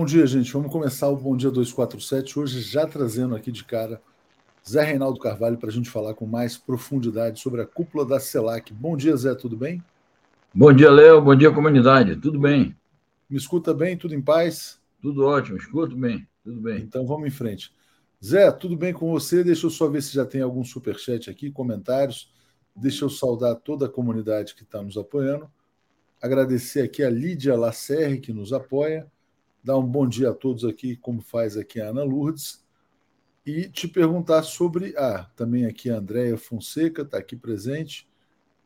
[0.00, 0.50] Bom dia, gente.
[0.54, 4.00] Vamos começar o Bom Dia 247, hoje já trazendo aqui de cara
[4.66, 8.72] Zé Reinaldo Carvalho para a gente falar com mais profundidade sobre a cúpula da CELAC.
[8.72, 9.84] Bom dia, Zé, tudo bem?
[10.54, 11.20] Bom dia, Léo.
[11.20, 12.16] Bom dia, comunidade.
[12.16, 12.74] Tudo bem?
[13.28, 13.94] Me escuta bem?
[13.94, 14.80] Tudo em paz?
[15.02, 16.26] Tudo ótimo, escuto bem.
[16.42, 16.80] Tudo bem.
[16.80, 17.70] Então vamos em frente.
[18.24, 19.44] Zé, tudo bem com você?
[19.44, 22.32] Deixa eu só ver se já tem algum superchat aqui, comentários.
[22.74, 25.46] Deixa eu saudar toda a comunidade que está nos apoiando.
[26.22, 29.06] Agradecer aqui a Lídia Lacerre, que nos apoia.
[29.62, 32.64] Dar um bom dia a todos aqui, como faz aqui a Ana Lourdes.
[33.44, 34.94] E te perguntar sobre.
[34.96, 38.08] Ah, também aqui a Andréia Fonseca está aqui presente.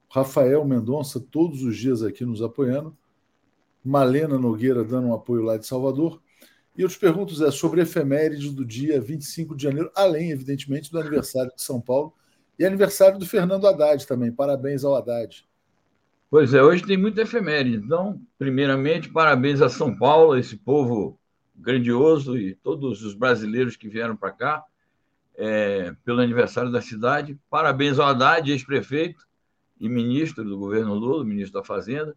[0.08, 2.96] Rafael Mendonça, todos os dias aqui nos apoiando.
[3.84, 6.22] Malena Nogueira dando um apoio lá de Salvador.
[6.76, 10.98] E eu te pergunto, Zé, sobre efemérides do dia 25 de janeiro, além, evidentemente, do
[10.98, 12.12] aniversário de São Paulo
[12.58, 14.32] e aniversário do Fernando Haddad também.
[14.32, 15.46] Parabéns ao Haddad.
[16.34, 17.76] Pois é, hoje tem muita efeméride.
[17.76, 21.16] Então, primeiramente, parabéns a São Paulo, esse povo
[21.54, 24.64] grandioso e todos os brasileiros que vieram para cá
[25.36, 27.38] é, pelo aniversário da cidade.
[27.48, 29.24] Parabéns ao Haddad, ex-prefeito
[29.78, 32.16] e ministro do governo Lula, ministro da Fazenda.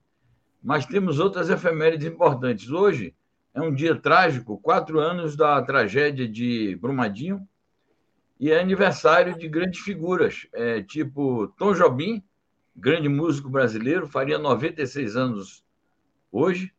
[0.64, 2.72] Mas temos outras efemérides importantes.
[2.72, 3.14] Hoje,
[3.54, 7.48] é um dia trágico, quatro anos da tragédia de Brumadinho,
[8.40, 12.24] e é aniversário de grandes figuras, é, tipo Tom Jobim,
[12.78, 15.64] grande músico brasileiro, faria 96 anos
[16.32, 16.72] hoje,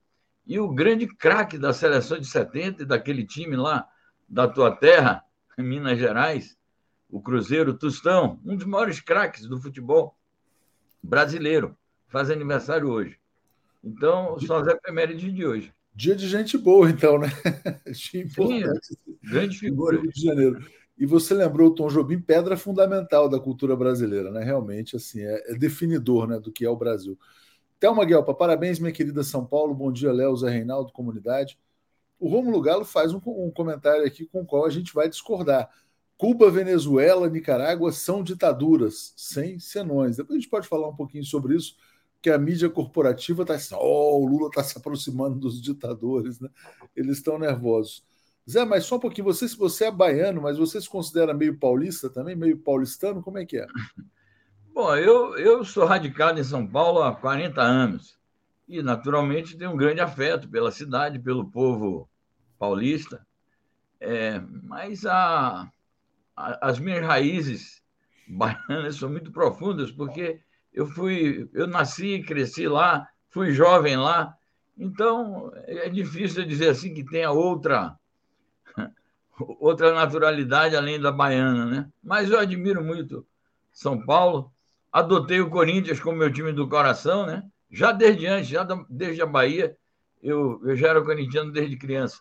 [0.46, 3.86] e o grande craque da seleção de 70 e daquele time lá
[4.28, 5.22] da tua terra,
[5.58, 6.56] Minas Gerais,
[7.10, 10.16] o Cruzeiro Tustão, um dos maiores craques do futebol
[11.02, 13.18] brasileiro, faz aniversário hoje.
[13.82, 15.72] Então, são as efemérides de hoje.
[15.94, 17.28] Dia de gente boa, então, né?
[17.92, 18.24] Sim,
[19.22, 20.00] grande figura.
[20.00, 20.64] Rio de Janeiro.
[20.98, 24.42] E você lembrou o Tom Jobim, pedra fundamental da cultura brasileira, né?
[24.42, 27.16] Realmente, assim, é, é definidor né, do que é o Brasil.
[27.78, 29.72] Thelma Guelpa, parabéns, minha querida São Paulo.
[29.74, 31.56] Bom dia, Léo, Zé Reinaldo, comunidade.
[32.18, 35.70] O Rômulo Galo faz um, um comentário aqui com o qual a gente vai discordar.
[36.16, 40.16] Cuba, Venezuela, Nicarágua são ditaduras, sem senões.
[40.16, 41.76] Depois a gente pode falar um pouquinho sobre isso
[42.20, 46.48] que a mídia corporativa está assim, oh, o Lula está se aproximando dos ditadores, né?
[46.96, 48.04] Eles estão nervosos.
[48.48, 52.08] Zé, mas só um pouquinho, você, você é baiano, mas você se considera meio paulista
[52.08, 53.66] também, meio paulistano, como é que é?
[54.72, 58.18] Bom, eu, eu sou radicado em São Paulo há 40 anos
[58.66, 62.08] e, naturalmente, tenho um grande afeto pela cidade, pelo povo
[62.58, 63.26] paulista,
[64.00, 65.70] é, mas a,
[66.34, 67.82] a, as minhas raízes
[68.26, 70.40] baianas são muito profundas, porque
[70.72, 74.34] eu fui, eu nasci e cresci lá, fui jovem lá,
[74.78, 77.97] então é difícil dizer assim que tenha outra
[79.60, 81.92] outra naturalidade além da baiana, né?
[82.02, 83.26] Mas eu admiro muito
[83.72, 84.52] São Paulo,
[84.92, 87.44] adotei o Corinthians como meu time do coração, né?
[87.70, 89.76] Já desde antes, já desde a Bahia,
[90.22, 92.20] eu, eu já era corintiano desde criança.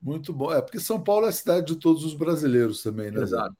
[0.00, 0.52] Muito bom.
[0.52, 3.22] É porque São Paulo é a cidade de todos os brasileiros também, né?
[3.22, 3.56] Exato.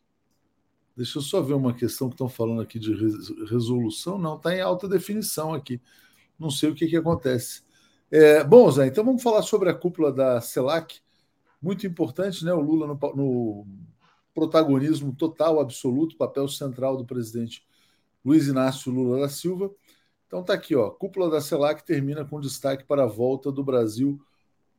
[0.97, 2.95] Deixa eu só ver uma questão que estão falando aqui de
[3.47, 4.19] resolução.
[4.19, 5.81] Não, está em alta definição aqui.
[6.39, 7.63] Não sei o que, que acontece.
[8.11, 11.01] É, bom, Zé, então vamos falar sobre a cúpula da CELAC.
[11.65, 12.53] Muito importante, né?
[12.53, 13.67] O Lula no, no
[14.35, 17.67] protagonismo total, absoluto, papel central do presidente
[18.23, 19.71] Luiz Inácio Lula da Silva.
[20.27, 20.91] Então tá aqui, ó.
[20.91, 24.21] Cúpula da CELAC termina com destaque para a volta do Brasil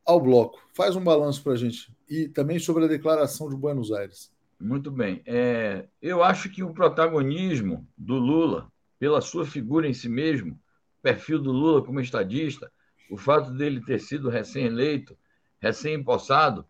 [0.04, 0.62] ao bloco.
[0.76, 1.92] Faz um balanço para a gente.
[2.08, 4.30] E também sobre a declaração de Buenos Aires.
[4.60, 5.22] Muito bem.
[5.26, 10.56] É, eu acho que o protagonismo do Lula, pela sua figura em si mesmo,
[11.02, 12.70] perfil do Lula como estadista,
[13.10, 15.18] o fato dele ter sido recém-eleito,
[15.58, 16.64] recém-empossado,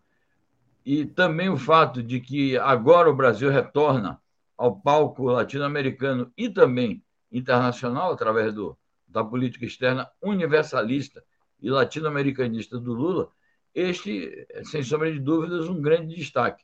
[0.87, 4.21] e também o fato de que agora o Brasil retorna
[4.57, 11.21] ao palco latino-americano e também internacional, através do, da política externa universalista
[11.61, 13.29] e latino-americanista do Lula,
[13.75, 16.63] este, sem sombra de dúvidas, um grande destaque.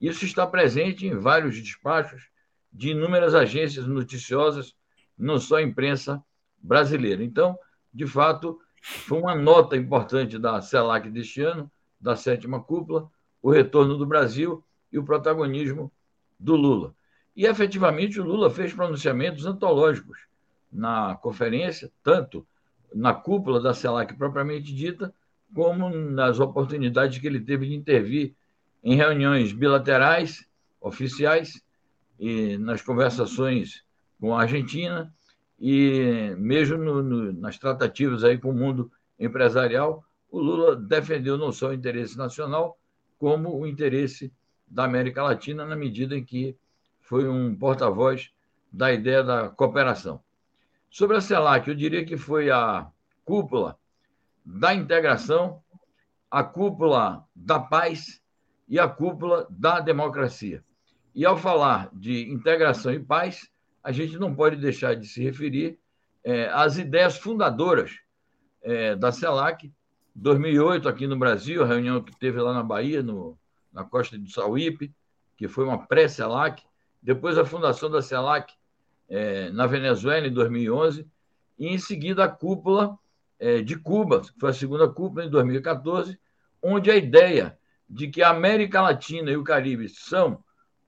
[0.00, 2.28] Isso está presente em vários despachos
[2.72, 4.72] de inúmeras agências noticiosas,
[5.18, 6.22] não só a imprensa
[6.58, 7.24] brasileira.
[7.24, 7.58] Então,
[7.92, 11.68] de fato, foi uma nota importante da CELAC deste ano,
[12.00, 13.10] da sétima cúpula,
[13.44, 15.92] o retorno do Brasil e o protagonismo
[16.40, 16.94] do Lula.
[17.36, 20.18] E, efetivamente, o Lula fez pronunciamentos antológicos
[20.72, 22.46] na conferência, tanto
[22.94, 25.12] na cúpula da CELAC propriamente dita,
[25.54, 28.34] como nas oportunidades que ele teve de intervir
[28.82, 30.48] em reuniões bilaterais,
[30.80, 31.62] oficiais,
[32.18, 33.84] e nas conversações
[34.18, 35.12] com a Argentina,
[35.60, 41.52] e mesmo no, no, nas tratativas aí com o mundo empresarial, o Lula defendeu não
[41.52, 42.78] só o interesse nacional,
[43.18, 44.32] como o interesse
[44.66, 46.56] da América Latina, na medida em que
[47.00, 48.30] foi um porta-voz
[48.72, 50.20] da ideia da cooperação.
[50.90, 52.88] Sobre a CELAC, eu diria que foi a
[53.24, 53.78] cúpula
[54.44, 55.62] da integração
[56.34, 58.20] a cúpula da paz
[58.68, 60.64] e a cúpula da democracia.
[61.14, 63.48] E ao falar de integração e paz,
[63.84, 65.78] a gente não pode deixar de se referir
[66.24, 68.00] é, às ideias fundadoras
[68.62, 69.72] é, da CELAC,
[70.14, 73.36] 2008 aqui no Brasil, a reunião que teve lá na Bahia, no,
[73.72, 74.94] na costa de Sauípe,
[75.36, 76.62] que foi uma pré-CELAC,
[77.02, 78.54] depois a fundação da CELAC
[79.08, 81.06] é, na Venezuela, em 2011,
[81.58, 82.98] e em seguida a cúpula
[83.38, 86.18] é, de Cuba, que foi a segunda cúpula em 2014,
[86.62, 90.42] onde a ideia de que a América Latina e o Caribe são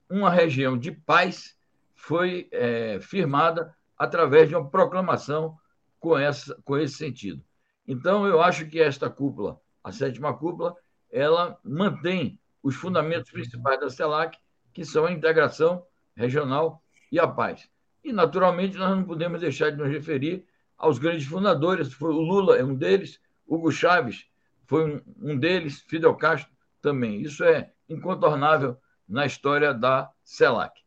[0.09, 1.55] uma região de paz
[1.93, 5.57] foi é, firmada através de uma proclamação
[5.99, 7.43] com, essa, com esse sentido.
[7.87, 10.75] Então, eu acho que esta cúpula, a sétima cúpula,
[11.11, 14.37] ela mantém os fundamentos principais da CELAC,
[14.73, 17.69] que são a integração regional e a paz.
[18.03, 20.45] E, naturalmente, nós não podemos deixar de nos referir
[20.77, 21.99] aos grandes fundadores.
[21.99, 24.27] O Lula é um deles, Hugo Chávez
[24.67, 26.51] foi um deles, Fidel Castro
[26.81, 27.21] também.
[27.21, 28.77] Isso é incontornável
[29.07, 30.81] na história da CELAC.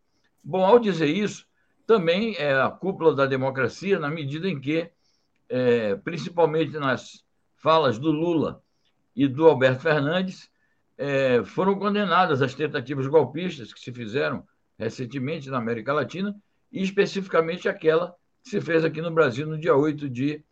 [0.44, 1.46] Bom, ao dizer isso,
[1.86, 4.90] também é a cúpula da democracia, na medida em que,
[5.50, 7.24] é, principalmente nas
[7.56, 8.62] falas do Lula
[9.14, 10.48] e do Alberto Fernandes,
[10.96, 14.46] é, foram condenadas as tentativas golpistas que se fizeram
[14.78, 16.34] recentemente na América Latina,
[16.72, 20.42] e especificamente aquela que se fez aqui no Brasil no dia 8 de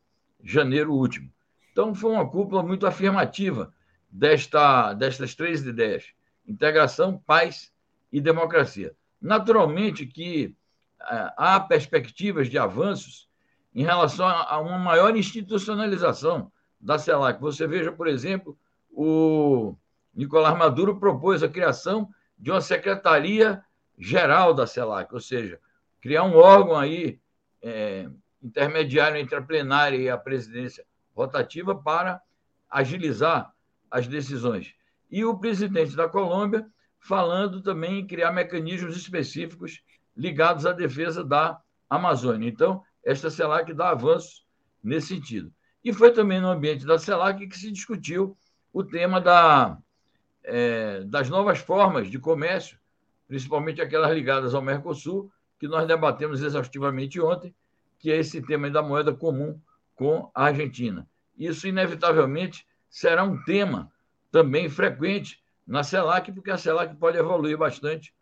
[0.42, 1.32] janeiro último.
[1.70, 3.72] Então, foi uma cúpula muito afirmativa
[4.10, 6.12] desta, destas três ideias:
[6.46, 7.72] integração, paz
[8.12, 8.94] e democracia.
[9.20, 10.56] Naturalmente que
[11.00, 13.27] é, há perspectivas de avanços
[13.74, 17.40] em relação a uma maior institucionalização da CELAC.
[17.40, 18.58] Você veja, por exemplo,
[18.90, 19.74] o
[20.14, 22.08] Nicolás Maduro propôs a criação
[22.38, 23.62] de uma secretaria
[23.96, 25.60] geral da CELAC, ou seja,
[26.00, 27.20] criar um órgão aí
[27.62, 28.08] é,
[28.42, 30.84] intermediário entre a plenária e a presidência
[31.14, 32.20] rotativa para
[32.70, 33.52] agilizar
[33.90, 34.74] as decisões.
[35.10, 36.66] E o presidente da Colômbia
[37.00, 39.82] falando também em criar mecanismos específicos
[40.16, 42.48] ligados à defesa da Amazônia.
[42.48, 44.44] Então, esta CELAC dá avanços
[44.82, 45.52] nesse sentido.
[45.84, 48.36] E foi também no ambiente da CELAC que se discutiu
[48.72, 49.78] o tema da,
[50.44, 52.78] é, das novas formas de comércio,
[53.26, 57.54] principalmente aquelas ligadas ao Mercosul, que nós debatemos exaustivamente ontem,
[57.98, 59.60] que é esse tema da moeda comum
[59.94, 61.08] com a Argentina.
[61.36, 63.90] Isso, inevitavelmente, será um tema
[64.30, 68.14] também frequente na CELAC, porque a CELAC pode evoluir bastante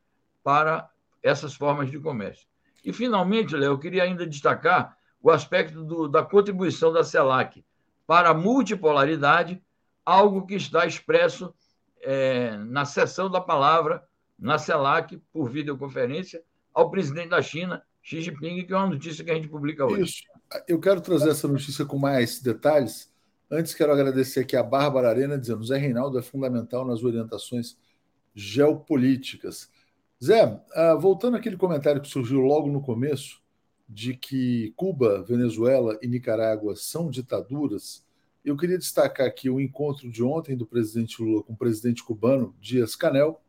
[0.43, 0.89] para
[1.23, 2.47] essas formas de comércio.
[2.85, 7.65] E, finalmente, Léo, eu queria ainda destacar o aspecto do, da contribuição da CELAC
[8.07, 9.61] para a multipolaridade,
[10.05, 11.53] algo que está expresso
[12.01, 14.03] é, na sessão da palavra
[14.39, 16.43] na CELAC, por videoconferência,
[16.73, 20.03] ao presidente da China, Xi Jinping, que é uma notícia que a gente publica hoje.
[20.03, 20.23] Isso.
[20.69, 23.13] Eu quero trazer essa notícia com mais detalhes.
[23.51, 27.77] Antes, quero agradecer aqui a Bárbara Arena, dizendo: Zé Reinaldo é fundamental nas orientações
[28.35, 29.71] geopolíticas.
[30.23, 33.41] Zé, uh, voltando àquele comentário que surgiu logo no começo,
[33.89, 38.05] de que Cuba, Venezuela e Nicarágua são ditaduras,
[38.45, 42.55] eu queria destacar aqui o encontro de ontem do presidente Lula com o presidente cubano,
[42.61, 43.41] Dias Canel,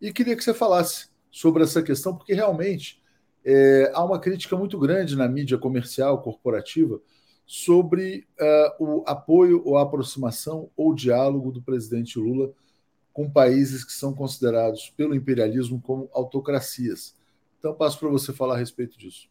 [0.00, 3.02] e queria que você falasse sobre essa questão, porque realmente
[3.44, 7.00] é, há uma crítica muito grande na mídia comercial, corporativa,
[7.46, 12.52] sobre uh, o apoio ou aproximação ou diálogo do presidente Lula
[13.16, 17.16] com países que são considerados pelo imperialismo como autocracias.
[17.58, 19.26] Então, passo para você falar a respeito disso.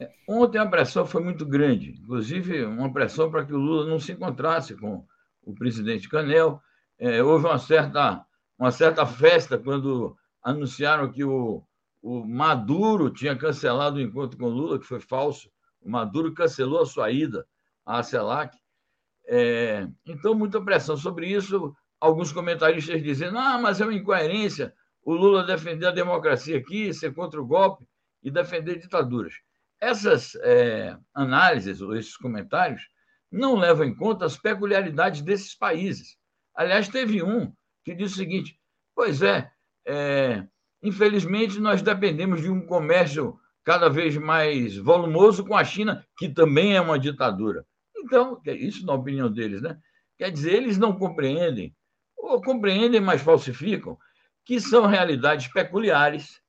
[0.00, 4.00] É, ontem a pressão foi muito grande, inclusive uma pressão para que o Lula não
[4.00, 5.04] se encontrasse com
[5.44, 6.58] o presidente Canel.
[6.98, 8.24] É, houve uma certa,
[8.58, 11.62] uma certa festa quando anunciaram que o,
[12.00, 15.50] o Maduro tinha cancelado o encontro com o Lula, que foi falso.
[15.82, 17.46] O Maduro cancelou a sua ida
[17.84, 18.56] à CELAC.
[19.26, 21.76] É, então, muita pressão sobre isso.
[22.00, 24.74] Alguns comentaristas dizendo: ah, mas é uma incoerência
[25.08, 27.82] o Lula defender a democracia aqui, ser contra o golpe
[28.22, 29.32] e defender ditaduras.
[29.80, 32.82] Essas é, análises, ou esses comentários,
[33.32, 36.18] não levam em conta as peculiaridades desses países.
[36.54, 37.50] Aliás, teve um
[37.82, 38.60] que disse o seguinte:
[38.94, 39.50] pois é,
[39.86, 40.44] é
[40.82, 46.76] infelizmente nós dependemos de um comércio cada vez mais volumoso com a China, que também
[46.76, 47.64] é uma ditadura.
[47.96, 49.78] Então, isso na opinião deles, né?
[50.18, 51.74] Quer dizer, eles não compreendem,
[52.38, 53.98] ou compreendem, mas falsificam,
[54.44, 56.40] que são realidades peculiares,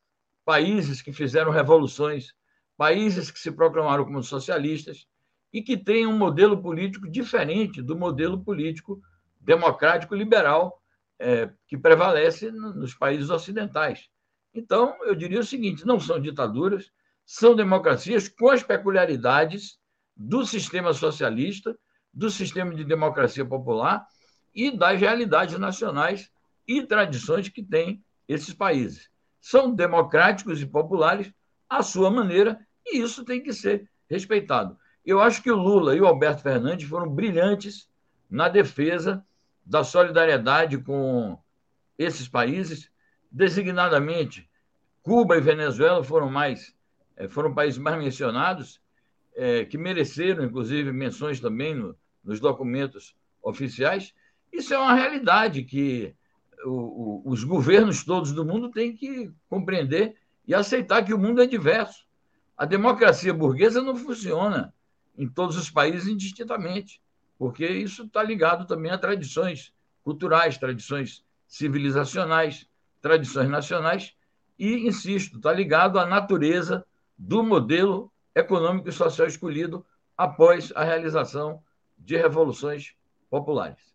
[0.45, 2.33] países que fizeram revoluções,
[2.77, 5.07] países que se proclamaram como socialistas
[5.51, 9.01] e que têm um modelo político diferente do modelo político
[9.41, 10.79] democrático liberal
[11.17, 14.07] é, que prevalece nos países ocidentais.
[14.53, 16.91] Então, eu diria o seguinte: não são ditaduras,
[17.25, 19.79] são democracias com as peculiaridades
[20.15, 21.77] do sistema socialista,
[22.13, 24.05] do sistema de democracia popular
[24.65, 26.29] e das realidades nacionais
[26.67, 29.09] e tradições que têm esses países.
[29.39, 31.31] São democráticos e populares
[31.69, 34.77] à sua maneira, e isso tem que ser respeitado.
[35.05, 37.89] Eu acho que o Lula e o Alberto Fernandes foram brilhantes
[38.29, 39.25] na defesa
[39.65, 41.39] da solidariedade com
[41.97, 42.91] esses países,
[43.31, 44.49] designadamente
[45.01, 46.75] Cuba e Venezuela foram mais
[47.15, 48.81] eh, foram países mais mencionados
[49.35, 54.13] é, que mereceram inclusive menções também no, nos documentos oficiais.
[54.51, 56.15] Isso é uma realidade que
[56.65, 60.15] o, o, os governos todos do mundo têm que compreender
[60.45, 62.05] e aceitar que o mundo é diverso.
[62.57, 64.73] A democracia burguesa não funciona
[65.17, 67.01] em todos os países indistintamente,
[67.37, 72.67] porque isso está ligado também a tradições culturais, tradições civilizacionais,
[73.01, 74.13] tradições nacionais
[74.57, 76.85] e, insisto, está ligado à natureza
[77.17, 79.85] do modelo econômico e social escolhido
[80.17, 81.63] após a realização
[81.97, 82.93] de revoluções
[83.29, 83.88] populares.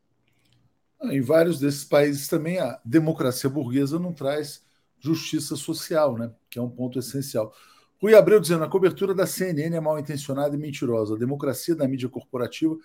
[1.13, 4.63] Em vários desses países também a democracia burguesa não traz
[4.99, 6.33] justiça social, né?
[6.49, 7.55] que é um ponto essencial.
[8.01, 11.15] Rui Abreu dizendo: a cobertura da CNN é mal intencionada e mentirosa.
[11.15, 12.77] A democracia da mídia corporativa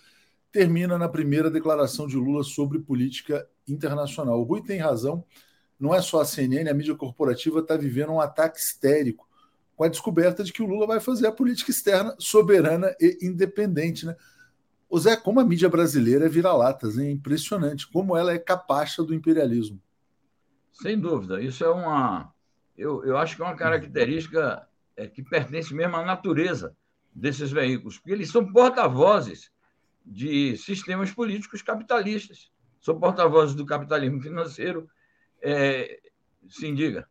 [0.51, 4.39] termina na primeira declaração de Lula sobre política internacional.
[4.39, 5.23] O Rui tem razão.
[5.79, 9.29] Não é só a CNN, a mídia corporativa está vivendo um ataque histérico
[9.77, 14.05] com a descoberta de que o Lula vai fazer a política externa soberana e independente.
[14.05, 14.13] Né?
[14.89, 19.13] O Zé, como a mídia brasileira é vira-latas, é impressionante como ela é capacha do
[19.13, 19.79] imperialismo.
[20.73, 22.33] Sem dúvida, isso é uma.
[22.75, 24.67] Eu, eu acho que é uma característica
[24.97, 26.75] é, que pertence mesmo à natureza
[27.13, 29.51] desses veículos, porque eles são porta-vozes
[30.05, 34.89] de sistemas políticos capitalistas, são porta-vozes do capitalismo financeiro.
[35.41, 35.99] É,
[36.47, 37.07] sim, diga.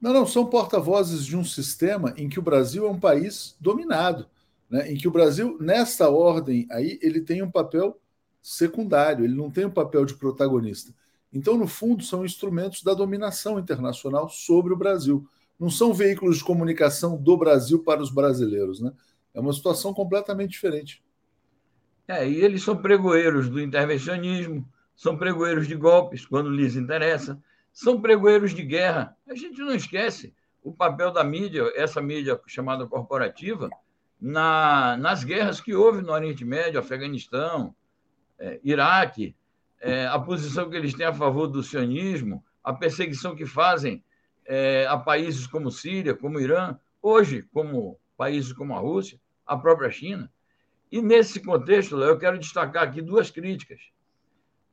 [0.00, 4.28] Não, não, são porta-vozes de um sistema em que o Brasil é um país dominado,
[4.70, 4.90] né?
[4.92, 8.00] em que o Brasil, nessa ordem aí, ele tem um papel
[8.42, 10.94] secundário, ele não tem um papel de protagonista.
[11.32, 15.28] Então, no fundo, são instrumentos da dominação internacional sobre o Brasil
[15.58, 18.80] não são veículos de comunicação do Brasil para os brasileiros.
[18.80, 18.92] Né?
[19.34, 21.02] É uma situação completamente diferente.
[22.06, 28.00] É, e eles são pregoeiros do intervencionismo, são pregoeiros de golpes, quando lhes interessa, são
[28.00, 29.16] pregoeiros de guerra.
[29.28, 33.68] A gente não esquece o papel da mídia, essa mídia chamada corporativa,
[34.20, 37.74] na, nas guerras que houve no Oriente Médio, Afeganistão,
[38.38, 39.34] é, Iraque,
[39.80, 44.02] é, a posição que eles têm a favor do sionismo, a perseguição que fazem
[44.44, 49.90] é, a países como Síria, como Irã, hoje, como países como a Rússia, a própria
[49.90, 50.30] China.
[50.90, 53.80] E nesse contexto, eu quero destacar aqui duas críticas.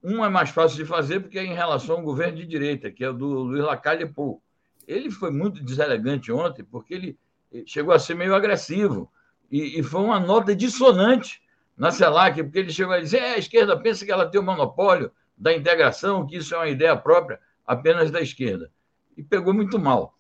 [0.02, 3.04] Uma é mais fácil de fazer porque é em relação ao governo de direita, que
[3.04, 4.42] é o do Luiz Lacalle Pou.
[4.88, 7.20] Ele foi muito deselegante ontem, porque ele
[7.66, 9.12] chegou a ser meio agressivo.
[9.52, 11.42] E, e foi uma nota dissonante
[11.78, 14.44] na CELAC, porque ele chegou a dizer: é, a esquerda pensa que ela tem o
[14.44, 18.72] monopólio da integração, que isso é uma ideia própria apenas da esquerda
[19.18, 20.14] e pegou muito mal.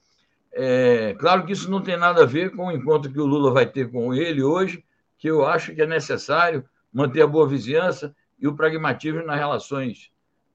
[0.51, 3.51] É, claro que isso não tem nada a ver com o encontro que o Lula
[3.51, 4.83] vai ter com ele hoje,
[5.17, 10.11] que eu acho que é necessário manter a boa vizinhança e o pragmatismo nas relações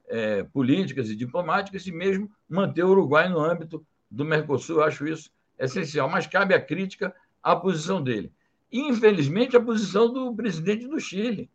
[0.08, 4.76] é, políticas e diplomáticas e mesmo manter o Uruguai no âmbito do Mercosul.
[4.76, 6.08] Eu acho isso essencial.
[6.08, 8.32] Mas cabe a crítica à posição dele.
[8.72, 11.50] Infelizmente, a posição do presidente do Chile,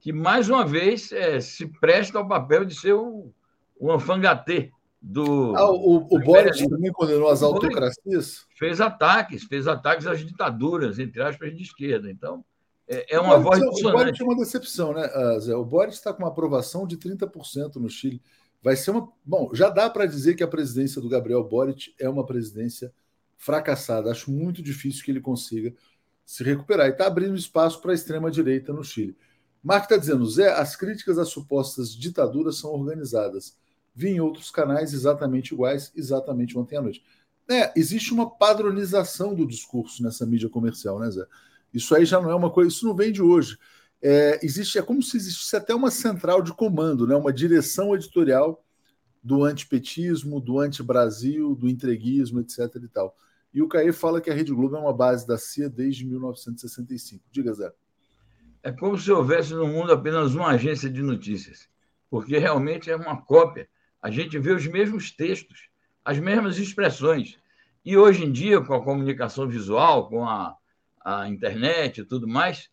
[0.00, 3.32] que, mais uma vez, é, se presta ao papel de ser o,
[3.78, 5.54] o anfangatê do.
[5.54, 8.46] Ah, o, o Boris também condenou as autocracias?
[8.56, 12.10] Fez ataques, fez ataques às ditaduras, entre aspas, de esquerda.
[12.10, 12.44] Então,
[12.88, 15.54] é, é uma voz O Boris é uma decepção, né, ah, Zé?
[15.54, 18.22] O Boris está com uma aprovação de 30% no Chile.
[18.62, 19.08] Vai ser uma.
[19.24, 22.92] Bom, já dá para dizer que a presidência do Gabriel Boric é uma presidência
[23.36, 24.10] fracassada.
[24.10, 25.74] Acho muito difícil que ele consiga
[26.26, 26.88] se recuperar.
[26.88, 29.16] E está abrindo espaço para a extrema-direita no Chile.
[29.62, 33.56] Mark está dizendo, Zé, as críticas às supostas ditaduras são organizadas
[33.96, 37.02] vi em outros canais exatamente iguais, exatamente ontem à noite.
[37.48, 41.24] É, existe uma padronização do discurso nessa mídia comercial, né, Zé?
[41.72, 43.58] Isso aí já não é uma coisa, isso não vem de hoje.
[44.02, 48.62] É, existe, é como se existisse até uma central de comando, né, uma direção editorial
[49.22, 52.76] do antipetismo, do anti-Brasil, do entreguismo, etc.
[52.76, 53.16] e tal.
[53.52, 57.24] E o Caê fala que a Rede Globo é uma base da CIA desde 1965.
[57.30, 57.72] Diga, Zé.
[58.62, 61.68] É como se houvesse no mundo apenas uma agência de notícias,
[62.10, 63.68] porque realmente é uma cópia
[64.06, 65.68] a gente vê os mesmos textos,
[66.04, 67.40] as mesmas expressões.
[67.84, 70.56] E hoje em dia, com a comunicação visual, com a,
[71.04, 72.70] a internet e tudo mais,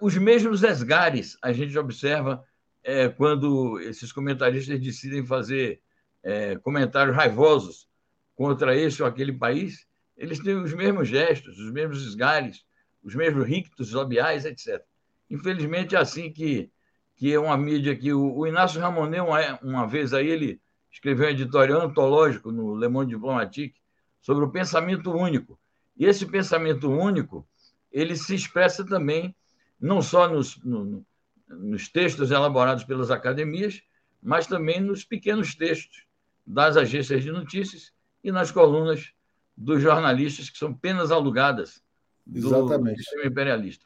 [0.00, 2.44] os mesmos esgares a gente observa
[2.84, 5.82] é, quando esses comentaristas decidem fazer
[6.22, 7.88] é, comentários raivosos
[8.36, 9.88] contra esse ou aquele país,
[10.20, 12.62] eles têm os mesmos gestos, os mesmos esgares,
[13.02, 14.84] os mesmos rictos labiais, etc.
[15.30, 16.70] Infelizmente, é assim que,
[17.16, 20.60] que é uma mídia que o, o Inácio Ramonet, uma, uma vez aí, ele
[20.92, 23.80] escreveu um editorial antológico no Le Monde Diplomatique
[24.20, 25.58] sobre o pensamento único.
[25.96, 27.48] E esse pensamento único,
[27.90, 29.34] ele se expressa também
[29.80, 31.02] não só nos, no,
[31.48, 33.82] nos textos elaborados pelas academias,
[34.22, 36.04] mas também nos pequenos textos
[36.46, 37.90] das agências de notícias
[38.22, 39.14] e nas colunas
[39.60, 41.82] dos jornalistas que são penas alugadas
[42.24, 43.02] do Exatamente.
[43.02, 43.84] sistema imperialista.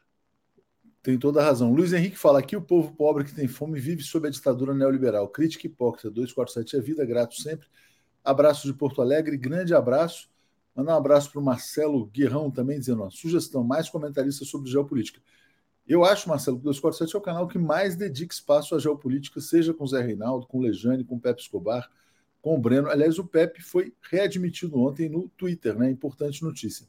[1.03, 1.73] Tem toda a razão.
[1.73, 5.27] Luiz Henrique fala aqui: o povo pobre que tem fome vive sob a ditadura neoliberal.
[5.27, 6.09] Crítica hipócrita.
[6.09, 7.67] 247 é vida, grato sempre.
[8.23, 10.29] Abraço de Porto Alegre, grande abraço.
[10.73, 15.21] Mandar um abraço para o Marcelo Guerrão também, dizendo: ó, sugestão, mais comentarista sobre geopolítica.
[15.85, 19.39] Eu acho, Marcelo, que o 247 é o canal que mais dedica espaço à geopolítica,
[19.41, 21.87] seja com o Zé Reinaldo, com o Lejane, com o Pepe Escobar,
[22.45, 22.89] com o Breno.
[22.89, 25.89] Aliás, o Pepe foi readmitido ontem no Twitter, né?
[25.89, 26.85] Importante notícia.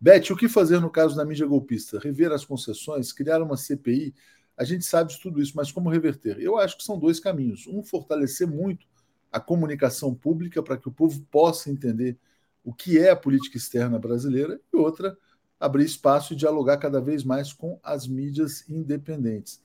[0.00, 1.98] Beth, o que fazer no caso da mídia golpista?
[1.98, 4.14] Rever as concessões, criar uma CPI?
[4.56, 6.38] A gente sabe de tudo isso, mas como reverter?
[6.38, 7.66] Eu acho que são dois caminhos.
[7.66, 8.86] Um, fortalecer muito
[9.32, 12.16] a comunicação pública para que o povo possa entender
[12.62, 15.18] o que é a política externa brasileira, e outra,
[15.58, 19.60] abrir espaço e dialogar cada vez mais com as mídias independentes.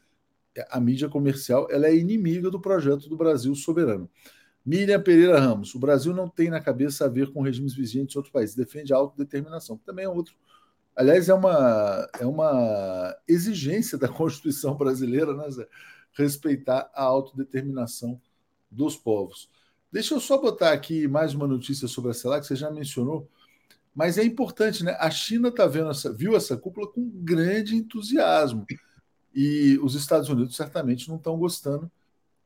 [0.71, 4.09] A mídia comercial ela é inimiga do projeto do Brasil soberano.
[4.65, 8.17] Miriam Pereira Ramos, o Brasil não tem na cabeça a ver com regimes vigentes de
[8.17, 10.35] outros países, defende a autodeterminação, que também é outro.
[10.95, 15.67] Aliás, é uma, é uma exigência da Constituição brasileira, né, Zé?
[16.13, 18.19] respeitar a autodeterminação
[18.69, 19.49] dos povos.
[19.91, 23.29] Deixa eu só botar aqui mais uma notícia sobre a CELAC, que você já mencionou.
[23.93, 24.95] Mas é importante, né?
[24.99, 28.65] A China está vendo essa, viu essa cúpula com grande entusiasmo.
[29.33, 31.91] E os Estados Unidos certamente não estão gostando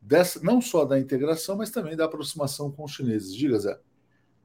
[0.06, 3.36] dessa, não só da integração, mas também da aproximação com os chineses.
[3.36, 3.80] Diga, Zé.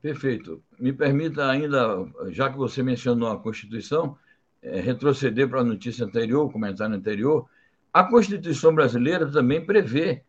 [0.01, 0.63] Perfeito.
[0.79, 4.17] Me permita ainda, já que você mencionou a Constituição,
[4.63, 7.47] é, retroceder para a notícia anterior, o comentário anterior.
[7.93, 10.23] A Constituição brasileira também prevê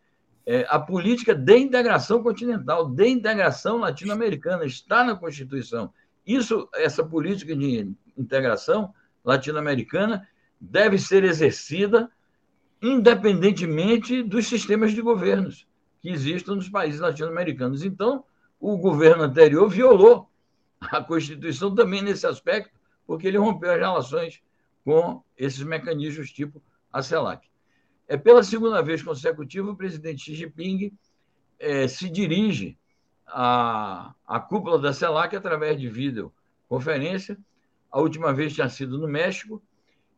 [0.46, 5.94] é, a política de integração continental, de integração latino-americana, está na Constituição.
[6.26, 10.28] Isso, essa política de integração latino-americana
[10.60, 12.12] deve ser exercida
[12.82, 15.68] independentemente dos sistemas de governos
[16.02, 17.84] que existam nos países latino-americanos.
[17.84, 18.24] Então,
[18.60, 20.30] o governo anterior violou
[20.82, 22.72] a Constituição também nesse aspecto,
[23.06, 24.42] porque ele rompeu as relações
[24.84, 27.48] com esses mecanismos tipo a CELAC.
[28.08, 30.92] É pela segunda vez consecutiva o presidente Xi Jinping
[31.60, 32.78] é, se dirige
[33.28, 37.38] a, a cúpula da CELAC através de videoconferência.
[37.92, 39.62] A última vez tinha sido no México,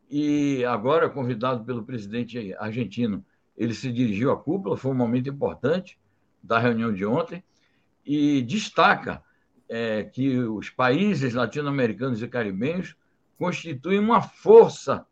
[0.09, 3.25] e agora, convidado pelo presidente argentino,
[3.57, 5.97] ele se dirigiu à cúpula, foi um momento importante
[6.41, 7.43] da reunião de ontem,
[8.05, 9.23] e destaca
[9.69, 12.95] é, que os países latino-americanos e caribenhos
[13.37, 15.05] constituem uma força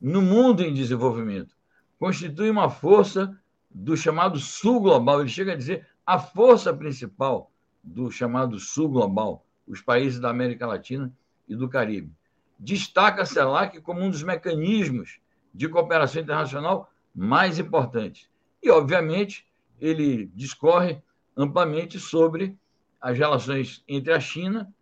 [0.00, 1.54] no mundo em desenvolvimento,
[1.98, 3.38] constituem uma força
[3.70, 5.20] do chamado Sul Global.
[5.20, 7.50] Ele chega a dizer a força principal
[7.82, 11.12] do chamado Sul Global, os países da América Latina
[11.48, 12.12] e do Caribe.
[12.62, 15.18] Destaca a CELAC como um dos mecanismos
[15.52, 18.30] de cooperação internacional mais importantes.
[18.62, 19.44] E, obviamente,
[19.80, 21.02] ele discorre
[21.36, 22.56] amplamente sobre
[23.00, 24.72] as relações entre a China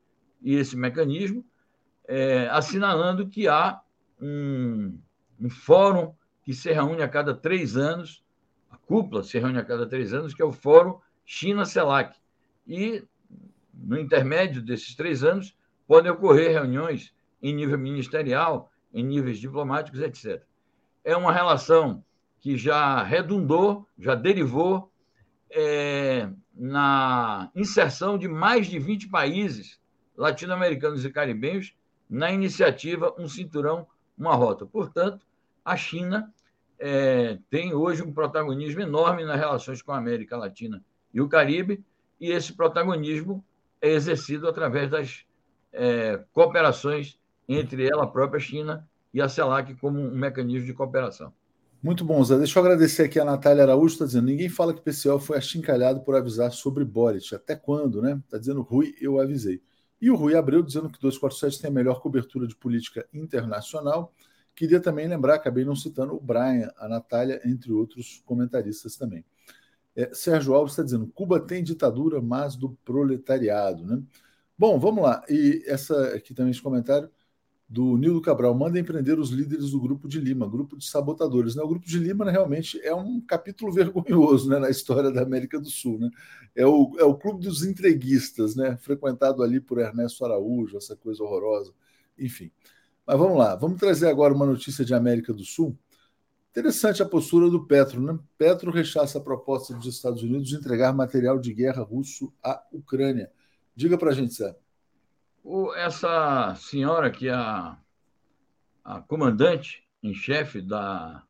[0.43, 1.43] e esse mecanismo,
[2.07, 3.81] é, assinalando que há
[4.21, 5.01] um,
[5.41, 8.23] um fórum que se reúne a cada três anos,
[8.71, 12.15] a cúpula se reúne a cada três anos, que é o Fórum China-CELAC.
[12.69, 13.03] E,
[13.73, 20.43] no intermédio desses três anos, podem ocorrer reuniões em nível ministerial, em níveis diplomáticos, etc.
[21.05, 22.05] É uma relação
[22.41, 24.91] que já redundou, já derivou
[25.51, 29.81] é, na inserção de mais de 20 países
[30.17, 31.75] latino-americanos e caribenhos
[32.09, 33.87] na iniciativa Um Cinturão,
[34.19, 34.67] Uma Rota.
[34.67, 35.27] Portanto,
[35.65, 36.33] a China
[36.79, 41.85] é, tem hoje um protagonismo enorme nas relações com a América Latina e o Caribe,
[42.21, 43.45] e esse protagonismo
[43.81, 45.25] é exercido através das
[45.73, 47.19] é, cooperações
[47.51, 51.33] entre ela, própria China, e a CELAC como um mecanismo de cooperação.
[51.83, 52.37] Muito bom, Zé.
[52.39, 55.39] Deixa eu agradecer aqui a Natália Araújo, está dizendo: ninguém fala que o PCO foi
[55.39, 57.35] achincalhado por avisar sobre Boric.
[57.35, 58.21] Até quando, né?
[58.25, 59.61] Está dizendo Rui, eu avisei.
[60.01, 64.13] E o Rui Abreu dizendo que 247 tem a melhor cobertura de política internacional.
[64.55, 69.25] Queria também lembrar, acabei não citando o Brian, a Natália, entre outros comentaristas também.
[69.97, 73.85] É, Sérgio Alves está dizendo: Cuba tem ditadura, mas do proletariado.
[73.87, 74.03] Né?
[74.57, 75.25] Bom, vamos lá.
[75.29, 77.11] E essa aqui também esse comentário
[77.71, 78.53] do Nildo Cabral.
[78.55, 81.55] Manda empreender os líderes do Grupo de Lima, grupo de sabotadores.
[81.55, 81.63] Né?
[81.63, 85.59] O Grupo de Lima né, realmente é um capítulo vergonhoso né, na história da América
[85.59, 85.99] do Sul.
[86.01, 86.11] Né?
[86.57, 88.77] É, o, é o clube dos entreguistas, né?
[88.79, 91.73] frequentado ali por Ernesto Araújo, essa coisa horrorosa.
[92.19, 92.51] Enfim.
[93.07, 95.79] Mas vamos lá, vamos trazer agora uma notícia de América do Sul
[96.51, 98.19] Interessante a postura do Petro, né?
[98.37, 103.31] Petro rechaça a proposta dos Estados Unidos de entregar material de guerra russo à Ucrânia.
[103.75, 104.59] Diga para a gente, Sérgio.
[105.77, 107.79] Essa senhora que é a,
[108.85, 111.23] a comandante em chefe da,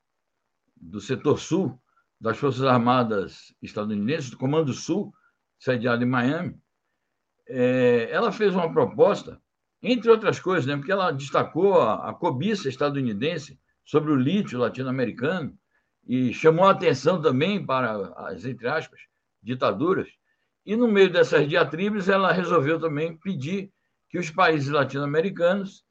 [0.77, 1.81] do setor sul
[2.21, 5.13] das Forças Armadas estadunidenses, do Comando Sul,
[5.59, 6.59] sediado em Miami,
[7.49, 9.41] é, ela fez uma proposta,
[9.83, 15.57] entre outras coisas, né, porque ela destacou a, a cobiça estadunidense sobre o lítio latino-americano
[16.07, 19.01] e chamou a atenção também para as, entre aspas,
[19.43, 20.09] ditaduras.
[20.67, 23.73] E no meio dessas diatribes, ela resolveu também pedir
[24.11, 25.85] que os países latino-americanos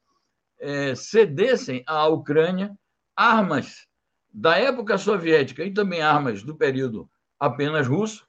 [0.60, 2.76] é, cedessem à Ucrânia
[3.16, 3.86] armas
[4.32, 8.26] da época soviética e também armas do período apenas russo,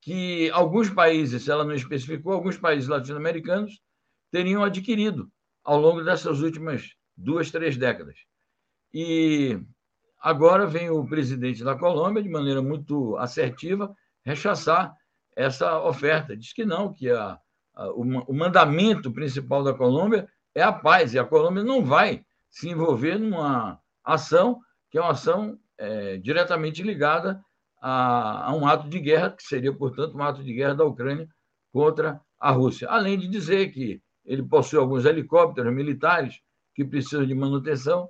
[0.00, 3.80] que alguns países, ela não especificou, alguns países latino-americanos
[4.30, 5.30] teriam adquirido
[5.64, 8.18] ao longo dessas últimas duas, três décadas.
[8.92, 9.60] E
[10.20, 14.94] agora vem o presidente da Colômbia, de maneira muito assertiva, rechaçar
[15.34, 16.36] essa oferta.
[16.36, 17.38] Diz que não, que a,
[17.88, 22.68] o, o mandamento principal da Colômbia é a paz, e a Colômbia não vai se
[22.68, 27.40] envolver numa ação que é uma ação é, diretamente ligada
[27.80, 31.28] a, a, um ato de guerra, que seria, portanto, um ato de guerra da Ucrânia
[31.72, 32.88] contra a Rússia.
[32.88, 36.40] Além de dizer que ele possui alguns helicópteros militares
[36.74, 38.08] que precisam de manutenção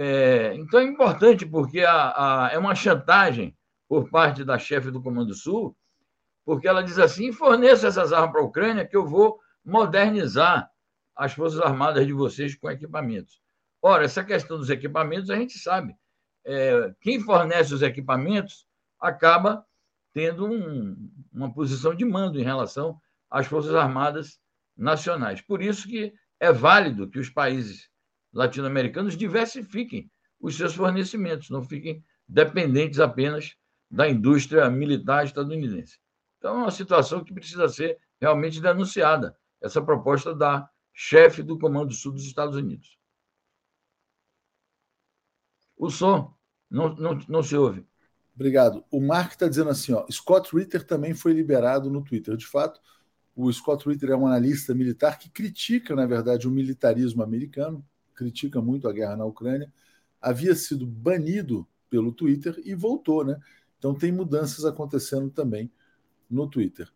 [0.00, 3.56] é, então é importante porque a, a, é uma chantagem
[3.88, 5.76] por parte da chefe do Comando Sul,
[6.48, 10.70] porque ela diz assim: forneça essas armas para a Ucrânia que eu vou modernizar
[11.14, 13.38] as Forças Armadas de vocês com equipamentos.
[13.82, 15.94] Ora, essa questão dos equipamentos a gente sabe.
[16.46, 18.66] É, quem fornece os equipamentos
[18.98, 19.62] acaba
[20.14, 20.96] tendo um,
[21.30, 22.98] uma posição de mando em relação
[23.30, 24.40] às Forças Armadas
[24.74, 25.42] nacionais.
[25.42, 27.90] Por isso que é válido que os países
[28.32, 33.54] latino-americanos diversifiquem os seus fornecimentos, não fiquem dependentes apenas
[33.90, 35.98] da indústria militar estadunidense.
[36.38, 41.92] Então, é uma situação que precisa ser realmente denunciada, essa proposta da chefe do Comando
[41.92, 42.98] Sul dos Estados Unidos.
[45.76, 46.34] O som
[46.70, 47.86] não, não, não se ouve.
[48.34, 48.84] Obrigado.
[48.90, 52.36] O Mark está dizendo assim: ó, Scott Ritter também foi liberado no Twitter.
[52.36, 52.80] De fato,
[53.34, 58.60] o Scott Ritter é um analista militar que critica, na verdade, o militarismo americano, critica
[58.60, 59.72] muito a guerra na Ucrânia,
[60.20, 63.38] havia sido banido pelo Twitter e voltou, né?
[63.78, 65.70] Então tem mudanças acontecendo também
[66.30, 66.88] no Twitter.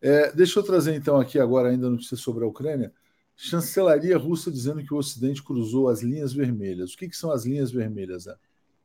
[0.00, 2.92] É, deixa eu trazer então aqui agora ainda notícia sobre a Ucrânia.
[3.36, 6.92] Chancelaria russa dizendo que o Ocidente cruzou as linhas vermelhas.
[6.92, 8.26] O que, que são as linhas vermelhas?
[8.26, 8.34] Né?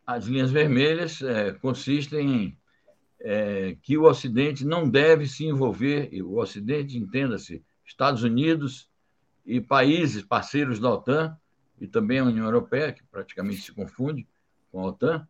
[0.05, 2.57] As linhas vermelhas é, consistem em
[3.19, 8.89] é, que o Ocidente não deve se envolver, e o Ocidente, entenda-se, Estados Unidos
[9.45, 11.35] e países parceiros da OTAN,
[11.79, 14.27] e também a União Europeia, que praticamente se confunde
[14.71, 15.27] com a OTAN,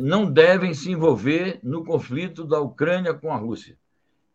[0.00, 3.78] não devem se envolver no conflito da Ucrânia com a Rússia.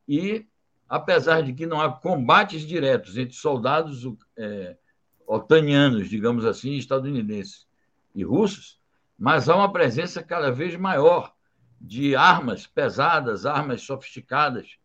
[0.07, 0.45] E,
[0.87, 4.07] apesar de que não há combates diretos entre soldados
[4.37, 4.77] é,
[5.25, 7.67] otanianos, digamos assim, estadunidenses
[8.13, 8.79] e russos,
[9.17, 11.33] mas há uma presença cada vez maior
[11.79, 14.77] de armas pesadas, armas sofisticadas,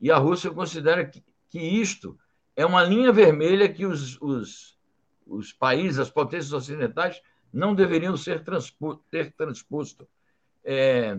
[0.00, 2.18] e a Rússia considera que, que isto
[2.56, 4.74] é uma linha vermelha que os, os
[5.26, 7.20] os países, as potências ocidentais,
[7.54, 10.08] não deveriam ser transpo, ter transposto.
[10.64, 11.16] É,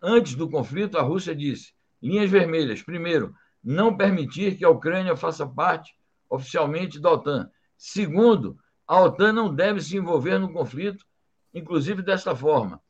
[0.00, 2.82] antes do conflito, a Rússia disse: linhas vermelhas.
[2.82, 5.92] Primeiro, não permitir que a Ucrânia faça parte
[6.30, 7.50] oficialmente da OTAN.
[7.76, 11.04] Segundo, a OTAN não deve se envolver no conflito,
[11.52, 12.80] inclusive desta forma.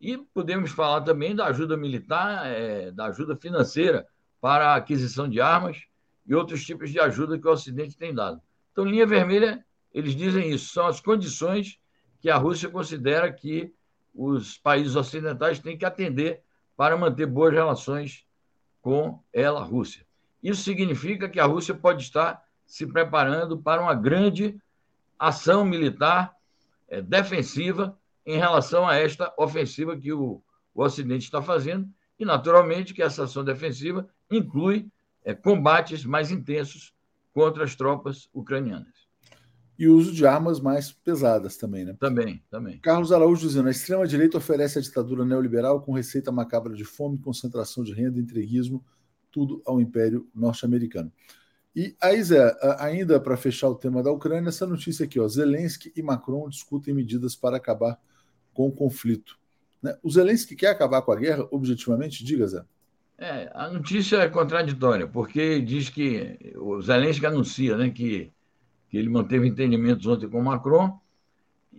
[0.00, 4.06] E podemos falar também da ajuda militar, é, da ajuda financeira
[4.40, 5.84] para a aquisição de armas
[6.26, 8.40] e outros tipos de ajuda que o Ocidente tem dado.
[8.72, 11.78] Então, linha vermelha eles dizem isso, são as condições
[12.22, 13.74] que a Rússia considera que
[14.14, 16.40] os países ocidentais têm que atender
[16.76, 18.24] para manter boas relações
[18.80, 20.06] com ela, Rússia.
[20.40, 24.56] Isso significa que a Rússia pode estar se preparando para uma grande
[25.18, 26.32] ação militar
[26.88, 30.40] é, defensiva em relação a esta ofensiva que o,
[30.72, 34.88] o Ocidente está fazendo, e, naturalmente, que essa ação defensiva inclui
[35.24, 36.94] é, combates mais intensos
[37.34, 39.01] contra as tropas ucranianas
[39.82, 41.96] e o uso de armas mais pesadas também, né?
[41.98, 42.78] Também, também.
[42.78, 47.82] Carlos Araújo dizendo: a extrema-direita oferece a ditadura neoliberal com receita macabra de fome, concentração
[47.82, 48.84] de renda, entreguismo,
[49.28, 51.12] tudo ao Império Norte-Americano.
[51.74, 55.92] E aí, Zé, ainda para fechar o tema da Ucrânia, essa notícia aqui: ó, Zelensky
[55.96, 57.98] e Macron discutem medidas para acabar
[58.54, 59.36] com o conflito.
[59.82, 59.98] Né?
[60.00, 62.24] O Zelensky quer acabar com a guerra, objetivamente?
[62.24, 62.64] Diga, Zé.
[63.18, 68.30] É, a notícia é contraditória, porque diz que o Zelensky anuncia né, que
[68.92, 71.00] que ele manteve entendimentos ontem com Macron,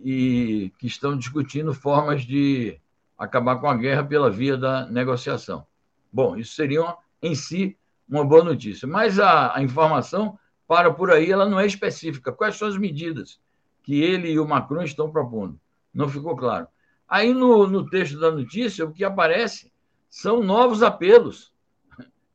[0.02, 2.76] e que estão discutindo formas de
[3.16, 5.64] acabar com a guerra pela via da negociação.
[6.12, 11.30] Bom, isso seria em si uma boa notícia, mas a, a informação para por aí,
[11.30, 12.32] ela não é específica.
[12.32, 13.38] Quais são as medidas
[13.84, 15.56] que ele e o Macron estão propondo?
[15.94, 16.66] Não ficou claro.
[17.08, 19.70] Aí no, no texto da notícia, o que aparece
[20.10, 21.54] são novos apelos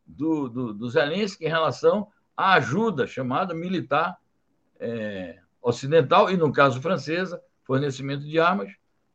[0.07, 4.17] do, do, do Zelensky em relação à ajuda chamada militar
[4.79, 8.71] é, ocidental, e no caso francesa, fornecimento de armas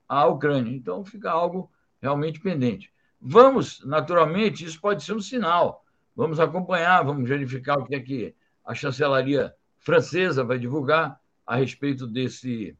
[0.08, 0.74] à Ucrânia.
[0.74, 2.92] Então fica algo realmente pendente.
[3.20, 5.84] Vamos, naturalmente, isso pode ser um sinal.
[6.14, 12.06] Vamos acompanhar, vamos verificar o que é que a chancelaria francesa vai divulgar a respeito
[12.06, 12.76] desse,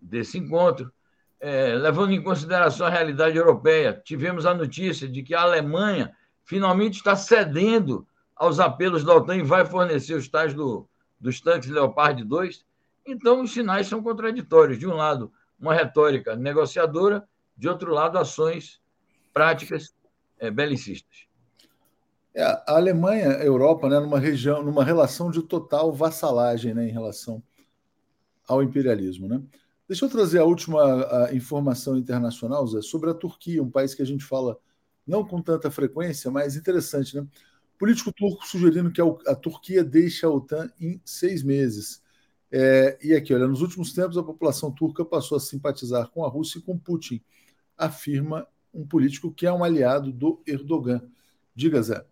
[0.00, 0.92] desse encontro.
[1.40, 6.12] É, levando em consideração a realidade europeia, tivemos a notícia de que a Alemanha
[6.44, 10.88] finalmente está cedendo aos apelos da OTAN e vai fornecer os tais do,
[11.20, 12.64] dos tanques Leopard 2.
[13.06, 14.78] Então, os sinais são contraditórios.
[14.78, 17.26] De um lado, uma retórica negociadora,
[17.56, 18.80] de outro lado, ações
[19.32, 19.94] práticas
[20.38, 21.26] é, belicistas.
[22.34, 26.92] É, a Alemanha, a Europa, né, numa região, numa relação de total vassalagem né, em
[26.92, 27.42] relação
[28.46, 29.26] ao imperialismo.
[29.26, 29.42] Né?
[29.88, 34.02] Deixa eu trazer a última a informação internacional, Zé, sobre a Turquia, um país que
[34.02, 34.58] a gente fala
[35.06, 37.26] não com tanta frequência, mas interessante, né?
[37.78, 42.02] Político turco sugerindo que a, Turquia deixe a OTAN em seis meses.
[42.50, 46.28] É, e aqui, olha, nos últimos tempos a população turca passou a simpatizar com a
[46.28, 47.22] Rússia e com Putin,
[47.76, 51.00] afirma um político que é um aliado do Erdogan.
[51.54, 52.04] Diga, Zé.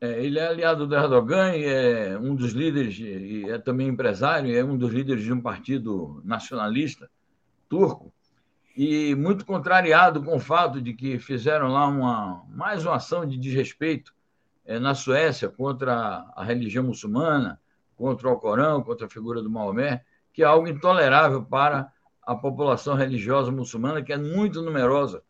[0.00, 4.54] É, ele é aliado do Erdogan e é um dos líderes, e é também empresário,
[4.56, 7.10] é um dos líderes de um partido nacionalista
[7.68, 8.12] turco,
[8.76, 13.36] e muito contrariado com o fato de que fizeram lá uma, mais uma ação de
[13.36, 14.14] desrespeito
[14.68, 17.58] é, na Suécia contra a religião muçulmana,
[17.96, 21.90] contra o Corão, contra a figura do Maomé, que é algo intolerável para
[22.22, 25.22] a população religiosa muçulmana, que é muito numerosa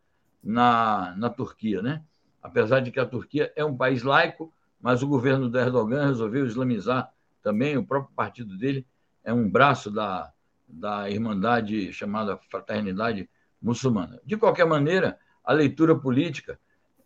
[0.42, 1.80] na, na Turquia.
[1.80, 2.02] Né?
[2.42, 6.44] Apesar de que a Turquia é um país laico, mas o governo do Erdogan resolveu
[6.44, 7.08] islamizar
[7.40, 8.84] também, o próprio partido dele
[9.22, 10.32] é um braço da,
[10.66, 13.30] da Irmandade chamada Fraternidade
[13.62, 14.20] Muçulmana.
[14.24, 16.58] De qualquer maneira, a leitura política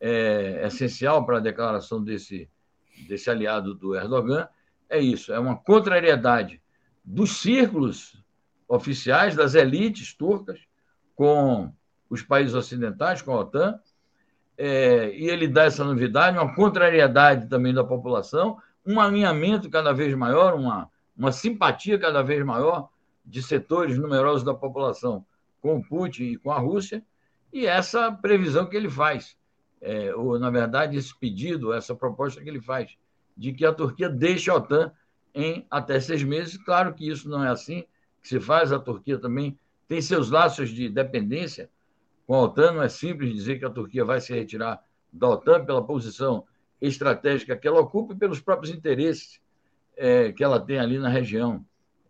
[0.05, 2.51] é essencial para a declaração desse,
[3.07, 4.49] desse aliado do Erdogan,
[4.91, 6.61] é isso, é uma contrariedade
[7.05, 8.21] dos círculos
[8.67, 10.59] oficiais, das elites turcas,
[11.15, 11.73] com
[12.11, 13.79] os países ocidentais, com a OTAN,
[14.59, 20.13] é, e ele dá essa novidade, uma contrariedade também da população, um alinhamento cada vez
[20.15, 22.89] maior, uma, uma simpatia cada vez maior
[23.25, 25.25] de setores numerosos da população
[25.61, 27.05] com Putin e com a Rússia,
[27.53, 29.37] e essa previsão que ele faz,
[29.83, 32.97] é, ou, na verdade, esse pedido, essa proposta que ele faz,
[33.37, 34.93] de que a Turquia deixe a OTAN
[35.35, 36.57] em até seis meses.
[36.57, 37.85] Claro que isso não é assim
[38.23, 41.69] que se faz, a Turquia também tem seus laços de dependência
[42.27, 42.73] com a OTAN.
[42.73, 44.81] Não é simples dizer que a Turquia vai se retirar
[45.13, 46.47] da OTAN pela posição
[46.81, 49.41] estratégica que ela ocupa e pelos próprios interesses
[49.97, 51.65] é, que ela tem ali na região,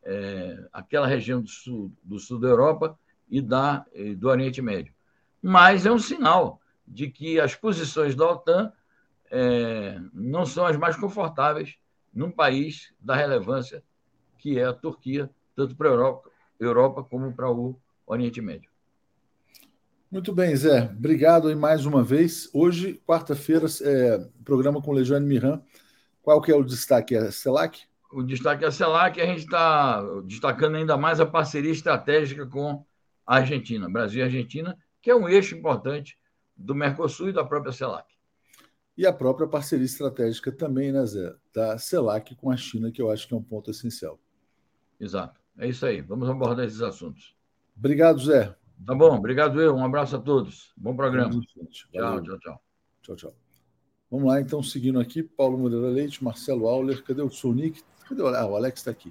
[0.05, 2.99] é, aquela região do sul, do sul da Europa
[3.31, 3.87] e da,
[4.19, 4.93] do Oriente Médio.
[5.41, 6.61] Mas é um sinal
[6.93, 8.73] de que as posições da OTAN
[9.31, 11.77] é, não são as mais confortáveis
[12.13, 13.83] num país da relevância
[14.39, 18.71] que é a Turquia, tanto para a Europa, Europa como para o Oriente Médio.
[20.11, 20.83] Muito bem, Zé.
[20.83, 22.51] Obrigado aí mais uma vez.
[22.53, 25.63] Hoje, quarta-feira, é, programa com Legiane Miran.
[26.23, 27.15] Qual que é o destaque?
[27.15, 27.85] É a CELAC?
[28.13, 32.85] O destaque é a CELAC a gente está destacando ainda mais a parceria estratégica com
[33.27, 36.19] a Argentina, Brasil e Argentina, que é um eixo importante
[36.63, 38.07] do Mercosul e da própria CELAC.
[38.97, 41.35] E a própria parceria estratégica também, né, Zé?
[41.55, 44.19] Da CELAC com a China, que eu acho que é um ponto essencial.
[45.01, 45.41] Exato.
[45.59, 46.01] É isso aí.
[46.01, 47.35] Vamos abordar esses assuntos.
[47.77, 48.55] Obrigado, Zé.
[48.87, 49.75] Tá bom, obrigado eu.
[49.75, 50.73] Um abraço a todos.
[50.77, 51.31] Bom programa.
[51.31, 52.63] Tchau, tchau, tchau.
[53.03, 53.35] Tchau, tchau.
[54.11, 57.83] Vamos lá, então, seguindo aqui, Paulo Moreira Leite, Marcelo Auler, cadê o Sonic?
[58.07, 59.11] Cadê o, ah, o Alex está aqui.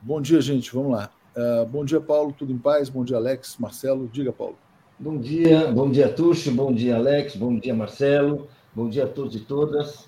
[0.00, 1.10] Bom dia, gente, vamos lá.
[1.36, 2.88] Uh, bom dia, Paulo, tudo em paz?
[2.88, 4.56] Bom dia, Alex, Marcelo, diga, Paulo.
[5.02, 9.34] Bom dia, bom dia, Tuxo, bom dia, Alex, bom dia, Marcelo, bom dia a todos
[9.34, 10.06] e todas.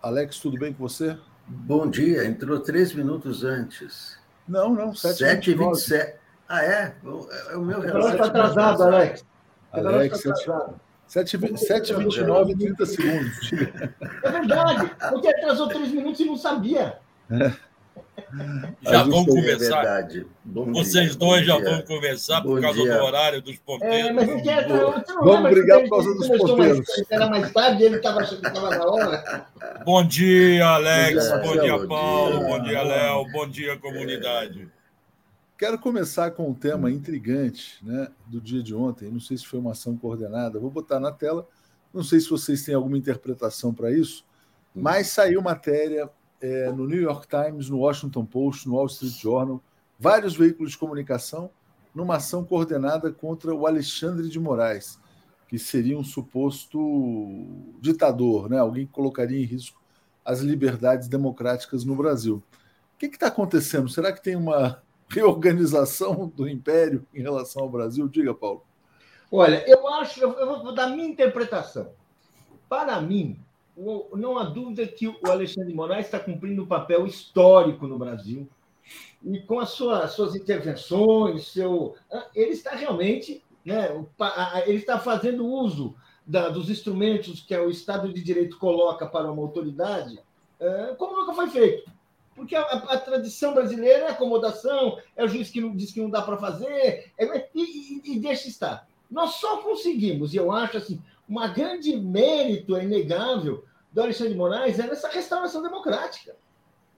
[0.00, 1.18] Alex, tudo bem com você?
[1.44, 4.16] Bom dia, entrou três minutos antes.
[4.46, 6.14] Não, não, 7h27.
[6.48, 6.94] Ah, é?
[7.50, 8.12] É o meu relógio.
[8.12, 9.26] está atrasado, Alex.
[9.72, 10.22] Alex,
[11.08, 13.52] 7h29 e 30 segundos.
[14.22, 17.00] É verdade, porque atrasou três minutos e não sabia.
[17.28, 17.52] É.
[18.82, 19.84] Já vão começar.
[19.84, 21.70] É Vocês dia, dois já dia.
[21.70, 22.98] vão começar por causa dia.
[22.98, 24.10] do horário dos ponteiros.
[24.10, 24.68] É, mas quer,
[25.22, 26.86] Vamos brigar por causa dos ponteiros.
[27.10, 29.46] Era mais tarde, ele estava achando que estava na hora.
[29.84, 31.28] Bom dia, Alex.
[31.30, 32.40] Bom dia, bom dia Paulo.
[32.40, 33.32] Bom dia, Léo.
[33.32, 34.68] Bom dia, comunidade.
[35.56, 39.10] Quero começar com um tema intrigante né, do dia de ontem.
[39.10, 41.46] Não sei se foi uma ação coordenada, vou botar na tela.
[41.92, 44.24] Não sei se vocês têm alguma interpretação para isso,
[44.74, 46.10] mas saiu matéria
[46.44, 49.62] é, no New York Times, no Washington Post, no Wall Street Journal,
[49.98, 51.48] vários veículos de comunicação,
[51.94, 55.00] numa ação coordenada contra o Alexandre de Moraes,
[55.48, 56.78] que seria um suposto
[57.80, 58.58] ditador, né?
[58.58, 59.80] alguém que colocaria em risco
[60.22, 62.42] as liberdades democráticas no Brasil.
[62.94, 63.88] O que está acontecendo?
[63.88, 68.06] Será que tem uma reorganização do império em relação ao Brasil?
[68.06, 68.62] Diga, Paulo.
[69.32, 71.92] Olha, eu acho, eu vou dar minha interpretação.
[72.68, 73.38] Para mim,
[73.76, 78.48] não há dúvida que o Alexandre de Moraes está cumprindo um papel histórico no Brasil
[79.24, 83.88] e com as suas, suas intervenções, seu, ah, ele está realmente, né,
[84.66, 85.94] ele está fazendo uso
[86.26, 90.20] da, dos instrumentos que o Estado de Direito coloca para uma autoridade,
[90.60, 91.90] é, como nunca foi feito.
[92.34, 96.00] Porque a, a, a, tradição brasileira é acomodação, é o juiz que não, diz que
[96.00, 98.86] não dá para fazer, é, e, e, e deixa estar.
[99.10, 103.64] Nós só conseguimos, e eu acho assim, um grande mérito, é inegável,
[103.94, 106.34] do Alexandre de Moraes é nessa restauração democrática.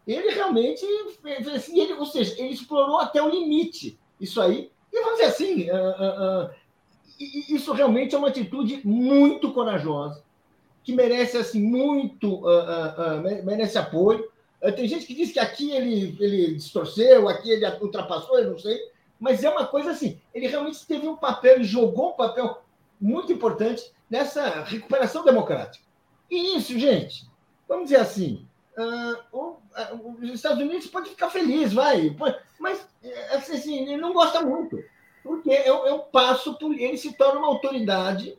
[0.06, 0.84] Ele realmente
[1.20, 4.70] fez assim, ele, ou seja, ele explorou até o limite isso aí.
[4.90, 6.50] E vamos dizer assim, uh, uh, uh,
[7.50, 10.22] isso realmente é uma atitude muito corajosa,
[10.82, 12.42] que merece assim muito
[13.44, 14.30] merece apoio.
[14.76, 18.78] tem gente que diz que aqui ele, ele distorceu, aqui ele ultrapassou, eu não sei,
[19.18, 22.62] mas é uma coisa assim, ele realmente teve um papel, jogou um papel
[23.00, 25.84] muito importante nessa recuperação democrática.
[26.30, 27.26] E isso, gente,
[27.68, 28.46] vamos dizer assim,
[28.78, 29.56] uh,
[30.22, 32.86] os Estados Unidos pode ficar feliz, vai, pode, mas
[33.32, 34.82] assim, assim, ele não gosta muito,
[35.22, 38.38] porque eu, eu passo por ele se torna uma autoridade,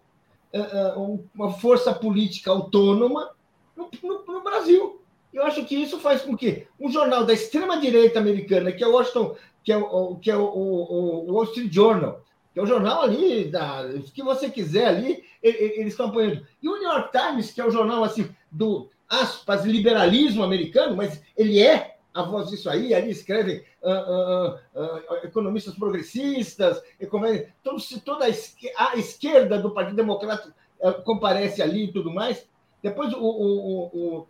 [0.53, 3.32] uh, uh, uma força política autônoma
[3.76, 5.01] no, no, no Brasil.
[5.34, 8.88] Eu acho que isso faz com que um jornal da extrema direita americana, que é
[8.88, 12.22] o Washington, que é o, que é o, o, o Wall Street Journal,
[12.58, 16.43] que é o jornal ali, da, que você quiser ali, eles estão apoiando.
[16.60, 21.22] E o New York Times, que é o jornal assim do aspas liberalismo americano, mas
[21.38, 26.82] ele é a voz disso aí, ali escrevem uh, uh, uh, economistas progressistas,
[27.62, 30.51] todo, toda a esquerda do Partido Democrata
[31.03, 32.49] comparece ali e tudo mais.
[32.82, 34.28] Depois o, o, o,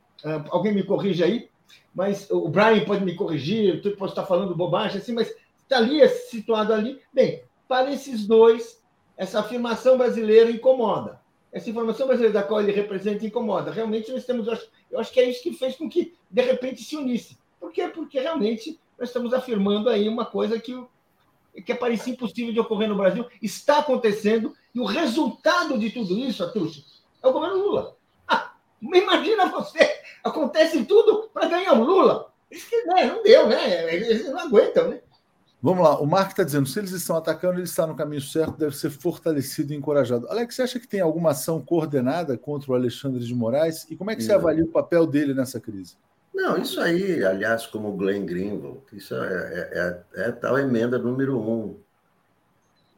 [0.50, 1.50] alguém me corrige aí,
[1.96, 6.02] mas o Brian pode me corrigir, eu posso estar falando bobagem assim, mas está ali,
[6.02, 7.00] é situado ali.
[7.14, 8.82] Bem, para esses dois,
[9.16, 11.20] essa afirmação brasileira incomoda.
[11.52, 13.72] Essa informação brasileira da qual ele representa incomoda.
[13.72, 14.48] Realmente nós temos,
[14.92, 17.38] eu acho que é isso que fez com que, de repente, se unisse.
[17.60, 17.88] Por quê?
[17.88, 20.76] Porque realmente nós estamos afirmando aí uma coisa que,
[21.66, 26.44] que parecia impossível de ocorrer no Brasil, está acontecendo, e o resultado de tudo isso,
[26.44, 26.86] Atushi,
[27.24, 27.98] é o governo Lula.
[28.28, 32.32] Ah, imagina você, acontece tudo para ganhar o Lula.
[32.50, 33.94] Isso que né, não deu, né?
[33.94, 35.02] Eles não aguentam, né?
[35.62, 38.58] Vamos lá, o Mark está dizendo: se eles estão atacando, ele está no caminho certo,
[38.58, 40.28] deve ser fortalecido e encorajado.
[40.30, 43.86] Alex, você acha que tem alguma ação coordenada contra o Alexandre de Moraes?
[43.90, 44.40] E como é que você Não.
[44.40, 45.98] avalia o papel dele nessa crise?
[46.34, 51.00] Não, isso aí, aliás, como o Glenn Greenwald, isso é, é, é, é tal emenda
[51.00, 51.76] número um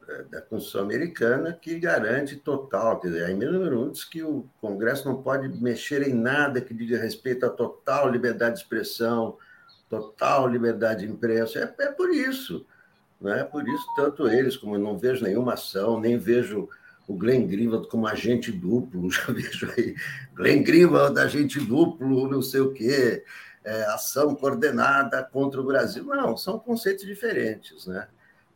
[0.10, 4.22] é, da Constituição Americana que garante total, quer dizer, a emenda número um diz que
[4.22, 9.38] o Congresso não pode mexer em nada que diga respeito à total liberdade de expressão,
[9.90, 11.74] total liberdade de imprensa.
[11.78, 12.66] É, é por isso.
[13.20, 16.70] Não é por isso, tanto eles, como eu não vejo nenhuma ação, nem vejo
[17.06, 19.96] o Glenn Greenwald como agente duplo, já vejo aí,
[20.34, 23.26] Glenn Greenwald, agente duplo, não sei o quê,
[23.64, 26.06] é, ação coordenada contra o Brasil.
[26.06, 28.08] Não, são conceitos diferentes, né?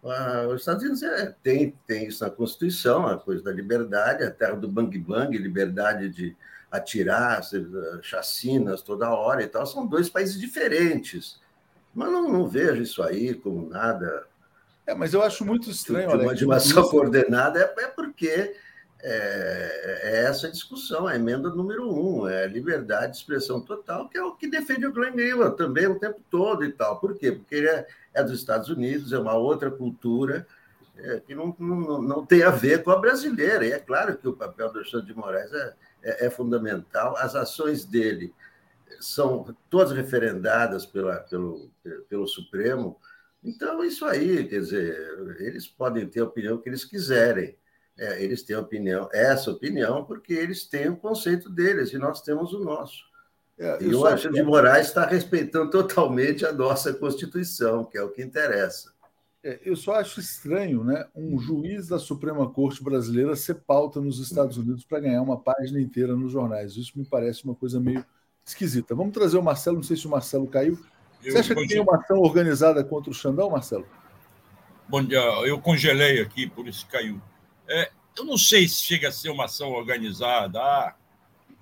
[0.06, 4.32] Ah, os Estados Unidos é, tem, tem isso na Constituição, a coisa da liberdade, a
[4.32, 6.36] terra do bang bang, liberdade de,
[6.74, 7.40] atirar
[8.02, 11.40] chacinas toda hora e tal, são dois países diferentes.
[11.94, 14.26] Mas não, não vejo isso aí como nada.
[14.88, 16.10] É, mas eu acho muito estranho.
[16.18, 18.56] De, uma, de uma ação coordenada é, é porque
[19.04, 24.24] é, é, essa discussão, a emenda número um, é liberdade de expressão total, que é
[24.24, 27.00] o que defende o Glenn Greenwald também o tempo todo e tal.
[27.00, 27.32] Por quê?
[27.32, 30.48] Porque ele é, é dos Estados Unidos, é uma outra cultura
[30.98, 33.64] é, que não, não, não tem a ver com a brasileira.
[33.64, 37.16] E é claro que o papel do Alexandre de Moraes é, é, é fundamental.
[37.18, 38.34] As ações dele
[39.00, 41.70] são todas referendadas pela, pelo,
[42.08, 42.98] pelo Supremo.
[43.44, 47.58] Então, isso aí, quer dizer, eles podem ter a opinião que eles quiserem.
[47.98, 52.54] É, eles têm opinião, essa opinião, porque eles têm o conceito deles e nós temos
[52.54, 53.04] o nosso.
[53.58, 58.10] É, e o Alexandre de Moraes está respeitando totalmente a nossa Constituição, que é o
[58.10, 58.92] que interessa.
[59.44, 64.20] É, eu só acho estranho né, um juiz da Suprema Corte brasileira ser pauta nos
[64.20, 66.78] Estados Unidos para ganhar uma página inteira nos jornais.
[66.78, 68.06] Isso me parece uma coisa meio
[68.46, 68.96] esquisita.
[68.96, 70.80] Vamos trazer o Marcelo, não sei se o Marcelo caiu.
[71.22, 73.88] Você acha que tem uma ação organizada contra o Xandão, Marcelo?
[74.88, 77.22] Bom dia, eu congelei aqui, por isso caiu.
[77.68, 80.96] É, eu não sei se chega a ser uma ação organizada, ah,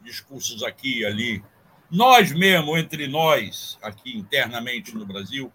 [0.04, 1.44] discursos aqui e ali.
[1.90, 5.52] Nós mesmo, entre nós, aqui internamente no Brasil,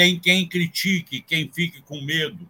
[0.00, 2.48] tem quem critique, quem fique com medo,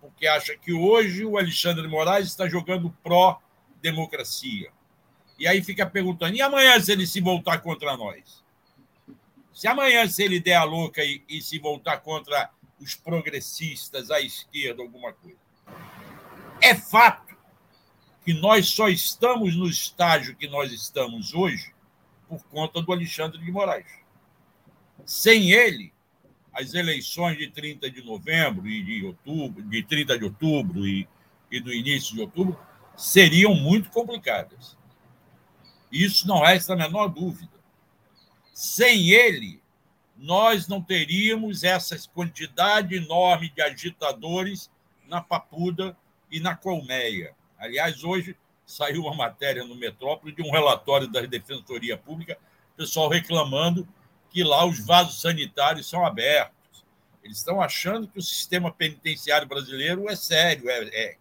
[0.00, 4.72] porque acha que hoje o Alexandre Moraes está jogando pró-democracia.
[5.38, 8.42] E aí fica perguntando: e amanhã se ele se voltar contra nós?
[9.52, 12.48] Se amanhã se ele der a louca e, e se voltar contra
[12.80, 15.36] os progressistas, à esquerda, alguma coisa?
[16.62, 17.36] É fato
[18.24, 21.74] que nós só estamos no estágio que nós estamos hoje
[22.26, 23.84] por conta do Alexandre de Moraes.
[25.04, 25.92] Sem ele,
[26.56, 31.06] as eleições de 30 de novembro e de outubro, de 30 de outubro e,
[31.50, 32.58] e do início de outubro
[32.96, 34.74] seriam muito complicadas.
[35.92, 37.52] Isso não resta a menor dúvida.
[38.54, 39.60] Sem ele,
[40.16, 44.70] nós não teríamos essa quantidade enorme de agitadores
[45.06, 45.94] na Papuda
[46.30, 47.34] e na Colmeia.
[47.58, 48.34] Aliás, hoje
[48.64, 52.38] saiu uma matéria no Metrópole de um relatório da Defensoria Pública,
[52.78, 53.86] pessoal reclamando
[54.36, 56.84] que lá os vasos sanitários são abertos.
[57.24, 61.16] Eles estão achando que o sistema penitenciário brasileiro é sério, é, é,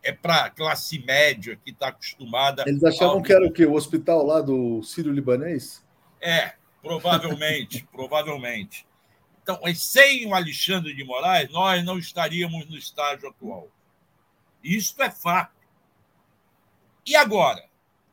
[0.00, 2.62] é para classe média que está acostumada.
[2.64, 3.22] Eles achavam ao...
[3.24, 3.66] que era o quê?
[3.66, 5.84] O hospital lá do Sírio-Libanês?
[6.20, 8.86] É, provavelmente, provavelmente.
[9.42, 13.68] Então, sem o Alexandre de Moraes, nós não estaríamos no estágio atual.
[14.62, 15.50] Isso é fato.
[17.04, 17.64] E agora?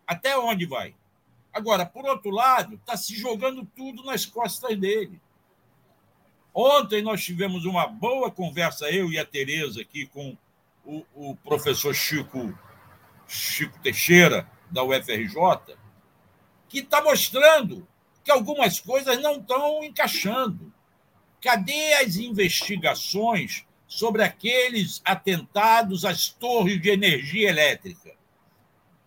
[0.08, 0.96] Até onde vai?
[1.54, 5.22] Agora, por outro lado, está se jogando tudo nas costas dele.
[6.54, 10.38] Ontem nós tivemos uma boa conversa, eu e a Tereza, aqui com
[10.86, 12.58] o, o professor Chico,
[13.28, 15.78] Chico Teixeira, da UFRJ,
[16.68, 17.88] que está mostrando
[18.24, 20.74] que algumas coisas não estão encaixando.
[21.40, 28.16] Cadê as investigações sobre aqueles atentados às torres de energia elétrica?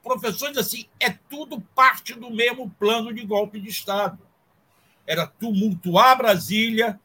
[0.06, 4.16] Professores assim, é tudo parte do mesmo plano de golpe de Estado.
[5.04, 7.00] Era tumultuar Brasília,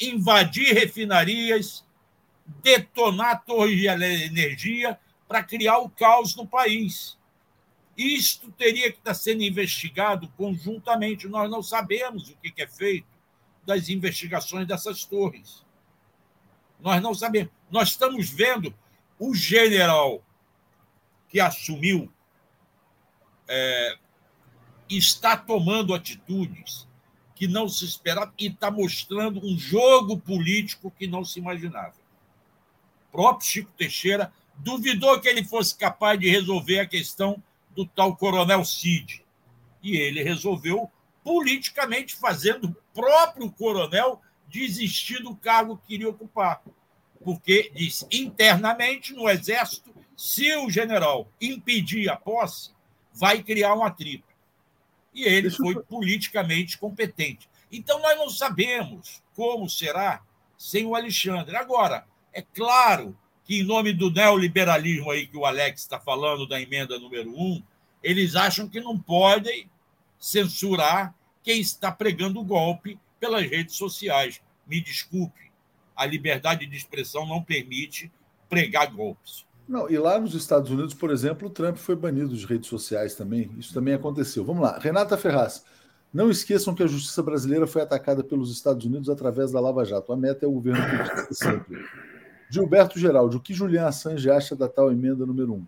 [0.00, 1.84] invadir refinarias,
[2.62, 4.98] detonar torres de energia
[5.28, 7.18] para criar o caos no país.
[7.94, 11.28] Isto teria que estar sendo investigado conjuntamente.
[11.28, 13.06] Nós não sabemos o que é feito
[13.66, 15.62] das investigações dessas torres.
[16.80, 17.52] Nós não sabemos.
[17.70, 18.72] Nós estamos vendo
[19.18, 20.24] o general
[21.36, 22.10] que assumiu
[23.46, 23.98] é,
[24.88, 26.88] está tomando atitudes
[27.34, 31.92] que não se esperava e está mostrando um jogo político que não se imaginava.
[33.08, 38.16] O próprio Chico Teixeira duvidou que ele fosse capaz de resolver a questão do tal
[38.16, 39.22] Coronel Cid.
[39.82, 40.90] E ele resolveu
[41.22, 46.62] politicamente, fazendo o próprio coronel desistir do cargo que queria ocupar.
[47.22, 52.70] Porque diz internamente no Exército, se o general impedir a posse,
[53.12, 54.24] vai criar um atrito.
[55.14, 57.48] E ele foi politicamente competente.
[57.70, 60.22] Então, nós não sabemos como será
[60.56, 61.56] sem o Alexandre.
[61.56, 66.60] Agora, é claro que, em nome do neoliberalismo aí que o Alex está falando, da
[66.60, 67.62] emenda número um,
[68.02, 69.70] eles acham que não podem
[70.18, 74.40] censurar quem está pregando o golpe pelas redes sociais.
[74.66, 75.50] Me desculpe,
[75.94, 78.10] a liberdade de expressão não permite
[78.48, 79.45] pregar golpes.
[79.68, 83.14] Não, e lá nos Estados Unidos, por exemplo, o Trump foi banido de redes sociais
[83.14, 83.50] também.
[83.58, 84.44] Isso também aconteceu.
[84.44, 84.78] Vamos lá.
[84.78, 85.64] Renata Ferraz.
[86.12, 90.12] Não esqueçam que a justiça brasileira foi atacada pelos Estados Unidos através da Lava Jato.
[90.12, 90.80] A meta é o governo
[91.26, 91.84] que sempre.
[92.48, 95.66] Gilberto Geraldo, o que Julian Assange acha da tal emenda número 1?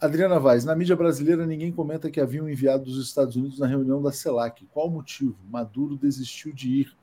[0.00, 4.00] Adriana Vaz, na mídia brasileira ninguém comenta que haviam enviado dos Estados Unidos na reunião
[4.00, 4.66] da CELAC.
[4.66, 5.36] Qual o motivo?
[5.50, 6.96] Maduro desistiu de ir.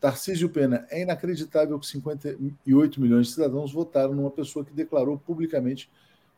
[0.00, 5.90] Tarcísio Pena, é inacreditável que 58 milhões de cidadãos votaram numa pessoa que declarou publicamente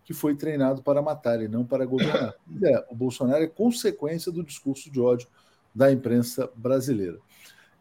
[0.05, 2.35] que foi treinado para matar e não para governar.
[2.63, 5.29] É, o Bolsonaro é consequência do discurso de ódio
[5.75, 7.19] da imprensa brasileira.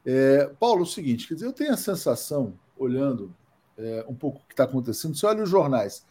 [0.06, 3.34] É, Paulo, é o seguinte, quer dizer, eu tenho a sensação, olhando
[3.78, 5.16] é, um pouco o que está acontecendo.
[5.16, 6.06] Você olha os jornais.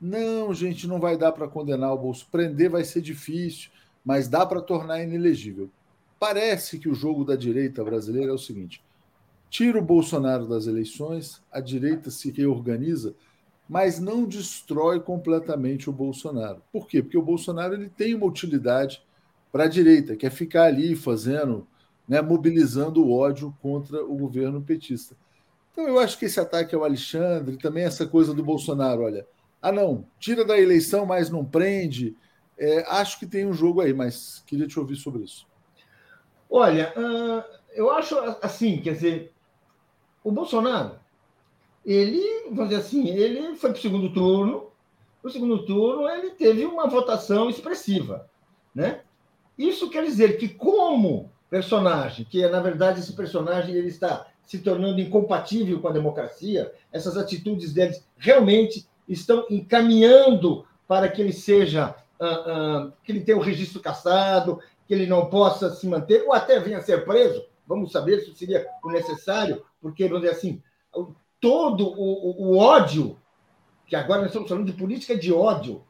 [0.00, 2.28] Não, gente, não vai dar para condenar o Bolso.
[2.30, 3.70] Prender vai ser difícil,
[4.04, 5.70] mas dá para tornar inelegível.
[6.18, 8.82] Parece que o jogo da direita brasileira é o seguinte:
[9.52, 13.14] tira o Bolsonaro das eleições, a direita se reorganiza,
[13.68, 16.62] mas não destrói completamente o Bolsonaro.
[16.72, 17.02] Por quê?
[17.02, 19.04] Porque o Bolsonaro ele tem uma utilidade
[19.52, 21.68] para a direita, que é ficar ali fazendo,
[22.08, 25.14] né, mobilizando o ódio contra o governo petista.
[25.70, 29.26] Então eu acho que esse ataque ao Alexandre, também essa coisa do Bolsonaro, olha,
[29.60, 32.16] ah não, tira da eleição, mas não prende.
[32.56, 35.46] É, acho que tem um jogo aí, mas queria te ouvir sobre isso.
[36.48, 39.31] Olha, uh, eu acho assim, quer dizer,
[40.24, 41.02] o Bolsonaro
[41.84, 44.68] ele, vamos dizer assim, ele foi para o segundo turno.
[45.22, 48.28] No segundo turno, ele teve uma votação expressiva.
[48.74, 49.00] Né?
[49.58, 55.00] Isso quer dizer que, como personagem, que na verdade esse personagem ele está se tornando
[55.00, 62.86] incompatível com a democracia, essas atitudes deles realmente estão encaminhando para que ele seja, uh,
[62.86, 66.58] uh, que ele tenha o registro cassado, que ele não possa se manter, ou até
[66.58, 67.44] venha a ser preso.
[67.66, 70.62] Vamos saber se seria o necessário, porque, vamos dizer assim,
[71.40, 73.18] todo o, o, ódio,
[73.86, 75.82] que agora nós estamos falando de política de ódio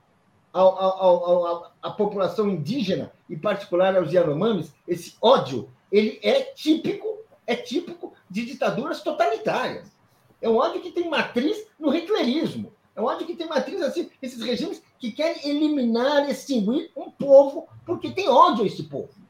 [0.53, 8.45] à população indígena, em particular aos Yanomamis, esse ódio, ele é típico, é típico de
[8.45, 9.91] ditaduras totalitárias.
[10.41, 12.73] É um ódio que tem matriz no hitlerismo.
[12.95, 17.68] É um ódio que tem matriz assim, esses regimes que querem eliminar, extinguir um povo,
[17.87, 19.22] porque tem ódio a esse povo.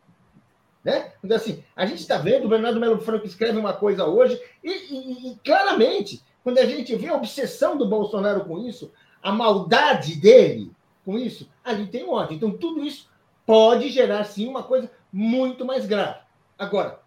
[0.85, 1.13] Né?
[1.23, 4.71] Então, assim, a gente está vendo, o Bernardo Melo Franco escreve uma coisa hoje, e,
[4.71, 10.17] e, e, claramente, quando a gente vê a obsessão do Bolsonaro com isso, a maldade
[10.17, 10.73] dele
[11.05, 12.37] com isso, ali tem ódio.
[12.37, 13.09] Então, tudo isso
[13.47, 16.21] pode gerar, sim, uma coisa muito mais grave.
[16.59, 17.01] Agora,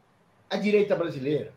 [0.50, 1.54] a direita brasileira,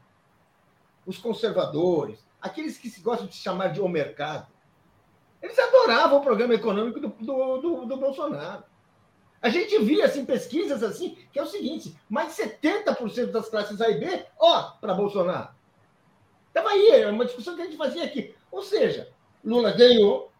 [1.06, 4.46] os conservadores, aqueles que se gostam de se chamar de o mercado,
[5.40, 8.64] eles adoravam o programa econômico do, do, do, do Bolsonaro.
[9.40, 13.80] A gente via assim, pesquisas assim, que é o seguinte: mais de 70% das classes
[13.80, 15.50] A e B, ó, para Bolsonaro.
[16.48, 18.34] Estava aí, é uma discussão que a gente fazia aqui.
[18.50, 19.08] Ou seja,
[19.44, 20.32] Lula ganhou,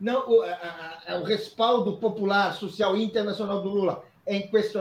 [0.00, 4.36] não, o, a, a, o respaldo popular, social e internacional do Lula é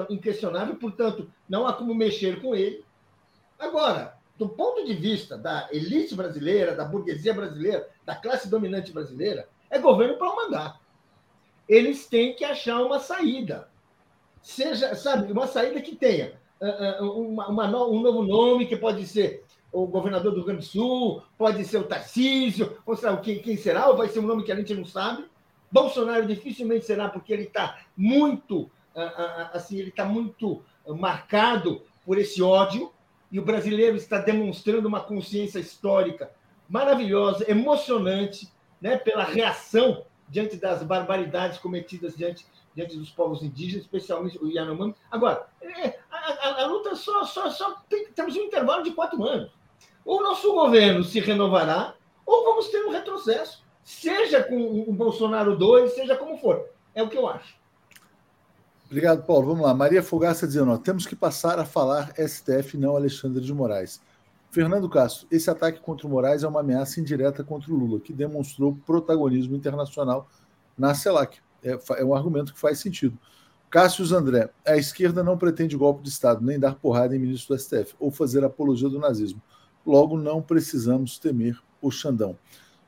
[0.09, 2.86] inquestionável, portanto, não há como mexer com ele.
[3.57, 9.49] Agora, do ponto de vista da elite brasileira, da burguesia brasileira, da classe dominante brasileira,
[9.70, 10.80] é governo para o mandato.
[11.68, 13.68] Eles têm que achar uma saída.
[14.41, 19.05] Seja, sabe, uma saída que tenha uh, uh, uma, uma, um novo nome, que pode
[19.05, 23.39] ser o governador do Rio Grande do Sul, pode ser o Tarcísio, ou será, quem,
[23.39, 25.26] quem será, ou vai ser um nome que a gente não sabe.
[25.70, 28.61] Bolsonaro dificilmente será, porque ele está muito,
[28.95, 32.91] uh, assim, ele está muito marcado por esse ódio,
[33.30, 36.32] e o brasileiro está demonstrando uma consciência histórica
[36.70, 38.49] maravilhosa, emocionante,
[38.82, 44.95] né, pela reação diante das barbaridades cometidas diante, diante dos povos indígenas, especialmente o Yanomami.
[45.09, 49.23] Agora, é, a, a, a, luta só, só, só tem, temos um intervalo de quatro
[49.23, 49.51] anos.
[50.05, 55.55] Ou o nosso governo se renovará, ou vamos ter um retrocesso, seja com o Bolsonaro
[55.55, 56.65] 2, seja como for.
[56.93, 57.55] É o que eu acho.
[58.86, 59.47] Obrigado, Paulo.
[59.47, 59.73] Vamos lá.
[59.73, 64.01] Maria Fogaça dizendo: ó, temos que passar a falar STF, não Alexandre de Moraes.
[64.50, 68.14] Fernando Castro, esse ataque contra o Moraes é uma ameaça indireta contra o Lula, que
[68.14, 70.30] demonstrou protagonismo internacional
[70.78, 71.39] na CELAC.
[71.64, 73.18] É, é um argumento que faz sentido.
[73.70, 77.62] Cássio André, a esquerda não pretende golpe de Estado, nem dar porrada em ministro do
[77.62, 79.41] STF, ou fazer apologia do nazismo.
[79.86, 82.38] Logo, não precisamos temer o Xandão.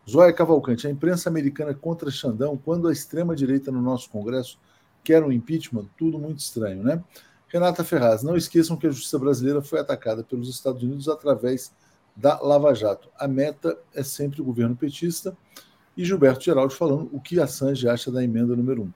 [0.10, 4.58] Zóia Cavalcante, a imprensa americana contra Xandão, quando a extrema-direita no nosso Congresso
[5.04, 7.04] quer um impeachment, tudo muito estranho, né?
[7.50, 11.74] Renata Ferraz, não esqueçam que a justiça brasileira foi atacada pelos Estados Unidos através
[12.16, 13.10] da Lava Jato.
[13.18, 15.36] A meta é sempre o governo petista.
[15.98, 18.86] E Gilberto Geraldo falando o que a Assange acha da emenda número 1.
[18.86, 18.94] Um.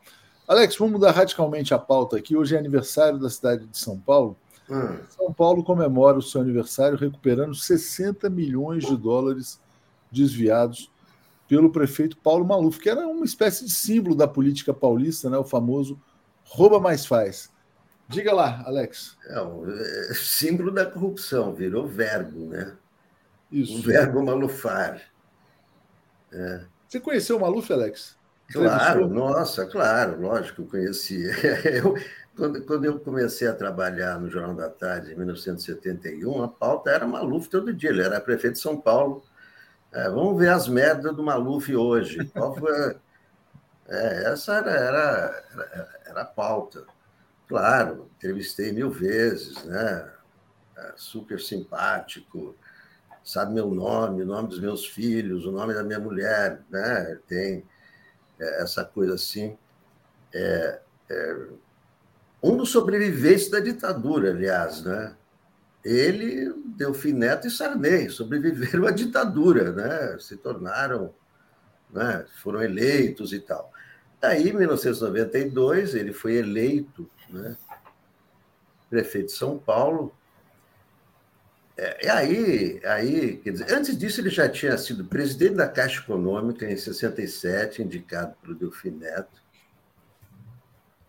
[0.48, 2.36] Alex, vamos mudar radicalmente a pauta aqui.
[2.36, 4.38] Hoje é aniversário da cidade de São Paulo.
[4.70, 4.98] Hum.
[5.10, 9.60] São Paulo comemora o seu aniversário recuperando 60 milhões de dólares
[10.12, 10.92] desviados
[11.48, 15.38] pelo prefeito Paulo Maluf, que era uma espécie de símbolo da política paulista, né?
[15.38, 16.00] o famoso
[16.44, 17.53] rouba mais faz.
[18.08, 19.18] Diga lá, Alex.
[19.28, 22.76] É, o símbolo da corrupção, virou verbo, né?
[23.52, 23.80] Isso.
[23.80, 25.02] O verbo malufar.
[26.32, 26.66] É.
[26.88, 28.18] Você conheceu o Maluf, Alex?
[28.52, 31.32] Claro, nossa, claro, lógico conhecia.
[31.66, 31.96] Eu,
[32.36, 37.06] quando, quando eu comecei a trabalhar no Jornal da Tarde, em 1971, a pauta era
[37.08, 37.92] Maluf todo dia.
[37.92, 39.24] Ele era prefeito de São Paulo.
[39.92, 42.26] É, vamos ver as merdas do Maluf hoje.
[42.26, 42.96] Qual foi?
[43.86, 46.86] É, essa era, era, era, era a pauta.
[47.54, 50.12] Claro, entrevistei mil vezes, né?
[50.76, 52.56] É super simpático,
[53.24, 57.20] sabe meu nome, o nome dos meus filhos, o nome da minha mulher, né?
[57.28, 57.64] Tem
[58.40, 59.56] é, essa coisa assim.
[60.34, 60.80] É,
[61.12, 61.48] é,
[62.42, 65.16] um dos sobreviventes da ditadura, aliás, né?
[65.86, 70.18] Ele, Delfim Neto e Sarney sobreviveram à ditadura, né?
[70.20, 71.14] Se tornaram,
[71.94, 72.26] né?
[72.42, 73.72] Foram eleitos e tal.
[74.20, 77.58] Daí, em 1992, ele foi eleito né?
[78.90, 80.14] prefeito de São Paulo.
[81.76, 86.00] É, e aí, aí, quer dizer, antes disso, ele já tinha sido presidente da Caixa
[86.02, 89.42] Econômica em 67, indicado pelo Delfim Neto.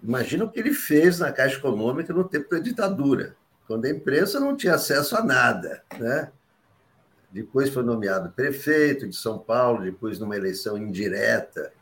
[0.03, 4.41] Imagina o que ele fez na Caixa Econômica no tempo da ditadura, quando a imprensa
[4.41, 5.83] não tinha acesso a nada.
[5.99, 6.31] Né?
[7.35, 11.73] depois foi nomeado prefeito de São Paulo, depois numa eleição indireta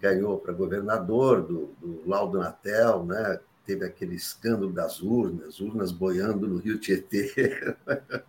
[0.00, 3.38] ganhou para governador do, do Laudo Natel, né?
[3.70, 7.76] Teve aquele escândalo das urnas, urnas boiando no Rio Tietê.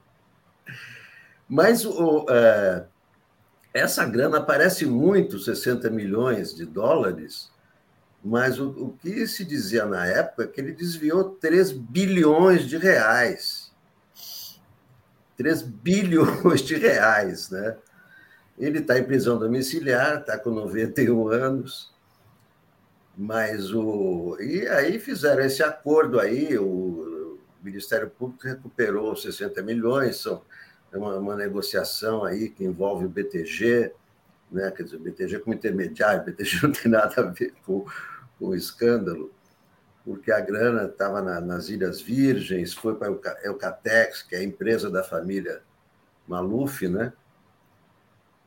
[1.49, 2.85] Mas o, é,
[3.73, 7.51] essa grana aparece muito, 60 milhões de dólares,
[8.23, 12.77] mas o, o, que se dizia na época é que ele desviou 3 bilhões de
[12.77, 13.71] reais.
[15.35, 17.75] 3 bilhões de reais, né?
[18.59, 21.90] Ele está em prisão domiciliar, está com 91 anos,
[23.17, 24.37] mas o.
[24.39, 30.41] E aí fizeram esse acordo aí, o Ministério Público recuperou 60 milhões, são
[30.93, 33.93] uma, uma negociação aí que envolve o BTG,
[34.51, 34.71] né?
[34.71, 37.85] quer dizer, o BTG como intermediário, o BTG não tem nada a ver com,
[38.39, 39.31] com o escândalo,
[40.03, 44.43] porque a grana estava na, nas Ilhas Virgens, foi para o Eucatex, que é a
[44.43, 45.61] empresa da família
[46.27, 47.13] Maluf, né?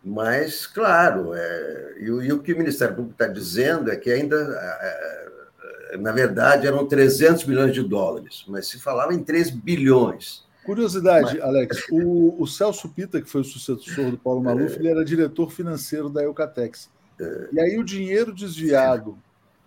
[0.04, 4.36] Mas, claro, é, e, e, o que o Ministério Público está dizendo é que ainda,
[4.36, 10.44] é, é, na verdade, eram 300 milhões de dólares, mas se falava em 3 bilhões.
[10.66, 11.42] Curiosidade, mas...
[11.42, 14.78] Alex, o, o, Celso Pita, que foi o sucessor do Paulo Maluf, é...
[14.78, 16.90] ele era diretor financeiro da Eucatex.
[17.18, 17.48] É...
[17.52, 19.18] E aí o dinheiro desviado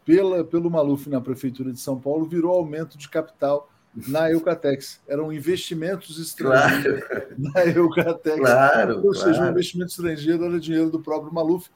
[0.06, 3.70] pela, pelo Maluf na Prefeitura de São Paulo virou aumento de capital
[4.08, 5.00] na Eucatex.
[5.08, 7.36] Eram investimentos estrangeiros claro.
[7.38, 8.40] na Eucatex.
[8.40, 9.48] Claro, Ou seja, claro.
[9.48, 11.70] o investimento estrangeiro era dinheiro do próprio Maluf.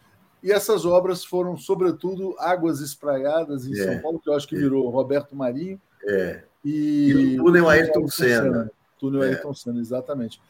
[0.43, 3.83] E essas obras foram, sobretudo, águas espraiadas em é.
[3.83, 5.79] São Paulo, que eu acho que virou Roberto Marinho.
[6.03, 6.43] É.
[6.63, 8.43] E, e o túnel Ayrton Senna.
[8.43, 8.71] Senna.
[8.99, 9.29] Túnel é.
[9.29, 10.41] Ayrton Senna, exatamente.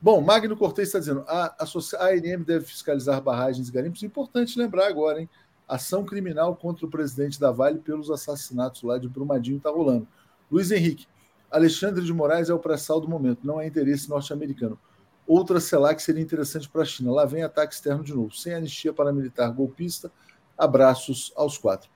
[0.00, 4.02] Bom, Magno Cortez está dizendo a, a, a ANM deve fiscalizar barragens e garimpos.
[4.02, 5.28] Importante lembrar agora, hein?
[5.68, 10.06] Ação criminal contra o presidente da Vale pelos assassinatos lá de Brumadinho está rolando.
[10.50, 11.06] Luiz Henrique,
[11.52, 14.78] Alexandre de Moraes é o pré-sal do momento, não é interesse norte-americano.
[15.26, 17.12] Outra CELAC seria interessante para a China.
[17.12, 18.34] Lá vem ataque externo de novo.
[18.34, 20.10] Sem anistia paramilitar golpista,
[20.58, 21.88] abraços aos quatro.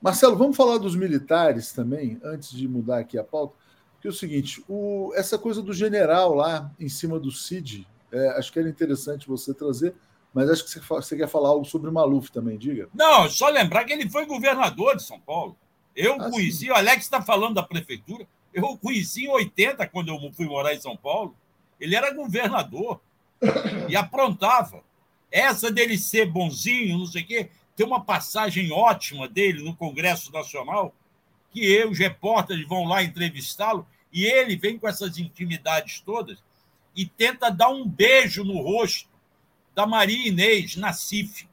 [0.00, 3.54] Marcelo, vamos falar dos militares também, antes de mudar aqui a pauta.
[4.00, 8.28] Que é o seguinte: o, essa coisa do general lá em cima do CID, é,
[8.38, 9.94] acho que era interessante você trazer,
[10.32, 12.88] mas acho que você, você quer falar algo sobre o Maluf também, diga.
[12.94, 15.54] Não, só lembrar que ele foi governador de São Paulo.
[15.94, 16.70] Eu ah, conheci, sim.
[16.70, 18.26] o Alex está falando da prefeitura.
[18.52, 21.36] Eu conheci em 80, quando eu fui morar em São Paulo.
[21.78, 23.00] Ele era governador
[23.88, 24.82] e aprontava.
[25.30, 30.32] Essa dele ser bonzinho, não sei o quê, tem uma passagem ótima dele no Congresso
[30.32, 30.94] Nacional,
[31.50, 36.42] que eu, os repórteres vão lá entrevistá-lo, e ele vem com essas intimidades todas
[36.96, 39.08] e tenta dar um beijo no rosto
[39.74, 41.48] da Maria Inês Nassif,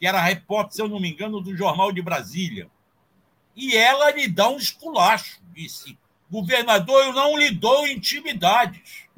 [0.00, 2.68] que era repórter, se eu não me engano, do Jornal de Brasília.
[3.54, 5.40] E ela lhe dá um esculacho.
[5.54, 5.96] Disse:
[6.40, 9.08] governador, eu não lhe dou intimidades.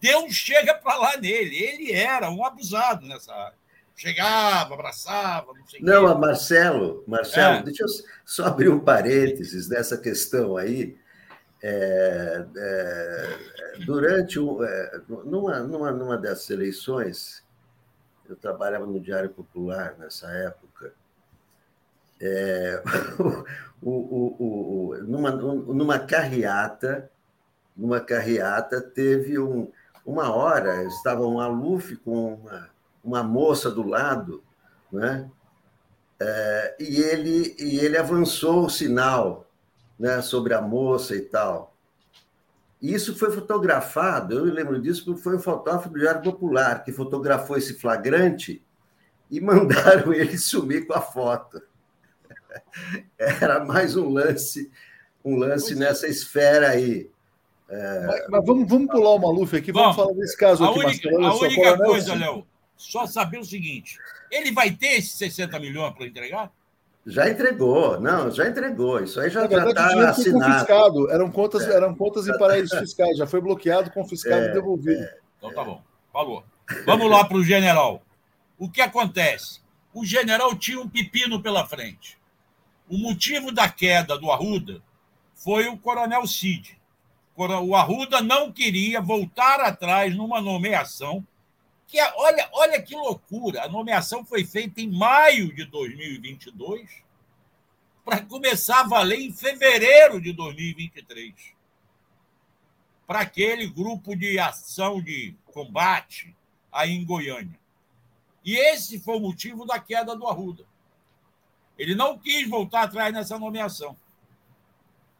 [0.00, 1.56] Deus chega para lá nele.
[1.56, 3.58] Ele era um abusado nessa área.
[3.96, 7.62] Chegava, abraçava, não sei Não, a Marcelo, Marcelo, é.
[7.64, 7.88] deixa eu
[8.24, 10.96] só abrir um parênteses dessa questão aí.
[11.60, 13.38] É, é,
[13.84, 17.42] durante um, é, numa, numa, numa dessas eleições,
[18.28, 20.92] eu trabalhava no Diário Popular nessa época,
[22.20, 22.82] é,
[23.80, 27.10] o, o, o, numa, numa carreata,
[27.76, 29.70] numa carreata teve um,
[30.04, 32.70] uma hora, estava um aluf com uma,
[33.04, 34.42] uma moça do lado,
[34.92, 35.30] né?
[36.20, 39.48] É, e, ele, e ele avançou o sinal
[39.98, 41.74] né, sobre a moça e tal.
[42.80, 46.84] E isso foi fotografado, eu me lembro disso, porque foi um fotógrafo do Diário Popular
[46.84, 48.64] que fotografou esse flagrante
[49.30, 51.60] e mandaram ele sumir com a foto.
[53.18, 54.70] Era mais um lance,
[55.24, 57.10] um lance nessa esfera aí.
[57.68, 58.06] É...
[58.06, 60.78] Mas, mas, vamos, vamos pular o Maluf aqui, vamos, vamos falar desse caso a aqui,
[60.78, 62.46] única, A única coisa, Léo,
[62.76, 63.98] só saber o seguinte:
[64.30, 66.52] ele vai ter esses 60 milhões para entregar?
[67.06, 69.02] Já entregou, não, já entregou.
[69.02, 70.44] Isso aí já está assinado.
[70.44, 71.10] Confiscado.
[71.10, 71.74] Eram contas, é.
[71.74, 75.02] eram contas em paraísos fiscais, já foi bloqueado, confiscado é, e devolvido.
[75.02, 75.82] É, então tá bom,
[76.12, 76.44] falou.
[76.84, 78.02] Vamos lá para o general.
[78.58, 79.60] O que acontece?
[79.94, 82.17] O general tinha um pepino pela frente.
[82.88, 84.82] O motivo da queda do Arruda
[85.34, 86.78] foi o coronel Cid.
[87.36, 91.24] O Arruda não queria voltar atrás numa nomeação
[91.86, 93.64] que é, olha, olha que loucura.
[93.64, 97.02] A nomeação foi feita em maio de 2022
[98.04, 101.34] para começar a valer em fevereiro de 2023.
[103.06, 106.36] Para aquele grupo de ação de combate
[106.70, 107.58] aí em Goiânia.
[108.44, 110.66] E esse foi o motivo da queda do Arruda.
[111.78, 113.96] Ele não quis voltar atrás nessa nomeação.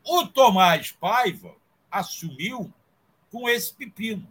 [0.04, 1.54] O Tomás Paiva
[1.90, 2.72] assumiu
[3.30, 4.26] com esse pepino.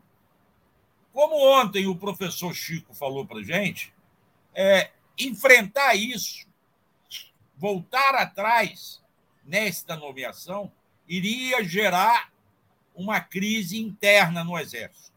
[1.13, 3.93] Como ontem o professor Chico falou para gente,
[4.53, 6.45] é, enfrentar isso,
[7.55, 9.01] voltar atrás
[9.43, 10.71] nesta nomeação,
[11.07, 12.31] iria gerar
[12.93, 15.15] uma crise interna no Exército.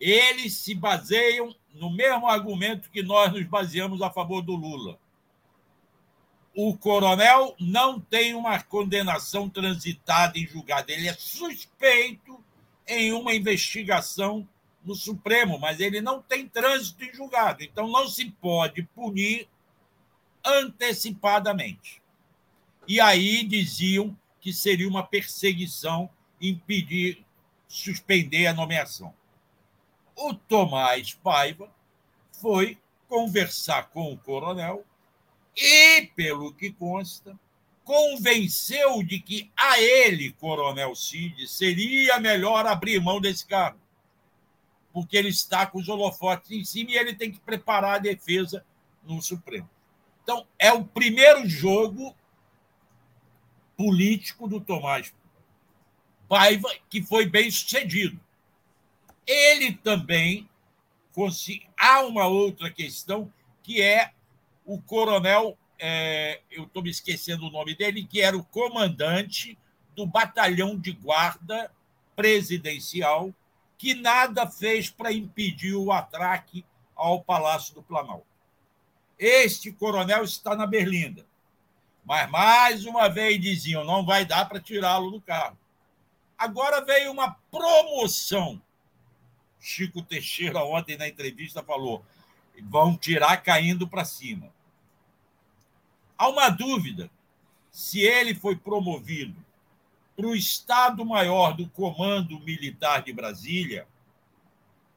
[0.00, 4.98] Eles se baseiam no mesmo argumento que nós nos baseamos a favor do Lula.
[6.58, 12.42] O coronel não tem uma condenação transitada em julgado, ele é suspeito
[12.88, 14.48] em uma investigação
[14.82, 19.46] no Supremo, mas ele não tem trânsito em julgado, então não se pode punir
[20.42, 22.00] antecipadamente.
[22.88, 26.08] E aí diziam que seria uma perseguição
[26.40, 27.22] impedir,
[27.68, 29.12] suspender a nomeação.
[30.16, 31.70] O Tomás Paiva
[32.32, 32.78] foi
[33.10, 34.86] conversar com o coronel
[35.56, 37.38] e, pelo que consta,
[37.84, 43.80] convenceu de que a ele, Coronel Cid, seria melhor abrir mão desse cargo,
[44.92, 48.64] porque ele está com os holofotes em cima e ele tem que preparar a defesa
[49.04, 49.70] no Supremo.
[50.22, 52.14] Então, é o primeiro jogo
[53.76, 55.14] político do Tomás
[56.28, 58.18] Paiva que foi bem sucedido.
[59.26, 60.48] Ele também.
[61.78, 63.32] Há uma outra questão
[63.62, 64.12] que é
[64.66, 69.56] o coronel, é, eu estou me esquecendo o nome dele, que era o comandante
[69.94, 71.70] do batalhão de guarda
[72.14, 73.32] presidencial,
[73.78, 76.64] que nada fez para impedir o atraque
[76.94, 78.26] ao Palácio do Planalto.
[79.18, 81.24] Este coronel está na Berlinda.
[82.04, 85.58] Mas mais uma vez diziam: não vai dar para tirá-lo do carro.
[86.36, 88.60] Agora veio uma promoção.
[89.58, 92.04] Chico Teixeira, ontem na entrevista, falou:
[92.62, 94.54] vão tirar caindo para cima.
[96.18, 97.10] Há uma dúvida
[97.70, 99.36] se ele foi promovido
[100.16, 103.86] para o Estado-Maior do Comando Militar de Brasília,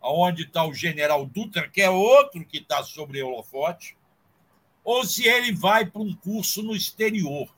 [0.01, 3.97] onde está o general Dutra, que é outro que está sobre holofote,
[4.81, 7.53] ou se ele vai para um curso no exterior.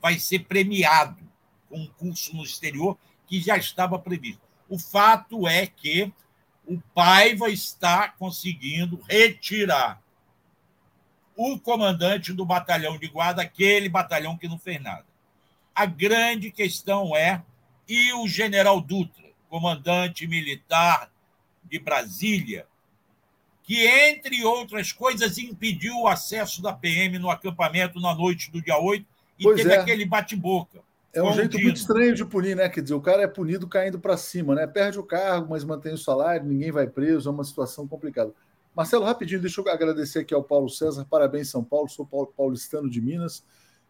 [0.00, 1.22] Vai ser premiado
[1.68, 4.40] com um curso no exterior que já estava previsto.
[4.68, 6.10] O fato é que
[6.66, 10.02] o Paiva está conseguindo retirar
[11.36, 15.04] o comandante do batalhão de guarda, aquele batalhão que não fez nada.
[15.74, 17.42] A grande questão é:
[17.88, 21.10] e o general Dutra, comandante militar
[21.64, 22.66] de Brasília,
[23.62, 28.78] que, entre outras coisas, impediu o acesso da PM no acampamento na noite do dia
[28.78, 29.04] 8
[29.38, 29.78] e pois teve é.
[29.78, 30.86] aquele bate-boca.
[31.12, 32.68] É um jeito muito estranho de punir, né?
[32.68, 34.66] Quer dizer, o cara é punido caindo para cima, né?
[34.66, 38.32] Perde o cargo, mas mantém o salário, ninguém vai preso, é uma situação complicada.
[38.76, 41.06] Marcelo, rapidinho, deixa eu agradecer aqui ao Paulo César.
[41.08, 41.88] Parabéns, São Paulo.
[41.88, 42.04] Sou
[42.36, 43.42] paulistano de Minas.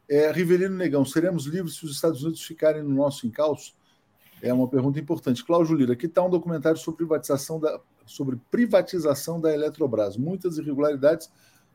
[0.08, 3.74] É, Rivelino Negão, seremos livres se os Estados Unidos ficarem no nosso encalço?
[4.40, 5.44] É uma pergunta importante.
[5.44, 10.16] Cláudio Lira, aqui está um documentário sobre privatização da, sobre privatização da Eletrobras.
[10.16, 11.28] Muitas irregularidades.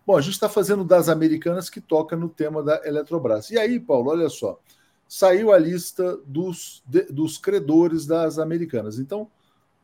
[0.08, 3.50] Bom, a gente está fazendo das americanas que toca no tema da Eletrobras.
[3.50, 4.58] E aí, Paulo, olha só.
[5.06, 9.00] Saiu a lista dos, de, dos credores das americanas.
[9.00, 9.30] Então,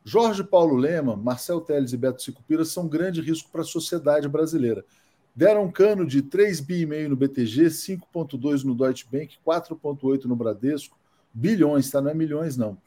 [0.10, 4.26] Jorge Paulo Lema, Marcel Teles e Beto Sicupira são um grande risco para a sociedade
[4.30, 4.86] brasileira.
[5.36, 10.98] Deram um cano de 3,5 bi no BTG, 5,2 no Deutsche Bank, 4,8 no Bradesco,
[11.34, 12.00] bilhões, tá?
[12.02, 12.78] Não é milhões, não.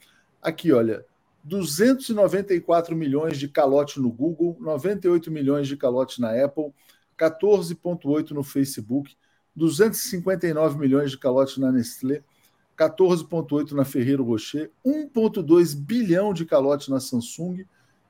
[0.40, 1.04] Aqui, olha,
[1.44, 6.72] 294 milhões de calote no Google, 98 milhões de calote na Apple,
[7.18, 9.14] 14,8 no Facebook,
[9.54, 12.22] 259 milhões de calote na Nestlé,
[12.80, 17.66] 14,8 na Ferreiro Rocher, 1,2 bilhão de calote na Samsung,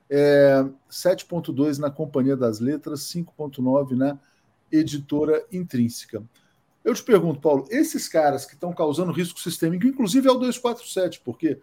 [0.09, 4.17] é, 7,2 na Companhia das Letras, 5,9 na
[4.71, 6.23] Editora Intrínseca.
[6.85, 11.19] Eu te pergunto, Paulo, esses caras que estão causando risco sistêmico, inclusive é o 247,
[11.19, 11.59] porque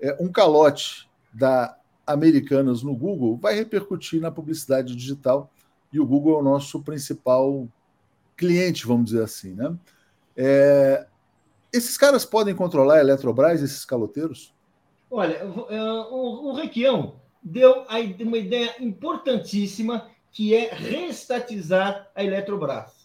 [0.00, 1.76] é, um calote da
[2.06, 5.50] Americanas no Google vai repercutir na publicidade digital
[5.92, 7.68] e o Google é o nosso principal
[8.36, 9.76] cliente, vamos dizer assim, né?
[10.36, 11.06] É,
[11.76, 14.54] esses caras podem controlar a Eletrobras, esses caloteiros?
[15.10, 17.84] Olha, o, o Requião deu
[18.20, 23.04] uma ideia importantíssima que é reestatizar a Eletrobras.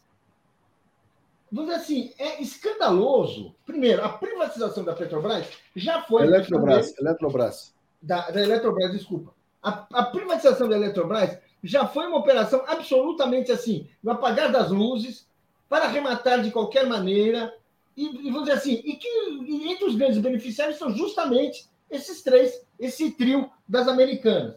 [1.51, 3.55] Vamos dizer assim, é escandaloso.
[3.65, 6.23] Primeiro, a privatização da Petrobras já foi.
[6.23, 7.75] Eletrobras, Eletrobras.
[8.01, 9.33] Da, da Eletrobras, desculpa.
[9.61, 15.27] A, a, privatização da Eletrobras já foi uma operação absolutamente assim, no apagar das luzes,
[15.67, 17.53] para arrematar de qualquer maneira.
[17.99, 19.07] E, e vamos dizer assim, e que
[19.45, 24.55] e entre os grandes beneficiários são justamente esses três, esse trio das americanas.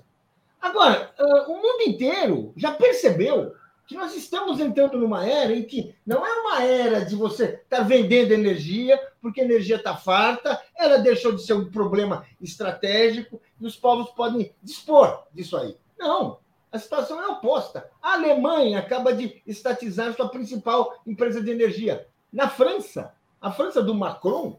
[0.60, 1.12] Agora,
[1.48, 3.52] o mundo inteiro já percebeu
[3.84, 7.78] que nós estamos entrando numa era em que não é uma era de você estar
[7.78, 13.42] tá vendendo energia, porque a energia está farta, ela deixou de ser um problema estratégico
[13.60, 15.76] e os povos podem dispor disso aí.
[15.98, 16.38] Não,
[16.70, 17.90] a situação é oposta.
[18.00, 22.06] A Alemanha acaba de estatizar sua principal empresa de energia.
[22.32, 23.12] Na França,
[23.42, 24.58] a França do Macron,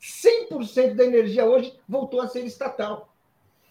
[0.00, 3.08] 100% da energia hoje voltou a ser estatal.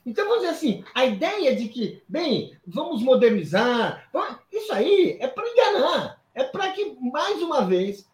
[0.06, 4.10] Então, vamos dizer assim, a ideia de que, bem, vamos modernizar,
[4.52, 8.10] isso aí é para enganar, é para que, mais uma vez,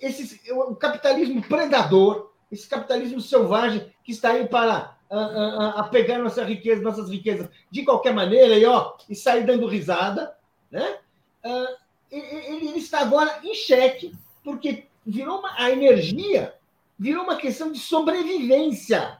[0.00, 6.18] esse, o capitalismo predador, esse capitalismo selvagem que está aí para a, a, a pegar
[6.18, 10.36] nossa riqueza, nossas riquezas de qualquer maneira e, ó, e sair dando risada,
[10.70, 10.98] né?
[11.44, 11.76] Uh,
[12.10, 14.12] ele, ele, está agora em xeque,
[14.44, 16.54] porque virou uma, a energia
[16.98, 19.18] virou uma questão de sobrevivência.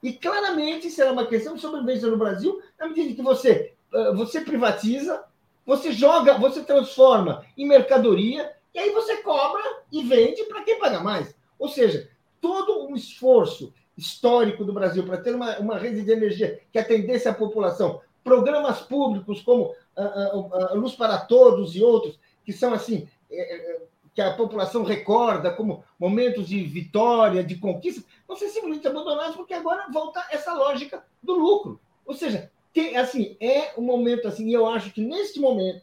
[0.00, 3.72] E claramente será uma questão de sobrevivência no Brasil, na medida que você,
[4.14, 5.24] você privatiza,
[5.66, 11.00] você joga, você transforma em mercadoria, e aí você cobra e vende para quem paga
[11.00, 11.34] mais.
[11.58, 12.08] Ou seja,
[12.40, 17.28] todo um esforço histórico do Brasil para ter uma, uma rede de energia que atendesse
[17.28, 22.72] a população, programas públicos como a, a, a Luz para Todos e outros, que são
[22.72, 23.82] assim, é, é
[24.16, 29.52] que a população recorda como momentos de vitória, de conquista, vão ser simplesmente abandonados porque
[29.52, 31.78] agora volta essa lógica do lucro.
[32.06, 35.82] Ou seja, tem, assim, é um momento assim, e eu acho que neste momento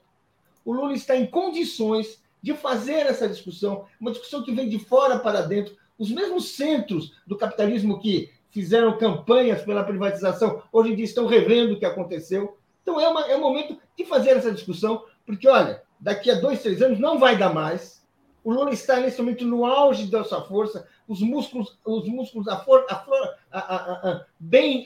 [0.66, 5.20] o Lula está em condições de fazer essa discussão, uma discussão que vem de fora
[5.20, 5.76] para dentro.
[6.00, 11.76] Os mesmos centros do capitalismo que fizeram campanhas pela privatização, hoje em dia estão revendo
[11.76, 12.58] o que aconteceu.
[12.82, 16.64] Então é, uma, é um momento de fazer essa discussão, porque, olha, daqui a dois,
[16.64, 18.03] três anos não vai dar mais
[18.44, 22.58] o Lula está nesse momento no auge da sua força, os músculos, os músculos a
[22.58, 24.84] for, a for, a, bem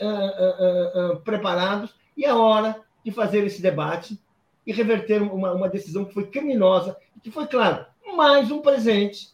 [1.23, 4.19] preparados, e é hora de fazer esse debate
[4.65, 6.97] e reverter uma, uma decisão que foi criminosa
[7.27, 7.85] que foi, claro,
[8.15, 9.29] mais um presente,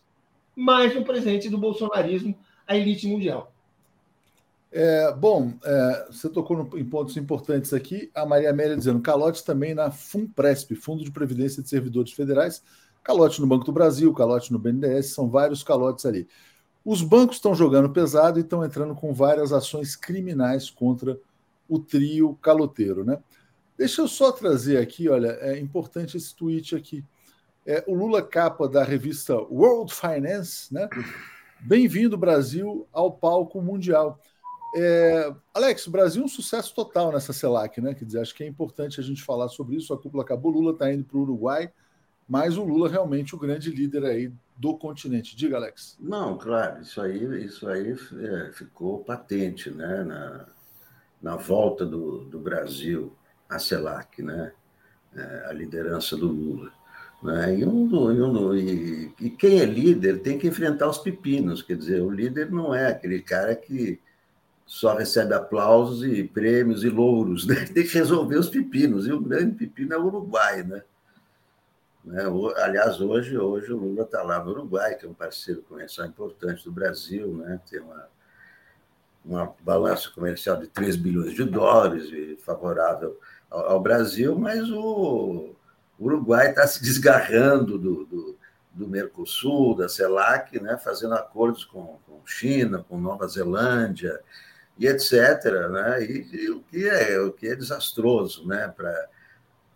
[0.56, 2.36] mais um presente do bolsonarismo
[2.68, 3.54] à elite mundial.
[4.72, 8.10] É, bom, é, você tocou no, em pontos importantes aqui.
[8.16, 12.64] A Maria Amélia dizendo calote também na FUNPRESP, Fundo de Previdência de Servidores Federais
[13.04, 16.26] Calote no Banco do Brasil, calote no BNDES, são vários calotes ali.
[16.86, 21.20] Os bancos estão jogando pesado e estão entrando com várias ações criminais contra
[21.68, 23.22] o trio caloteiro, né?
[23.78, 27.04] Deixa eu só trazer aqui, olha, é importante esse tweet aqui.
[27.66, 30.88] É, o Lula capa da revista World Finance, né?
[31.60, 34.20] Bem-vindo, Brasil, ao palco mundial.
[34.78, 37.94] É, Alex, o Brasil é um sucesso total nessa CELAC, né?
[37.94, 39.94] Quer dizer, acho que é importante a gente falar sobre isso.
[39.94, 41.72] A cúpula acabou, Lula está indo para o Uruguai
[42.28, 45.36] mas o Lula realmente o grande líder aí do continente.
[45.36, 45.98] Diga, Alex.
[46.00, 50.46] Não, claro, isso aí, isso aí é, ficou patente né, na,
[51.22, 53.14] na volta do, do Brasil
[53.50, 54.52] à CELAC, né,
[55.16, 56.72] é, a liderança do Lula.
[57.22, 61.62] Né, e, um, e, um, e, e quem é líder tem que enfrentar os pepinos,
[61.62, 64.00] quer dizer, o líder não é aquele cara que
[64.66, 67.66] só recebe aplausos e prêmios e louros, né?
[67.74, 70.84] tem que resolver os pepinos, e o grande pepino é o Uruguai, né?
[72.04, 72.24] Né?
[72.58, 76.64] Aliás, hoje, hoje o Lula está lá no Uruguai, que é um parceiro comercial importante
[76.66, 77.60] do Brasil, né?
[77.70, 78.08] tem uma,
[79.24, 82.10] uma balança comercial de 3 bilhões de dólares,
[82.44, 83.18] favorável
[83.50, 85.56] ao, ao Brasil, mas o,
[85.98, 88.38] o Uruguai está se desgarrando do, do,
[88.74, 90.78] do, Mercosul, da CELAC, né?
[90.78, 94.20] fazendo acordos com, com China, com Nova Zelândia,
[94.78, 95.14] e etc.
[95.72, 96.04] Né?
[96.04, 98.68] E, e, o, que é, o que é desastroso né?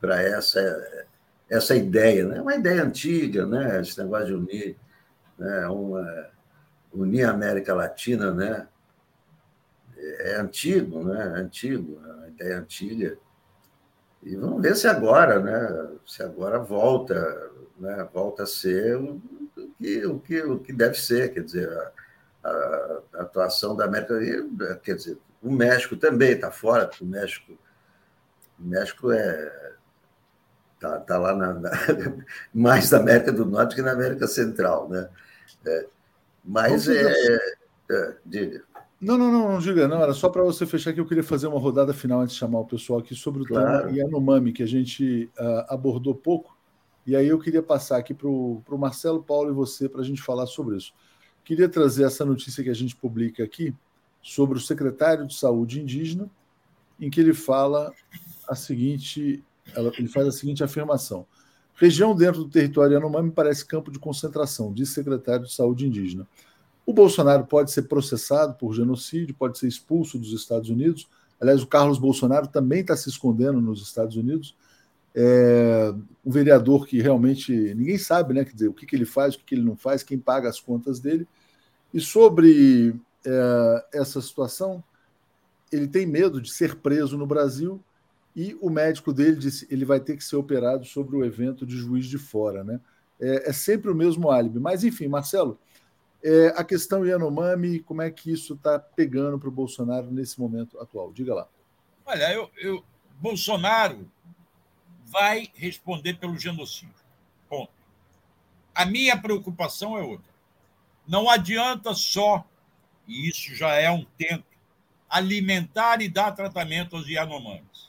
[0.02, 1.08] para essa
[1.50, 2.42] essa ideia, né?
[2.42, 3.82] uma ideia antiga, né?
[3.82, 4.78] esse negócio de unir,
[5.38, 5.68] né?
[5.68, 6.30] uma,
[6.94, 8.68] unir a América Latina, né?
[10.20, 11.34] é antigo, né?
[11.36, 13.18] É antigo, é uma ideia antiga.
[14.24, 15.98] E vamos ver se agora, né?
[16.06, 18.08] se agora volta, né?
[18.14, 19.22] volta a ser o
[19.80, 24.20] que, o que, o que deve ser, quer dizer, a, a, atuação da América,
[24.84, 27.58] quer dizer, o México também está fora, o México,
[28.60, 29.67] o México é
[30.78, 31.72] Está tá lá na, na,
[32.54, 35.10] mais na América do Norte que na América Central, né?
[35.66, 35.88] É,
[36.46, 37.38] mas é,
[37.90, 38.64] é, diga.
[39.02, 40.02] Não, não, não, não diga, não.
[40.02, 42.60] Era só para você fechar que eu queria fazer uma rodada final antes de chamar
[42.60, 43.88] o pessoal aqui sobre o claro.
[43.88, 46.56] tema Yanomami, que a gente uh, abordou pouco.
[47.06, 50.22] E aí eu queria passar aqui para o Marcelo Paulo e você para a gente
[50.22, 50.94] falar sobre isso.
[51.44, 53.74] Queria trazer essa notícia que a gente publica aqui
[54.22, 56.30] sobre o secretário de Saúde indígena,
[57.00, 57.94] em que ele fala
[58.48, 59.44] a seguinte
[59.76, 61.26] ela, ele faz a seguinte afirmação:
[61.76, 66.28] região dentro do território Yanomami parece campo de concentração, diz secretário de Saúde indígena.
[66.86, 71.08] O Bolsonaro pode ser processado por genocídio, pode ser expulso dos Estados Unidos.
[71.40, 74.56] Aliás, o Carlos Bolsonaro também está se escondendo nos Estados Unidos.
[75.14, 75.94] É,
[76.26, 78.46] um vereador que realmente ninguém sabe, né?
[78.46, 80.48] Quer dizer, o que, que ele faz, o que, que ele não faz, quem paga
[80.48, 81.28] as contas dele.
[81.94, 82.96] E sobre
[83.26, 84.82] é, essa situação,
[85.72, 87.82] ele tem medo de ser preso no Brasil
[88.38, 91.76] e o médico dele disse ele vai ter que ser operado sobre o evento de
[91.76, 92.80] juiz de fora, né?
[93.20, 94.60] É, é sempre o mesmo álibi.
[94.60, 95.60] Mas enfim, Marcelo,
[96.24, 100.80] é, a questão Yanomami, como é que isso está pegando para o Bolsonaro nesse momento
[100.80, 101.12] atual?
[101.12, 101.48] Diga lá.
[102.06, 102.84] Olha, eu, eu,
[103.20, 104.08] Bolsonaro
[105.06, 106.94] vai responder pelo genocídio.
[107.50, 107.72] Ponto.
[108.76, 110.32] A minha preocupação é outra.
[111.08, 112.46] Não adianta só,
[113.08, 114.46] e isso já é um tempo,
[115.10, 117.87] alimentar e dar tratamento aos Yanomamis.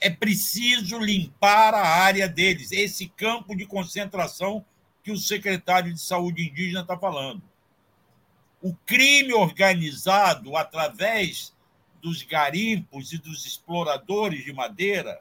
[0.00, 4.64] É preciso limpar a área deles, esse campo de concentração
[5.02, 7.42] que o secretário de Saúde Indígena está falando.
[8.60, 11.54] O crime organizado, através
[12.02, 15.20] dos garimpos e dos exploradores de madeira,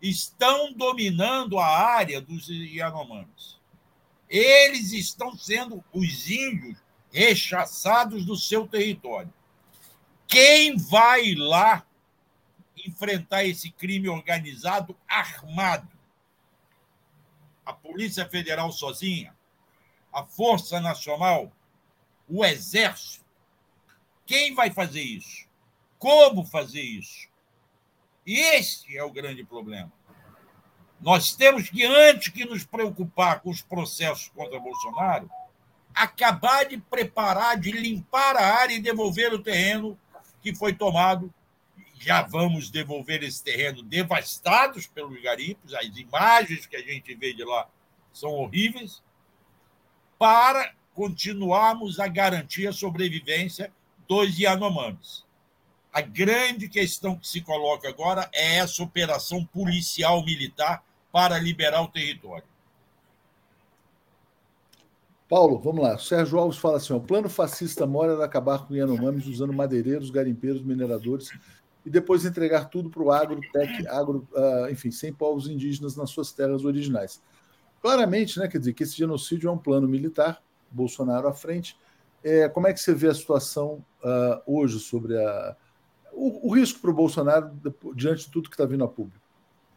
[0.00, 3.58] estão dominando a área dos Yanomamis.
[4.28, 6.78] Eles estão sendo os índios
[7.12, 9.32] rechaçados do seu território.
[10.26, 11.85] Quem vai lá
[12.86, 15.88] enfrentar esse crime organizado armado?
[17.64, 19.34] A Polícia Federal sozinha?
[20.12, 21.52] A Força Nacional?
[22.28, 23.24] O Exército?
[24.24, 25.46] Quem vai fazer isso?
[25.98, 27.28] Como fazer isso?
[28.26, 29.92] E este é o grande problema.
[31.00, 35.30] Nós temos que, antes que nos preocupar com os processos contra Bolsonaro,
[35.94, 39.98] acabar de preparar, de limpar a área e devolver o terreno
[40.42, 41.32] que foi tomado.
[41.98, 47.44] Já vamos devolver esse terreno devastados pelos garimpos, as imagens que a gente vê de
[47.44, 47.68] lá
[48.12, 49.02] são horríveis,
[50.18, 53.72] para continuarmos a garantir a sobrevivência
[54.08, 55.24] dos Yanomamis.
[55.92, 61.88] A grande questão que se coloca agora é essa operação policial militar para liberar o
[61.88, 62.44] território.
[65.28, 65.98] Paulo, vamos lá.
[65.98, 70.62] Sérgio Alves fala assim: o plano fascista mora era acabar com Yanomamis usando madeireiros, garimpeiros,
[70.62, 71.30] mineradores
[71.86, 76.10] e depois entregar tudo para o agro, tech, agro, uh, enfim, sem povos indígenas nas
[76.10, 77.22] suas terras originais.
[77.80, 81.78] Claramente, né, quer dizer, que esse genocídio é um plano militar, Bolsonaro à frente.
[82.24, 85.56] É, como é que você vê a situação uh, hoje sobre a,
[86.12, 87.52] o, o risco para o Bolsonaro
[87.94, 89.24] diante de tudo que está vindo a público?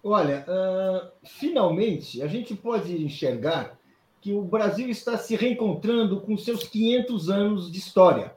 [0.03, 3.77] Olha, uh, finalmente a gente pode enxergar
[4.19, 8.35] que o Brasil está se reencontrando com seus 500 anos de história,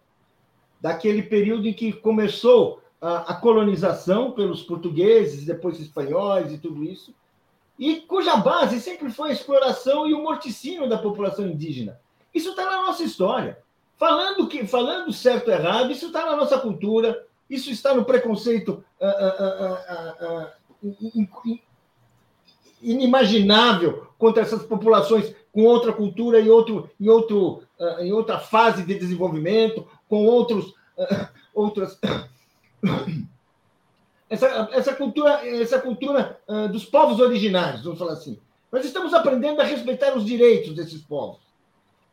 [0.79, 7.13] daquele período em que começou a, a colonização pelos portugueses, depois espanhóis e tudo isso,
[7.77, 11.99] e cuja base sempre foi a exploração e o morticínio da população indígena.
[12.33, 13.59] Isso está na nossa história.
[13.99, 18.85] Falando que, falando certo ou errado, isso está na nossa cultura, isso está no preconceito
[19.01, 20.47] uh,
[20.85, 21.59] uh,
[22.81, 27.63] inimaginável contra essas populações com outra cultura e outro, em, outro,
[28.01, 30.73] em outra fase de desenvolvimento, com outros,
[31.55, 31.99] outras.
[34.31, 38.39] Essa, essa cultura, essa cultura dos povos originários, vamos falar assim.
[38.73, 41.41] Nós estamos aprendendo a respeitar os direitos desses povos.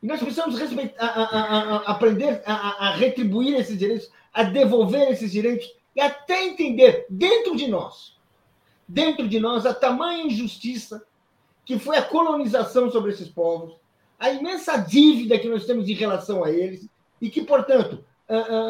[0.03, 5.31] E nós precisamos respeitar, a, a, a, aprender a, retribuir esses direitos a devolver esses
[5.31, 8.17] direitos e até entender dentro de nós,
[8.87, 11.03] dentro de nós, a tamanha injustiça
[11.65, 13.75] que foi a colonização sobre esses povos,
[14.17, 16.87] a imensa dívida que nós temos em relação a eles
[17.21, 18.03] e que, portanto,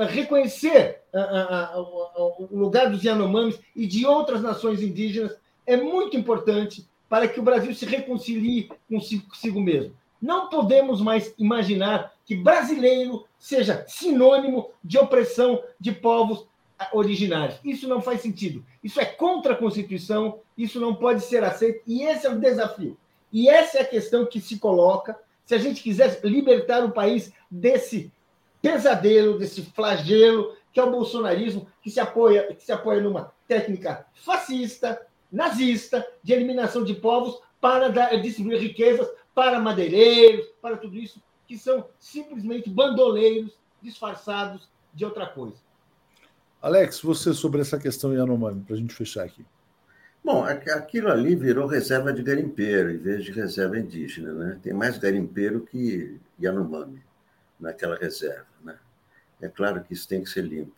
[0.10, 7.40] reconhecer o lugar dos Yanomamis e de outras nações indígenas é muito importante para que
[7.40, 9.94] o Brasil se reconcilie consigo mesmo.
[10.22, 16.46] Não podemos mais imaginar que brasileiro seja sinônimo de opressão de povos
[16.94, 17.60] originários.
[17.64, 18.64] Isso não faz sentido.
[18.84, 22.98] Isso é contra a Constituição, isso não pode ser aceito, e esse é o desafio.
[23.32, 27.34] E essa é a questão que se coloca se a gente quiser libertar o país
[27.50, 28.12] desse
[28.62, 34.06] pesadelo, desse flagelo que é o bolsonarismo, que se apoia, que se apoia numa técnica
[34.14, 41.22] fascista, nazista, de eliminação de povos para dar, distribuir riquezas para madeireiros, para tudo isso,
[41.48, 45.58] que são simplesmente bandoleiros disfarçados de outra coisa.
[46.62, 49.46] Alex, você sobre essa questão Yanomami, para a gente fechar aqui.
[50.24, 54.34] Bom, aquilo ali virou reserva de garimpeiro, em vez de reserva indígena.
[54.34, 54.60] Né?
[54.62, 57.02] Tem mais garimpeiro que Yanomami
[57.60, 58.46] naquela reserva.
[58.64, 58.76] Né?
[59.42, 60.76] É claro que isso tem que ser limpo.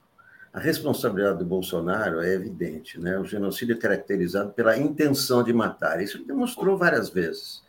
[0.53, 2.99] A responsabilidade do Bolsonaro é evidente.
[2.99, 3.17] Né?
[3.17, 6.01] O genocídio é caracterizado pela intenção de matar.
[6.01, 7.63] Isso ele demonstrou várias vezes.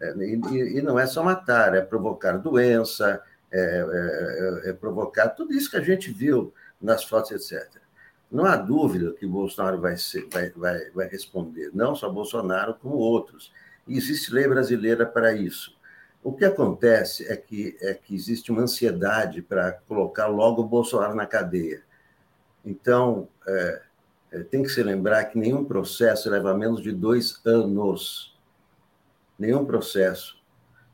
[0.00, 5.54] É, e, e, não é só matar, é provocar doença, é, é, é, provocar tudo
[5.54, 7.80] isso que a gente viu nas fotos, etc.
[8.30, 12.96] Não há dúvida que Bolsonaro vai, ser, vai, vai, vai responder, não só Bolsonaro, como
[12.96, 13.52] outros.
[13.86, 15.75] E existe lei brasileira para isso.
[16.26, 21.14] O que acontece é que, é que existe uma ansiedade para colocar logo o Bolsonaro
[21.14, 21.84] na cadeia.
[22.64, 23.82] Então, é,
[24.32, 28.36] é, tem que se lembrar que nenhum processo leva menos de dois anos.
[29.38, 30.36] Nenhum processo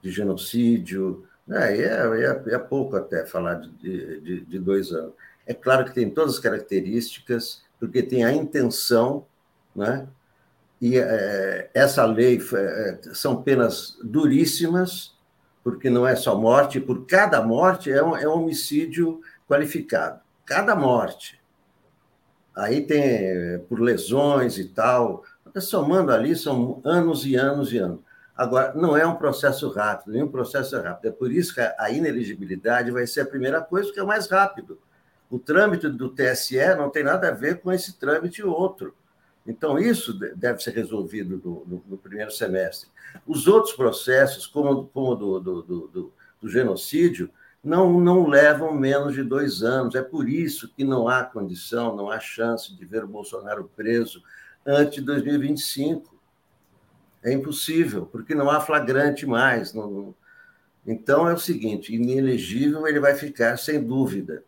[0.02, 1.26] de genocídio.
[1.48, 5.14] É, é, é, é pouco até falar de, de, de dois anos.
[5.46, 9.24] É claro que tem todas as características, porque tem a intenção,
[9.74, 10.06] né?
[10.78, 15.16] e é, essa lei é, são penas duríssimas,
[15.62, 20.20] porque não é só morte, por cada morte é um, é um homicídio qualificado.
[20.44, 21.40] Cada morte.
[22.54, 25.22] Aí tem por lesões e tal.
[25.60, 28.00] Somando ali, são anos e anos e anos.
[28.34, 31.08] Agora, não é um processo rápido, nenhum processo é rápido.
[31.08, 34.78] É por isso que a ineligibilidade vai ser a primeira coisa, porque é mais rápido.
[35.30, 38.94] O trâmite do TSE não tem nada a ver com esse trâmite outro.
[39.46, 42.88] Então, isso deve ser resolvido no, no, no primeiro semestre.
[43.26, 47.28] Os outros processos, como, como do, do, do, do, genocídio,
[47.62, 49.94] não, não levam menos de dois anos.
[49.94, 54.22] É por isso que não há condição, não há chance de ver o Bolsonaro preso
[54.64, 56.12] antes de 2025.
[57.24, 59.74] É impossível, porque não há flagrante mais.
[60.86, 64.44] Então, é o seguinte: inelegível ele vai ficar, sem dúvida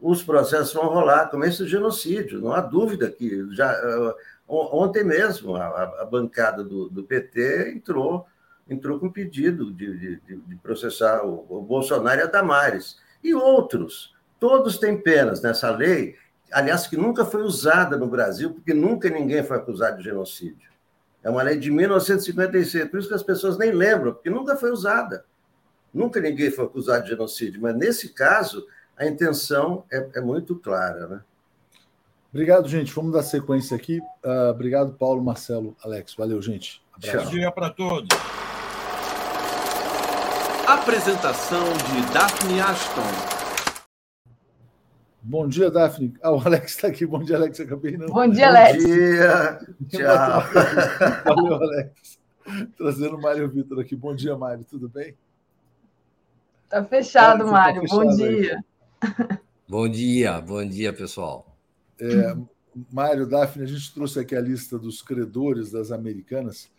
[0.00, 4.14] os processos vão rolar, como esse genocídio, não há dúvida que já uh,
[4.48, 8.26] ontem mesmo a, a bancada do, do, PT entrou
[8.68, 14.14] entrou com pedido de, de, de processar o, o, Bolsonaro e a Damares e outros.
[14.38, 16.16] Todos têm penas nessa lei,
[16.52, 20.68] aliás, que nunca foi usada no Brasil, porque nunca ninguém foi acusado de genocídio.
[21.22, 24.70] É uma lei de 1956, por isso que as pessoas nem lembram, porque nunca foi
[24.70, 25.24] usada.
[25.92, 28.66] Nunca ninguém foi acusado de genocídio, mas nesse caso
[28.98, 31.06] a intenção é, é muito clara.
[31.06, 31.20] Né?
[32.32, 32.92] Obrigado, gente.
[32.92, 34.00] Vamos dar sequência aqui.
[34.24, 36.14] Uh, obrigado, Paulo, Marcelo, Alex.
[36.14, 36.82] Valeu, gente.
[36.92, 37.24] Abraço.
[37.26, 38.08] Bom dia para todos.
[40.66, 43.38] Apresentação de Daphne Ashton.
[45.22, 46.14] Bom dia, Daphne.
[46.22, 47.06] Ah, o Alex está aqui.
[47.06, 47.60] Bom dia, Alex.
[47.60, 48.08] Acabei não.
[48.08, 48.82] Bom dia, Alex.
[48.82, 49.58] Bom dia.
[49.88, 50.42] Tchau.
[51.24, 52.18] Valeu, Alex.
[52.76, 53.94] Trazendo o Mário Vitor aqui.
[53.94, 54.64] Bom dia, Mário.
[54.68, 55.14] Tudo bem?
[56.68, 57.82] Tá fechado, tá Mário.
[57.82, 58.64] Tá fechado bom dia.
[59.68, 61.56] Bom dia, bom dia, pessoal.
[62.00, 62.36] É,
[62.92, 66.70] Mário, Daphne, a gente trouxe aqui a lista dos credores das americanas,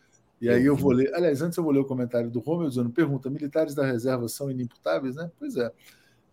[0.41, 1.13] e aí eu vou ler.
[1.13, 4.49] Aliás, antes eu vou ler o comentário do Romeu dizendo: pergunta, militares da reserva são
[4.49, 5.29] inimputáveis, né?
[5.37, 5.71] Pois é.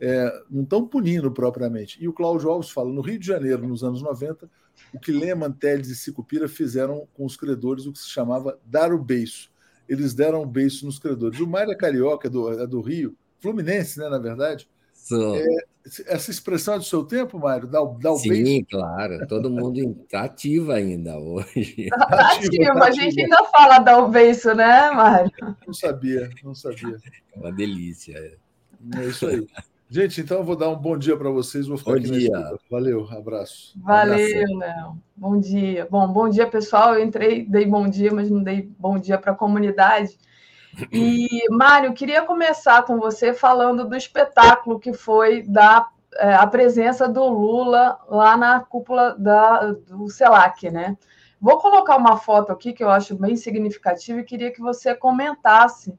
[0.01, 2.03] é não estão punindo propriamente.
[2.03, 4.49] E o Cláudio Alves fala: no Rio de Janeiro, nos anos 90,
[4.95, 8.93] o que Lehman, Teles e Sicupira fizeram com os credores o que se chamava dar
[8.93, 9.51] o beiço.
[9.89, 11.41] Eles deram o beiço nos credores.
[11.41, 14.69] O Mário é carioca, é do, é do Rio, Fluminense, né, na verdade,
[15.37, 15.67] é,
[16.07, 17.69] essa expressão é do seu tempo, Mário?
[17.69, 18.67] Dá, dá o Sim, beijo?
[18.71, 19.27] claro.
[19.27, 21.75] Todo mundo está ativo ainda hoje.
[21.79, 22.83] Está ativo.
[22.83, 25.31] A gente ainda fala dar o beijo, né, Mário?
[25.67, 26.97] Não sabia, não sabia.
[27.35, 28.37] É uma delícia.
[28.97, 29.47] É isso aí.
[29.89, 31.69] Gente, então eu vou dar um bom dia para vocês.
[31.69, 32.59] Vou ficar bom aqui dia.
[32.69, 33.73] Valeu, abraço.
[33.81, 34.99] Valeu, Léo.
[35.17, 35.87] Bom dia.
[35.89, 36.95] Bom, bom dia, pessoal.
[36.95, 40.19] Eu entrei, dei bom dia, mas não dei bom dia para a comunidade.
[40.93, 45.89] E, Mário, queria começar com você falando do espetáculo que foi da
[46.19, 50.97] é, a presença do Lula lá na cúpula da, do CELAC, né?
[51.41, 55.99] Vou colocar uma foto aqui que eu acho bem significativa e queria que você comentasse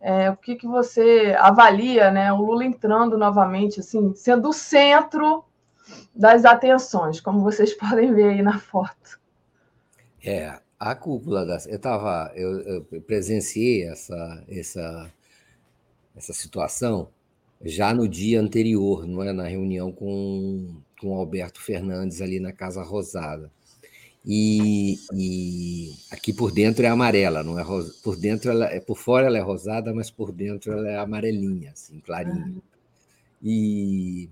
[0.00, 2.32] é, o que, que você avalia, né?
[2.32, 5.44] O Lula entrando novamente, assim, sendo o centro
[6.14, 9.18] das atenções, como vocês podem ver aí na foto.
[10.24, 11.58] É, a cúpula da.
[11.66, 15.12] Eu, tava, eu, eu presenciei essa, essa,
[16.16, 17.08] essa situação
[17.62, 19.32] já no dia anterior, não é?
[19.32, 23.50] na reunião com, com Alberto Fernandes ali na Casa Rosada.
[24.24, 28.96] E, e, aqui por dentro é amarela, não é rosa, por dentro ela é por
[28.96, 32.56] fora ela é rosada, mas por dentro ela é amarelinha, assim, clarinha.
[33.42, 34.28] E,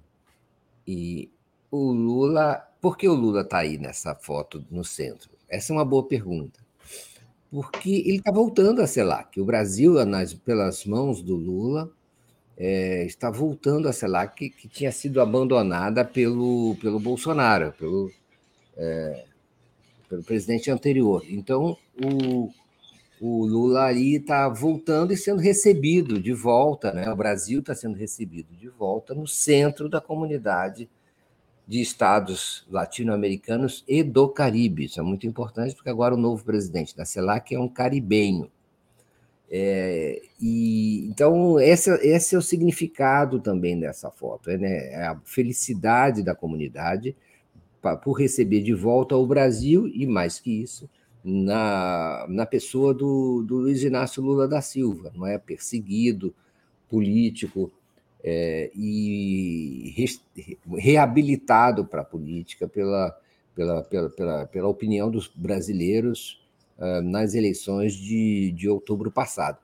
[0.86, 1.30] e
[1.70, 5.35] o Lula, por que o Lula está aí nessa foto no centro?
[5.48, 6.60] Essa é uma boa pergunta.
[7.50, 9.40] Porque ele está voltando a CELAC.
[9.40, 11.90] O Brasil, nas, pelas mãos do Lula,
[12.56, 18.10] é, está voltando a CELAC, que, que, tinha sido abandonada pelo, pelo Bolsonaro, pelo,
[18.76, 19.24] é,
[20.08, 21.22] pelo presidente anterior.
[21.28, 22.50] Então, o,
[23.20, 27.10] o Lula ali está voltando e sendo recebido de volta, né?
[27.10, 30.88] o Brasil está sendo recebido de volta no centro da comunidade
[31.66, 34.84] de estados latino-americanos e do Caribe.
[34.84, 38.50] Isso é muito importante, porque agora o novo presidente da CELAC é um caribenho.
[39.48, 44.92] É, e então esse, esse, é o significado também dessa foto, né?
[44.92, 47.14] é a felicidade da comunidade
[48.02, 50.90] por receber de volta o Brasil, e mais que isso,
[51.22, 55.38] na, na pessoa do, do Luiz Inácio Lula da Silva, não é?
[55.38, 56.34] perseguido,
[56.88, 57.70] político,
[58.28, 63.16] é, e re, reabilitado para a política pela,
[63.54, 66.44] pela, pela, pela, pela opinião dos brasileiros
[66.76, 69.58] uh, nas eleições de, de outubro passado.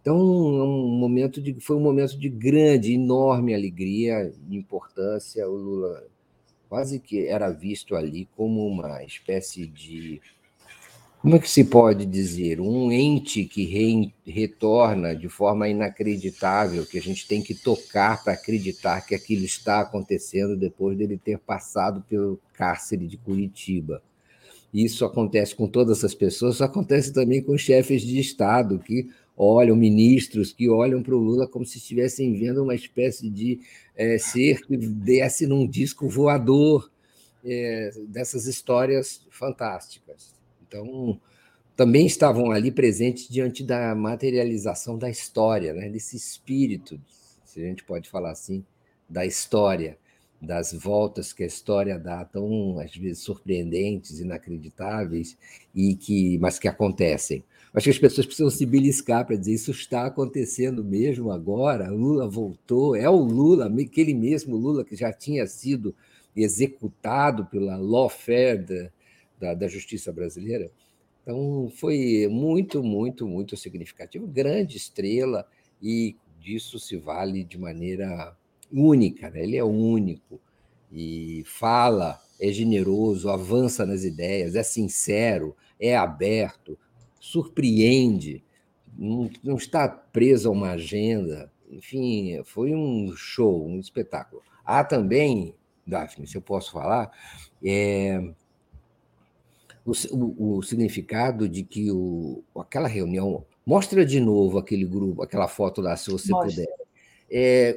[0.00, 5.48] Então, um momento de, foi um momento de grande, enorme alegria e importância.
[5.48, 6.04] O Lula
[6.68, 10.20] quase que era visto ali como uma espécie de
[11.24, 12.60] como é que se pode dizer?
[12.60, 18.34] Um ente que re, retorna de forma inacreditável, que a gente tem que tocar para
[18.34, 24.02] acreditar que aquilo está acontecendo depois dele ter passado pelo cárcere de Curitiba.
[24.70, 29.74] Isso acontece com todas essas pessoas, isso acontece também com chefes de Estado que olham,
[29.74, 33.60] ministros que olham para o Lula como se estivessem vendo uma espécie de
[33.96, 36.92] é, ser que desce num disco voador
[37.42, 40.33] é, dessas histórias fantásticas.
[40.74, 41.20] Então,
[41.76, 45.88] também estavam ali presentes diante da materialização da história, né?
[45.88, 47.00] desse espírito,
[47.44, 48.64] se a gente pode falar assim,
[49.08, 49.96] da história,
[50.42, 55.38] das voltas que a história dá, tão às vezes surpreendentes, inacreditáveis,
[55.72, 57.44] e que, mas que acontecem.
[57.72, 61.88] Acho que as pessoas precisam se beliscar para dizer isso está acontecendo mesmo agora.
[61.88, 65.94] Lula voltou, é o Lula, aquele mesmo Lula que já tinha sido
[66.36, 68.90] executado pela lawfare
[69.38, 70.70] da, da justiça brasileira.
[71.22, 74.26] Então, foi muito, muito, muito significativo.
[74.26, 75.46] Grande estrela,
[75.82, 78.36] e disso se vale de maneira
[78.72, 79.42] única, né?
[79.42, 80.40] ele é único
[80.90, 86.78] e fala, é generoso, avança nas ideias, é sincero, é aberto,
[87.18, 88.44] surpreende,
[88.96, 91.50] não, não está preso a uma agenda.
[91.68, 94.42] Enfim, foi um show, um espetáculo.
[94.64, 95.54] Há também,
[95.86, 97.10] Daphne, se eu posso falar,
[97.64, 98.32] é,
[99.84, 103.44] o, o, o significado de que o, aquela reunião.
[103.66, 106.64] Mostra de novo aquele grupo, aquela foto lá, se você Mostra.
[106.64, 106.74] puder.
[107.30, 107.76] É,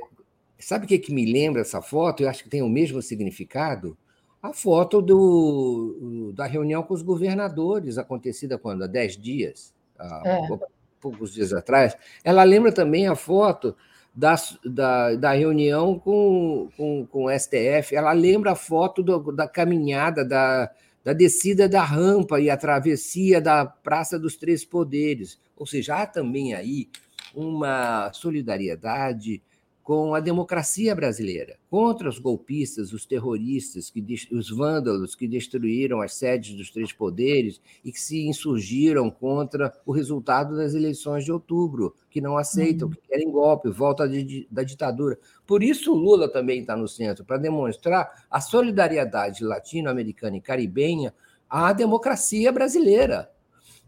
[0.60, 2.24] sabe o que, que me lembra essa foto?
[2.24, 3.98] Eu acho que tem o mesmo significado.
[4.42, 8.84] A foto do, da reunião com os governadores, acontecida quando?
[8.84, 10.60] Há dez dias, há é.
[11.02, 11.98] poucos dias atrás.
[12.24, 13.76] Ela lembra também a foto
[14.14, 17.96] da, da, da reunião com, com, com o STF.
[17.96, 20.72] Ela lembra a foto do, da caminhada, da,
[21.08, 25.40] da descida da rampa e a travessia da Praça dos Três Poderes.
[25.56, 26.90] Ou seja, há também aí
[27.34, 29.42] uma solidariedade
[29.88, 34.04] com a democracia brasileira, contra os golpistas, os terroristas, que,
[34.34, 39.94] os vândalos que destruíram as sedes dos três poderes e que se insurgiram contra o
[39.94, 42.94] resultado das eleições de outubro, que não aceitam, uhum.
[42.96, 45.18] que querem golpe, volta de, da ditadura.
[45.46, 51.14] Por isso o Lula também está no centro, para demonstrar a solidariedade latino-americana e caribenha
[51.50, 53.32] à democracia brasileira.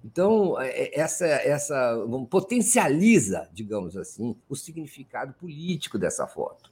[0.03, 1.95] Então, é, é, essa, essa
[2.29, 6.71] potencializa, digamos assim, o significado político dessa foto.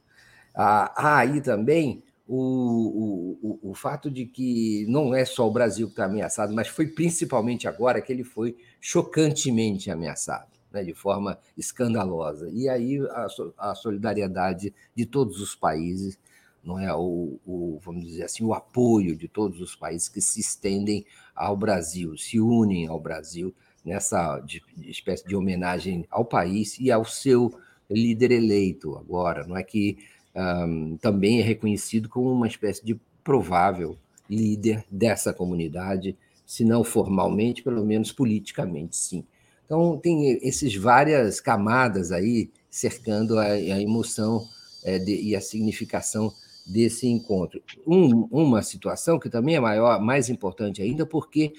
[0.54, 5.94] Há aí também o, o, o fato de que não é só o Brasil que
[5.94, 12.49] está ameaçado, mas foi principalmente agora que ele foi chocantemente ameaçado, né, de forma escandalosa.
[12.52, 13.28] E aí a,
[13.58, 16.18] a solidariedade de todos os países
[16.64, 20.41] não é o, o, vamos dizer assim, o apoio de todos os países que se
[20.41, 21.06] estendem
[21.38, 23.53] ao Brasil, se unem ao Brasil
[23.85, 24.43] nessa
[24.81, 27.53] espécie de homenagem ao país e ao seu
[27.89, 29.97] líder eleito agora, não é que
[30.35, 33.97] um, também é reconhecido como uma espécie de provável
[34.30, 39.23] líder dessa comunidade, se não formalmente, pelo menos politicamente, sim.
[39.65, 44.47] Então tem esses várias camadas aí cercando a, a emoção
[44.84, 46.34] é, de, e a significação
[46.68, 47.61] desse encontro.
[47.85, 51.53] Um, uma situação que também é maior, mais importante ainda, porque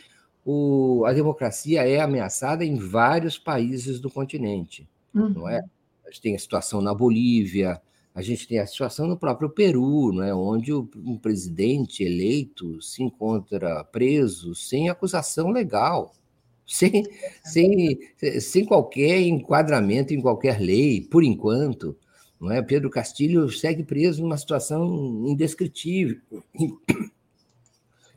[0.45, 5.31] o, a democracia é ameaçada em vários países do continente, uhum.
[5.31, 5.63] não é?
[6.07, 7.81] A gente tem a situação na Bolívia,
[8.15, 10.35] a gente tem a situação no próprio Peru, não é?
[10.35, 16.15] onde o, um presidente eleito se encontra preso sem acusação legal,
[16.67, 17.05] sem,
[17.43, 17.99] sem,
[18.41, 21.97] sem qualquer enquadramento em qualquer lei, por enquanto.
[22.41, 22.63] Não é?
[22.63, 26.21] Pedro Castilho segue preso numa situação indescritível.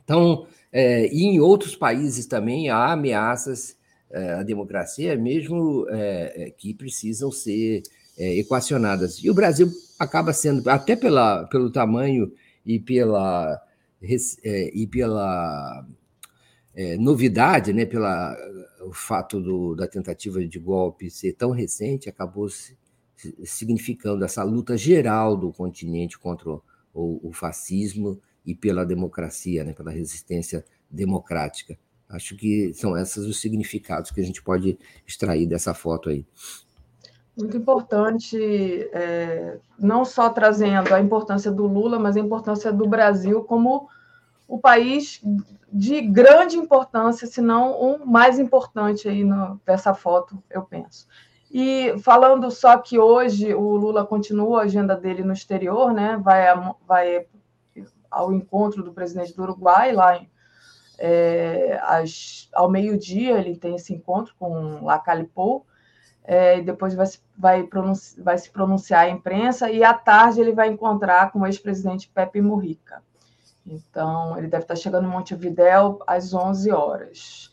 [0.04, 3.76] Então, é, e em outros países também há ameaças
[4.10, 7.82] é, à democracia, mesmo é, é que precisam ser
[8.18, 9.22] é, equacionadas.
[9.22, 12.32] E o Brasil acaba sendo, até pela, pelo tamanho
[12.66, 13.60] e pela,
[14.44, 15.86] é, e pela
[16.98, 18.34] novidade, né, pela,
[18.86, 22.76] o fato do, da tentativa de golpe ser tão recente, acabou se
[23.44, 26.60] significando essa luta geral do continente contra o,
[26.94, 31.78] o fascismo e pela democracia, né, pela resistência democrática.
[32.08, 36.26] Acho que são esses os significados que a gente pode extrair dessa foto aí.
[37.36, 38.36] Muito importante,
[38.92, 43.88] é, não só trazendo a importância do Lula, mas a importância do Brasil como
[44.46, 45.22] o país
[45.72, 51.06] de grande importância, se não o mais importante aí no, dessa foto, eu penso.
[51.52, 56.18] E falando só que hoje o Lula continua a agenda dele no exterior, né?
[56.22, 56.46] Vai,
[56.86, 57.26] vai
[58.10, 60.30] ao encontro do presidente do Uruguai lá em,
[60.98, 65.66] é, às, ao meio-dia ele tem esse encontro com Lacalipou,
[66.22, 67.06] é, depois vai,
[67.36, 67.68] vai,
[68.18, 72.40] vai se pronunciar à imprensa, e à tarde ele vai encontrar com o ex-presidente Pepe
[72.40, 73.02] Mujica.
[73.66, 77.51] Então, ele deve estar chegando em Montevidéu às 11 horas.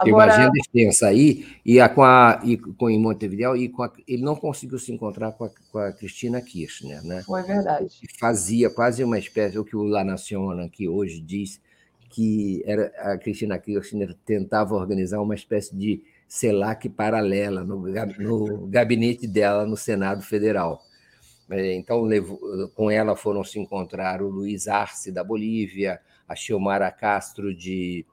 [0.00, 0.12] Agora...
[0.12, 4.22] Uma agenda extensa aí, e, a, com a, e com em Montevidéu, e a, ele
[4.22, 7.22] não conseguiu se encontrar com a, com a Cristina Kirchner, né?
[7.22, 8.00] Foi verdade.
[8.18, 11.60] Fazia quase uma espécie, o que o La Naciona aqui hoje diz,
[12.10, 17.86] que era a Cristina Kirchner tentava organizar uma espécie de CELAC paralela no,
[18.18, 20.82] no gabinete dela no Senado Federal.
[21.50, 22.38] É, então, levou,
[22.74, 25.98] com ela foram se encontrar o Luiz Arce, da Bolívia,
[26.28, 28.04] a Xiomara Castro, de,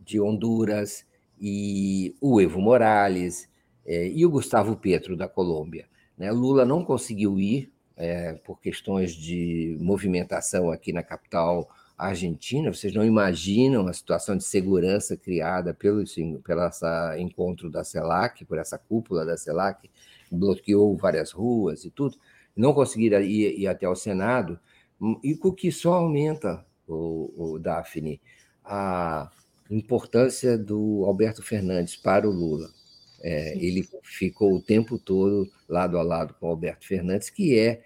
[0.00, 1.06] de Honduras,
[1.40, 3.48] e o Evo Morales,
[3.86, 5.86] é, e o Gustavo Petro, da Colômbia.
[6.16, 6.30] Né?
[6.30, 12.72] Lula não conseguiu ir é, por questões de movimentação aqui na capital argentina.
[12.72, 18.78] Vocês não imaginam a situação de segurança criada pelo, essa encontro da CELAC, por essa
[18.78, 19.90] cúpula da CELAC,
[20.30, 22.16] bloqueou várias ruas e tudo.
[22.54, 24.58] Não conseguiram ir, ir até o Senado,
[25.22, 28.20] e o que só aumenta, o, o Daphne,
[28.64, 29.30] a
[29.70, 32.70] importância do Alberto Fernandes para o Lula.
[33.20, 37.82] É, ele ficou o tempo todo lado a lado com o Alberto Fernandes, que é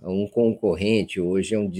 [0.00, 1.70] um concorrente, hoje é um,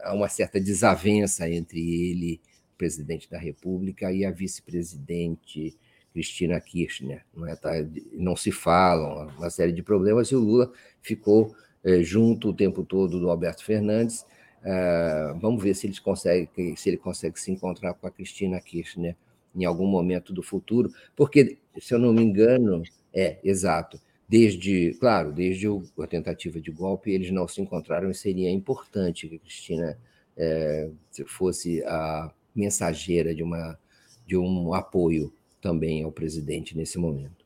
[0.00, 2.40] há uma certa desavença entre ele,
[2.76, 5.76] presidente da República, e a vice-presidente
[6.12, 7.24] Cristina Kirchner.
[7.34, 7.70] Não, é, tá,
[8.12, 11.54] não se falam, uma série de problemas, e o Lula ficou
[11.84, 14.24] é, junto o tempo todo do Alberto Fernandes.
[14.64, 19.16] É, vamos ver se, eles conseguem, se ele consegue se encontrar com a Cristina Kirchner
[19.54, 22.82] em algum momento do futuro, porque, se eu não me engano,
[23.12, 24.00] é, exato,
[24.32, 29.36] Desde, claro, desde a tentativa de golpe, eles não se encontraram e seria importante que
[29.36, 29.98] a Cristina
[30.34, 30.90] é,
[31.26, 33.78] fosse a mensageira de, uma,
[34.26, 35.30] de um apoio
[35.60, 37.44] também ao presidente nesse momento.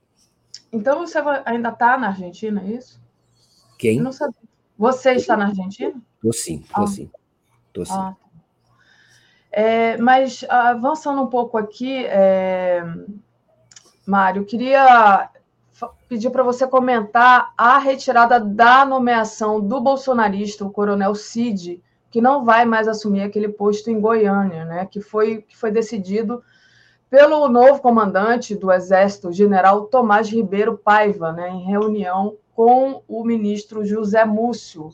[0.73, 3.01] Então você ainda está na Argentina, é isso?
[3.77, 3.99] Quem?
[4.01, 4.37] não sabia.
[4.79, 5.95] Você está na Argentina?
[6.17, 6.87] Estou sim, estou ah.
[6.87, 7.11] sim.
[7.73, 7.93] Tô sim.
[7.93, 8.15] Ah.
[8.21, 8.27] Tá.
[9.51, 12.85] É, mas avançando um pouco aqui, é,
[14.07, 15.31] Mário, queria
[16.09, 22.45] pedir para você comentar a retirada da nomeação do bolsonarista, o coronel Cid, que não
[22.45, 24.87] vai mais assumir aquele posto em Goiânia, né?
[24.87, 26.43] que, foi, que foi decidido
[27.11, 31.51] pelo novo comandante do Exército, general Tomás Ribeiro Paiva, né?
[31.51, 34.89] em reunião com o ministro José Múcio.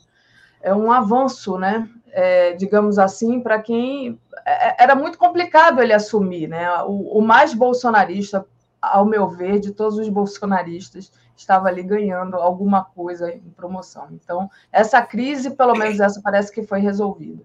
[0.61, 1.89] É um avanço, né?
[2.11, 6.69] É, digamos assim, para quem é, era muito complicado ele assumir, né?
[6.83, 8.45] O, o mais bolsonarista
[8.81, 14.09] ao meu ver, de todos os bolsonaristas, estava ali ganhando alguma coisa em promoção.
[14.11, 17.45] Então, essa crise, pelo menos essa, parece que foi resolvida.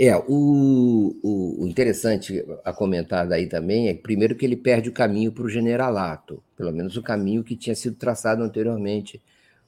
[0.00, 5.32] É, o, o, interessante a comentar daí também é, primeiro, que ele perde o caminho
[5.32, 9.20] para o generalato, pelo menos o caminho que tinha sido traçado anteriormente.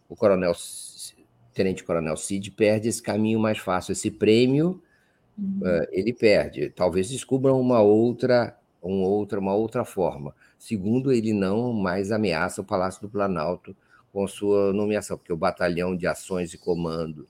[0.09, 0.53] O coronel,
[1.53, 4.81] tenente-coronel Cid perde esse caminho mais fácil, esse prêmio
[5.37, 5.61] uhum.
[5.63, 6.71] uh, ele perde.
[6.71, 10.35] Talvez descubram uma outra um outra, uma outra forma.
[10.59, 13.77] Segundo, ele não mais ameaça o Palácio do Planalto
[14.13, 17.27] com sua nomeação, porque o batalhão de ações e comando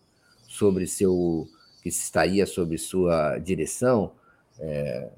[0.48, 1.48] sobre seu
[1.82, 4.12] que estaria sob sua direção
[4.58, 5.08] é,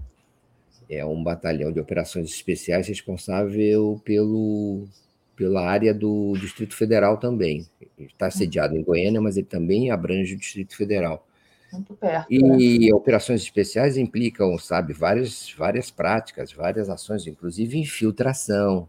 [0.88, 4.86] é um batalhão de operações especiais responsável pelo,
[5.34, 7.66] pela área do Distrito Federal também.
[7.98, 11.26] está sediado em Goiânia, mas ele também abrange o Distrito Federal.
[11.72, 12.26] Muito perto.
[12.30, 12.94] E né?
[12.94, 18.86] operações especiais implicam, sabe, várias, várias práticas, várias ações, inclusive infiltração,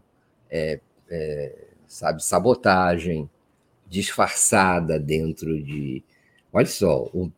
[0.50, 0.78] é,
[1.08, 1.54] é,
[1.88, 3.28] sabe, sabotagem
[3.88, 6.02] disfarçada dentro de.
[6.52, 7.30] Olha só, o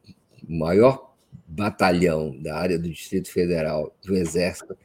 [0.49, 1.15] maior
[1.47, 4.77] batalhão da área do Distrito Federal do Exército,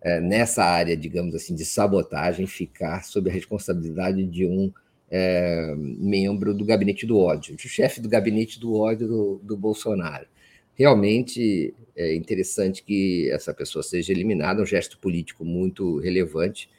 [0.00, 4.72] é, nessa área, digamos assim, de sabotagem, ficar sob a responsabilidade de um
[5.10, 10.26] é, membro do gabinete do ódio, o chefe do gabinete do ódio do, do Bolsonaro.
[10.74, 16.70] Realmente é interessante que essa pessoa seja eliminada, um gesto político muito relevante,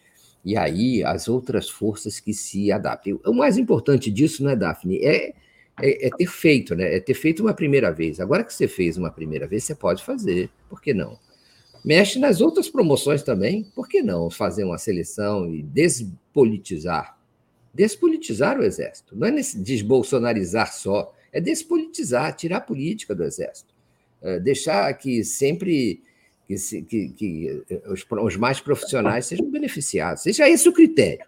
[0.45, 3.19] e aí as outras forças que se adaptem.
[3.25, 5.03] O mais importante disso, não é, Daphne?
[5.03, 5.33] É
[5.81, 6.95] é, é, ter feito, né?
[6.95, 8.19] É ter feito uma primeira vez.
[8.19, 11.17] Agora que você fez uma primeira vez, você pode fazer, por que não?
[11.83, 17.17] Mexe nas outras promoções também, por que não fazer uma seleção e despolitizar?
[17.73, 19.15] Despolitizar o Exército.
[19.15, 23.73] Não é desbolsonarizar só, é despolitizar, tirar a política do Exército.
[24.21, 26.03] É deixar que sempre
[26.47, 30.23] que, que, que os, os, mais profissionais sejam beneficiados.
[30.23, 31.25] Seja esse o critério.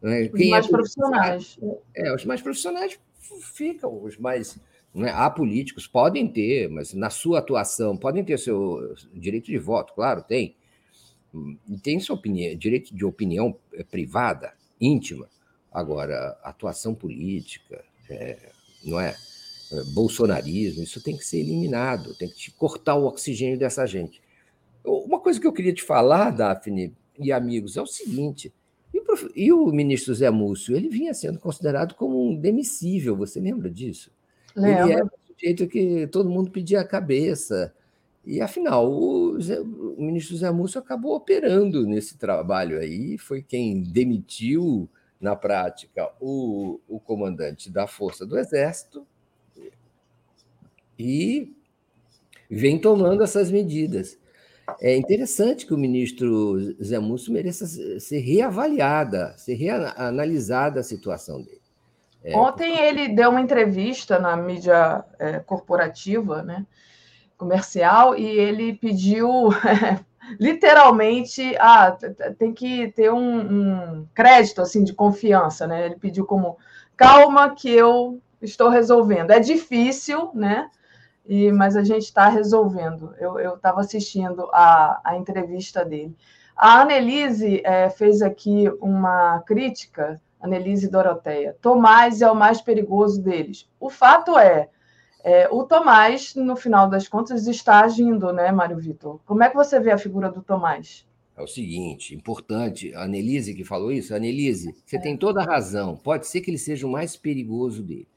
[0.00, 0.30] Né?
[0.32, 1.58] Os mais é profissionais.
[1.94, 2.98] É, os mais profissionais
[3.42, 4.58] ficam, os mais
[4.94, 5.10] né?
[5.10, 10.22] Há políticos, podem ter, mas na sua atuação, podem ter seu direito de voto, claro,
[10.22, 10.56] tem.
[11.82, 15.28] Tem sua opinião, direito de opinião é, privada, íntima.
[15.70, 18.50] Agora, atuação política, é,
[18.82, 19.14] não é?
[19.70, 19.84] é?
[19.92, 24.22] Bolsonarismo, isso tem que ser eliminado, tem que cortar o oxigênio dessa gente.
[24.82, 28.52] Uma coisa que eu queria te falar, Daphne e amigos, é o seguinte:
[28.92, 29.30] e o, prof...
[29.34, 34.10] e o ministro Zé Múcio, ele vinha sendo considerado como um demissível, você lembra disso?
[34.54, 34.84] Lembra.
[34.84, 37.74] Ele era um sujeito que todo mundo pedia a cabeça.
[38.24, 43.82] E, afinal, o, Zé, o ministro Zé Múcio acabou operando nesse trabalho aí, foi quem
[43.82, 44.88] demitiu,
[45.20, 49.06] na prática, o, o comandante da Força do Exército
[50.98, 51.52] e
[52.50, 54.18] vem tomando essas medidas.
[54.80, 61.60] É interessante que o ministro Zé Múcio mereça ser reavaliada, ser reanalisada a situação dele.
[62.22, 62.82] É, Ontem porque...
[62.82, 66.66] ele deu uma entrevista na mídia é, corporativa, né,
[67.36, 69.48] comercial, e ele pediu
[70.38, 71.96] literalmente, ah,
[72.38, 75.86] tem que ter um, um, crédito assim de confiança, né?
[75.86, 76.58] Ele pediu como
[76.96, 79.30] calma que eu estou resolvendo.
[79.30, 80.68] É difícil, né?
[81.28, 83.14] E, mas a gente está resolvendo.
[83.18, 86.16] Eu estava assistindo a, a entrevista dele.
[86.56, 91.56] A Annelise é, fez aqui uma crítica Annelise Doroteia.
[91.60, 93.68] Tomás é o mais perigoso deles.
[93.78, 94.68] O fato é,
[95.22, 99.20] é, o Tomás, no final das contas, está agindo, né, Mário Vitor?
[99.26, 101.06] Como é que você vê a figura do Tomás?
[101.36, 105.00] É o seguinte, importante, a Annelise que falou isso, Annelise, você é.
[105.00, 105.96] tem toda a razão.
[105.96, 108.08] Pode ser que ele seja o mais perigoso dele.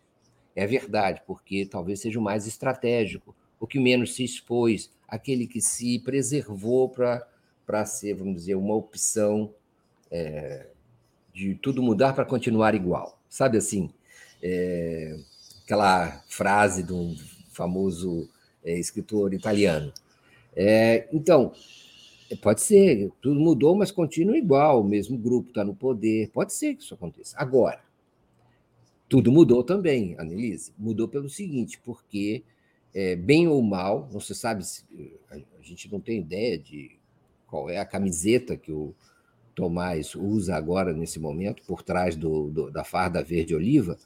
[0.61, 5.59] É verdade, porque talvez seja o mais estratégico, o que menos se expôs, aquele que
[5.59, 9.51] se preservou para ser, vamos dizer, uma opção
[10.11, 10.67] é,
[11.33, 13.19] de tudo mudar para continuar igual.
[13.27, 13.89] Sabe assim?
[14.39, 15.17] É,
[15.63, 17.17] aquela frase de um
[17.49, 18.29] famoso
[18.63, 19.91] é, escritor italiano.
[20.55, 21.53] É, então,
[22.39, 26.29] pode ser, tudo mudou, mas continua igual, o mesmo grupo está no poder.
[26.29, 27.35] Pode ser que isso aconteça.
[27.39, 27.79] Agora,
[29.11, 30.71] tudo mudou também, Annelise.
[30.77, 32.43] Mudou pelo seguinte, porque,
[32.95, 34.85] é, bem ou mal, não se sabe, se,
[35.29, 36.97] a gente não tem ideia de
[37.45, 38.95] qual é a camiseta que o
[39.53, 43.97] Tomás usa agora, nesse momento, por trás do, do da farda verde-oliva,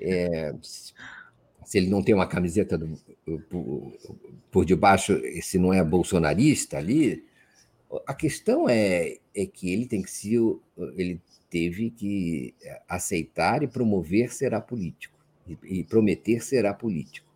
[0.00, 2.98] é, se ele não tem uma camiseta do,
[3.50, 3.92] por,
[4.50, 7.26] por, debaixo, se não é bolsonarista ali,
[8.06, 10.34] a questão é, é que ele tem que se
[10.96, 12.54] ele teve que
[12.88, 15.18] aceitar e promover será político
[15.64, 17.30] e, prometer será político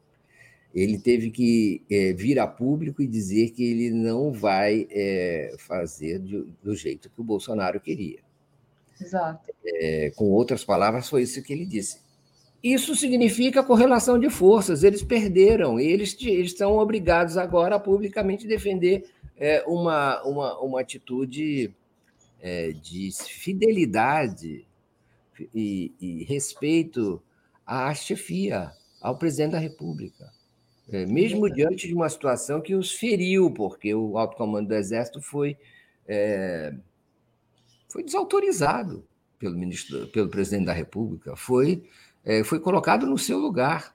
[0.75, 6.19] ele teve que é, vir a público e dizer que ele não vai é, fazer
[6.19, 8.19] de, do jeito que o Bolsonaro queria.
[9.01, 9.53] Exato.
[9.65, 12.03] É, com outras palavras, foi isso que ele disse.
[12.61, 14.83] Isso significa correlação de forças.
[14.83, 15.79] Eles perderam.
[15.79, 19.05] Eles, eles estão obrigados agora a publicamente defender
[19.45, 21.71] é, uma, uma, uma atitude
[22.41, 24.67] é, de fidelidade
[25.55, 27.23] e, e respeito
[27.67, 28.73] à chefia,
[29.03, 30.33] ao presidente da República.
[30.89, 35.21] É, mesmo diante de uma situação que os feriu, porque o alto comando do Exército
[35.21, 35.59] foi,
[36.09, 36.75] é,
[37.87, 39.07] foi desautorizado
[39.39, 41.85] pelo, ministro, pelo presidente da República, foi,
[42.25, 43.95] é, foi colocado no seu lugar.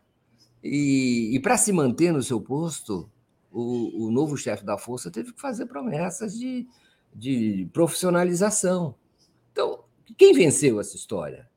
[0.63, 3.09] E, e para se manter no seu posto,
[3.51, 6.67] o, o novo chefe da força teve que fazer promessas de,
[7.13, 8.95] de profissionalização.
[9.51, 9.83] Então,
[10.17, 11.49] quem venceu essa história?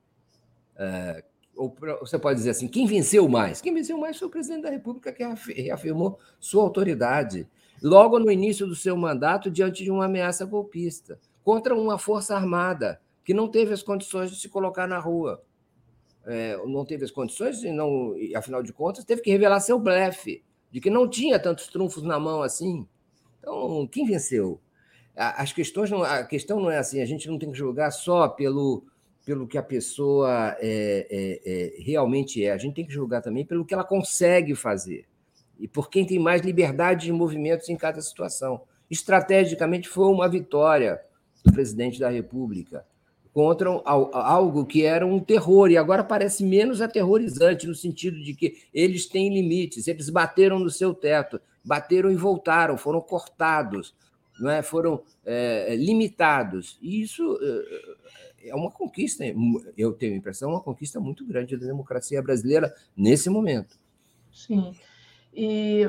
[0.77, 1.25] É,
[1.55, 3.61] ou você pode dizer assim, quem venceu mais?
[3.61, 5.23] Quem venceu mais foi o presidente da República que
[5.63, 7.49] reafirmou sua autoridade
[7.83, 13.01] logo no início do seu mandato diante de uma ameaça golpista contra uma força armada
[13.25, 15.43] que não teve as condições de se colocar na rua.
[16.25, 20.43] É, não teve as condições e não, afinal de contas, teve que revelar seu blefe
[20.73, 22.89] de que não tinha tantos trunfos na mão assim.
[23.39, 24.59] Então, quem venceu?
[25.15, 28.27] As questões não, a questão não é assim, a gente não tem que julgar só
[28.29, 28.85] pelo
[29.25, 32.51] pelo que a pessoa é, é, é, realmente é.
[32.51, 35.07] A gente tem que julgar também pelo que ela consegue fazer
[35.59, 38.63] e por quem tem mais liberdade de movimentos em cada situação.
[38.91, 41.01] Estrategicamente, foi uma vitória
[41.45, 42.85] do presidente da República,
[43.33, 48.59] contra algo que era um terror, e agora parece menos aterrorizante, no sentido de que
[48.75, 53.95] eles têm limites, eles bateram no seu teto, bateram e voltaram, foram cortados,
[54.39, 54.63] não é?
[54.63, 56.79] foram é, limitados.
[56.83, 57.39] E isso
[58.43, 59.25] é, é uma conquista,
[59.79, 63.79] eu tenho a impressão, uma conquista muito grande da democracia brasileira nesse momento.
[64.31, 64.75] Sim.
[65.33, 65.89] E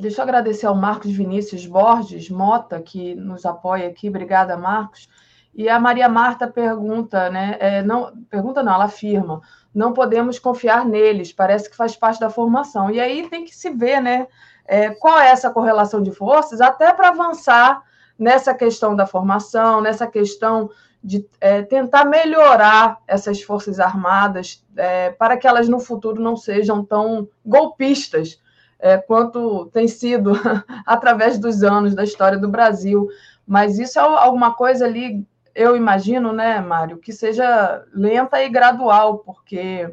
[0.00, 4.08] deixa eu agradecer ao Marcos Vinícius Borges Mota, que nos apoia aqui.
[4.08, 5.06] Obrigada, Marcos.
[5.54, 7.56] E a Maria Marta pergunta, né?
[7.58, 9.40] É, não, pergunta não, ela afirma:
[9.74, 12.90] não podemos confiar neles, parece que faz parte da formação.
[12.90, 14.26] E aí tem que se ver, né?
[14.66, 17.82] É, qual é essa correlação de forças, até para avançar
[18.18, 20.70] nessa questão da formação, nessa questão
[21.02, 26.84] de é, tentar melhorar essas forças armadas é, para que elas no futuro não sejam
[26.84, 28.40] tão golpistas
[28.78, 30.32] é, quanto tem sido
[30.84, 33.08] através dos anos da história do Brasil.
[33.46, 35.26] Mas isso é alguma coisa ali,
[35.58, 39.92] eu imagino, né, Mário, que seja lenta e gradual, porque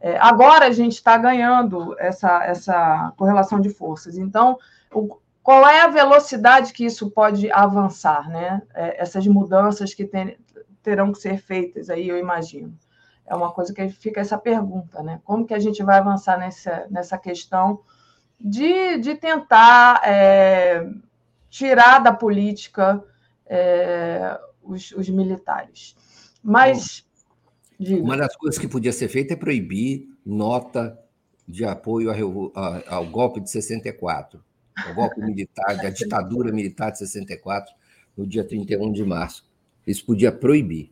[0.00, 4.16] é, agora a gente está ganhando essa, essa correlação de forças.
[4.16, 4.56] Então,
[4.92, 8.62] o, qual é a velocidade que isso pode avançar, né?
[8.72, 10.08] É, essas mudanças que
[10.80, 12.72] terão que ser feitas aí, eu imagino.
[13.26, 15.20] É uma coisa que fica essa pergunta, né?
[15.24, 17.80] Como que a gente vai avançar nessa, nessa questão
[18.40, 20.86] de, de tentar é,
[21.50, 23.02] tirar da política
[23.46, 25.94] é, os, os, militares.
[26.42, 27.04] Mas.
[27.78, 28.02] Diga.
[28.02, 30.98] Uma das coisas que podia ser feita é proibir nota
[31.46, 34.42] de apoio ao, ao golpe de 64
[34.90, 37.72] o golpe militar, da ditadura militar de 64,
[38.16, 39.44] no dia 31 de março.
[39.86, 40.90] Isso podia proibir.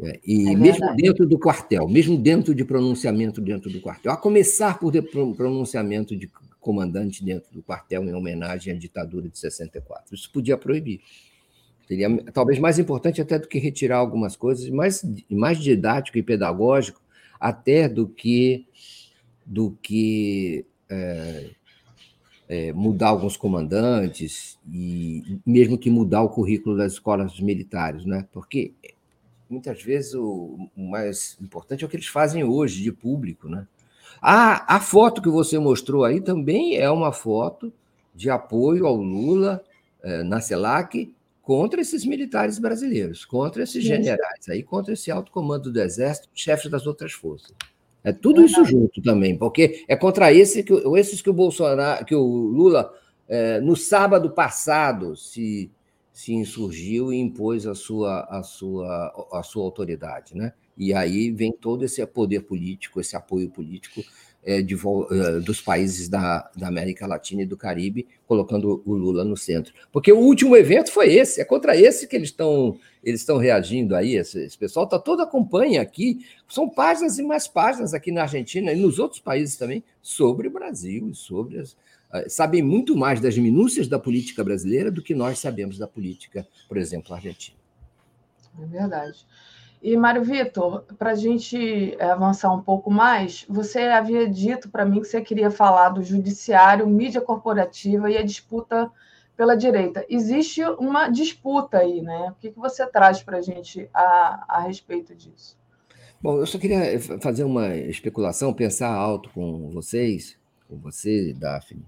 [0.00, 4.16] É, e é mesmo dentro do quartel, mesmo dentro de pronunciamento dentro do quartel, a
[4.16, 4.92] começar por
[5.36, 6.28] pronunciamento de
[6.60, 10.14] comandante dentro do quartel em homenagem à ditadura de 64.
[10.14, 11.00] Isso podia proibir.
[11.86, 17.00] Seria talvez mais importante até do que retirar algumas coisas, mais, mais didático e pedagógico
[17.38, 18.66] até do que
[19.46, 21.50] do que é,
[22.48, 28.26] é, mudar alguns comandantes e mesmo que mudar o currículo das escolas militares, né?
[28.32, 28.72] Porque
[29.48, 33.66] muitas vezes o, mais importante é o que eles fazem hoje de público, né?
[34.20, 37.70] A, a foto que você mostrou aí também é uma foto
[38.14, 39.62] de apoio ao Lula
[40.02, 41.13] é, na CELAC
[41.44, 46.70] contra esses militares brasileiros, contra esses generais, aí contra esse alto comando do Exército, chefes
[46.70, 47.54] das outras forças.
[48.02, 52.14] É tudo isso junto também, porque é contra esse que, esses que o Bolsonaro, que
[52.14, 52.92] o Lula,
[53.28, 55.70] é, no sábado passado, se,
[56.12, 60.34] se insurgiu e impôs a sua, a, sua, a sua autoridade.
[60.34, 60.52] Né?
[60.76, 64.02] E aí vem todo esse poder político, esse apoio político
[64.44, 69.24] é, de, é, dos países da, da, América Latina e do Caribe, colocando o Lula
[69.24, 69.72] no centro.
[69.90, 73.94] Porque o último evento foi esse, é contra esse que eles estão eles estão reagindo
[73.94, 78.22] aí, esse, esse pessoal está todo acompanha aqui, são páginas e mais páginas aqui na
[78.22, 82.96] Argentina e nos outros países também, sobre o Brasil e sobre as, uh, sabem muito
[82.96, 87.58] mais das minúcias da política brasileira do que nós sabemos da política, por exemplo, argentina.
[88.58, 89.26] É verdade.
[89.84, 94.82] E, Mário Vitor, para a gente eh, avançar um pouco mais, você havia dito para
[94.82, 98.90] mim que você queria falar do judiciário, mídia corporativa e a disputa
[99.36, 100.02] pela direita.
[100.08, 102.30] Existe uma disputa aí, né?
[102.30, 105.54] O que, que você traz para a gente a, respeito disso?
[106.18, 111.84] Bom, eu só queria fazer uma especulação, pensar alto com vocês, com você, Daphne,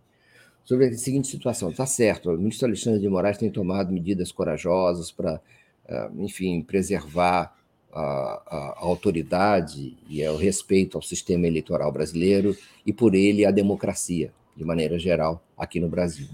[0.62, 1.70] sobre a seguinte situação.
[1.70, 5.40] Está certo, o ministro Alexandre de Moraes tem tomado medidas corajosas para,
[5.88, 7.55] eh, enfim, preservar
[7.96, 14.64] a, autoridade e o respeito ao sistema eleitoral brasileiro e, por ele, a democracia, de
[14.64, 16.28] maneira geral, aqui no Brasil.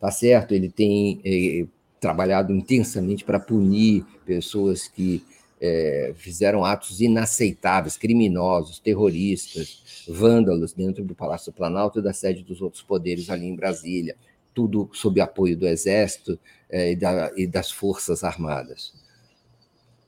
[0.00, 1.66] Tá certo, ele tem eh,
[2.00, 5.24] trabalhado intensamente para punir pessoas que
[5.60, 12.44] eh, fizeram atos inaceitáveis, criminosos, terroristas, vândalos dentro do Palácio do Planalto e da sede
[12.44, 14.16] dos outros poderes ali em Brasília,
[14.54, 16.38] tudo sob apoio do Exército
[16.70, 19.07] eh, e, da, e das Forças Armadas.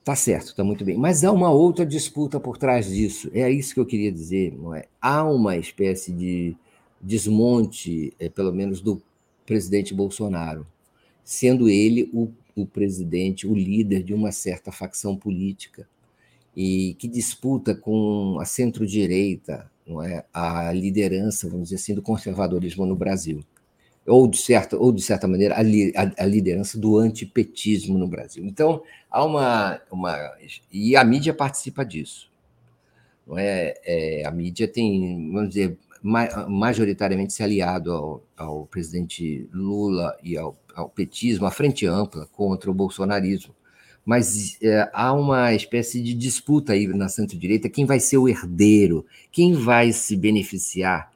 [0.02, 0.96] Tá certo, está muito bem.
[0.96, 3.30] Mas há uma outra disputa por trás disso.
[3.34, 4.86] É isso que eu queria dizer, não é?
[5.00, 6.56] Há uma espécie de
[7.00, 9.00] desmonte, é, pelo menos do
[9.44, 10.66] presidente Bolsonaro,
[11.24, 15.88] sendo ele o, o presidente, o líder de uma certa facção política
[16.56, 22.86] e que disputa com a centro-direita, não é, a liderança, vamos dizer assim, do conservadorismo
[22.86, 23.44] no Brasil
[24.10, 28.44] ou de certa, ou de certa maneira, a, a, a, liderança do antipetismo no Brasil.
[28.44, 30.16] Então, há uma, uma.
[30.72, 32.30] E a mídia participa disso.
[33.26, 33.74] Não é?
[33.84, 40.58] é a mídia tem, vamos dizer, majoritariamente se aliado ao, ao presidente Lula e ao,
[40.74, 43.54] ao petismo, à frente ampla contra o bolsonarismo.
[44.04, 49.06] mas é, há uma espécie de disputa aí na centro-direita: quem vai ser o herdeiro,
[49.30, 51.12] quem vai se beneficiar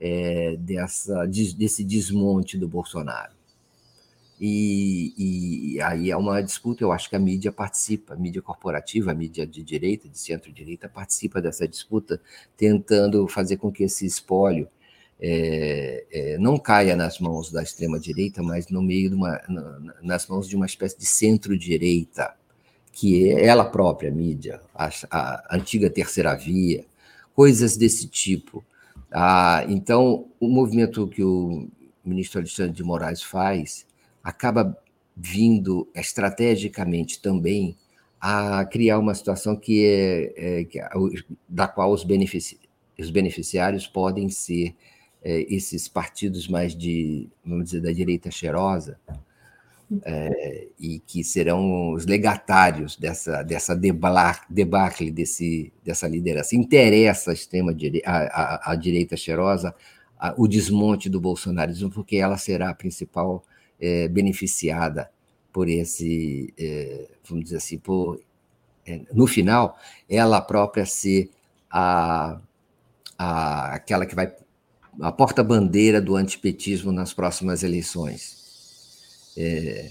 [0.00, 3.32] é, dessa, desse desmonte do Bolsonaro.
[4.40, 5.14] E,
[5.76, 9.14] e, aí é uma disputa, eu acho que a mídia participa, a mídia corporativa, a
[9.14, 12.20] mídia de direita, de centro-direita, participa dessa disputa,
[12.56, 14.68] tentando fazer com que esse espólio
[15.20, 19.40] é, é, não caia nas mãos da extrema-direita, mas no meio de uma,
[20.02, 22.34] nas mãos de uma espécie de centro-direita,
[22.92, 26.84] que é ela própria, a mídia, a, a antiga terceira via,
[27.34, 28.64] coisas desse tipo.
[29.16, 31.68] Ah, então, o movimento que o
[32.04, 33.86] ministro Alexandre de Moraes faz
[34.24, 34.76] acaba
[35.16, 37.76] vindo estrategicamente também
[38.20, 40.80] a criar uma situação que é, é que,
[41.48, 42.58] da qual os, benefici
[42.98, 44.74] os beneficiários podem ser
[45.22, 48.98] é, esses partidos mais de, vamos dizer, da direita cheirosa,
[50.02, 53.74] é, e que serão os legatários dessa, dessa
[54.48, 56.56] debacle, desse, dessa liderança.
[56.56, 57.74] Interessa a, extrema
[58.04, 59.74] a, a, a direita cheirosa
[60.18, 63.44] a, o desmonte do bolsonarismo, porque ela será a principal
[63.80, 65.10] é, beneficiada
[65.52, 68.20] por esse, é, vamos dizer assim, por,
[68.86, 69.78] é, no final,
[70.08, 71.30] ela própria ser
[71.70, 72.40] a,
[73.18, 74.32] a, aquela que vai
[75.00, 78.43] a porta-bandeira do antipetismo nas próximas eleições,
[79.36, 79.90] é,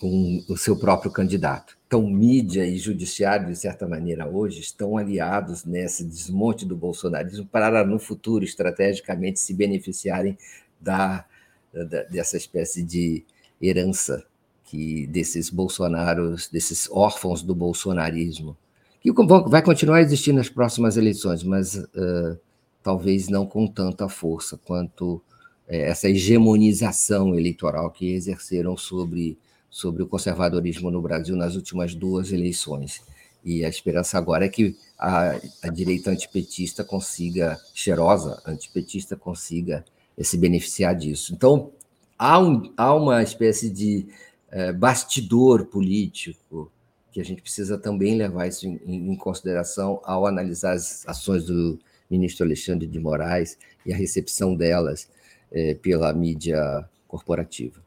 [0.00, 1.76] com o seu próprio candidato.
[1.86, 7.84] Então, mídia e judiciário, de certa maneira, hoje estão aliados nesse desmonte do bolsonarismo para,
[7.86, 10.36] no futuro, estrategicamente se beneficiarem
[10.80, 11.24] da,
[11.72, 13.24] da dessa espécie de
[13.60, 14.24] herança
[14.64, 18.56] que desses bolsonaros, desses órfãos do bolsonarismo,
[19.00, 19.12] que
[19.46, 22.38] vai continuar a existir nas próximas eleições, mas uh,
[22.82, 25.22] talvez não com tanta força quanto
[25.66, 29.38] essa hegemonização eleitoral que exerceram sobre,
[29.70, 33.02] sobre o conservadorismo no Brasil nas últimas duas eleições.
[33.44, 39.84] E a esperança agora é que a, a direita antipetista consiga, cheirosa antipetista, consiga
[40.18, 41.34] se beneficiar disso.
[41.34, 41.72] Então,
[42.18, 44.06] há, um, há uma espécie de
[44.50, 46.70] é, bastidor político
[47.12, 51.78] que a gente precisa também levar isso em, em consideração ao analisar as ações do,
[52.10, 55.08] ministro Alexandre de Moraes e a recepção delas
[55.52, 57.80] é, pela mídia corporativa.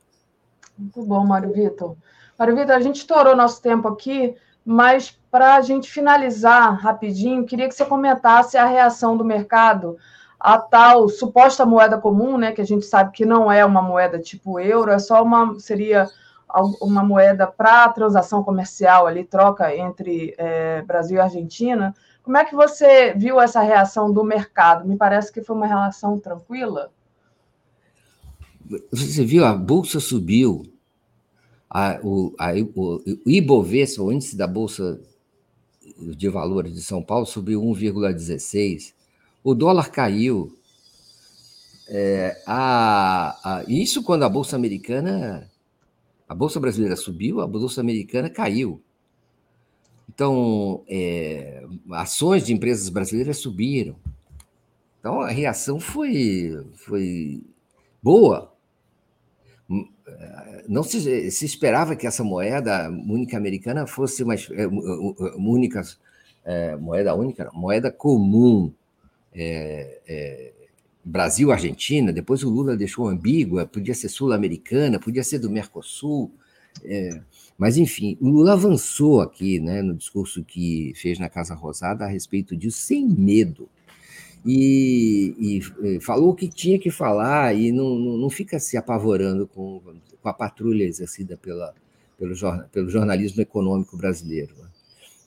[0.78, 1.96] Muito bom, Mário Vitor.
[2.38, 7.68] Mário Vitor, a gente estourou nosso tempo aqui, mas para a gente finalizar rapidinho, queria
[7.68, 9.98] que você comentasse a reação do mercado
[10.40, 14.20] a tal suposta moeda comum, né, que a gente sabe que não é uma moeda
[14.20, 16.08] tipo euro, é só uma seria
[16.82, 21.94] uma moeda para transação comercial ali, troca entre é, Brasil e Argentina.
[22.24, 24.88] Como é que você viu essa reação do mercado?
[24.88, 26.90] Me parece que foi uma relação tranquila.
[28.92, 30.66] Você viu, a bolsa subiu,
[31.70, 35.00] a, o, a, o, o Ibovespa, o índice da Bolsa
[36.00, 38.94] de Valores de São Paulo, subiu 1,16,
[39.44, 40.54] o dólar caiu.
[41.90, 45.50] É, a, a, isso quando a Bolsa Americana,
[46.28, 48.82] a Bolsa Brasileira subiu, a Bolsa Americana caiu.
[50.10, 53.96] Então, é, ações de empresas brasileiras subiram.
[55.00, 57.44] Então, a reação foi, foi
[58.02, 58.57] boa.
[60.68, 64.68] Não se, se esperava que essa moeda única americana fosse uma é,
[65.38, 65.82] única,
[66.46, 68.72] é, moeda única, moeda comum.
[69.34, 70.54] É, é,
[71.04, 76.30] Brasil-Argentina, depois o Lula deixou ambígua, podia ser sul-americana, podia ser do Mercosul.
[77.58, 82.10] Mas, enfim, o Lula avançou aqui, né, no discurso que fez na Casa Rosada a
[82.10, 83.70] respeito disso, sem medo.
[84.50, 89.46] E, e falou o que tinha que falar e não, não, não fica se apavorando
[89.46, 89.82] com,
[90.22, 91.74] com a patrulha exercida pela,
[92.18, 92.34] pelo,
[92.72, 94.56] pelo jornalismo econômico brasileiro.
[94.58, 94.68] Né?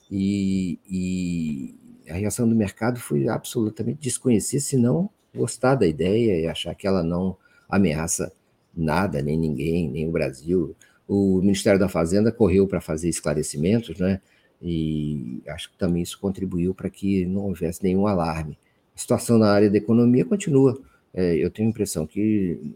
[0.09, 1.75] E, e
[2.09, 6.87] a reação do mercado foi absolutamente desconhecer, se não gostar da ideia e achar que
[6.87, 7.37] ela não
[7.69, 8.33] ameaça
[8.75, 10.75] nada, nem ninguém, nem o Brasil.
[11.07, 14.19] O Ministério da Fazenda correu para fazer esclarecimentos, né?
[14.61, 18.57] E acho que também isso contribuiu para que não houvesse nenhum alarme.
[19.01, 20.79] A situação na área da economia continua.
[21.11, 22.75] É, eu tenho a impressão que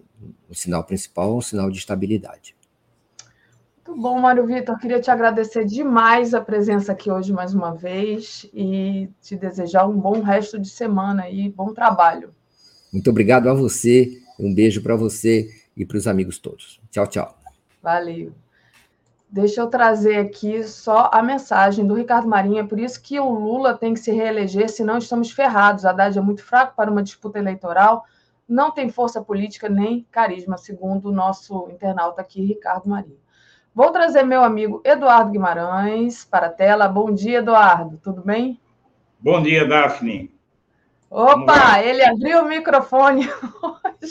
[0.49, 2.55] o sinal principal é um sinal de estabilidade.
[3.85, 4.79] Muito bom, Mário Vitor.
[4.79, 9.99] Queria te agradecer demais a presença aqui hoje mais uma vez e te desejar um
[9.99, 12.33] bom resto de semana e bom trabalho.
[12.91, 14.19] Muito obrigado a você.
[14.39, 15.47] Um beijo para você
[15.77, 16.81] e para os amigos todos.
[16.89, 17.37] Tchau, tchau.
[17.83, 18.33] Valeu.
[19.35, 22.59] Deixa eu trazer aqui só a mensagem do Ricardo Marinho.
[22.59, 25.83] É por isso que o Lula tem que se reeleger, senão estamos ferrados.
[25.83, 28.05] A Haddad é muito fraco para uma disputa eleitoral,
[28.47, 33.19] não tem força política nem carisma, segundo o nosso internauta aqui, Ricardo Marinho.
[33.73, 36.87] Vou trazer meu amigo Eduardo Guimarães para a tela.
[36.87, 37.99] Bom dia, Eduardo.
[38.01, 38.57] Tudo bem?
[39.19, 40.33] Bom dia, Daphne.
[41.09, 43.27] Opa, ele abriu o microfone.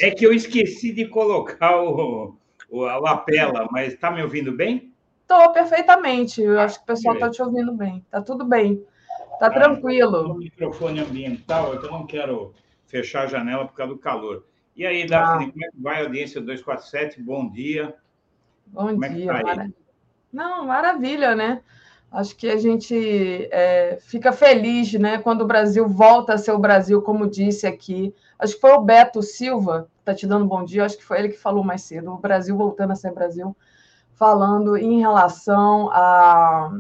[0.02, 2.36] É que eu esqueci de colocar o,
[2.68, 4.92] o, a lapela, mas está me ouvindo bem?
[5.24, 6.42] Estou perfeitamente.
[6.42, 7.98] Eu acho que o pessoal está te ouvindo bem.
[7.98, 8.84] Está tudo bem.
[9.32, 10.32] Está ah, tranquilo.
[10.32, 12.54] O microfone ambiental é que eu não quero
[12.86, 14.44] fechar a janela por causa do calor.
[14.76, 15.50] E aí, Daphne, ah.
[15.50, 17.22] como é que vai a audiência 247?
[17.22, 17.94] Bom dia.
[18.66, 19.32] Bom como dia.
[19.32, 19.68] É tá
[20.32, 21.62] Não, maravilha, né?
[22.12, 26.58] Acho que a gente é, fica feliz né, quando o Brasil volta a ser o
[26.58, 28.14] Brasil, como disse aqui.
[28.38, 31.30] Acho que foi o Beto Silva, está te dando bom dia, acho que foi ele
[31.30, 33.56] que falou mais cedo, o Brasil voltando a ser Brasil,
[34.14, 36.70] falando em relação a,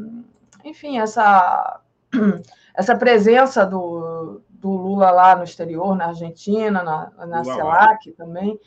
[0.64, 1.80] enfim, essa,
[2.74, 8.58] essa presença do, do Lula lá no exterior, na Argentina, na, na CELAC também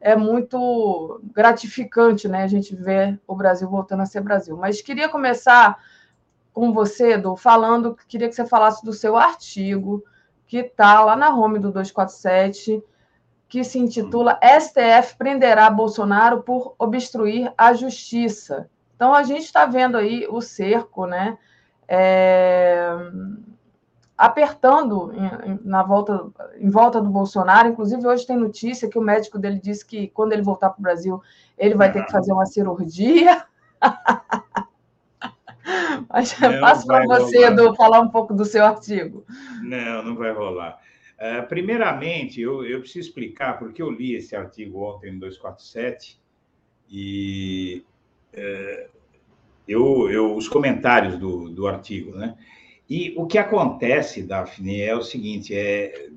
[0.00, 2.42] é muito gratificante, né?
[2.42, 4.56] A gente ver o Brasil voltando a ser Brasil.
[4.56, 5.78] Mas queria começar
[6.52, 10.04] com você, Edu, falando, queria que você falasse do seu artigo,
[10.46, 12.82] que está lá na home do 247,
[13.48, 18.68] que se intitula STF prenderá Bolsonaro por obstruir a justiça.
[18.94, 21.38] Então, a gente está vendo aí o cerco, né?
[21.88, 22.88] É,
[24.16, 26.26] apertando em, na volta,
[26.58, 27.68] em volta do Bolsonaro.
[27.68, 30.82] Inclusive, hoje tem notícia que o médico dele disse que quando ele voltar para o
[30.82, 31.22] Brasil,
[31.58, 33.44] ele vai ter que fazer uma cirurgia.
[36.08, 39.24] Mas não passo para você, Edu, falar um pouco do seu artigo.
[39.62, 40.78] Não, não vai rolar.
[41.18, 46.20] Uh, primeiramente, eu, eu preciso explicar porque eu li esse artigo ontem no 247
[46.90, 47.82] e
[48.34, 48.90] uh,
[49.66, 52.36] eu, eu, os comentários do, do artigo, né?
[52.88, 56.08] E o que acontece, Daphne, é o seguinte: é,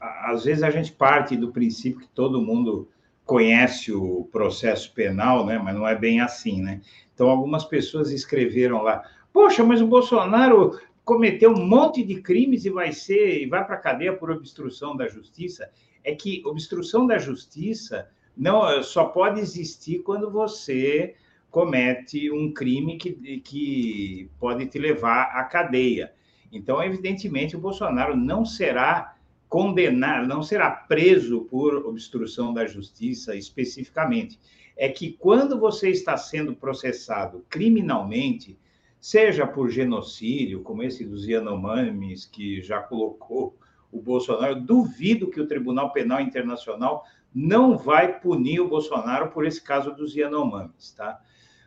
[0.00, 2.88] às vezes a gente parte do princípio que todo mundo
[3.24, 5.58] conhece o processo penal, né?
[5.58, 6.82] Mas não é bem assim, né?
[7.14, 12.70] Então, algumas pessoas escreveram lá: Poxa, mas o Bolsonaro cometeu um monte de crimes e
[12.70, 15.70] vai ser e vai para a cadeia por obstrução da justiça.
[16.02, 21.14] É que obstrução da justiça não só pode existir quando você
[21.48, 26.12] comete um crime que, que pode te levar à cadeia.
[26.52, 29.16] Então, evidentemente, o Bolsonaro não será
[29.48, 34.40] condenado, não será preso por obstrução da justiça especificamente
[34.76, 38.58] é que quando você está sendo processado criminalmente,
[39.06, 43.56] seja por genocídio, como esse dos Yanomamis, que já colocou
[43.92, 49.62] o Bolsonaro, duvido que o Tribunal Penal Internacional não vai punir o Bolsonaro por esse
[49.62, 51.20] caso dos Yanomamis, tá?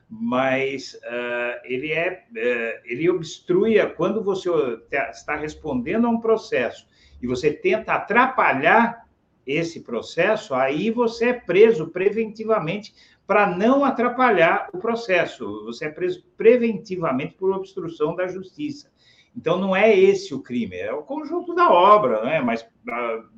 [0.10, 4.50] Mas uh, ele é, uh, ele obstrui quando você
[4.92, 6.86] está respondendo a um processo
[7.22, 9.08] e você tenta atrapalhar
[9.48, 12.94] esse processo, aí você é preso preventivamente
[13.30, 15.64] para não atrapalhar o processo.
[15.66, 18.92] Você é preso preventivamente por obstrução da justiça.
[19.38, 22.42] Então, não é esse o crime, é o conjunto da obra, né?
[22.42, 23.30] Mas uh,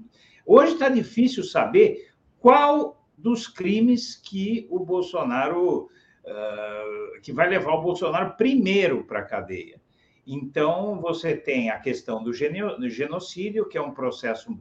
[0.46, 2.10] hoje está difícil saber
[2.40, 5.90] qual dos crimes que o Bolsonaro,
[6.24, 9.82] uh, que vai levar o Bolsonaro primeiro para a cadeia.
[10.26, 14.58] Então, você tem a questão do genocídio, que é um processo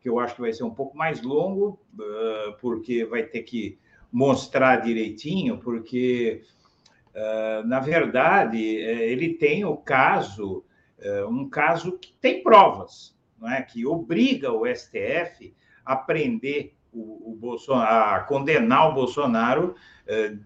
[0.00, 3.78] que eu acho que vai ser um pouco mais longo, uh, porque vai ter que
[4.12, 6.42] mostrar direitinho, porque,
[7.14, 10.64] uh, na verdade, eh, ele tem o caso,
[10.98, 13.62] uh, um caso que tem provas, não é?
[13.62, 19.74] que obriga o STF a prender o, o Bolsonaro, a condenar o Bolsonaro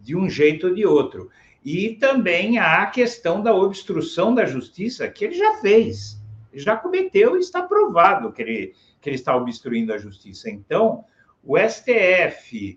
[0.03, 1.31] de um jeito ou de outro.
[1.65, 6.23] E também há a questão da obstrução da justiça, que ele já fez,
[6.53, 8.75] já cometeu e está provado que ele
[9.07, 10.51] que ele está obstruindo a justiça.
[10.51, 11.05] Então,
[11.45, 12.77] o STF,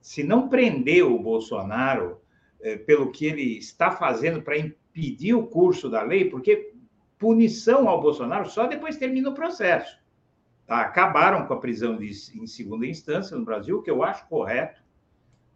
[0.00, 2.20] se não prender o Bolsonaro
[2.60, 6.72] é, pelo que ele está fazendo para impedir o curso da lei, porque
[7.18, 9.98] punição ao Bolsonaro só depois termina o processo.
[10.66, 10.80] Tá?
[10.80, 14.82] Acabaram com a prisão de, em segunda instância no Brasil, que eu acho correto.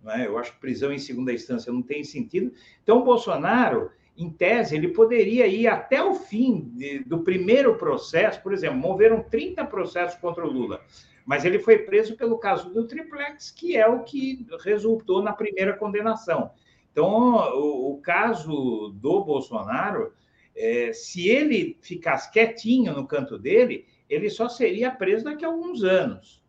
[0.02, 0.26] Né?
[0.26, 2.52] Eu acho que prisão em segunda instância não tem sentido.
[2.82, 8.42] Então, o Bolsonaro em tese, ele poderia ir até o fim de, do primeiro processo,
[8.42, 10.82] por exemplo, moveram 30 processos contra o Lula,
[11.24, 15.76] mas ele foi preso pelo caso do triplex, que é o que resultou na primeira
[15.76, 16.50] condenação.
[16.90, 20.12] Então, o, o caso do Bolsonaro,
[20.54, 25.82] é, se ele ficasse quietinho no canto dele, ele só seria preso daqui a alguns
[25.82, 26.42] anos.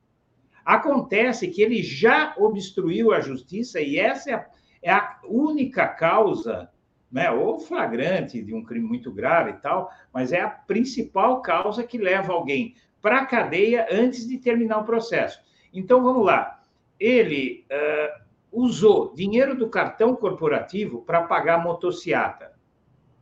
[0.66, 4.50] Acontece que ele já obstruiu a justiça e essa é a,
[4.82, 6.70] é a única causa
[7.14, 11.84] né, ou flagrante de um crime muito grave e tal, mas é a principal causa
[11.84, 15.40] que leva alguém para a cadeia antes de terminar o processo.
[15.72, 16.64] Então, vamos lá.
[17.00, 18.24] Ele, uh,
[18.54, 22.54] usou dinheiro do cartão corporativo para pagar motociata,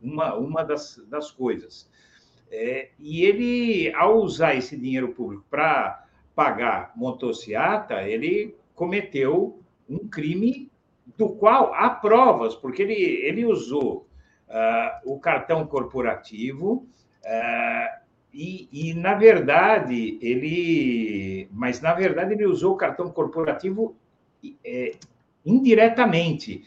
[0.00, 1.90] uma, uma das, das coisas.
[2.50, 6.04] É, e ele, ao usar esse dinheiro público para
[6.34, 10.70] pagar motociata, ele cometeu um crime
[11.16, 14.06] do qual há provas, porque ele, ele usou
[14.48, 16.86] uh, o cartão corporativo
[18.32, 21.48] e, e, na verdade, ele.
[21.52, 23.94] Mas, na verdade, ele usou o cartão corporativo
[24.64, 24.92] é,
[25.44, 26.64] indiretamente.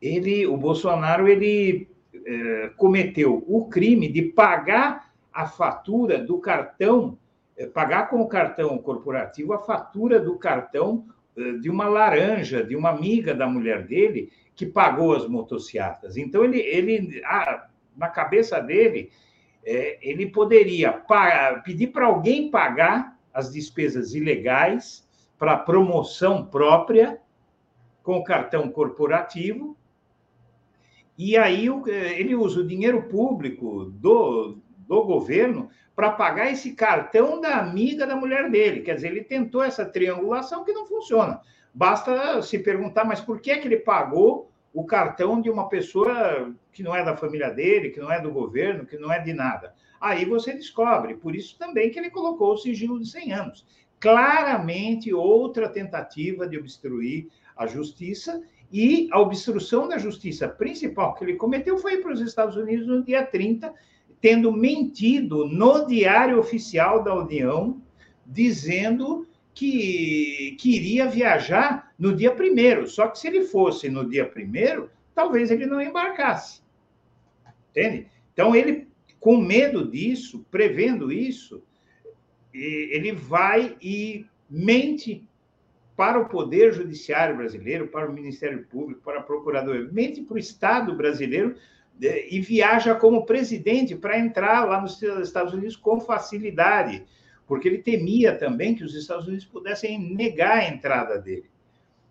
[0.00, 1.88] Ele, o Bolsonaro, ele
[2.24, 7.18] é, cometeu o crime de pagar a fatura do cartão,
[7.56, 11.04] é, pagar com o cartão corporativo a fatura do cartão
[11.36, 16.16] é, de uma laranja, de uma amiga da mulher dele, que pagou as motocicletas.
[16.16, 17.66] Então, ele, ele ah,
[17.96, 19.10] na cabeça dele,
[19.68, 25.06] é, ele poderia pagar, pedir para alguém pagar as despesas ilegais
[25.38, 27.20] para promoção própria
[28.02, 29.76] com cartão corporativo,
[31.18, 31.66] e aí
[32.16, 38.16] ele usa o dinheiro público do, do governo para pagar esse cartão da amiga da
[38.16, 38.80] mulher dele.
[38.80, 41.40] Quer dizer, ele tentou essa triangulação que não funciona.
[41.74, 46.54] Basta se perguntar, mas por que, é que ele pagou o cartão de uma pessoa
[46.72, 49.32] que não é da família dele, que não é do governo, que não é de
[49.32, 49.74] nada.
[50.00, 51.14] Aí você descobre.
[51.14, 53.66] Por isso também que ele colocou o sigilo de 100 anos.
[53.98, 58.40] Claramente outra tentativa de obstruir a justiça
[58.70, 63.02] e a obstrução da justiça principal que ele cometeu foi para os Estados Unidos no
[63.02, 63.72] dia 30,
[64.20, 67.80] tendo mentido no Diário Oficial da União,
[68.26, 72.86] dizendo que, que iria viajar no dia primeiro.
[72.86, 76.62] Só que se ele fosse no dia primeiro, talvez ele não embarcasse.
[77.70, 78.06] Entende?
[78.32, 78.88] Então, ele,
[79.18, 81.62] com medo disso, prevendo isso,
[82.52, 85.26] ele vai e mente
[85.96, 90.38] para o Poder Judiciário brasileiro, para o Ministério Público, para a Procuradoria, mente para o
[90.38, 91.56] Estado brasileiro
[92.00, 97.04] e viaja como presidente para entrar lá nos Estados Unidos com facilidade
[97.48, 101.48] porque ele temia também que os Estados Unidos pudessem negar a entrada dele.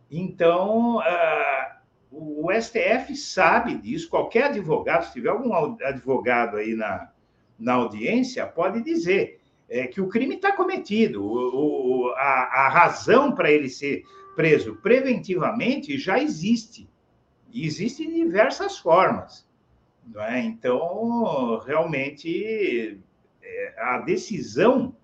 [0.09, 1.77] Então, uh,
[2.11, 7.11] o STF sabe disso, qualquer advogado, se tiver algum advogado aí na,
[7.59, 9.39] na audiência, pode dizer
[9.69, 14.03] é, que o crime está cometido, o, o, a, a razão para ele ser
[14.35, 16.89] preso preventivamente já existe,
[17.51, 19.47] e existe de diversas formas.
[20.05, 20.39] Não é?
[20.41, 22.99] Então, realmente,
[23.41, 24.95] é, a decisão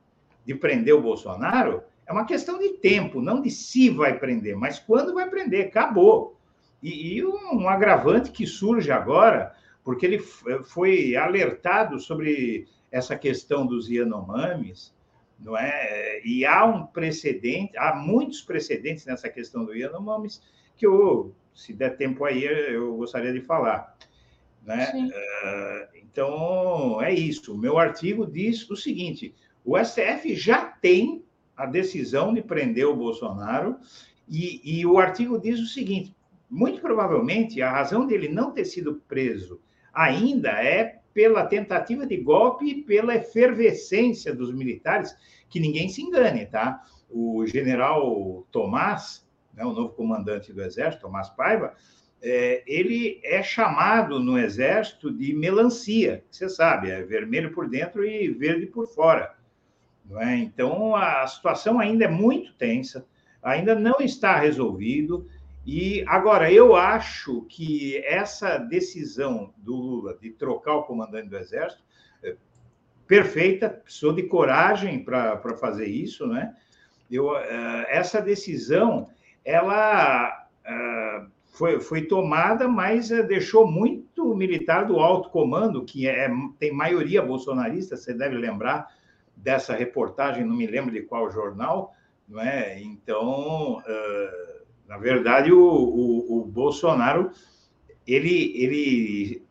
[0.46, 4.80] de prender o Bolsonaro é uma questão de tempo, não de se vai prender, mas
[4.80, 6.38] quando vai prender, acabou.
[6.82, 13.90] E, e um agravante que surge agora, porque ele foi alertado sobre essa questão dos
[13.90, 14.94] Yanomamis,
[15.40, 16.22] não é?
[16.26, 20.42] E há um precedente, há muitos precedentes nessa questão do Yanomamis
[20.78, 23.96] que eu, se der tempo aí, eu gostaria de falar.
[24.64, 24.92] Né?
[24.94, 27.54] Uh, então, é isso.
[27.54, 31.24] O meu artigo diz o seguinte: o STF já tem
[31.56, 33.78] a decisão de prender o Bolsonaro,
[34.28, 36.16] e, e o artigo diz o seguinte:
[36.50, 39.60] muito provavelmente a razão dele não ter sido preso
[39.94, 45.16] ainda é pela tentativa de golpe e pela efervescência dos militares,
[45.48, 46.84] que ninguém se engane, tá?
[47.10, 51.76] O general Tomás, né, o novo comandante do Exército, Tomás Paiva,
[52.20, 58.30] é, ele é chamado no Exército de melancia, você sabe, é vermelho por dentro e
[58.30, 59.36] verde por fora.
[60.18, 60.36] É?
[60.36, 63.06] Então, a situação ainda é muito tensa,
[63.42, 65.28] ainda não está resolvido.
[65.66, 71.84] E agora, eu acho que essa decisão do Lula de trocar o comandante do Exército,
[72.22, 72.36] é
[73.08, 76.54] perfeita, precisou de coragem para fazer isso, né?
[77.10, 79.10] Eu, é, essa decisão,
[79.46, 86.74] ela é, foi, foi tomada, mas deixou muito militar do alto comando, que é, tem
[86.74, 88.88] maioria bolsonarista, você deve lembrar,
[89.36, 91.94] dessa reportagem, não me lembro de qual jornal,
[92.28, 92.82] não é?
[92.82, 97.32] Então, uh, na verdade, o, o, o, Bolsonaro,
[98.06, 99.46] ele, ele,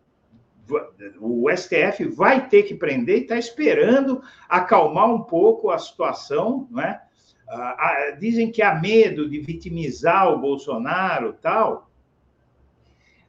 [1.21, 6.83] o STF vai ter que prender e está esperando acalmar um pouco a situação, não
[6.83, 7.03] é?
[7.49, 11.91] Uh, dizem que há medo de vitimizar o Bolsonaro, tal.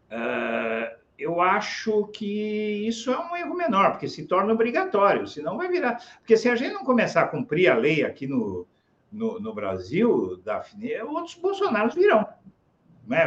[0.09, 5.69] Uh, eu acho que isso é um erro menor, porque se torna obrigatório, senão vai
[5.69, 6.03] virar.
[6.19, 8.67] Porque se a gente não começar a cumprir a lei aqui no,
[9.09, 12.27] no, no Brasil, Daphne, outros Bolsonaros virão.
[13.07, 13.25] Né?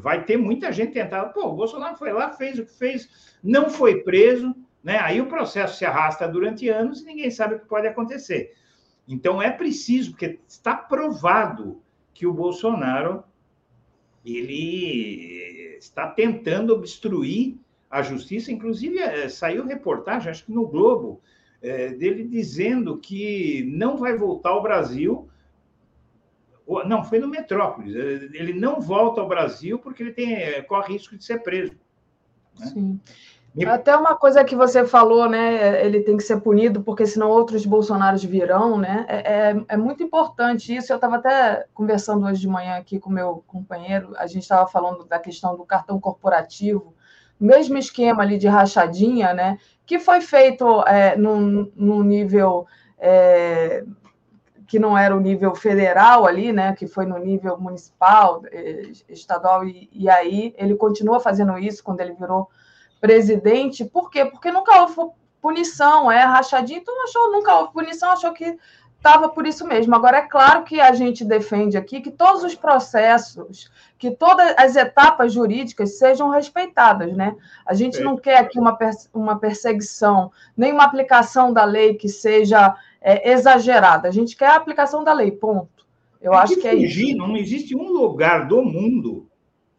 [0.00, 1.32] Vai ter muita gente tentando.
[1.32, 4.52] Pô, o Bolsonaro foi lá, fez o que fez, não foi preso,
[4.82, 4.98] né?
[4.98, 8.52] aí o processo se arrasta durante anos e ninguém sabe o que pode acontecer.
[9.06, 11.80] Então é preciso, porque está provado
[12.12, 13.22] que o Bolsonaro
[14.24, 17.56] ele está tentando obstruir
[17.90, 18.52] a justiça.
[18.52, 21.20] Inclusive, é, saiu reportagem, acho que no Globo,
[21.62, 25.28] é, dele dizendo que não vai voltar ao Brasil.
[26.86, 27.94] Não, foi no Metrópolis.
[27.94, 31.72] Ele não volta ao Brasil porque ele tem, corre risco de ser preso.
[32.58, 32.66] Né?
[32.66, 33.00] Sim.
[33.66, 35.84] Até uma coisa que você falou, né?
[35.84, 39.04] Ele tem que ser punido, porque senão outros Bolsonaros virão, né?
[39.08, 40.92] É, é, é muito importante isso.
[40.92, 45.04] Eu estava até conversando hoje de manhã aqui com meu companheiro, a gente estava falando
[45.04, 46.94] da questão do cartão corporativo,
[47.40, 49.58] mesmo esquema ali de rachadinha, né?
[49.84, 52.66] Que foi feito é, num, nível
[52.98, 53.84] é,
[54.66, 56.74] que não era o nível federal ali, né?
[56.74, 62.00] Que foi no nível municipal, é, estadual, e, e aí ele continua fazendo isso quando
[62.00, 62.48] ele virou
[63.00, 63.84] presidente.
[63.84, 64.24] Por quê?
[64.24, 68.58] Porque nunca houve punição, é rachadinho, então achou, nunca houve punição, achou que
[68.98, 69.94] estava por isso mesmo.
[69.94, 74.76] Agora, é claro que a gente defende aqui que todos os processos, que todas as
[74.76, 77.36] etapas jurídicas sejam respeitadas, né?
[77.64, 78.76] A gente não quer aqui uma,
[79.14, 84.08] uma perseguição, nem uma aplicação da lei que seja é, exagerada.
[84.08, 85.86] A gente quer a aplicação da lei, ponto.
[86.20, 87.16] Eu Tem acho que, que é isso.
[87.16, 89.28] Não existe um lugar do mundo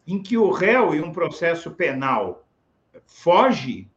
[0.07, 2.45] em que o réu em um processo penal
[3.09, 3.89] foge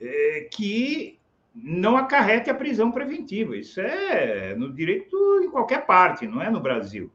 [0.00, 1.18] é, que
[1.54, 3.56] não acarrete a prisão preventiva.
[3.56, 7.10] Isso é no direito em qualquer parte, não é no Brasil.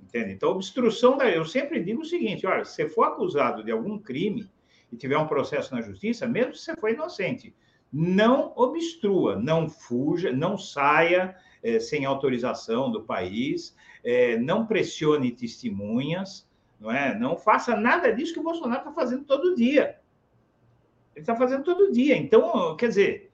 [0.00, 0.32] Entende?
[0.32, 1.28] Então, obstrução da.
[1.28, 4.50] Eu sempre digo o seguinte: olha, se você for acusado de algum crime
[4.92, 7.54] e tiver um processo na justiça, mesmo se você for inocente,
[7.90, 13.74] não obstrua, não fuja, não saia é, sem autorização do país,
[14.04, 16.46] é, não pressione testemunhas,
[16.78, 17.18] não é?
[17.18, 19.98] Não faça nada disso que o Bolsonaro está fazendo todo dia.
[21.14, 22.16] Ele está fazendo todo dia.
[22.16, 23.32] Então, quer dizer,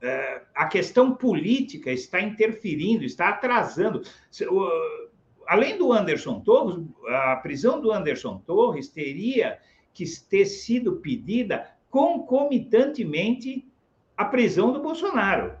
[0.00, 4.02] é, a questão política está interferindo, está atrasando.
[5.46, 9.58] Além do Anderson Torres, a prisão do Anderson Torres teria
[9.94, 13.68] que ter sido pedida concomitantemente
[14.16, 15.54] à prisão do Bolsonaro.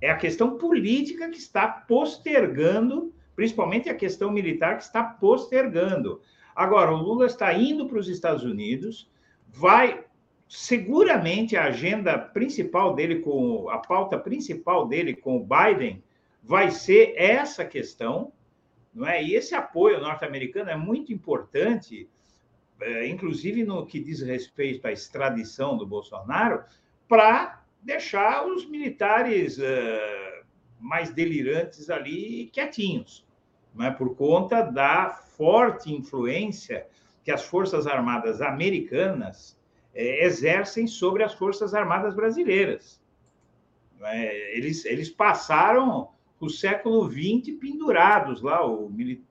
[0.00, 6.20] É a questão política que está postergando, principalmente a questão militar que está postergando.
[6.54, 9.10] Agora, o Lula está indo para os Estados Unidos,
[9.48, 10.04] vai
[10.48, 16.02] seguramente a agenda principal dele, com a pauta principal dele com o Biden,
[16.42, 18.32] vai ser essa questão,
[18.94, 19.22] não é?
[19.22, 22.08] E esse apoio norte-americano é muito importante,
[22.80, 26.64] é, inclusive no que diz respeito à extradição do Bolsonaro,
[27.06, 30.44] para deixar os militares uh,
[30.80, 33.26] mais delirantes ali quietinhos,
[33.74, 33.90] não é?
[33.90, 36.86] Por conta da forte influência
[37.22, 39.57] que as forças armadas americanas
[39.94, 43.00] é, exercem sobre as Forças Armadas Brasileiras.
[44.00, 46.10] É, eles, eles passaram
[46.40, 48.86] o século XX pendurados lá, o,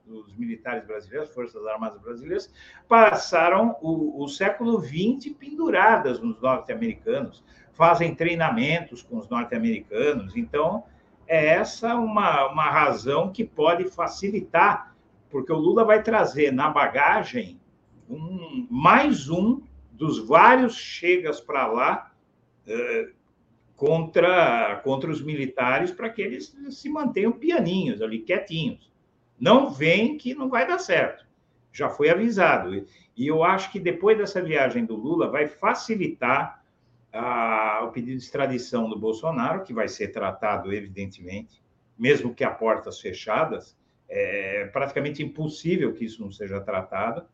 [0.08, 2.54] os militares brasileiros, as Forças Armadas Brasileiras,
[2.88, 10.36] passaram o, o século XX penduradas nos norte-americanos, fazem treinamentos com os norte-americanos.
[10.36, 10.84] Então,
[11.28, 14.96] é essa uma, uma razão que pode facilitar,
[15.30, 17.60] porque o Lula vai trazer na bagagem
[18.10, 19.62] um, mais um
[19.98, 22.12] dos vários chegas para lá
[22.68, 23.10] é,
[23.76, 28.92] contra, contra os militares para que eles se mantenham pianinhos ali, quietinhos.
[29.40, 31.26] Não vem que não vai dar certo.
[31.72, 32.86] Já foi avisado.
[33.16, 36.64] E eu acho que depois dessa viagem do Lula vai facilitar
[37.12, 41.62] a, o pedido de extradição do Bolsonaro, que vai ser tratado, evidentemente,
[41.98, 43.76] mesmo que a portas fechadas.
[44.10, 47.26] É praticamente impossível que isso não seja tratado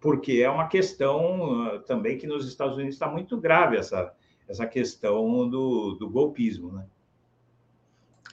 [0.00, 4.12] porque é uma questão uh, também que nos Estados Unidos está muito grave essa,
[4.48, 6.84] essa questão do, do golpismo, né?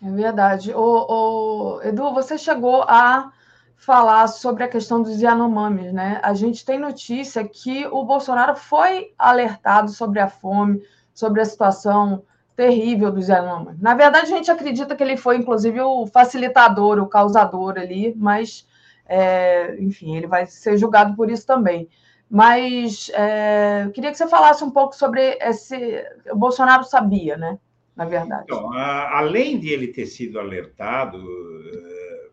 [0.01, 0.73] É verdade.
[0.73, 3.31] O, o, Edu, você chegou a
[3.75, 6.19] falar sobre a questão dos Yanomamis, né?
[6.23, 10.81] A gente tem notícia que o Bolsonaro foi alertado sobre a fome,
[11.13, 12.23] sobre a situação
[12.55, 13.79] terrível dos Yanomamis.
[13.79, 18.67] Na verdade, a gente acredita que ele foi, inclusive, o facilitador, o causador ali, mas
[19.07, 21.89] é, enfim, ele vai ser julgado por isso também.
[22.29, 26.03] Mas é, queria que você falasse um pouco sobre esse.
[26.29, 27.57] O Bolsonaro sabia, né?
[27.95, 28.43] Na verdade.
[28.43, 32.31] Então, a, além de ele ter sido alertado uh,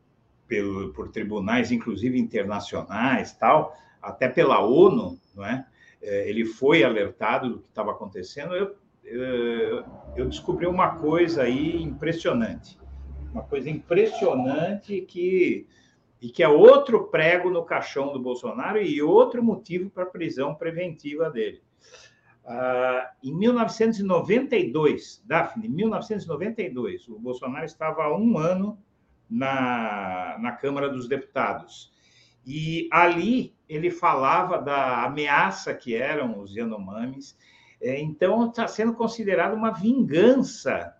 [0.48, 5.64] pelo, por tribunais, inclusive internacionais, tal, até pela ONU, não é?
[6.02, 8.54] é ele foi alertado do que estava acontecendo.
[8.54, 8.74] Eu,
[9.04, 9.84] eu,
[10.16, 12.78] eu descobri uma coisa aí impressionante,
[13.32, 15.66] uma coisa impressionante que
[16.24, 20.54] e que é outro prego no caixão do Bolsonaro e outro motivo para a prisão
[20.54, 21.62] preventiva dele.
[22.46, 28.78] Uh, em 1992, Daphne, 1992, o Bolsonaro estava há um ano
[29.28, 31.92] na, na Câmara dos Deputados.
[32.46, 37.36] E ali ele falava da ameaça que eram os Yanomamis.
[37.82, 40.96] É, então, está sendo considerado uma vingança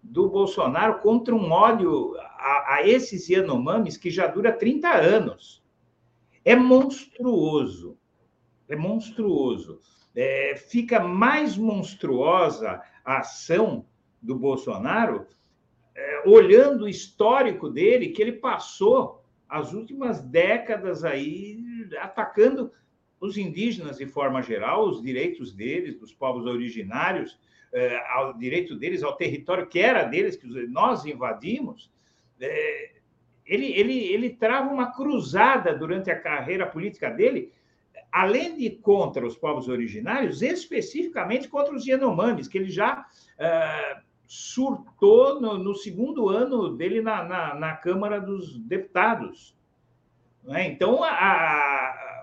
[0.00, 5.62] do Bolsonaro contra um ódio a, a esses Yanomamis que já dura 30 anos.
[6.44, 7.98] É monstruoso.
[8.68, 9.80] É monstruoso.
[10.14, 13.84] É, fica mais monstruosa a ação
[14.20, 15.26] do Bolsonaro
[15.94, 21.58] é, olhando o histórico dele, que ele passou as últimas décadas aí
[21.98, 22.70] atacando
[23.20, 27.38] os indígenas de forma geral, os direitos deles, dos povos originários,
[27.72, 31.90] é, ao direito deles ao território que era deles, que nós invadimos.
[32.40, 32.90] É,
[33.44, 37.52] ele, ele, ele trava uma cruzada durante a carreira política dele,
[38.12, 45.40] além de contra os povos originários, especificamente contra os Yanomamis, que ele já uh, surtou
[45.40, 49.56] no, no, segundo ano dele na, na, na Câmara dos Deputados.
[50.48, 50.66] É?
[50.66, 51.08] Então, a,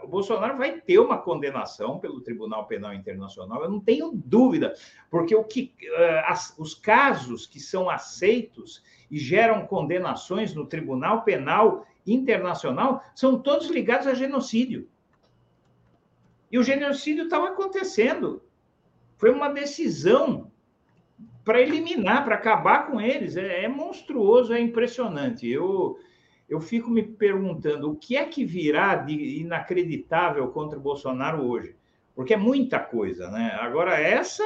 [0.06, 4.74] o Bolsonaro vai ter uma condenação pelo Tribunal Penal Internacional, eu não tenho dúvida,
[5.10, 11.24] porque o que, uh, as, os casos que são aceitos e geram condenações no Tribunal
[11.24, 14.88] Penal Internacional são todos ligados a genocídio.
[16.52, 18.42] E o genocídio estava acontecendo.
[19.18, 20.52] Foi uma decisão
[21.44, 23.36] para eliminar, para acabar com eles.
[23.36, 25.48] É, é, monstruoso, é impressionante.
[25.48, 25.98] Eu,
[26.48, 31.76] eu fico me perguntando o que é que virá de inacreditável contra o Bolsonaro hoje.
[32.14, 33.58] Porque é muita coisa, né?
[33.60, 34.44] Agora, essa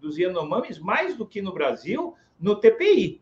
[0.00, 3.20] dos Yanomamis, mais do que no Brasil, no TPI.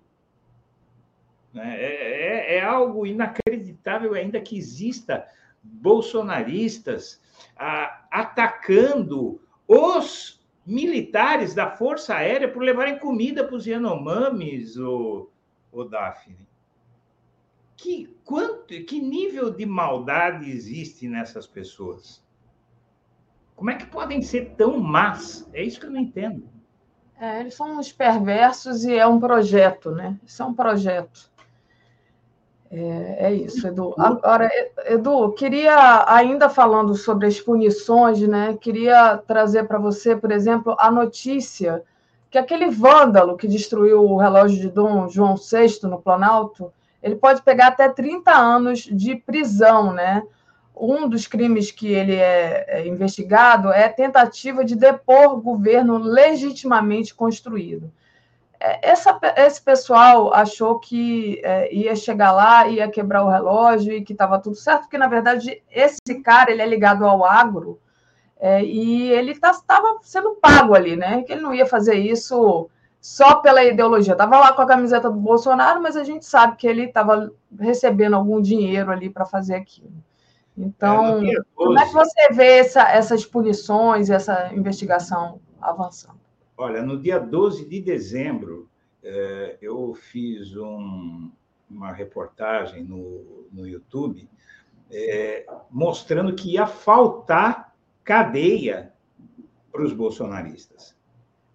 [1.54, 1.76] Né?
[1.80, 5.26] É, é, é algo inacreditável ainda que exista
[5.62, 7.22] bolsonaristas
[8.10, 15.30] atacando os militares da Força Aérea por levarem comida para os Yanomamis, o,
[15.70, 16.51] o Daphne.
[17.82, 22.22] Que, quanto, que nível de maldade existe nessas pessoas?
[23.56, 25.48] Como é que podem ser tão más?
[25.52, 26.48] É isso que eu não entendo.
[27.20, 30.16] É, eles são uns perversos e é um projeto, né?
[30.24, 31.28] Isso é um projeto.
[32.70, 33.92] É, é, isso, Edu.
[33.98, 34.48] Agora,
[34.86, 38.56] Edu, queria, ainda falando sobre as punições, né?
[38.60, 41.82] Queria trazer para você, por exemplo, a notícia
[42.30, 46.72] que aquele vândalo que destruiu o relógio de Dom João VI no Planalto,
[47.02, 50.22] ele pode pegar até 30 anos de prisão, né?
[50.74, 57.92] Um dos crimes que ele é, é investigado é tentativa de depor governo legitimamente construído
[58.80, 64.12] essa, esse pessoal achou que é, ia chegar lá, ia quebrar o relógio e que
[64.12, 67.80] estava tudo certo, porque, na verdade, esse cara ele é ligado ao agro
[68.38, 71.22] é, e ele estava tá, sendo pago ali, né?
[71.22, 72.70] Que ele não ia fazer isso
[73.02, 74.12] só pela ideologia.
[74.12, 78.14] Estava lá com a camiseta do Bolsonaro, mas a gente sabe que ele estava recebendo
[78.14, 79.92] algum dinheiro ali para fazer aquilo.
[80.56, 86.20] Então, é, como é que você vê essa, essas punições, essa investigação avançando?
[86.56, 88.68] Olha, no dia 12 de dezembro,
[89.02, 91.32] é, eu fiz um,
[91.68, 94.30] uma reportagem no, no YouTube
[94.92, 97.74] é, mostrando que ia faltar
[98.04, 98.92] cadeia
[99.72, 100.94] para os bolsonaristas.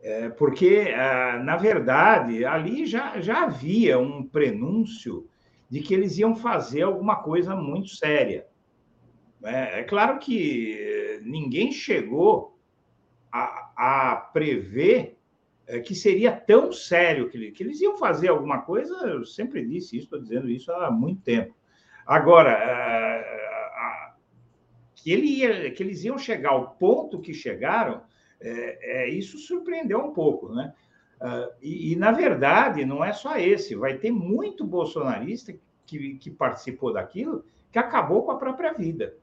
[0.08, 5.28] É, porque, ah, na verdade, ali já, já havia um prenúncio
[5.70, 8.48] de que eles iam fazer alguma coisa muito séria.
[9.44, 12.58] É, é claro que ninguém chegou
[13.30, 15.18] a, a prever
[15.68, 19.98] é, que seria tão sério que, que, eles iam fazer alguma coisa, eu sempre disse
[19.98, 21.54] isso, estou dizendo isso há muito tempo.
[22.06, 24.14] Agora, é,
[24.96, 28.04] que, ele ia, que eles iam chegar ao ponto que chegaram,
[28.42, 30.74] é, é isso surpreendeu um pouco, né?
[31.20, 35.52] Uh, e, e, na verdade, não é só esse, vai ter muito bolsonarista
[35.86, 39.16] que, que participou daquilo que acabou com a própria vida.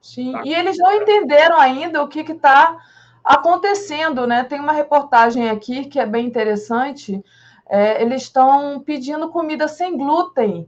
[0.00, 0.42] Sim, tá?
[0.44, 2.76] e eles não entenderam ainda o que está
[3.24, 4.42] acontecendo, né?
[4.42, 7.22] Tem uma reportagem aqui que é bem interessante.
[7.68, 10.66] É, eles estão pedindo comida sem glúten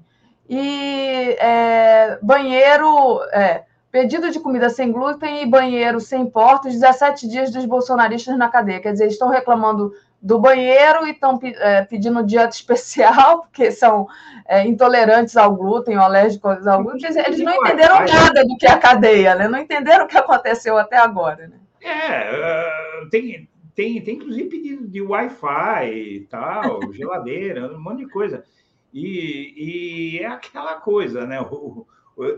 [0.48, 3.64] e é, banheiro, é,
[3.94, 8.80] pedido de comida sem glúten e banheiro sem portas, 17 dias dos bolsonaristas na cadeia.
[8.80, 14.08] Quer dizer, estão reclamando do banheiro e estão é, pedindo dieta especial, porque são
[14.48, 17.08] é, intolerantes ao glúten ou alérgicos ao glúten.
[17.08, 19.46] Eles não entenderam nada do que é a cadeia, né?
[19.46, 21.56] Não entenderam o que aconteceu até agora, né?
[21.80, 28.44] É, tem, tem, tem inclusive pedido de Wi-Fi e tal, geladeira, um monte de coisa.
[28.92, 31.40] E, e é aquela coisa, né?
[31.40, 31.86] O,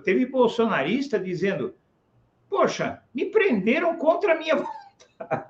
[0.04, 1.74] teve bolsonarista dizendo:
[2.48, 4.56] Poxa, me prenderam contra a minha
[5.18, 5.46] vontade.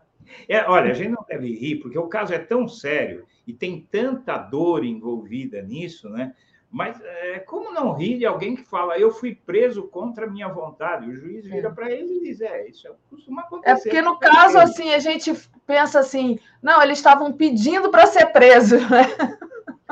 [0.49, 3.87] É, olha, a gente não deve rir, porque o caso é tão sério e tem
[3.91, 6.35] tanta dor envolvida nisso, né?
[6.71, 10.49] Mas é, como não rir de alguém que fala, eu fui preso contra a minha
[10.49, 11.09] vontade?
[11.09, 11.73] O juiz vira É.
[11.73, 13.71] para ele e diz, é, isso costuma acontecer.
[13.71, 15.33] É porque, no caso, assim, a gente
[15.67, 19.07] pensa assim, não, eles estavam pedindo para ser presos, né?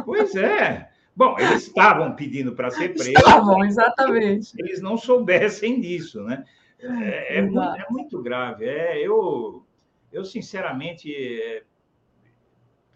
[0.04, 0.90] Pois é.
[1.16, 3.08] Bom, eles estavam pedindo para ser presos.
[3.08, 4.52] Estavam, exatamente.
[4.58, 6.44] Eles não soubessem disso, né?
[6.78, 8.66] É, é muito, é muito grave.
[8.66, 9.64] É, eu,
[10.12, 11.62] eu, sinceramente, é,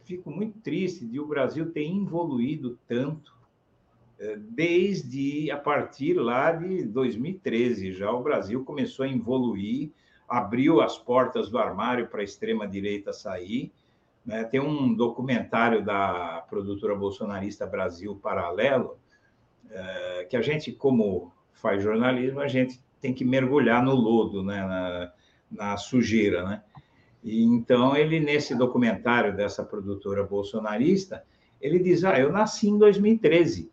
[0.05, 3.33] fico muito triste de o Brasil ter evoluído tanto
[4.19, 7.93] é, desde a partir lá de 2013.
[7.93, 9.91] Já o Brasil começou a evoluir,
[10.29, 13.73] abriu as portas do armário para a extrema-direita sair.
[14.29, 14.45] Né?
[14.45, 18.99] Tem um documentário da produtora bolsonarista Brasil Paralelo,
[19.71, 24.67] é, que a gente, como faz jornalismo, a gente tem que mergulhar no lodo, né?
[24.67, 25.13] na,
[25.51, 26.45] na sujeira.
[26.45, 26.63] Né?
[27.25, 31.25] E, então, ele, nesse documentário dessa produtora bolsonarista,
[31.59, 33.73] ele diz: Ah, eu nasci em 2013,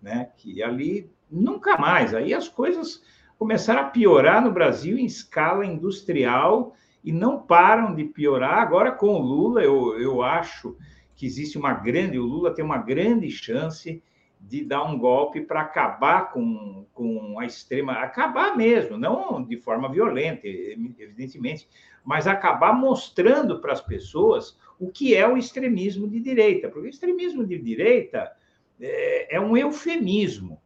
[0.00, 0.30] né?
[0.38, 2.14] que ali nunca mais.
[2.14, 3.02] Aí as coisas
[3.38, 8.58] começaram a piorar no Brasil em escala industrial e não param de piorar.
[8.58, 10.76] Agora, com o Lula, eu, eu acho
[11.16, 12.18] que existe uma grande.
[12.18, 14.02] O Lula tem uma grande chance
[14.40, 17.94] de dar um golpe para acabar com, com a extrema.
[17.94, 21.68] Acabar mesmo, não de forma violenta, evidentemente,
[22.04, 26.68] mas acabar mostrando para as pessoas o que é o extremismo de direita.
[26.68, 28.32] Porque o extremismo de direita
[28.80, 30.60] é, é um eufemismo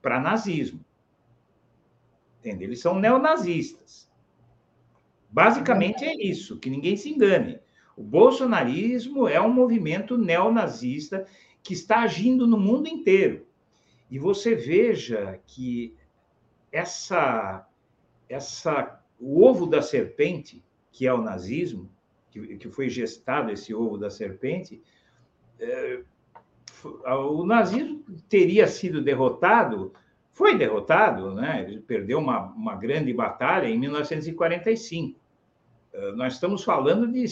[0.00, 0.84] para nazismo.
[2.40, 2.64] Entende?
[2.64, 4.10] Eles são neonazistas.
[5.32, 7.58] Basicamente é isso, que ninguém se engane.
[7.96, 11.26] O bolsonarismo é um movimento neonazista
[11.62, 13.46] que está agindo no mundo inteiro.
[14.10, 15.96] E você veja que
[16.70, 17.66] essa,
[18.28, 21.90] essa, o ovo da serpente, que é o nazismo,
[22.30, 24.82] que, que foi gestado esse ovo da serpente,
[25.58, 26.02] é,
[26.84, 29.94] o nazismo teria sido derrotado,
[30.32, 31.64] foi derrotado, né?
[31.66, 35.21] ele perdeu uma, uma grande batalha em 1945.
[36.14, 37.24] Nós estamos falando de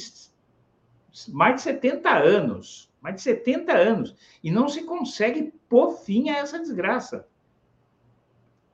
[1.28, 6.38] mais de 70 anos, mais de 70 anos, e não se consegue pôr fim a
[6.38, 7.26] essa desgraça.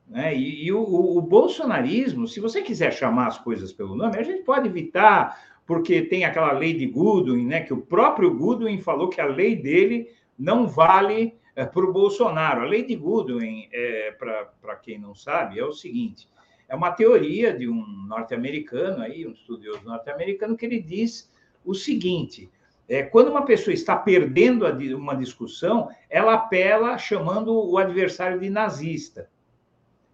[0.07, 0.37] Né?
[0.37, 4.43] E, e o, o, bolsonarismo, se você quiser chamar as coisas pelo nome, a gente
[4.43, 7.61] pode evitar, porque tem aquela lei de Goodwin, né?
[7.61, 12.63] que o próprio Goodwin falou que a lei dele não vale é, para o Bolsonaro.
[12.63, 16.29] A lei de Goodwin, é, para quem não sabe, é o seguinte:
[16.69, 21.31] é uma teoria de um norte-americano, aí, um estudioso norte-americano, que ele diz
[21.65, 22.51] o seguinte:
[22.89, 24.67] é, quando uma pessoa está perdendo
[24.97, 29.29] uma discussão, ela apela chamando o adversário de nazista.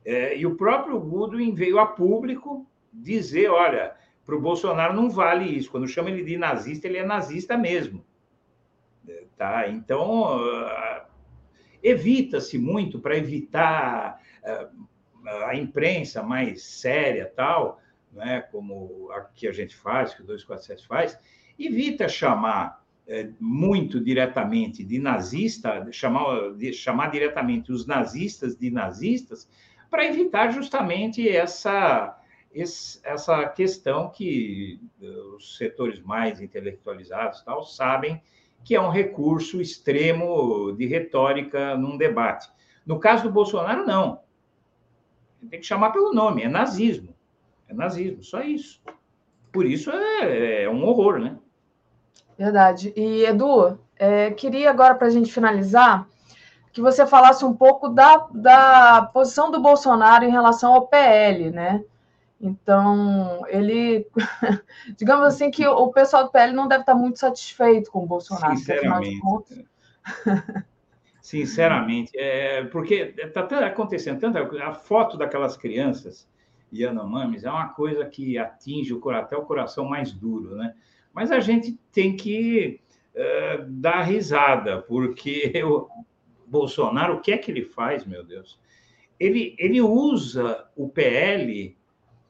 [0.05, 5.45] É, e o próprio Goodwin veio a público dizer: olha, para o Bolsonaro não vale
[5.45, 5.71] isso.
[5.71, 8.05] Quando chama ele de nazista, ele é nazista mesmo.
[9.09, 9.69] É, tá?
[9.69, 11.03] Então, uh,
[11.83, 14.87] evita-se muito para evitar uh,
[15.47, 17.81] a imprensa mais séria, tal,
[18.13, 21.19] né, como a que a gente faz, que o 247 faz,
[21.59, 29.49] evita chamar é, muito diretamente de nazista, chamar, de, chamar diretamente os nazistas de nazistas,
[29.91, 32.19] para evitar justamente essa,
[33.05, 34.81] essa questão que
[35.37, 38.23] os setores mais intelectualizados tal, sabem
[38.65, 42.49] que é um recurso extremo de retórica num debate.
[42.87, 44.21] No caso do Bolsonaro, não.
[45.51, 47.15] Tem que chamar pelo nome, é nazismo.
[47.69, 48.81] É nazismo, só isso.
[49.53, 51.37] Por isso é, é um horror, né?
[52.39, 52.93] Verdade.
[52.97, 56.09] E, Edu, é, queria agora, para a gente finalizar,
[56.73, 61.85] que você falasse um pouco da, da posição do Bolsonaro em relação ao PL, né?
[62.41, 64.07] Então, ele,
[64.97, 68.57] digamos assim, que o pessoal do PL não deve estar muito satisfeito com o Bolsonaro.
[68.57, 69.21] Sinceramente.
[71.23, 76.29] Sinceramente, é, porque está acontecendo tanto a foto daquelas crianças
[76.73, 80.75] Yanomamis é uma coisa que atinge o, até o coração mais duro, né?
[81.13, 82.81] Mas a gente tem que
[83.15, 85.89] uh, dar risada, porque o
[86.47, 88.59] Bolsonaro, o que é que ele faz, meu Deus?
[89.21, 91.77] Ele, ele usa o PL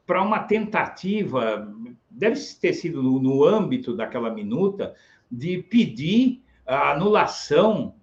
[0.05, 1.73] para uma tentativa,
[2.10, 4.94] deve ter sido no, no âmbito daquela minuta,
[5.31, 7.94] de pedir a anulação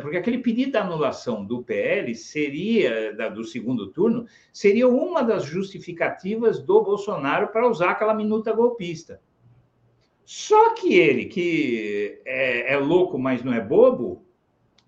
[0.00, 6.60] porque aquele pedido de anulação do PL seria, do segundo turno, seria uma das justificativas
[6.62, 9.20] do Bolsonaro para usar aquela minuta golpista.
[10.24, 14.24] Só que ele, que é, é, louco, mas não é bobo,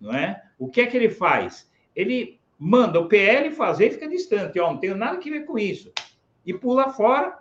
[0.01, 0.41] não é?
[0.59, 1.71] O que é que ele faz?
[1.95, 4.61] Ele manda o PL fazer e fica distante.
[4.61, 5.93] Ó, não tenho nada que ver com isso.
[6.47, 7.37] E pula fora,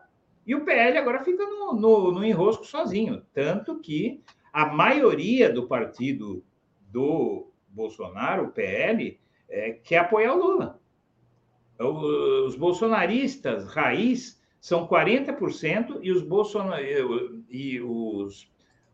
[0.45, 3.21] e o PL agora fica no, no, no enrosco sozinho.
[3.31, 4.21] Tanto que
[4.51, 6.43] a maioria do partido
[6.93, 10.79] do, Bolsonaro, o PL, é, quer apoiar o Lula.
[11.79, 16.23] Os bolsonaristas raiz são 40% e os,
[17.49, 18.49] e os,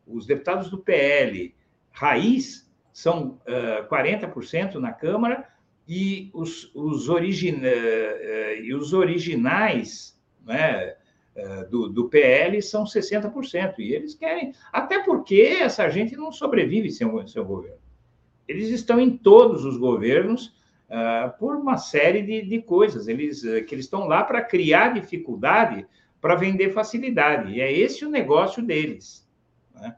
[0.08, 1.54] os deputados do PL
[1.92, 5.48] raiz são uh, 40% na Câmara
[5.88, 7.58] e os, os, origin...
[7.58, 10.96] Uh, e os originais né,
[11.36, 13.76] uh, do, do PL são 60%.
[13.80, 17.89] E eles querem, até porque essa gente não sobrevive sem o seu governo.
[18.50, 20.48] Eles estão em todos os governos
[20.90, 23.08] uh, por uma série de, de coisas.
[23.08, 25.86] Eles, uh, que eles estão lá para criar dificuldade
[26.20, 27.54] para vender facilidade.
[27.54, 29.30] E é esse o negócio deles.
[29.76, 29.96] Né?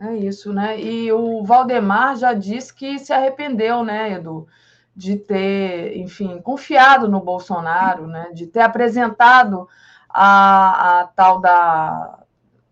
[0.00, 0.80] É isso, né?
[0.80, 4.48] E o Valdemar já disse que se arrependeu, né, Edu,
[4.94, 9.68] de ter, enfim, confiado no Bolsonaro, né, de ter apresentado
[10.08, 12.24] a, a tal da,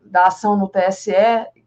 [0.05, 1.13] da ação no TSE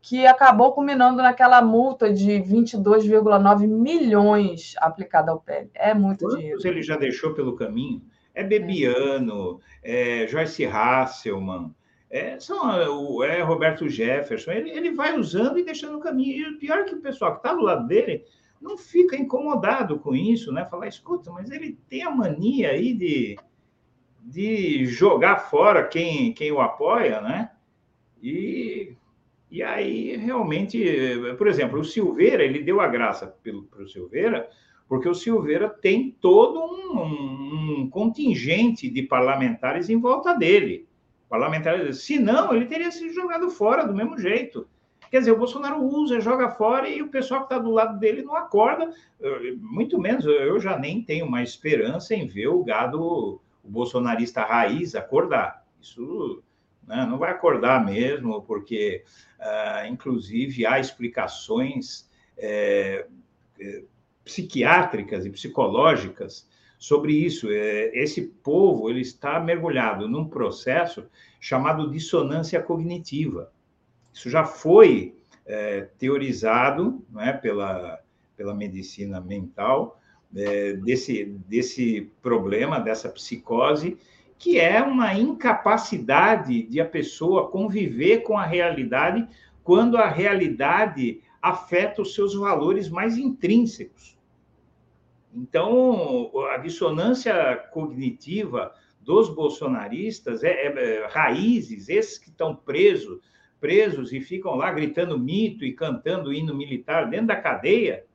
[0.06, 5.68] que acabou culminando naquela multa de 22,9 milhões aplicada ao PL.
[5.74, 6.62] É muito Quantos dinheiro.
[6.64, 8.04] ele já deixou pelo caminho?
[8.32, 11.74] É Bebiano, é, é Joyce Hasselman,
[12.08, 14.52] é, são, é Roberto Jefferson.
[14.52, 16.38] Ele, ele vai usando e deixando no caminho.
[16.38, 18.24] E o pior é que o pessoal que está do lado dele
[18.62, 20.66] não fica incomodado com isso, né?
[20.66, 23.38] Falar, escuta, mas ele tem a mania aí de,
[24.22, 27.50] de jogar fora quem, quem o apoia, né?
[28.22, 28.96] E
[29.56, 30.84] e aí, realmente,
[31.38, 33.34] por exemplo, o Silveira, ele deu a graça
[33.72, 34.50] para o Silveira,
[34.86, 40.86] porque o Silveira tem todo um, um, contingente de parlamentares em volta dele.
[41.30, 44.68] Parlamentares, se não, ele teria sido jogado fora do mesmo jeito.
[45.10, 48.24] Quer dizer, o Bolsonaro usa, joga fora e o pessoal que está do lado dele
[48.24, 48.94] não acorda.
[49.62, 54.96] Muito menos, eu já nem tenho mais esperança em ver o gado, o bolsonarista raiz,
[54.96, 55.66] acordar.
[55.82, 56.44] Isso
[56.88, 57.06] né?
[57.06, 59.04] não vai acordar mesmo, porque,
[59.40, 63.06] uh, inclusive, há explicações é,
[63.60, 63.84] é,
[64.24, 66.48] psiquiátricas e psicológicas
[66.78, 67.50] sobre isso.
[67.50, 71.06] É, esse povo ele está mergulhado num processo
[71.40, 73.52] chamado dissonância cognitiva.
[74.14, 78.00] Isso já foi é, teorizado não é, pela,
[78.36, 80.00] pela medicina mental,
[80.36, 83.98] é, desse, desse problema, dessa psicose,
[84.38, 89.28] que é uma incapacidade de a pessoa conviver com a realidade
[89.64, 94.16] quando a realidade afeta os seus valores mais intrínsecos.
[95.34, 103.20] Então, a dissonância cognitiva dos bolsonaristas é, é, é raízes, esses que estão presos,
[103.60, 108.06] presos e ficam lá gritando mito e cantando hino militar dentro da cadeia,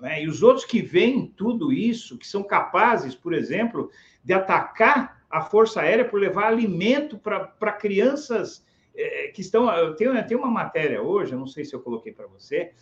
[0.00, 0.22] né?
[0.22, 3.90] e os outros que veem tudo isso, que são capazes, por exemplo,
[4.24, 8.64] de atacar a Força Aérea por levar alimento para crianças
[8.94, 9.70] é, que estão.
[9.70, 12.72] Eu tenho, uma matéria hoje, eu não sei se eu coloquei para você,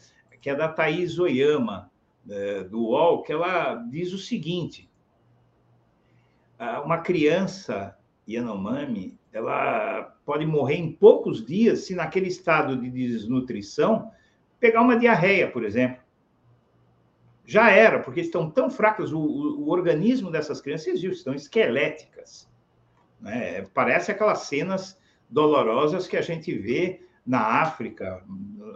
[0.40, 1.90] que é da Thaís Oyama,
[2.28, 4.88] é, do UOL, que ela diz o seguinte:
[6.84, 14.10] uma criança Yanomami, ela pode morrer em poucos dias se naquele estado de desnutrição
[14.58, 16.07] pegar uma diarreia, por exemplo
[17.48, 22.46] já era, porque estão tão fracas, o, o, o organismo dessas crianças existe, estão esqueléticas.
[23.18, 23.66] Né?
[23.72, 24.98] Parece aquelas cenas
[25.30, 28.22] dolorosas que a gente vê na África,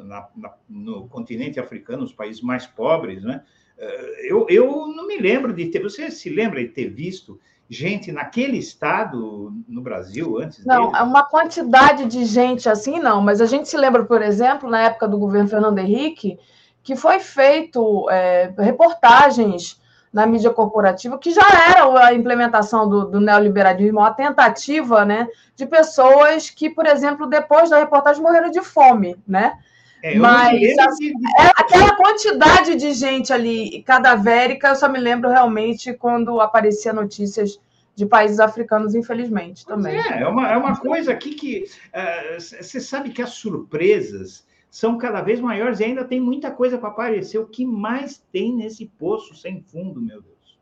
[0.05, 3.23] na, na, no continente africano, nos países mais pobres.
[3.23, 3.43] Né?
[3.77, 5.83] Eh, eu, eu não me lembro de ter.
[5.83, 7.39] Você se lembra de ter visto
[7.69, 10.65] gente naquele estado no Brasil antes?
[10.65, 10.97] Não, dele?
[10.97, 14.81] É uma quantidade de gente assim, não, mas a gente se lembra, por exemplo, na
[14.81, 16.39] época do governo Fernando Henrique
[16.83, 19.81] que foi feito é, reportagens
[20.13, 25.27] na mídia corporativa, que já era a implementação do, do, neoliberalismo, a tentativa né,
[25.57, 29.55] de pessoas que, por exemplo, depois da reportagem morreram de fome, né?
[30.03, 35.95] É, Mas assim, é aquela quantidade de gente ali cadavérica, eu só me lembro realmente
[35.95, 37.59] quando aparecia notícias
[37.95, 39.97] de países africanos, infelizmente, também.
[39.97, 41.65] É, é uma, é uma coisa aqui que
[41.95, 46.79] uh, você sabe que as surpresas são cada vez maiores e ainda tem muita coisa
[46.79, 47.37] para aparecer.
[47.37, 50.59] O que mais tem nesse poço sem fundo, meu Deus?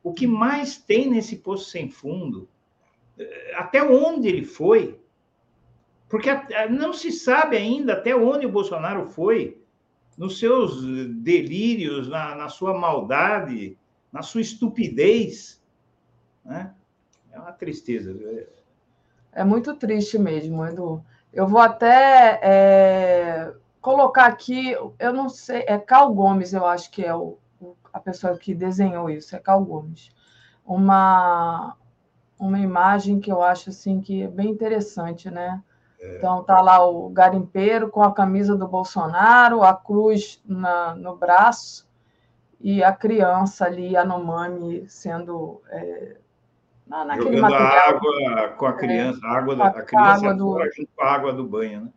[0.00, 2.48] O que mais tem nesse poço sem fundo?
[3.18, 5.00] Eh, até onde ele foi?
[6.08, 6.28] Porque
[6.70, 9.60] não se sabe ainda até onde o Bolsonaro foi,
[10.16, 10.80] nos seus
[11.16, 13.76] delírios, na, na sua maldade,
[14.12, 15.60] na sua estupidez.
[16.44, 16.72] Né?
[17.32, 18.16] É uma tristeza.
[19.32, 21.04] É muito triste mesmo, Edu.
[21.32, 27.04] Eu vou até é, colocar aqui, eu não sei, é Cal Gomes, eu acho que
[27.04, 27.38] é o,
[27.92, 30.10] a pessoa que desenhou isso, é Cal Gomes.
[30.64, 31.76] Uma,
[32.38, 35.62] uma imagem que eu acho assim que é bem interessante, né?
[36.02, 41.88] Então tá lá o garimpeiro com a camisa do Bolsonaro, a cruz na, no braço
[42.60, 46.16] e a criança ali, a Nomami, sendo é,
[46.86, 47.88] na, naquele Jogando material.
[47.88, 51.12] água com a criança, é, a água da a criança água do, junto com a
[51.12, 51.88] água do banho, né?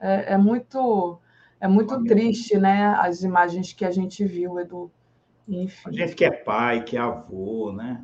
[0.00, 1.20] É, é muito
[1.60, 2.94] é muito triste, né?
[2.98, 4.90] As imagens que a gente viu, Edu.
[5.46, 5.88] Enfim.
[5.88, 8.02] A gente que é pai, que é avô, né?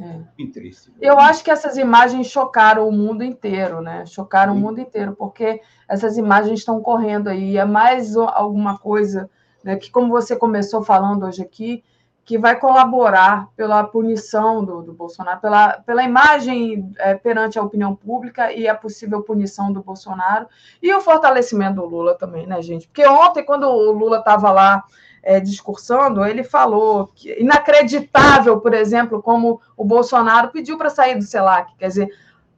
[0.00, 0.20] É.
[0.38, 0.90] Muito triste.
[1.00, 4.06] Eu acho que essas imagens chocaram o mundo inteiro, né?
[4.06, 4.58] Chocaram Sim.
[4.58, 7.58] o mundo inteiro, porque essas imagens estão correndo aí.
[7.58, 9.28] É mais alguma coisa
[9.62, 11.84] né, que, como você começou falando hoje aqui,
[12.24, 17.96] que vai colaborar pela punição do, do Bolsonaro, pela, pela imagem é, perante a opinião
[17.96, 20.46] pública e a possível punição do Bolsonaro
[20.80, 22.86] e o fortalecimento do Lula também, né, gente?
[22.86, 24.84] Porque ontem, quando o Lula estava lá
[25.22, 31.22] é, discursando, ele falou que inacreditável, por exemplo, como o Bolsonaro pediu para sair do
[31.22, 31.76] CELAC.
[31.76, 32.08] Quer dizer,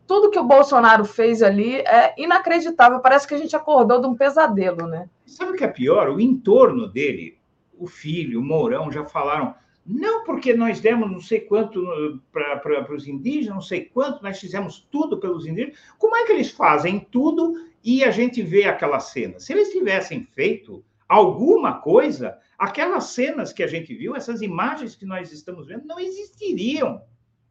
[0.07, 3.01] tudo que o Bolsonaro fez ali é inacreditável.
[3.01, 5.09] Parece que a gente acordou de um pesadelo, né?
[5.27, 6.11] Sabe o que é pior?
[6.11, 7.39] O entorno dele
[7.85, 9.55] o filho, o Mourão já falaram,
[9.87, 11.85] não porque nós demos não sei quanto
[12.33, 15.79] para os indígenas, não sei quanto, nós fizemos tudo pelos indígenas.
[15.99, 19.39] Como é que eles fazem tudo e a gente vê aquela cena?
[19.39, 25.05] Se eles tivessem feito alguma coisa, aquelas cenas que a gente viu, essas imagens que
[25.05, 27.03] nós estamos vendo, não existiriam.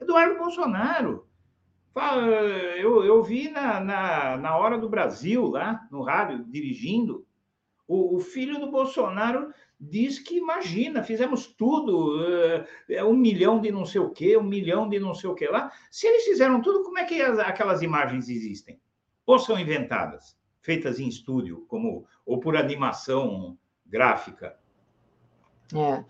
[0.02, 1.28] Eduardo Bolsonaro.
[2.80, 7.24] Eu, eu vi na, na, na hora do Brasil, lá no rádio, dirigindo,
[7.88, 9.54] o, o filho do Bolsonaro
[9.90, 12.24] diz que, imagina, fizemos tudo,
[12.90, 15.48] é, um milhão de não sei o quê, um milhão de não sei o quê
[15.48, 15.72] lá.
[15.92, 18.80] Se eles fizeram tudo, como é que as, aquelas imagens existem?
[19.26, 24.58] Ou são inventadas, feitas em estúdio, como ou por animação gráfica?
[25.76, 26.04] É.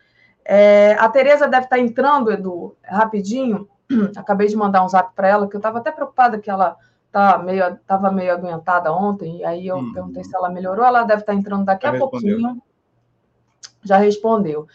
[0.52, 3.68] É, a Tereza deve estar entrando, Edu, rapidinho.
[4.16, 6.76] Acabei de mandar um zap para ela, que eu estava até preocupada que ela
[7.12, 9.92] tá meio, estava meio adoentada ontem, e aí eu hum.
[9.92, 10.84] perguntei se ela melhorou.
[10.84, 12.10] Ela deve estar entrando daqui Já a respondeu.
[12.10, 12.62] pouquinho.
[13.84, 14.66] Já respondeu.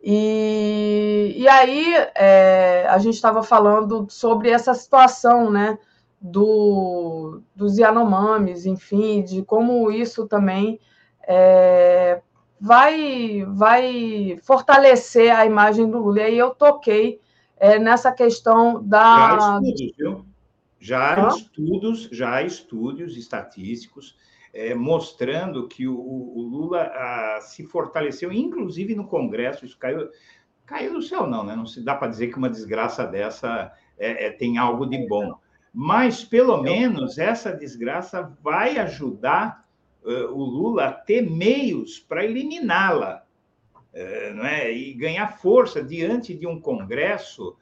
[0.00, 5.76] E, e aí é, a gente estava falando sobre essa situação, né?
[6.20, 10.78] Do, dos Yanomamis, enfim, de como isso também
[11.26, 12.22] é,
[12.66, 16.20] vai, vai fortalecer a imagem do Lula.
[16.20, 17.20] E aí eu toquei
[17.56, 19.38] é, nessa questão da.
[19.38, 20.26] Já estudos, viu?
[20.78, 24.16] Já há estudos, já há estudos estatísticos
[24.52, 30.08] é, mostrando que o, o Lula a, se fortaleceu, inclusive no Congresso, isso caiu,
[30.64, 31.54] caiu do céu, não, né?
[31.54, 35.38] Não se dá para dizer que uma desgraça dessa é, é, tem algo de bom.
[35.72, 39.65] Mas, pelo menos, essa desgraça vai ajudar
[40.06, 43.24] o Lula ter meios para eliminá-la,
[43.74, 44.72] uh, não é?
[44.72, 47.56] E ganhar força diante de um Congresso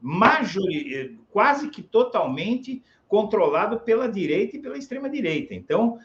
[0.00, 1.18] majori...
[1.30, 5.54] quase que totalmente controlado pela direita e pela extrema direita.
[5.54, 5.98] Então,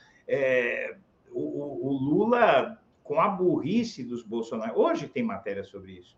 [1.31, 4.77] o, o, Lula com a burrice dos Bolsonaro.
[4.77, 6.17] Hoje tem matéria sobre isso.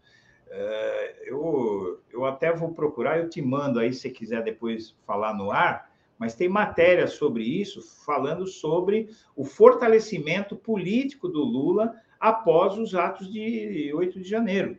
[1.24, 5.91] eu, eu até vou procurar, eu te mando aí, se quiser depois falar no ar,
[6.22, 13.28] mas tem matéria sobre isso, falando sobre o fortalecimento político do Lula após os atos
[13.34, 14.78] de 8 de janeiro.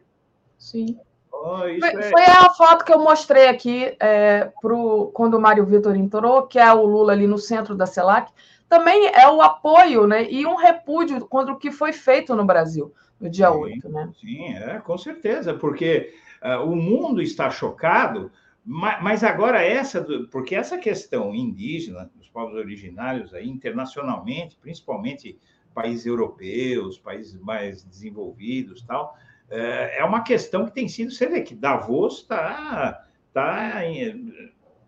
[0.56, 0.96] Sim.
[1.32, 2.10] Oh, foi, é...
[2.10, 6.60] foi, a foto que eu mostrei aqui é, pro, quando o Mário Vitor entrou, que
[6.60, 8.30] é o Lula ali no centro da CELAC.
[8.68, 12.94] Também é o apoio né, e um repúdio contra o que foi feito no Brasil
[13.18, 13.88] no dia sim, 8.
[13.88, 14.12] Né?
[14.20, 18.30] Sim, é, com certeza, porque uh, o mundo está chocado
[18.64, 25.38] mas agora essa, porque essa questão indígena, dos povos originários aí, internacionalmente, principalmente
[25.74, 29.16] países europeus, países mais desenvolvidos, tal,
[29.50, 33.80] é, é uma questão que tem sido, você vê que Davos está tá, tá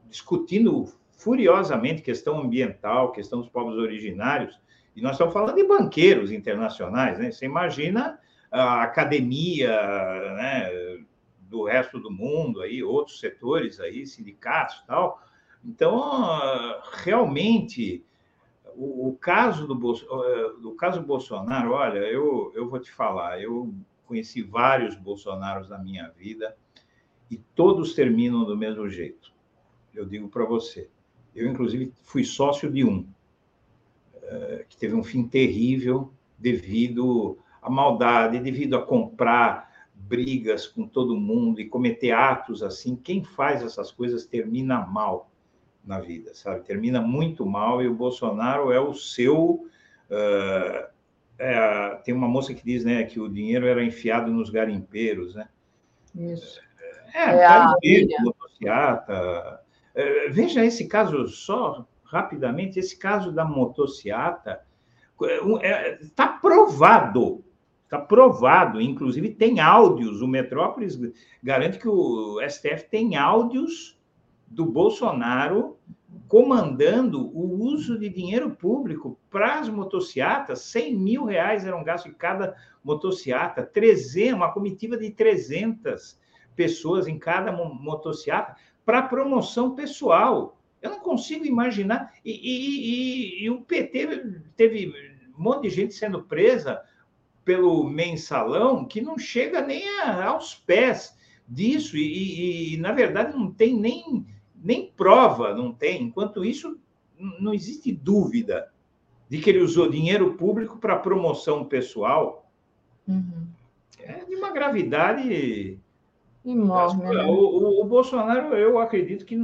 [0.08, 0.86] discutindo
[1.16, 4.60] furiosamente questão ambiental, questão dos povos originários,
[4.94, 7.32] e nós estamos falando de banqueiros internacionais, né?
[7.32, 8.18] Você imagina
[8.50, 9.70] a academia,
[10.36, 10.70] né?
[11.54, 15.22] Do resto do mundo, aí, outros setores, aí, sindicatos tal.
[15.64, 16.02] Então,
[16.92, 18.04] realmente,
[18.74, 23.72] o, o, caso do, do caso Bolsonaro, olha, eu, eu vou te falar, eu
[24.04, 26.56] conheci vários Bolsonaros na minha vida
[27.30, 29.32] e todos terminam do mesmo jeito.
[29.94, 30.90] Eu digo para você.
[31.34, 33.06] Eu, inclusive, fui sócio de um,
[34.68, 39.72] que teve um fim terrível devido à maldade, devido a comprar
[40.06, 42.96] brigas com todo mundo e cometer atos assim.
[42.96, 45.30] Quem faz essas coisas termina mal
[45.84, 46.64] na vida, sabe?
[46.64, 49.66] Termina muito mal e o Bolsonaro é o seu.
[50.10, 50.94] Uh,
[51.38, 55.48] é, tem uma moça que diz, né, que o dinheiro era enfiado nos garimpeiros, né?
[56.14, 56.60] Isso.
[57.12, 59.60] É, é garimpeiro, motociata.
[59.94, 64.60] É, veja esse caso só rapidamente, esse caso da motociata
[65.20, 67.44] está é, tá provado,
[67.84, 70.98] está provado, inclusive tem áudios, o Metrópolis
[71.42, 73.98] garante que o STF tem áudios
[74.48, 75.76] do Bolsonaro
[76.28, 82.14] comandando o uso de dinheiro público para as motocicletas, 100 mil reais eram gastos em
[82.14, 86.18] cada motocicleta, 300, uma comitiva de 300
[86.56, 90.58] pessoas em cada motocicleta para promoção pessoal.
[90.80, 92.12] Eu não consigo imaginar.
[92.24, 94.92] E, e, e, e, o PT teve
[95.36, 96.82] um monte de gente sendo presa
[97.44, 101.16] pelo mensalão que não chega nem a, aos pés
[101.46, 101.96] disso.
[101.96, 106.04] E, na verdade, não tem nem, nem prova, não tem.
[106.04, 106.78] Enquanto isso,
[107.40, 108.72] não existe dúvida
[109.28, 112.50] de que ele usou dinheiro público para promoção pessoal.
[113.06, 113.46] Uhum.
[114.00, 115.78] É de uma gravidade
[116.44, 117.04] enorme.
[117.04, 117.24] Né?
[117.24, 119.38] O, o, o Bolsonaro, eu acredito que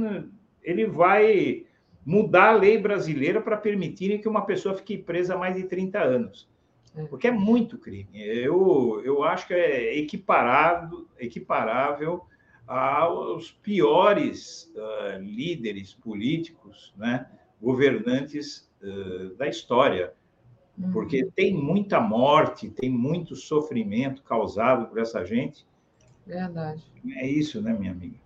[0.63, 1.65] ele vai
[2.05, 6.49] mudar a lei brasileira para permitir que uma pessoa fique presa mais de 30 anos.
[6.95, 7.03] É.
[7.05, 8.09] Porque é muito crime.
[8.13, 12.25] Eu, eu acho que é equiparado, equiparável
[12.67, 17.27] aos piores uh, líderes políticos, né,
[17.61, 20.13] governantes uh, da história.
[20.77, 20.91] Uhum.
[20.91, 25.65] Porque tem muita morte, tem muito sofrimento causado por essa gente.
[26.25, 26.83] Verdade.
[27.17, 28.19] É isso, né, minha amiga?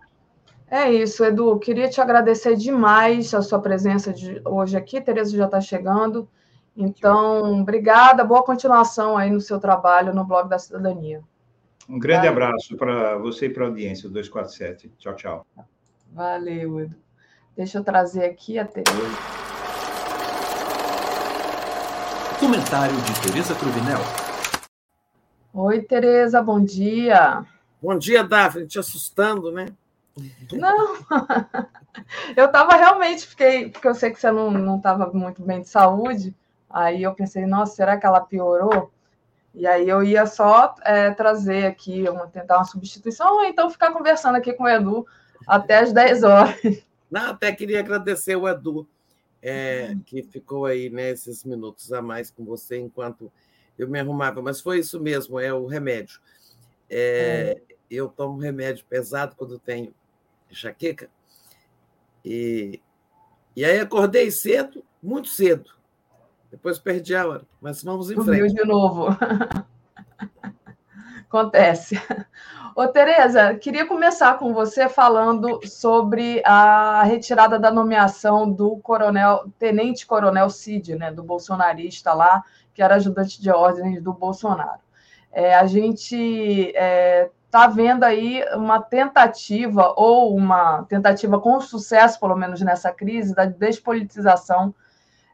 [0.68, 1.58] É isso, Edu.
[1.58, 5.00] Queria te agradecer demais a sua presença de hoje aqui.
[5.00, 6.28] Tereza já está chegando.
[6.76, 8.22] Então, obrigada.
[8.22, 11.22] Boa continuação aí no seu trabalho no Blog da Cidadania.
[11.88, 12.44] Um grande Valeu.
[12.44, 14.92] abraço para você e para a audiência, 247.
[14.98, 15.46] Tchau, tchau.
[16.12, 16.94] Valeu, Edu.
[17.56, 18.92] Deixa eu trazer aqui a Tereza.
[22.38, 24.00] Comentário de Tereza Cruvinel.
[25.54, 27.42] Oi, Tereza, bom dia.
[27.80, 28.66] Bom dia, Daphne.
[28.66, 29.68] Te assustando, né?
[30.52, 30.96] Não,
[32.36, 36.34] eu estava realmente, fiquei, porque eu sei que você não estava muito bem de saúde,
[36.76, 38.92] aí eu pensei, nossa, será que ela piorou?
[39.54, 44.36] E aí eu ia só é, trazer aqui, tentar uma substituição, ou então ficar conversando
[44.36, 45.06] aqui com o Edu
[45.46, 46.54] até as 10 horas.
[47.10, 48.86] Não, até queria agradecer o Edu,
[49.40, 53.32] é, que ficou aí nesses né, minutos a mais com você enquanto
[53.78, 56.20] eu me arrumava, mas foi isso mesmo, é o remédio.
[56.90, 57.74] É, é.
[57.90, 59.94] Eu tomo remédio pesado quando tenho
[60.50, 61.08] enxaqueca.
[62.22, 62.82] E,
[63.54, 65.75] e aí acordei cedo, muito cedo.
[66.56, 68.54] Depois perdi a hora, mas vamos em frente.
[68.54, 69.08] de novo.
[71.28, 72.00] Acontece.
[72.74, 80.06] Ô, Tereza, queria começar com você falando sobre a retirada da nomeação do coronel, tenente
[80.06, 84.80] coronel Cid, né, do bolsonarista lá, que era ajudante de ordens do Bolsonaro.
[85.30, 92.34] É, a gente é, está vendo aí uma tentativa, ou uma tentativa com sucesso, pelo
[92.34, 94.74] menos nessa crise, da despolitização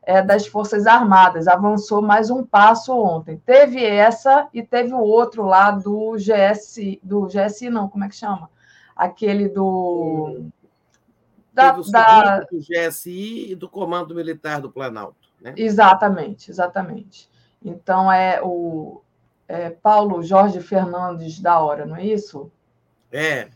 [0.03, 1.47] é, das Forças Armadas.
[1.47, 3.41] Avançou mais um passo ontem.
[3.45, 8.17] Teve essa e teve o outro lá do GS, do GSI, não, como é que
[8.17, 8.51] chama?
[8.97, 10.47] Aquele do.
[11.53, 12.41] Da, da...
[12.41, 15.29] do GSI e do Comando Militar do Planalto.
[15.41, 15.53] Né?
[15.57, 17.29] Exatamente, exatamente.
[17.63, 19.03] Então, é o,
[19.47, 22.51] é, Paulo Jorge Fernandes da hora, não é isso?
[23.11, 23.51] É.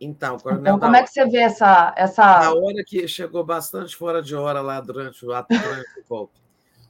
[0.00, 2.24] Então, Coronel então como é que você vê essa, essa.
[2.24, 6.40] A hora que chegou bastante fora de hora lá durante o ato durante o golpe.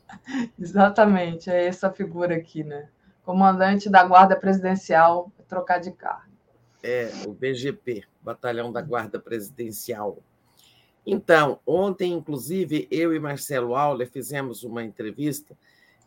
[0.59, 2.89] Exatamente, é essa figura aqui, né?
[3.25, 6.31] Comandante da Guarda Presidencial, trocar de cargo.
[6.83, 10.19] É, o BGP, Batalhão da Guarda Presidencial.
[11.05, 15.57] Então, ontem, inclusive, eu e Marcelo Auler fizemos uma entrevista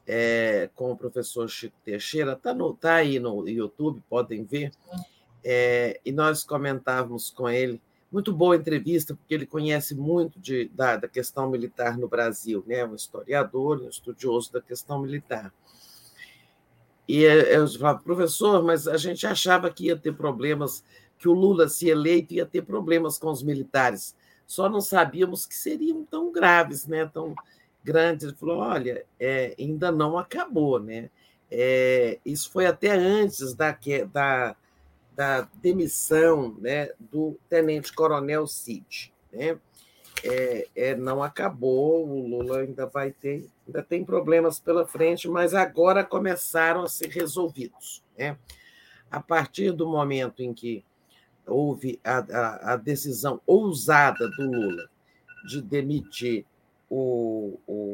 [0.07, 4.71] é, com o professor Chico Teixeira, está tá aí no YouTube, podem ver.
[5.43, 7.81] É, e nós comentávamos com ele,
[8.11, 12.85] muito boa entrevista, porque ele conhece muito de, da, da questão militar no Brasil, né?
[12.85, 15.51] um historiador, um estudioso da questão militar.
[17.07, 20.83] E eu falava, professor, mas a gente achava que ia ter problemas,
[21.17, 24.15] que o Lula, se eleito, ia ter problemas com os militares.
[24.45, 27.05] Só não sabíamos que seriam tão graves, né?
[27.05, 27.35] tão,
[27.83, 28.23] grandes.
[28.25, 31.09] Ele falou: olha, é, ainda não acabou, né?
[31.51, 33.77] É, isso foi até antes da,
[34.11, 34.55] da,
[35.15, 39.13] da demissão né, do tenente-coronel Cid.
[39.31, 39.57] Né?
[40.23, 45.53] É, é, não acabou, o Lula ainda vai ter, ainda tem problemas pela frente, mas
[45.53, 48.03] agora começaram a ser resolvidos.
[48.17, 48.37] Né?
[49.11, 50.83] A partir do momento em que
[51.45, 54.89] houve a, a, a decisão ousada do Lula
[55.45, 56.45] de demitir
[56.89, 57.93] o, o.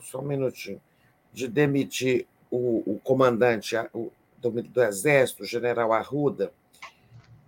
[0.00, 0.80] Só um minutinho.
[1.32, 4.10] De demitir o, o comandante o,
[4.42, 6.52] do, do, Exército, o general Arruda.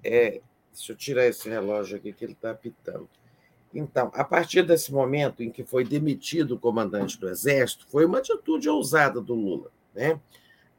[0.03, 0.41] É,
[0.73, 3.09] deixa eu tirar esse relógio aqui que ele está apitando.
[3.75, 8.19] Então, a partir desse momento em que foi demitido o comandante do Exército, foi uma
[8.19, 10.21] atitude ousada do Lula, né?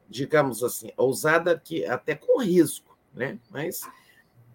[0.08, 3.38] digamos assim, ousada que até com risco, né?
[3.50, 3.82] mas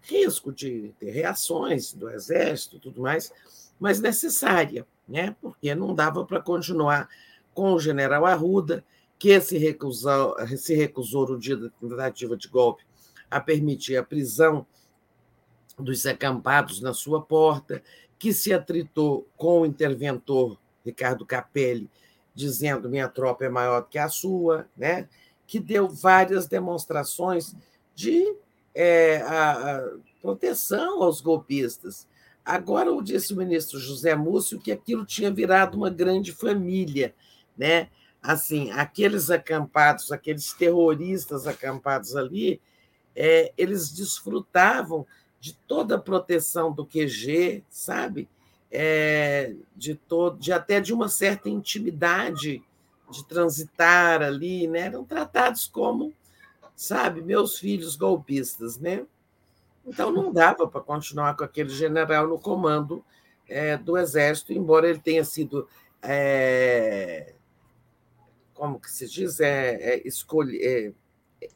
[0.01, 3.31] risco de ter reações do Exército tudo mais,
[3.79, 5.35] mas necessária, né?
[5.39, 7.09] porque não dava para continuar
[7.53, 8.83] com o general Arruda,
[9.21, 12.83] que se recusou, se recusou no dia da tentativa de golpe
[13.29, 14.65] a permitir a prisão
[15.77, 17.83] dos acampados na sua porta,
[18.17, 21.87] que se atritou com o interventor Ricardo Capelli,
[22.33, 25.07] dizendo minha tropa é maior do que a sua, né?
[25.45, 27.55] que deu várias demonstrações
[27.93, 28.35] de
[28.73, 32.07] é, a, a proteção aos golpistas.
[32.43, 37.13] Agora, disse o ministro José Múcio que aquilo tinha virado uma grande família,
[37.55, 37.87] né?
[38.21, 42.61] Assim, aqueles acampados, aqueles terroristas acampados ali,
[43.15, 45.05] é, eles desfrutavam
[45.39, 48.29] de toda a proteção do QG, sabe?
[48.71, 52.63] É, de todo, de até de uma certa intimidade
[53.09, 54.81] de transitar ali, né?
[54.81, 56.13] Eram tratados como
[56.81, 59.05] sabe, meus filhos golpistas, né?
[59.85, 63.03] Então não dava para continuar com aquele general no comando
[63.47, 65.67] é, do exército, embora ele tenha sido
[66.01, 67.35] é,
[68.61, 70.93] como que se diz, é, é, é,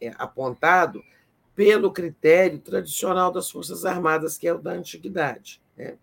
[0.01, 1.03] é, apontado
[1.53, 5.61] pelo critério tradicional das Forças Armadas, que é o da antiguidade.
[5.77, 5.99] Né?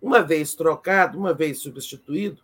[0.00, 2.42] Uma vez trocado, uma vez substituído,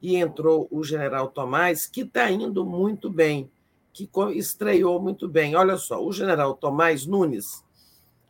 [0.00, 3.50] e entrou o general Tomás, que está indo muito bem
[3.92, 5.56] que estreou muito bem.
[5.56, 7.64] Olha só, o general Tomás Nunes,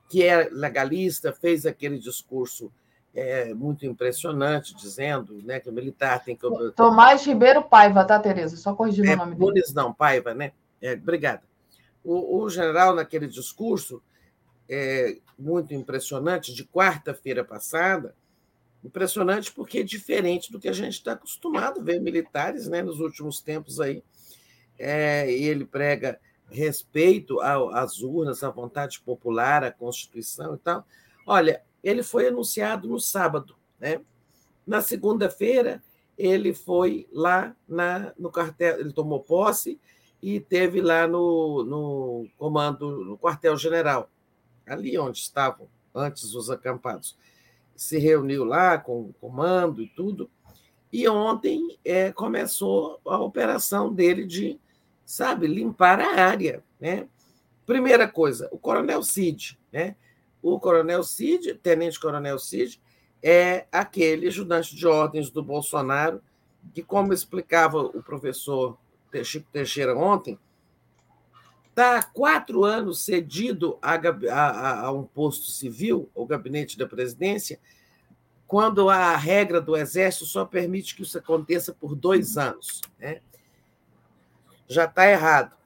[0.09, 2.73] que é legalista, fez aquele discurso
[3.15, 6.47] é, muito impressionante, dizendo né, que o militar tem que.
[6.77, 8.57] Tomás Ribeiro Paiva, tá, Tereza?
[8.57, 9.47] Só corrigindo é, o nome dele.
[9.47, 10.53] Nunes não, Paiva, né?
[10.81, 11.43] É, obrigada.
[12.03, 14.03] O, o, general, naquele discurso,
[14.69, 18.15] é, muito impressionante, de quarta-feira passada,
[18.83, 22.99] impressionante porque é diferente do que a gente está acostumado a ver militares né, nos
[23.01, 24.03] últimos tempos aí
[24.81, 26.19] é, ele prega
[26.51, 30.85] respeito às urnas, à vontade popular, à Constituição e tal.
[31.27, 34.01] Olha, ele foi anunciado no sábado, né?
[34.67, 35.83] Na segunda-feira,
[36.17, 39.81] ele foi lá na, no quartel, ele tomou posse
[40.23, 44.11] e teve lá no, no comando, no quartel-general,
[44.67, 47.17] ali onde estavam antes os acampados.
[47.75, 50.31] Se reuniu lá com o comando e tudo.
[50.93, 54.61] E ontem é, começou a operação dele de
[55.11, 57.09] sabe, limpar a área, né?
[57.67, 59.97] Primeira coisa, o Coronel Cid, né?
[60.43, 62.81] O Coronel Cid, Tenente Coronel Cid,
[63.23, 66.23] é aquele ajudante de ordens do Bolsonaro
[66.75, 68.79] que, como explicava o professor
[69.25, 70.39] Chico Teixeira ontem,
[71.69, 77.59] está há quatro anos cedido a, a, a, um posto civil, o gabinete da presidência,
[78.47, 82.81] quando a regra do Exército só permite que isso aconteça por dois anos.
[82.99, 83.21] Né?
[84.71, 85.57] já está errado,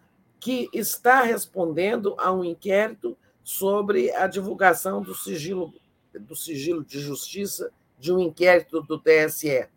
[0.41, 5.73] que está respondendo a um inquérito sobre a divulgação do sigilo,
[6.19, 9.69] do sigilo de justiça de um inquérito do TSE.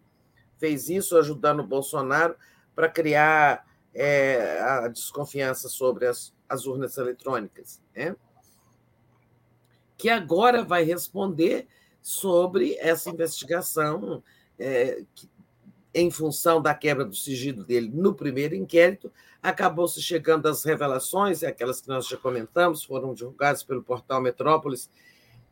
[0.58, 2.36] Fez isso ajudando o Bolsonaro
[2.74, 7.82] para criar é, a desconfiança sobre as, as urnas eletrônicas.
[7.94, 8.16] Né?
[9.98, 11.68] Que agora vai responder
[12.02, 14.24] sobre essa investigação
[14.58, 15.30] é, que
[15.98, 19.11] em função da quebra do sigilo dele no primeiro inquérito,
[19.42, 24.92] acabou se chegando às revelações, aquelas que nós já comentamos, foram divulgadas pelo portal Metrópolis,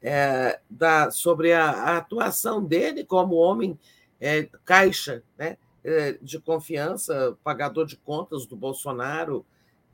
[0.03, 3.79] é, da, sobre a, a, atuação dele como homem
[4.21, 9.43] é, caixa né, é, de confiança, pagador de contas do Bolsonaro,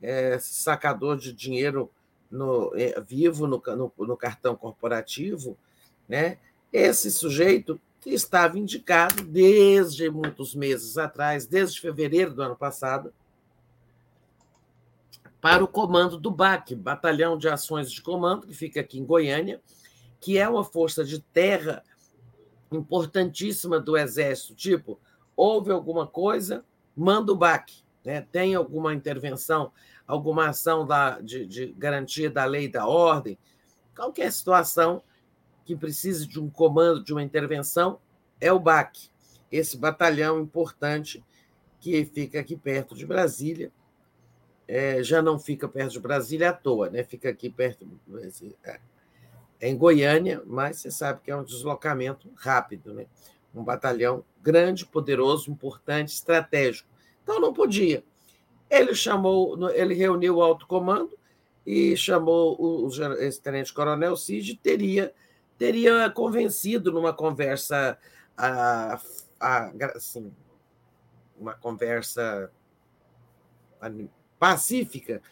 [0.02, 1.90] é, sacador de dinheiro
[2.30, 5.56] no, é, vivo no, no, no cartão corporativo.
[6.06, 6.36] Né?
[6.70, 13.14] Esse sujeito que estava indicado desde muitos meses atrás, desde fevereiro do ano passado,
[15.40, 19.62] para o comando do BAC, Batalhão de Ações de Comando, que fica aqui em Goiânia,
[20.20, 21.82] que é uma força de terra
[22.72, 25.00] importantíssima do Exército, tipo
[25.36, 26.64] houve alguma coisa,
[26.96, 27.72] manda o BAC.
[28.04, 28.26] Né?
[28.32, 29.72] Tem alguma intervenção,
[30.06, 33.38] alguma ação da, de, de garantia da lei e da ordem,
[33.94, 35.02] qualquer situação
[35.64, 37.98] que precise de um comando, de uma intervenção,
[38.40, 39.08] é o BAC,
[39.50, 41.24] esse batalhão importante
[41.80, 43.70] que fica aqui perto de Brasília.
[44.66, 47.02] É, já não fica perto de Brasília à toa, né?
[47.02, 47.86] fica aqui perto,
[48.64, 48.80] é,
[49.60, 52.94] é em Goiânia, mas você sabe que é um deslocamento rápido.
[52.94, 53.06] Né?
[53.54, 56.88] Um batalhão grande, poderoso, importante, estratégico.
[57.22, 58.02] Então não podia.
[58.70, 61.18] Ele chamou, ele reuniu o alto comando
[61.66, 65.12] e chamou o, o tenente-coronel Cid, teria
[65.62, 67.96] teria convencido numa conversa
[68.36, 69.00] a,
[69.38, 70.32] a, assim,
[71.38, 72.50] uma conversa
[74.40, 75.22] pacífica,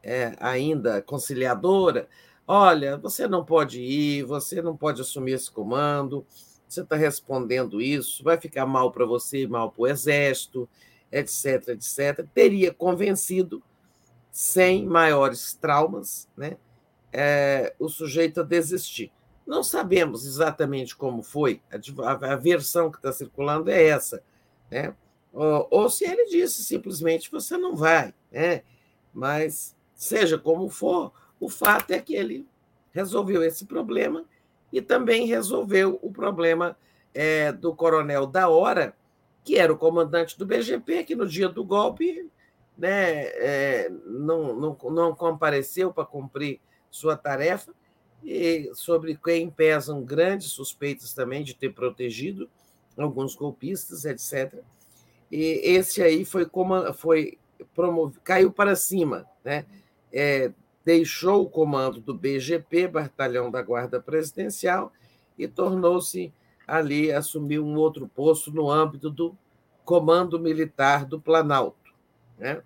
[0.00, 2.08] é, ainda conciliadora.
[2.46, 6.24] Olha, você não pode ir, você não pode assumir esse comando,
[6.68, 10.68] você está respondendo isso, vai ficar mal para você, mal para o exército,
[11.10, 12.24] etc, etc.
[12.32, 13.60] Teria convencido,
[14.30, 16.56] sem maiores traumas, né,
[17.12, 19.10] é, o sujeito a desistir.
[19.50, 24.22] Não sabemos exatamente como foi, a, a versão que está circulando é essa.
[24.70, 24.94] Né?
[25.32, 28.14] Ou, ou, se ele disse simplesmente você não vai.
[28.30, 28.62] Né?
[29.12, 32.46] Mas, seja como for, o fato é que ele
[32.92, 34.24] resolveu esse problema
[34.72, 36.76] e também resolveu o problema
[37.12, 38.94] é, do coronel da hora,
[39.42, 42.30] que era o comandante do BGP, que no dia do golpe
[42.78, 47.74] né, é, não, não, não compareceu para cumprir sua tarefa
[48.24, 52.48] e sobre quem pesam grandes suspeitas também de ter protegido
[52.96, 54.60] alguns golpistas, etc.
[55.30, 57.38] E esse aí foi como foi
[57.74, 59.64] promovido, caiu para cima, né?
[60.12, 60.52] É,
[60.84, 64.92] deixou o comando do BGP, Batalhão da Guarda Presidencial,
[65.38, 66.32] e tornou-se
[66.66, 69.36] ali, assumiu um outro posto no âmbito do
[69.84, 71.92] Comando Militar do Planalto.
[72.38, 72.62] Né?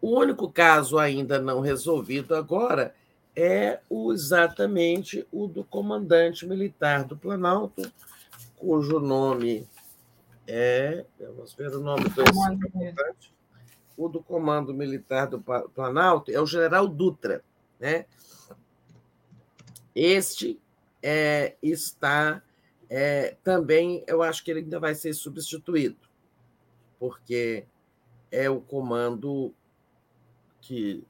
[0.00, 2.94] O único caso ainda não resolvido agora
[3.40, 7.88] é o, exatamente o do comandante militar do Planalto,
[8.56, 9.68] cujo nome
[10.44, 11.04] é.
[11.20, 13.32] Vamos ver o nome do comandante.
[13.96, 17.44] O do Comando Militar do Planalto é o general Dutra.
[17.78, 18.06] Né?
[19.94, 20.58] Este
[21.02, 22.42] é, está
[22.88, 25.98] é, também, eu acho que ele ainda vai ser substituído,
[26.98, 27.66] porque
[28.30, 29.52] é o comando
[30.60, 31.04] que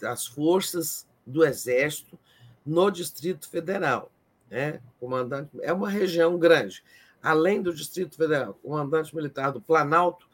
[0.00, 2.18] das forças do Exército
[2.64, 4.10] no Distrito Federal.
[4.50, 4.80] Né?
[5.00, 6.82] Comandante, é uma região grande.
[7.22, 10.28] Além do Distrito Federal, comandante militar do Planalto,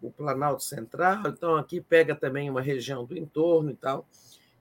[0.00, 4.06] o Planalto Central, então aqui pega também uma região do entorno e tal.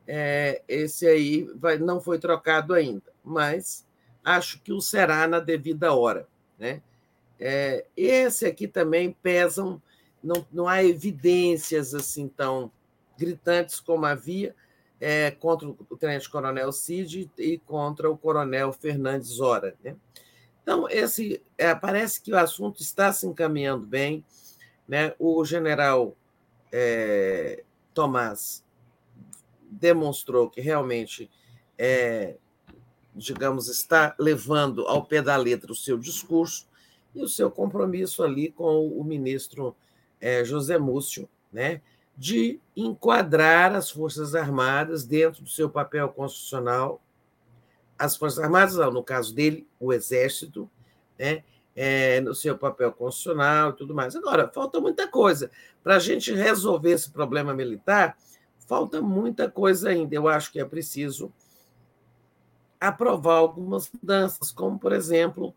[0.08, 3.86] É, esse aí vai, não foi trocado ainda, mas
[4.24, 6.28] acho que o será na devida hora.
[6.58, 6.82] Né?
[7.40, 9.82] É, esse aqui também pesam,
[10.24, 12.72] não, não há evidências assim tão
[13.18, 14.56] gritantes como havia,
[15.00, 19.76] é, contra o tenente-coronel Cid e contra o coronel Fernandes Zora.
[19.84, 19.96] Né?
[20.62, 24.26] Então, esse, é, parece que o assunto está se encaminhando bem.
[24.88, 25.14] Né?
[25.20, 26.16] O general
[26.72, 28.64] é, Tomás
[29.70, 31.30] demonstrou que realmente,
[31.78, 32.38] é,
[33.16, 36.68] digamos, está levando ao pé da letra o seu discurso
[37.14, 39.76] e o seu compromisso ali com o ministro
[40.20, 41.82] é, José Múcio, né?
[42.18, 47.00] De enquadrar as Forças Armadas dentro do seu papel constitucional.
[47.98, 50.70] As Forças Armadas, no caso dele, o Exército,
[51.18, 51.44] né,
[51.76, 54.16] é, no seu papel constitucional e tudo mais.
[54.16, 55.52] Agora, falta muita coisa.
[55.84, 58.18] Para a gente resolver esse problema militar,
[58.68, 60.16] falta muita coisa ainda.
[60.16, 61.32] Eu acho que é preciso
[62.80, 65.54] aprovar algumas mudanças, como, por exemplo,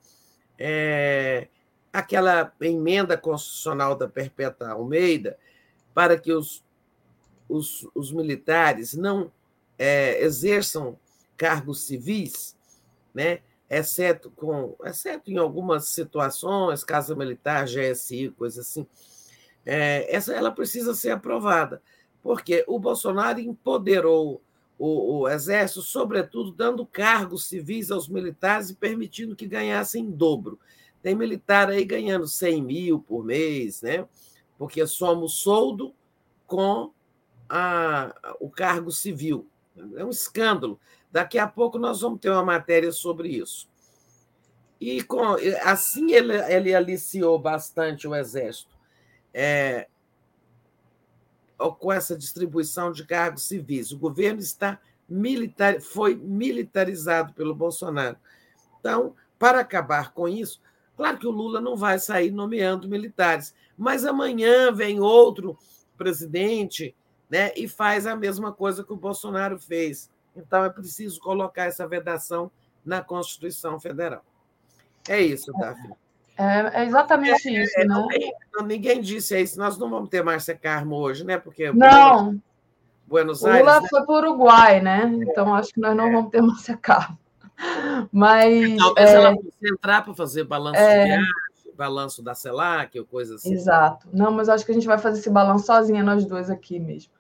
[0.59, 1.49] é,
[1.91, 5.39] aquela emenda constitucional da Perpétua Almeida,
[5.95, 6.65] para que os,
[7.49, 9.33] os, os militares não
[9.79, 10.99] é, exerçam
[11.37, 12.57] cargos civis,
[13.15, 13.41] né?
[13.71, 18.85] exceto, com, exceto em algumas situações, Casa Militar, GSI, coisa assim,
[19.65, 21.81] é, essa ela precisa ser aprovada,
[22.23, 24.43] porque o Bolsonaro empoderou
[24.77, 30.59] o, o, Exército, sobretudo dando cargos civis aos militares e permitindo que ganhassem em dobro.
[31.03, 34.07] Tem militar aí ganhando 100 mil por mês, né?
[34.61, 35.95] Porque somos soldo
[36.47, 36.93] com
[37.49, 39.49] a, o cargo civil.
[39.97, 40.79] É um escândalo.
[41.11, 43.71] Daqui a pouco nós vamos ter uma matéria sobre isso.
[44.79, 48.77] E com, assim ele, ele aliciou bastante o Exército.
[49.33, 49.89] É,
[51.57, 53.93] com essa distribuição de cargos civis.
[53.93, 58.19] O governo está militar, foi militarizado pelo Bolsonaro.
[58.79, 60.61] Então, para acabar com isso,
[61.01, 65.57] Claro que o Lula não vai sair nomeando militares, mas amanhã vem outro
[65.97, 66.95] presidente
[67.31, 70.11] né, e faz a mesma coisa que o Bolsonaro fez.
[70.37, 72.51] Então é preciso colocar essa vedação
[72.85, 74.23] na Constituição Federal.
[75.09, 75.89] É isso, Davi.
[76.37, 77.97] É, é exatamente é, isso, é, né?
[78.67, 79.59] ninguém disse isso.
[79.59, 81.39] Nós não vamos ter Márcia Carmo hoje, né?
[81.39, 82.39] Porque não.
[83.07, 83.61] Buenos Aires.
[83.61, 83.89] Lula né?
[83.89, 85.11] foi para o Uruguai, né?
[85.23, 86.13] Então acho que nós não é.
[86.13, 87.19] vamos ter Márcia Carmo.
[88.13, 88.77] Mas.
[88.77, 91.33] Talvez é, ela fosse entrar para fazer balanço é, de viagem,
[91.77, 93.53] balanço da CELAC ou coisa assim.
[93.53, 94.09] Exato.
[94.13, 97.11] Não, mas acho que a gente vai fazer esse balanço sozinha, nós dois aqui mesmo.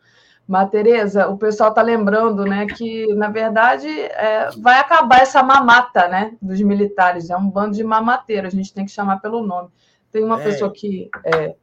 [0.47, 6.09] Mas, Tereza, o pessoal está lembrando né, que, na verdade, é, vai acabar essa mamata
[6.09, 7.31] né, dos militares.
[7.31, 9.69] É um bando de mamateiros, a gente tem que chamar pelo nome.
[10.10, 10.44] Tem uma é.
[10.44, 11.55] pessoa que, é,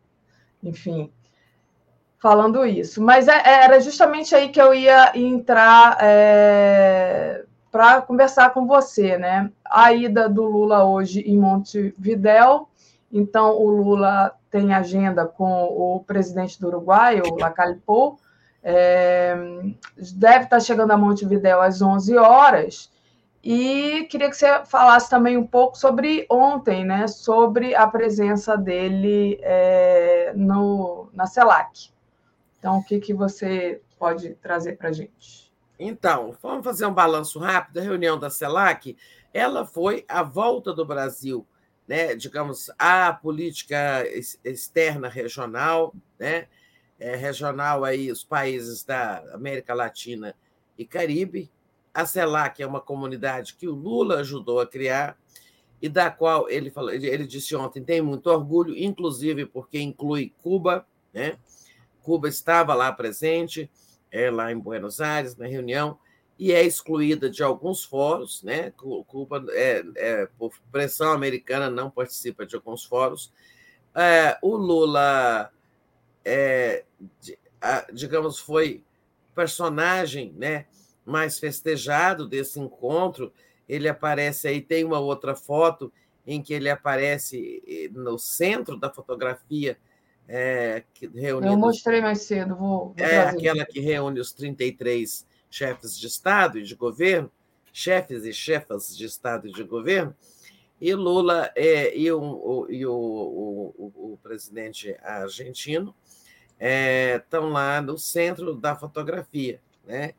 [0.63, 1.11] enfim,
[2.17, 3.03] falando isso.
[3.03, 7.43] Mas é, era justamente aí que eu ia entrar é,
[7.77, 9.19] para conversar com você.
[9.19, 9.51] Né?
[9.63, 12.67] A ida do Lula hoje em Montevidéu.
[13.13, 18.17] Então, o Lula tem agenda com o presidente do Uruguai, o Lacalipou,
[18.63, 19.35] é,
[20.15, 22.91] deve estar chegando a Montevidéu às 11 horas.
[23.43, 27.07] E queria que você falasse também um pouco sobre ontem, né?
[27.07, 31.91] Sobre a presença dele é, no, na CELAC.
[32.57, 35.46] Então, o que, que você pode trazer para a gente?
[35.79, 37.79] Então, vamos fazer um balanço rápido.
[37.79, 38.97] A reunião da CELAC,
[39.33, 41.47] ela foi a volta do Brasil,
[41.87, 42.15] né?
[42.15, 44.03] Digamos, à política
[44.43, 46.47] externa regional, né?
[46.99, 50.35] é, regional aí os países da América Latina
[50.77, 51.51] e Caribe,
[51.93, 55.17] a CELAC é uma comunidade que o Lula ajudou a criar
[55.81, 60.85] e da qual ele falou, ele disse ontem tem muito orgulho, inclusive porque inclui Cuba,
[61.13, 61.37] né?
[62.01, 63.69] Cuba estava lá presente,
[64.11, 65.99] é, lá em Buenos Aires na reunião
[66.39, 68.71] e é excluída de alguns fóruns, né?
[68.71, 73.33] Cuba, é, é, por pressão americana, não participa de alguns fóruns.
[73.95, 75.51] É, o Lula
[76.23, 76.83] é,
[77.93, 78.83] digamos, foi
[79.33, 80.65] personagem né,
[81.05, 83.31] mais festejado desse encontro.
[83.67, 85.91] Ele aparece aí, tem uma outra foto
[86.25, 89.77] em que ele aparece no centro da fotografia.
[90.27, 90.83] É,
[91.15, 92.93] reunindo, Eu mostrei mais cedo, vou.
[92.93, 97.31] vou é aquela que reúne os 33 chefes de Estado e de governo,
[97.71, 100.13] chefes e chefas de Estado e de governo,
[100.79, 105.95] e Lula é, e, o, o, e o, o, o presidente argentino
[107.15, 109.61] estão é, lá no centro da fotografia.
[109.85, 110.13] Né?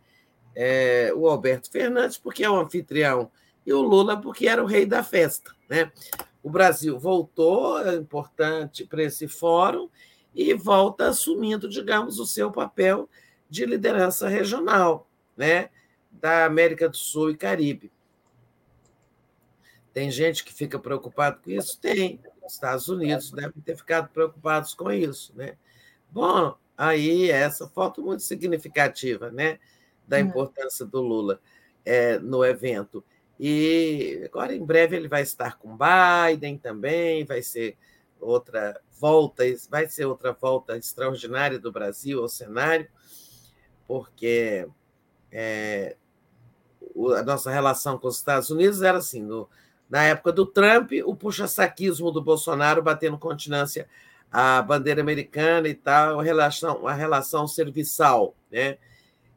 [0.54, 3.30] É, o Alberto Fernandes, porque é o anfitrião,
[3.64, 5.52] e o Lula, porque era o rei da festa.
[5.68, 5.92] Né?
[6.48, 9.90] O Brasil voltou, é importante para esse fórum,
[10.34, 13.06] e volta assumindo, digamos, o seu papel
[13.50, 15.68] de liderança regional né?
[16.10, 17.92] da América do Sul e Caribe.
[19.92, 21.78] Tem gente que fica preocupado com isso?
[21.78, 22.18] Tem.
[22.42, 25.34] Os Estados Unidos devem ter ficado preocupados com isso.
[25.36, 25.54] Né?
[26.10, 29.58] Bom, aí essa foto muito significativa, né,
[30.06, 30.20] da hum.
[30.20, 31.42] importância do Lula
[31.84, 33.04] é, no evento.
[33.38, 37.76] E agora em breve ele vai estar com Biden também, vai ser
[38.20, 42.88] outra volta, vai ser outra volta extraordinária do Brasil ao cenário,
[43.86, 44.66] porque
[45.30, 45.96] é,
[47.16, 49.48] a nossa relação com os Estados Unidos era assim, no,
[49.88, 53.88] na época do Trump, o puxa-saquismo do Bolsonaro batendo continência
[54.30, 58.34] a bandeira americana e tal, a relação, a relação serviçal.
[58.50, 58.78] Né?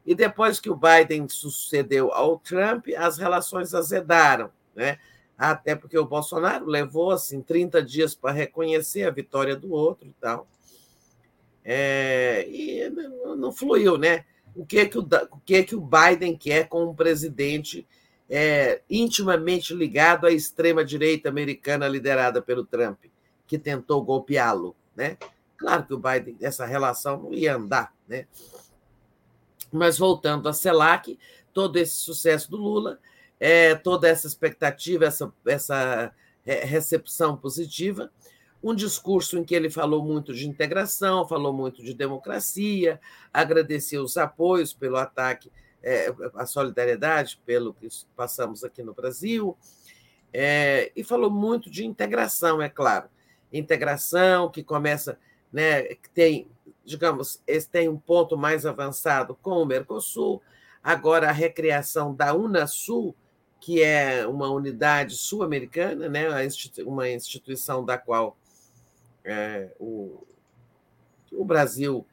[0.04, 4.50] E depois que o Biden sucedeu ao Trump, as relações azedaram.
[4.74, 4.98] Né?
[5.38, 10.14] Até porque o Bolsonaro levou assim 30 dias para reconhecer a vitória do outro e
[10.20, 10.46] tal.
[11.64, 12.90] É, e
[13.36, 14.24] não, fluiu, né?
[14.54, 17.86] O que, que o, o que, que o Biden quer com um presidente
[18.28, 23.04] é, intimamente ligado à extrema-direita americana liderada pelo Trump,
[23.46, 24.76] que tentou golpeá-lo?
[24.94, 25.16] Né?
[25.56, 27.94] Claro que o Biden, essa relação não ia andar.
[28.06, 28.26] Né?
[29.72, 31.18] Mas voltando à CELAC,
[31.52, 32.98] todo esse sucesso do Lula,
[33.40, 36.12] é, toda essa expectativa, essa, essa
[36.44, 38.10] é, recepção positiva,
[38.62, 43.00] um discurso em que ele falou muito de integração, falou muito de democracia,
[43.32, 45.50] agradeceu os apoios pelo ataque,
[45.82, 49.56] é, a solidariedade pelo que passamos aqui no Brasil,
[50.32, 53.08] é, e falou muito de integração, é claro.
[53.52, 55.18] Integração, que começa,
[55.52, 56.46] né, que tem,
[56.84, 60.42] digamos, tem um ponto mais avançado com o Mercosul,
[60.82, 63.14] agora a recriação da Unasul,
[63.60, 66.26] que é uma unidade sul-americana, né,
[66.84, 68.36] uma instituição da qual
[69.24, 70.24] é, o,
[71.30, 72.04] o Brasil,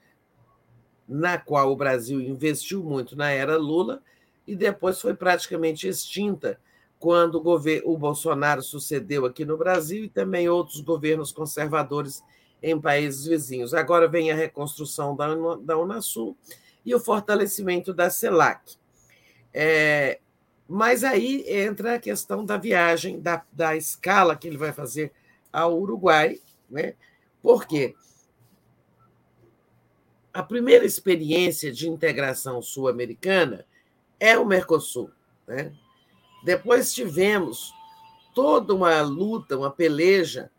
[1.08, 4.04] na qual o Brasil investiu muito na era Lula,
[4.46, 6.60] e depois foi praticamente extinta
[7.00, 12.24] quando o, o Bolsonaro sucedeu aqui no Brasil e também outros governos conservadores
[12.62, 13.74] em países vizinhos.
[13.74, 15.28] Agora vem a reconstrução da,
[15.62, 16.38] da Unasul
[16.86, 18.78] e o fortalecimento da CELAC.
[19.54, 20.20] É,
[20.68, 25.12] mas aí entra a questão da viagem, da, da escala que ele vai fazer
[25.52, 26.40] ao Uruguai,
[26.70, 26.94] né?
[27.42, 27.96] Por quê?
[30.32, 33.66] A primeira experiência de integração sul-americana
[34.20, 35.10] é o Mercosul.
[35.48, 35.74] Né?
[36.44, 37.74] Depois tivemos
[38.36, 40.52] toda uma luta, uma peleja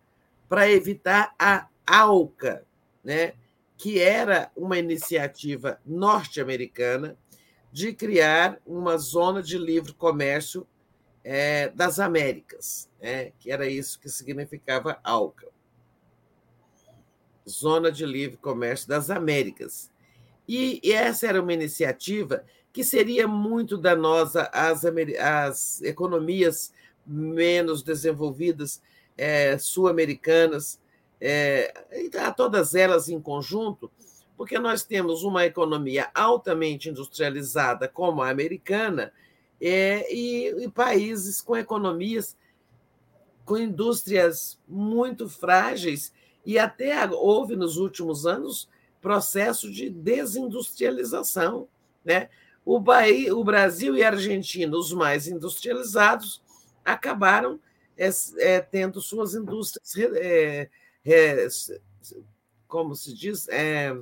[0.48, 2.64] para evitar a ALCA,
[3.02, 3.34] né?
[3.76, 7.16] que era uma iniciativa norte-americana
[7.72, 10.66] de criar uma zona de livre comércio
[11.24, 13.32] é, das Américas, né?
[13.38, 15.48] que era isso que significava ALCA.
[17.48, 19.90] Zona de Livre Comércio das Américas.
[20.46, 26.72] E essa era uma iniciativa que seria muito danosa às, às economias
[27.06, 28.80] menos desenvolvidas
[29.16, 30.79] é, sul-americanas,
[31.20, 31.72] é,
[32.18, 33.90] a todas elas em conjunto,
[34.36, 39.12] porque nós temos uma economia altamente industrializada como a americana
[39.60, 42.36] é, e, e países com economias
[43.44, 46.12] com indústrias muito frágeis
[46.46, 48.68] e até houve nos últimos anos
[49.00, 51.66] processo de desindustrialização,
[52.04, 52.28] né?
[52.64, 56.42] O, Bahia, o Brasil e a Argentina, os mais industrializados,
[56.84, 57.58] acabaram
[57.96, 58.08] é,
[58.38, 60.68] é, tendo suas indústrias, é,
[62.66, 63.96] como se diz, é,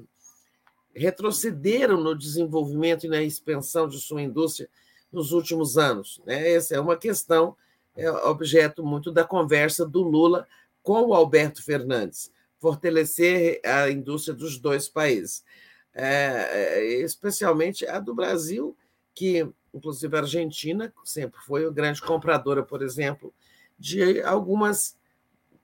[0.94, 4.68] retrocederam no desenvolvimento e na expansão de sua indústria
[5.10, 6.20] nos últimos anos.
[6.26, 6.52] Né?
[6.52, 7.56] Essa é uma questão,
[7.96, 10.46] é objeto muito da conversa do Lula
[10.82, 15.44] com o Alberto Fernandes, fortalecer a indústria dos dois países.
[15.94, 18.76] É, é, especialmente a do Brasil,
[19.14, 23.34] que, inclusive, a Argentina sempre foi grande compradora, por exemplo,
[23.78, 24.96] de algumas,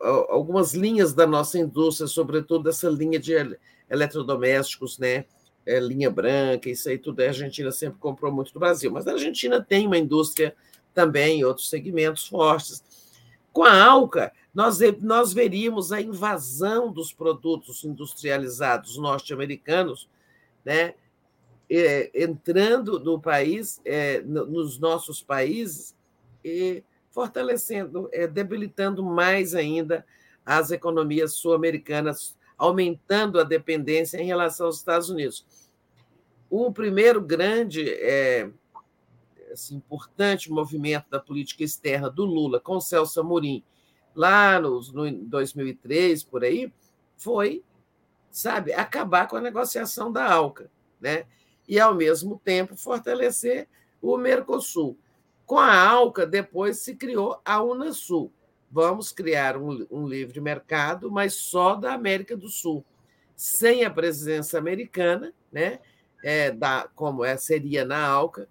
[0.05, 3.33] algumas linhas da nossa indústria, sobretudo essa linha de
[3.89, 5.24] eletrodomésticos, né?
[5.66, 8.91] É, linha branca, isso aí tudo a Argentina sempre comprou muito do Brasil.
[8.91, 10.55] Mas a Argentina tem uma indústria
[10.92, 12.84] também, outros segmentos fortes.
[13.50, 20.08] Com a Alca, nós, nós veríamos a invasão dos produtos industrializados norte-americanos
[20.65, 20.94] né,
[21.70, 25.94] é, entrando no país, é, nos nossos países,
[26.44, 26.83] e
[27.14, 30.04] fortalecendo, é, debilitando mais ainda
[30.44, 35.46] as economias sul-americanas, aumentando a dependência em relação aos Estados Unidos.
[36.50, 38.50] O primeiro grande, é,
[39.52, 43.62] assim, importante movimento da política externa do Lula com Celso Amorim,
[44.12, 46.72] lá no, no 2003, por aí,
[47.16, 47.62] foi
[48.28, 50.68] sabe, acabar com a negociação da ALCA,
[51.00, 51.26] né?
[51.68, 53.68] E ao mesmo tempo fortalecer
[54.02, 54.98] o Mercosul.
[55.47, 58.32] Com a ALCA depois se criou a Unasul.
[58.70, 62.84] Vamos criar um, um livre mercado, mas só da América do Sul,
[63.36, 65.81] sem a presença americana, né?
[66.23, 68.48] É, da, como é, seria na ALCA,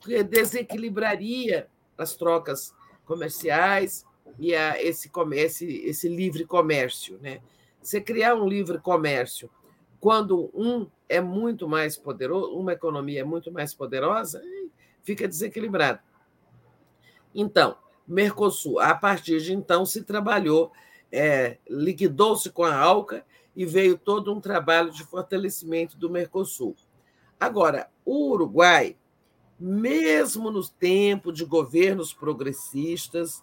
[0.00, 1.66] que desequilibraria
[1.98, 2.72] as trocas
[3.04, 4.06] comerciais
[4.38, 7.40] e a, esse, esse, esse livre comércio, né?
[7.82, 9.50] Você criar um livre comércio
[9.98, 14.40] quando um é muito mais poderoso, uma economia é muito mais poderosa,
[15.02, 16.00] fica desequilibrado.
[17.34, 17.76] Então,
[18.06, 20.72] Mercosul, a partir de então, se trabalhou,
[21.12, 26.76] é, liquidou-se com a ALCA e veio todo um trabalho de fortalecimento do Mercosul.
[27.38, 28.96] Agora, o Uruguai,
[29.58, 33.42] mesmo no tempo de governos progressistas,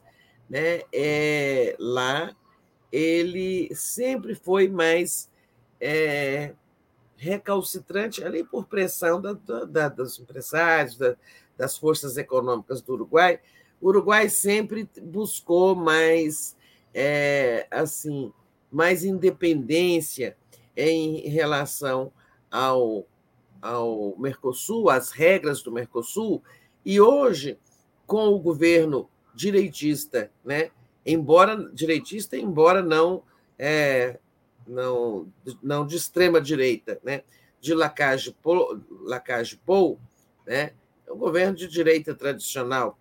[0.49, 2.35] né, é, lá
[2.91, 5.29] ele sempre foi mais
[5.79, 6.53] é,
[7.17, 11.15] recalcitrante ali por pressão da, da, dos empresários, da,
[11.57, 13.39] das forças econômicas do Uruguai.
[13.81, 16.55] O Uruguai sempre buscou mais
[16.93, 18.31] é, assim
[18.71, 20.35] mais independência
[20.75, 22.11] em relação
[22.51, 23.07] ao,
[23.61, 26.43] ao Mercosul, às regras do Mercosul,
[26.85, 27.57] e hoje,
[28.05, 30.69] com o governo direitista, né,
[31.05, 33.23] embora direitista, embora não
[33.57, 34.19] é,
[34.67, 35.27] não,
[35.63, 37.23] não de extrema direita, né?
[37.59, 39.59] de Lacage Pou, Lacage
[40.45, 40.71] né?
[41.07, 42.97] é um governo de direita tradicional.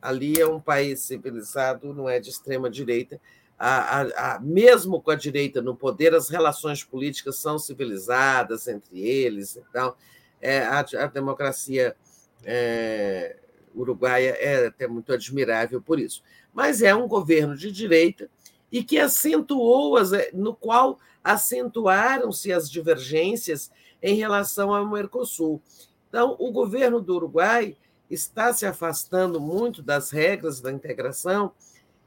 [0.00, 3.20] Ali é um país civilizado, não é de extrema direita.
[3.58, 9.00] A, a, a, mesmo com a direita no poder, as relações políticas são civilizadas entre
[9.00, 9.56] eles.
[9.56, 9.94] Então,
[10.40, 11.96] é, a, a democracia
[12.44, 13.36] é,
[13.74, 16.22] uruguaia é até muito admirável por isso
[16.56, 18.30] mas é um governo de direita
[18.72, 23.70] e que acentuou, as, no qual acentuaram-se as divergências
[24.02, 25.60] em relação ao Mercosul.
[26.08, 27.76] Então, o governo do Uruguai
[28.10, 31.52] está se afastando muito das regras da integração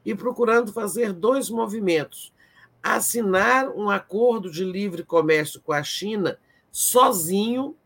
[0.04, 2.32] e procurando fazer dois movimentos:
[2.82, 6.38] assinar um acordo de livre comércio com a China
[6.72, 7.76] sozinho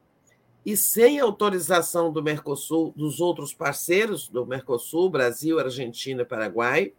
[0.65, 6.93] e sem autorização do Mercosul, dos outros parceiros do Mercosul, Brasil, Argentina Paraguai.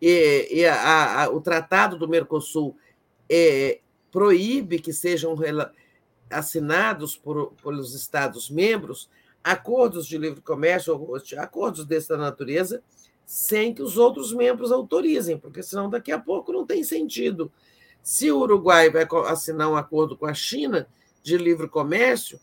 [0.00, 2.76] E, e a, a, o Tratado do Mercosul
[3.30, 3.78] é,
[4.10, 5.36] proíbe que sejam
[6.28, 9.08] assinados por, pelos Estados-membros
[9.42, 10.98] acordos de livre comércio,
[11.38, 12.82] acordos dessa natureza,
[13.24, 17.50] sem que os outros membros autorizem, porque senão daqui a pouco não tem sentido.
[18.02, 20.88] Se o Uruguai vai assinar um acordo com a China
[21.22, 22.38] de livre comércio,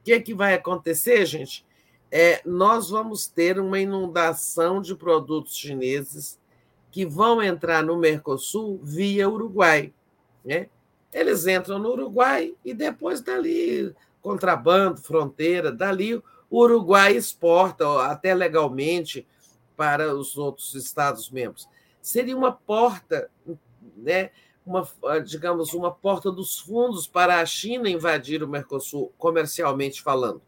[0.00, 1.66] o que, é que vai acontecer, gente?
[2.10, 6.38] É, nós vamos ter uma inundação de produtos chineses
[6.90, 9.92] que vão entrar no Mercosul via Uruguai.
[10.44, 10.68] Né?
[11.12, 13.94] Eles entram no Uruguai e depois dali,
[14.28, 19.26] contrabando, fronteira, dali o Uruguai exporta até legalmente
[19.74, 21.66] para os outros Estados-membros.
[22.02, 23.30] Seria uma porta,
[23.96, 24.30] né,
[24.66, 24.86] uma,
[25.24, 30.42] digamos, uma porta dos fundos para a China invadir o Mercosul, comercialmente falando.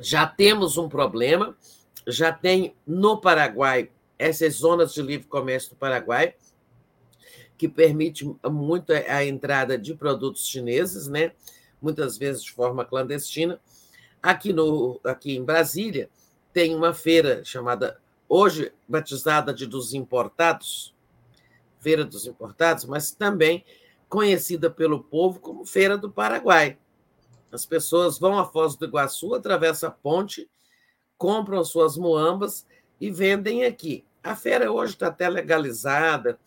[0.00, 1.56] Já temos um problema,
[2.04, 6.34] já tem no Paraguai essas zonas de livre comércio do Paraguai,
[7.56, 11.32] que permite muito a entrada de produtos chineses, né?
[11.80, 13.60] muitas vezes de forma clandestina.
[14.22, 16.10] Aqui, no, aqui em Brasília,
[16.52, 20.94] tem uma feira chamada, hoje batizada de dos Importados,
[21.78, 23.64] Feira dos Importados, mas também
[24.08, 26.78] conhecida pelo povo como Feira do Paraguai.
[27.52, 30.48] As pessoas vão a Foz do Iguaçu, atravessam a ponte,
[31.16, 32.66] compram suas muambas
[33.00, 34.04] e vendem aqui.
[34.22, 36.38] A feira hoje está até legalizada,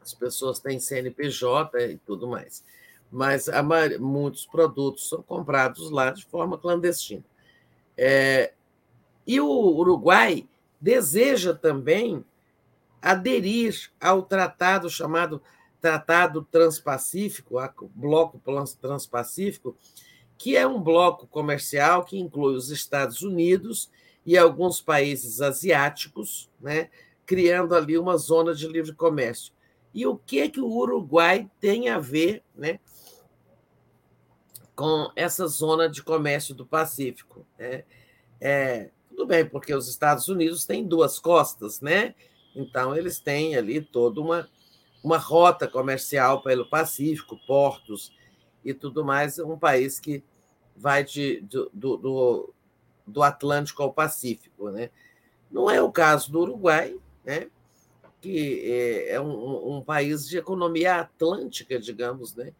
[0.00, 2.64] as pessoas têm CNPJ e tudo mais.
[3.10, 3.62] Mas a,
[3.98, 7.24] muitos produtos são comprados lá de forma clandestina.
[7.96, 8.52] É,
[9.26, 10.48] e o Uruguai
[10.80, 12.24] deseja também
[13.02, 15.42] aderir ao tratado chamado
[15.80, 17.56] Tratado Transpacífico,
[17.94, 18.40] Bloco
[18.80, 19.74] Transpacífico,
[20.36, 23.90] que é um bloco comercial que inclui os Estados Unidos
[24.24, 26.90] e alguns países asiáticos, né,
[27.24, 29.52] criando ali uma zona de livre comércio.
[29.92, 32.78] E o que que o Uruguai tem a ver, né,
[34.74, 37.44] com essa zona de comércio do Pacífico?
[37.58, 37.84] É,
[38.40, 42.14] é, tudo bem, porque os Estados Unidos têm duas costas, né?
[42.54, 44.48] Então eles têm ali toda uma
[45.02, 48.12] uma rota comercial pelo Pacífico, portos
[48.64, 50.22] e tudo mais, um país que
[50.76, 52.54] vai de, do, do,
[53.06, 54.70] do Atlântico ao Pacífico.
[54.70, 54.90] Né?
[55.50, 57.48] Não é o caso do Uruguai, né?
[58.20, 62.52] Que é, é um, um, país de economia atlântica, digamos, né?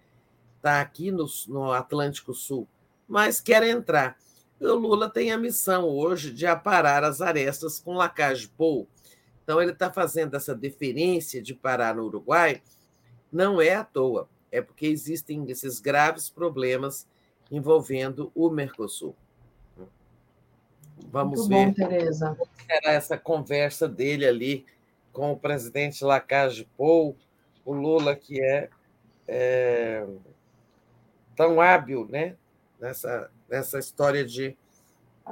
[0.56, 2.66] Está aqui no, no, Atlântico Sul,
[3.08, 4.18] mas quer entrar.
[4.60, 8.86] O Lula tem a missão hoje de aparar as arestas com Lacage Pou.
[9.42, 12.62] Então, ele está fazendo essa deferência de parar no Uruguai,
[13.32, 17.06] não é à toa, é porque existem esses graves problemas
[17.50, 19.16] envolvendo o Mercosul.
[21.10, 22.36] Vamos Muito ver bom, Tereza.
[22.39, 24.66] como será essa conversa dele ali
[25.12, 27.16] com o presidente Lacage Pou,
[27.64, 28.68] o Lula, que é,
[29.26, 30.06] é
[31.36, 32.36] tão hábil né,
[32.80, 34.56] nessa, nessa história de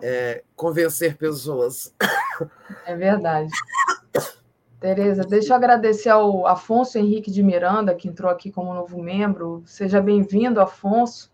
[0.02, 1.94] é, convencer pessoas.
[2.86, 3.50] É verdade.
[4.80, 9.62] Tereza, deixa eu agradecer ao Afonso Henrique de Miranda, que entrou aqui como novo membro.
[9.66, 11.32] Seja bem-vindo, Afonso.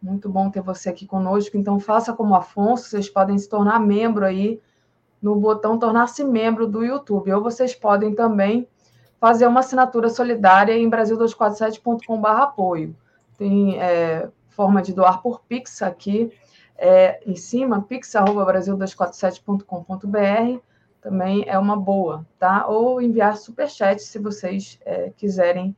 [0.00, 1.58] Muito bom ter você aqui conosco.
[1.58, 4.62] Então, faça como Afonso, vocês podem se tornar membro aí
[5.20, 7.32] no botão tornar-se membro do YouTube.
[7.32, 8.66] Ou vocês podem também
[9.18, 12.96] fazer uma assinatura solidária em brasil247.com.br apoio.
[13.36, 16.32] Tem é, forma de doar por Pix aqui
[16.76, 20.60] é, em cima, pix.brasil247.com.br
[21.00, 22.66] também é uma boa, tá?
[22.66, 25.74] Ou enviar superchat se vocês é, quiserem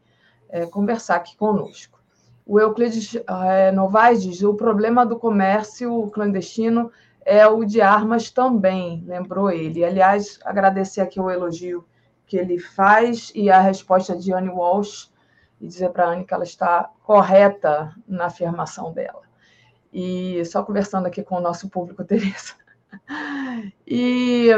[0.48, 2.00] é, conversar aqui conosco.
[2.44, 6.90] O Euclides é, Novaes diz: o problema do comércio clandestino
[7.24, 9.84] é o de armas também, lembrou ele.
[9.84, 11.84] Aliás, agradecer aqui o elogio
[12.26, 15.10] que ele faz e a resposta de Anne Walsh
[15.60, 19.22] e dizer para a Anne que ela está correta na afirmação dela.
[19.92, 22.54] E só conversando aqui com o nosso público, Tereza.
[23.86, 24.48] E,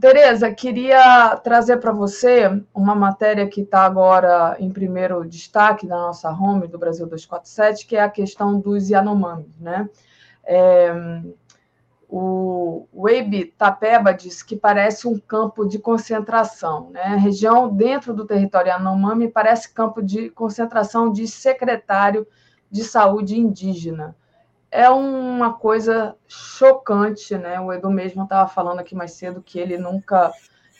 [0.00, 6.30] Tereza, queria trazer para você uma matéria que está agora em primeiro destaque na nossa
[6.30, 9.54] home do Brasil 247, que é a questão dos Yanomami.
[9.60, 9.88] Né?
[10.44, 10.92] É,
[12.16, 16.90] o Weibe Tapeba diz que parece um campo de concentração.
[16.90, 17.02] Né?
[17.02, 22.24] A região dentro do território Yanomami parece campo de concentração de secretário
[22.70, 24.14] de saúde indígena.
[24.70, 27.58] é uma coisa chocante, né?
[27.60, 30.32] O Edu mesmo estava falando aqui mais cedo que ele nunca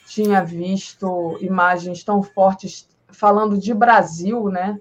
[0.07, 4.81] tinha visto imagens tão fortes falando de Brasil, né?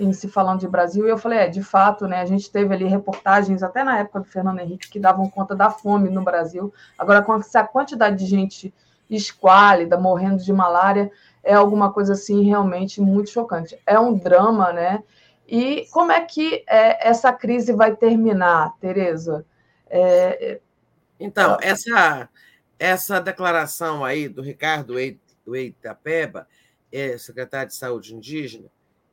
[0.00, 2.20] Em se falando de Brasil, e eu falei, é, de fato, né?
[2.20, 5.70] A gente teve ali reportagens até na época do Fernando Henrique que davam conta da
[5.70, 6.72] fome no Brasil.
[6.98, 8.74] Agora, com essa quantidade de gente
[9.08, 11.10] esquálida, morrendo de malária,
[11.44, 13.78] é alguma coisa assim realmente muito chocante.
[13.86, 15.02] É um drama, né?
[15.46, 19.46] E como é que é, essa crise vai terminar, Tereza?
[19.88, 20.60] É,
[21.18, 22.28] então, essa,
[22.78, 26.46] essa declaração aí do Ricardo Eitapeba,
[26.92, 28.68] é, secretário de Saúde Indígena,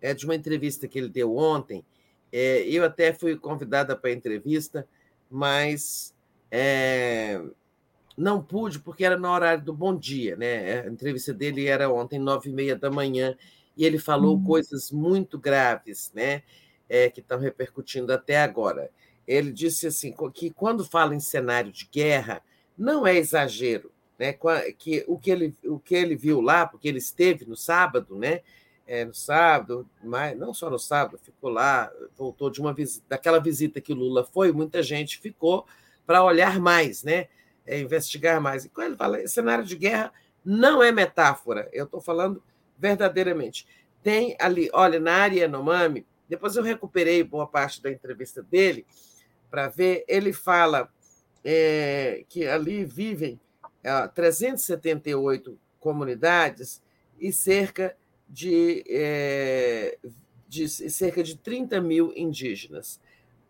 [0.05, 1.83] é de uma entrevista que ele deu ontem.
[2.31, 4.87] É, eu até fui convidada para a entrevista,
[5.29, 6.13] mas
[6.51, 7.41] é,
[8.15, 10.35] não pude porque era no horário do bom dia.
[10.35, 10.81] Né?
[10.81, 13.35] A entrevista dele era ontem, nove e meia da manhã,
[13.75, 14.43] e ele falou uhum.
[14.43, 16.43] coisas muito graves, né?
[16.87, 18.91] É, que estão repercutindo até agora.
[19.27, 22.43] Ele disse assim que quando fala em cenário de guerra,
[22.77, 24.37] não é exagero, né?
[24.77, 28.41] Que o que ele, o que ele viu lá, porque ele esteve no sábado, né?
[28.87, 33.39] É, no sábado, mas não só no sábado, ficou lá, voltou de uma visita, daquela
[33.39, 35.65] visita que o Lula foi, muita gente ficou
[36.05, 37.27] para olhar mais, né?
[37.65, 38.65] É, investigar mais.
[38.65, 41.67] E quando ele fala cenário de guerra, não é metáfora.
[41.73, 42.43] Eu estou falando
[42.77, 43.67] verdadeiramente.
[44.03, 48.85] Tem ali, olha, na área Yanomami, depois eu recuperei boa parte da entrevista dele
[49.49, 50.89] para ver, ele fala
[51.43, 53.39] é, que ali vivem
[53.83, 56.81] é, 378 comunidades
[57.19, 57.95] e cerca
[58.27, 59.97] de, é,
[60.47, 62.99] de, cerca de 30 mil indígenas.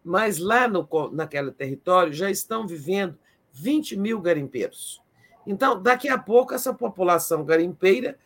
[0.03, 3.17] Mas lá no, naquele território já estão vivendo
[3.51, 5.01] 20 mil garimpeiros.
[5.47, 8.17] Então, daqui a pouco, essa população garimpeira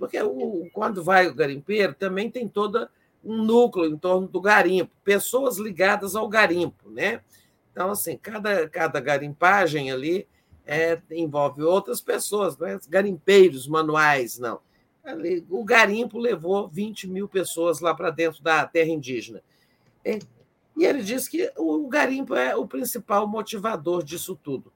[0.00, 2.88] porque o, quando vai o garimpeiro, também tem todo
[3.22, 7.20] um núcleo em torno do garimpo, pessoas ligadas ao garimpo, né?
[7.70, 10.26] Então, assim, cada, cada garimpagem ali
[10.66, 14.60] é, envolve outras pessoas, não é garimpeiros manuais, não.
[15.48, 19.42] O garimpo levou 20 mil pessoas lá para dentro da terra indígena.
[20.04, 20.18] E,
[20.76, 24.72] e ele diz que o garimpo é o principal motivador disso tudo,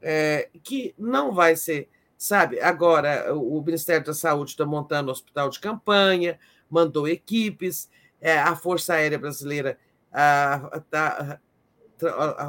[0.00, 2.60] é, que não vai ser sabe?
[2.60, 7.88] Agora, o Ministério da Saúde está montando um hospital de campanha, mandou equipes,
[8.20, 9.78] é, a Força Aérea Brasileira
[10.74, 11.40] está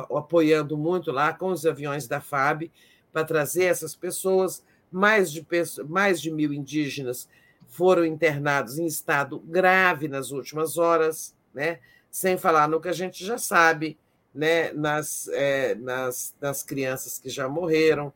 [0.09, 2.72] apoiando muito lá com os aviões da FAB
[3.14, 4.64] para trazer essas pessoas.
[4.92, 5.45] Mais de,
[5.88, 7.27] mais de mil indígenas
[7.68, 11.80] foram internados em estado grave nas últimas horas, né?
[12.09, 13.98] sem falar no que a gente já sabe,
[14.34, 14.74] né?
[14.74, 18.11] nas, é, nas, nas crianças que já morreram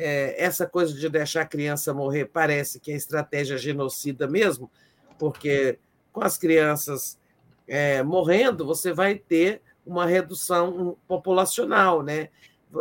[0.00, 4.70] é, essa coisa de deixar a criança morrer parece que é estratégia genocida mesmo,
[5.18, 5.76] porque
[6.12, 7.18] com as crianças
[7.66, 12.28] é, morrendo, você vai ter uma redução populacional, né?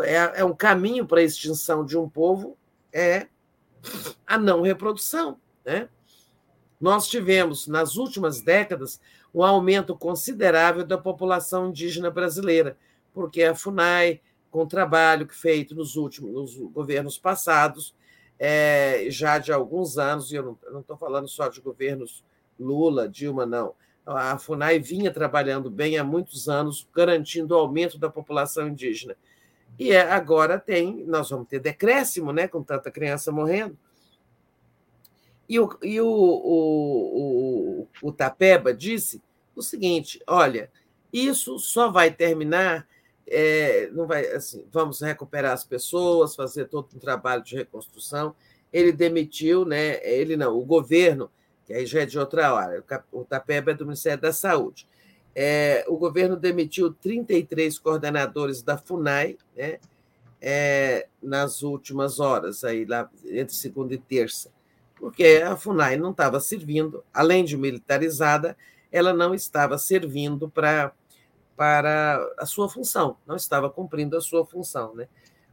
[0.04, 2.56] É, é um caminho para a extinção de um povo
[2.94, 3.28] é
[4.26, 5.90] a não reprodução, né?
[6.80, 9.02] Nós tivemos nas últimas décadas
[9.34, 12.78] um aumento considerável da população indígena brasileira,
[13.14, 17.94] porque a Funai com o trabalho feito nos últimos nos governos passados,
[18.40, 22.24] é, já de alguns anos, e eu não estou falando só de governos
[22.60, 23.74] Lula, Dilma, não.
[24.06, 29.18] A FUNAI vinha trabalhando bem há muitos anos, garantindo o aumento da população indígena.
[29.78, 33.78] E é, agora tem, nós vamos ter decréscimo, né, com tanta criança morrendo.
[35.48, 39.22] E o, e o, o, o, o Tapeba disse
[39.56, 40.70] o seguinte: olha,
[41.14, 42.88] isso só vai terminar
[43.28, 48.34] é, não vai assim, vamos recuperar as pessoas, fazer todo um trabalho de reconstrução.
[48.72, 50.00] Ele demitiu, né?
[50.04, 51.30] Ele não, o governo,
[51.66, 54.88] que aí já é de outra área, o Tapeba é do Ministério da Saúde.
[55.40, 59.78] É, o governo demitiu 33 coordenadores da FUNAI, né?
[60.42, 64.52] É, nas últimas horas, aí lá entre segunda e terça,
[64.96, 68.58] porque a FUNAI não estava servindo, além de militarizada,
[68.92, 70.92] ela não estava servindo para
[71.56, 74.96] para a sua função, não estava cumprindo a sua função.
[74.96, 75.08] Né?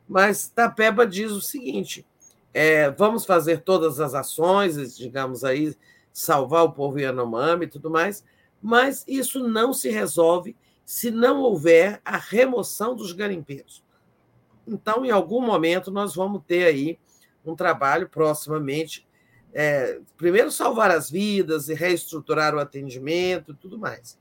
[0.06, 2.06] Mas Tapeba diz o seguinte:
[2.52, 5.74] é, vamos fazer todas as ações, digamos aí,
[6.12, 8.24] salvar o povo Yanomami e tudo mais,
[8.64, 13.84] mas isso não se resolve se não houver a remoção dos garimpeiros.
[14.66, 16.98] Então, em algum momento, nós vamos ter aí
[17.44, 19.06] um trabalho proximamente.
[19.52, 24.18] É, primeiro, salvar as vidas e reestruturar o atendimento e tudo mais.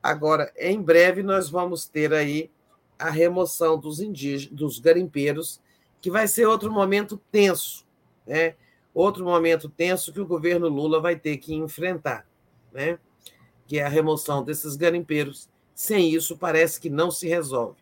[0.00, 2.48] Agora, em breve, nós vamos ter aí
[2.96, 5.60] a remoção dos indígenas, dos garimpeiros,
[6.00, 7.84] que vai ser outro momento tenso,
[8.24, 8.54] né?
[8.94, 12.24] Outro momento tenso que o governo Lula vai ter que enfrentar,
[12.72, 12.96] né?
[13.70, 17.78] Que é a remoção desses garimpeiros sem isso parece que não se resolve.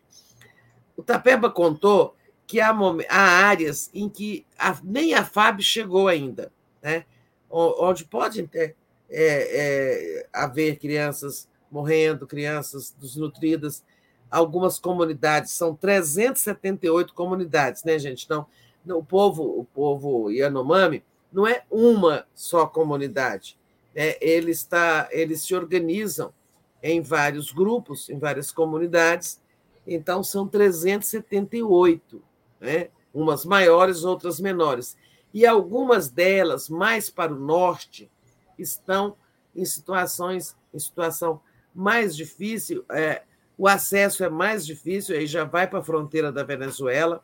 [0.95, 2.71] O Tapeba contou que há,
[3.09, 4.45] áreas em que
[4.83, 7.05] nem a FAB chegou ainda, né?
[7.49, 8.75] onde pode ter,
[9.09, 13.83] é, é, haver crianças morrendo, crianças desnutridas.
[14.29, 18.25] Algumas comunidades, são 378 comunidades, né, gente?
[18.25, 18.45] Então,
[18.87, 21.03] o povo, o povo Yanomami
[21.33, 23.58] não é uma só comunidade.
[23.95, 24.15] Né?
[24.21, 26.33] Ele está, eles se organizam
[26.81, 29.41] em vários grupos, em várias comunidades.
[29.85, 32.21] Então, são 378,
[32.59, 32.89] né?
[33.13, 34.97] umas maiores, outras menores.
[35.33, 38.09] E algumas delas, mais para o norte,
[38.57, 39.15] estão
[39.55, 41.41] em situações, em situação
[41.73, 43.23] mais difícil, é,
[43.57, 47.21] o acesso é mais difícil, aí já vai para a fronteira da Venezuela.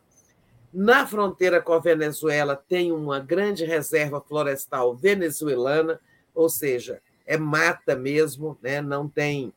[0.72, 5.98] Na fronteira com a Venezuela tem uma grande reserva florestal venezuelana,
[6.36, 8.80] ou seja, é mata mesmo, né?
[8.80, 9.52] não tem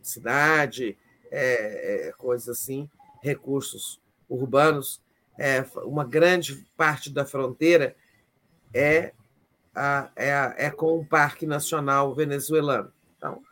[0.00, 0.96] cidade,
[1.30, 2.88] é, é, coisa assim,
[3.22, 5.02] recursos urbanos.
[5.36, 7.96] É, uma grande parte da fronteira
[8.72, 9.12] é,
[9.74, 12.92] a, é, a, é com o Parque Nacional Venezuelano.
[13.16, 13.42] Então,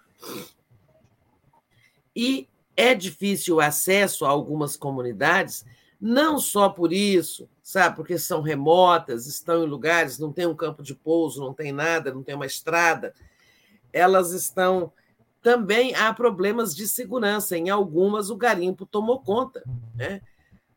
[2.15, 5.65] e é difícil o acesso a algumas comunidades,
[6.00, 10.82] não só por isso, sabe, porque são remotas, estão em lugares, não tem um campo
[10.82, 13.15] de pouso, não tem nada, não tem uma estrada,
[13.92, 14.92] elas estão
[15.41, 17.57] também há problemas de segurança.
[17.57, 19.62] Em algumas, o garimpo tomou conta.
[19.94, 20.20] Né?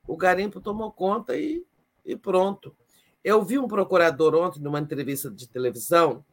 [0.07, 1.64] O garimpo tomou conta e,
[2.03, 2.75] e pronto.
[3.23, 6.23] Eu vi um procurador ontem, numa entrevista de televisão,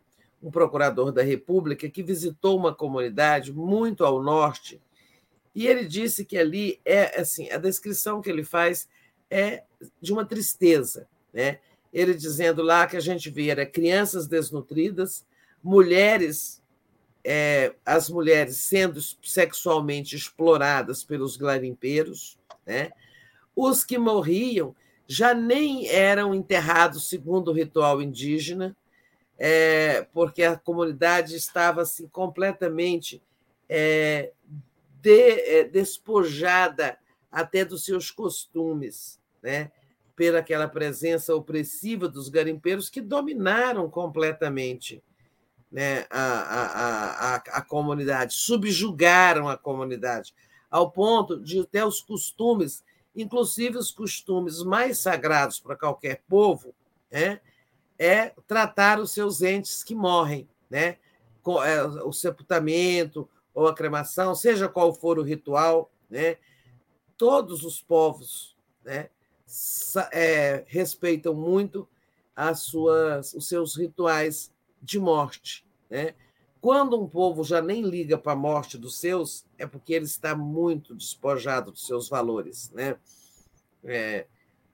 [0.42, 4.82] um procurador da República, que visitou uma comunidade muito ao norte,
[5.54, 8.88] e ele disse que ali é assim, a descrição que ele faz
[9.32, 9.64] é
[10.00, 11.58] de uma tristeza, né?
[11.92, 15.26] Ele dizendo lá que a gente via crianças desnutridas,
[15.62, 16.62] mulheres
[17.24, 22.36] é, as mulheres sendo sexualmente exploradas pelos garimpeiros,
[22.66, 22.90] né?
[23.54, 24.74] os que morriam
[25.06, 28.76] já nem eram enterrados segundo o ritual indígena,
[29.38, 33.22] é, porque a comunidade estava assim, completamente
[33.68, 34.32] é,
[35.00, 36.96] de, é, despojada
[37.30, 39.70] até dos seus costumes, né?
[40.14, 45.02] pela aquela presença opressiva dos garimpeiros que dominaram completamente
[45.70, 50.34] né, a, a, a, a comunidade, subjugaram a comunidade,
[50.70, 52.84] ao ponto de até os costumes,
[53.16, 56.74] inclusive os costumes mais sagrados para qualquer povo,
[57.10, 57.40] né,
[57.98, 60.98] é tratar os seus entes que morrem, né,
[61.64, 66.36] é, o sepultamento ou a cremação, seja qual for o ritual, né,
[67.16, 68.54] todos os povos
[68.84, 69.08] né,
[70.12, 71.88] é, respeitam muito
[72.34, 74.50] as suas, os seus rituais
[74.80, 75.66] de morte.
[75.90, 76.14] Né?
[76.60, 80.34] Quando um povo já nem liga para a morte dos seus, é porque ele está
[80.34, 82.70] muito despojado dos seus valores.
[82.70, 82.96] Né?
[83.84, 84.26] É,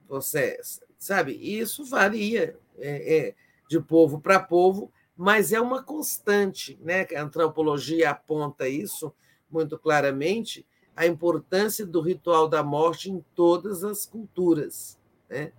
[0.07, 0.59] você
[0.97, 3.35] sabe, isso varia é, é,
[3.67, 6.79] de povo para povo, mas é uma constante.
[6.81, 7.05] Né?
[7.15, 9.13] A antropologia aponta isso
[9.49, 10.65] muito claramente,
[10.99, 14.97] a importância do ritual da morte em todas as culturas.
[15.29, 15.51] Né?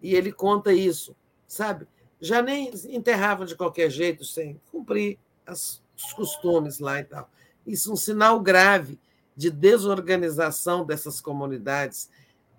[0.00, 1.14] E ele conta isso,
[1.46, 1.86] sabe?
[2.22, 7.28] já nem enterravam de qualquer jeito, sem cumprir as, os costumes lá e tal.
[7.66, 8.98] Isso é um sinal grave
[9.36, 12.08] de desorganização dessas comunidades.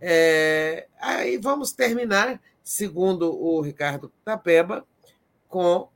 [0.01, 4.85] É, aí vamos terminar, segundo o Ricardo Tapeba,
[5.47, 5.87] com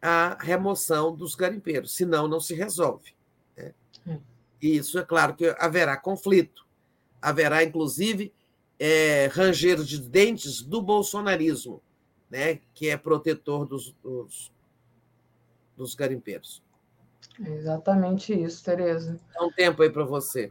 [0.00, 3.14] a remoção dos garimpeiros, senão não se resolve.
[3.54, 3.74] Né?
[4.06, 4.20] Hum.
[4.62, 6.64] E isso é claro que haverá conflito,
[7.20, 8.32] haverá, inclusive,
[8.78, 11.82] é, ranger de dentes do bolsonarismo
[12.32, 14.50] né, que é protetor dos, dos,
[15.76, 16.62] dos garimpeiros.
[17.38, 19.20] exatamente isso, Tereza.
[19.34, 20.50] Dá um tempo aí para você.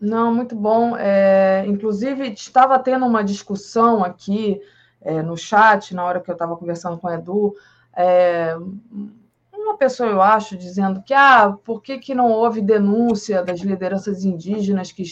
[0.00, 0.96] Não, muito bom.
[0.96, 4.58] É, inclusive, estava tendo uma discussão aqui
[5.02, 7.54] é, no chat, na hora que eu estava conversando com o Edu,
[7.94, 8.56] é,
[9.70, 14.24] uma pessoa, eu acho, dizendo que ah, por que, que não houve denúncia das lideranças
[14.24, 15.02] indígenas que,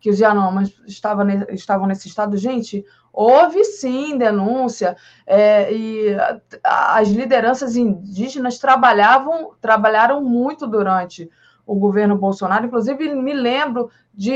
[0.00, 2.36] que os Yanomas estavam, estavam nesse estado?
[2.36, 2.84] Gente,
[3.20, 4.96] Houve sim denúncia,
[5.26, 6.16] é, e
[6.62, 11.28] as lideranças indígenas trabalhavam, trabalharam muito durante
[11.68, 12.64] o governo Bolsonaro.
[12.64, 14.32] Inclusive, me lembro de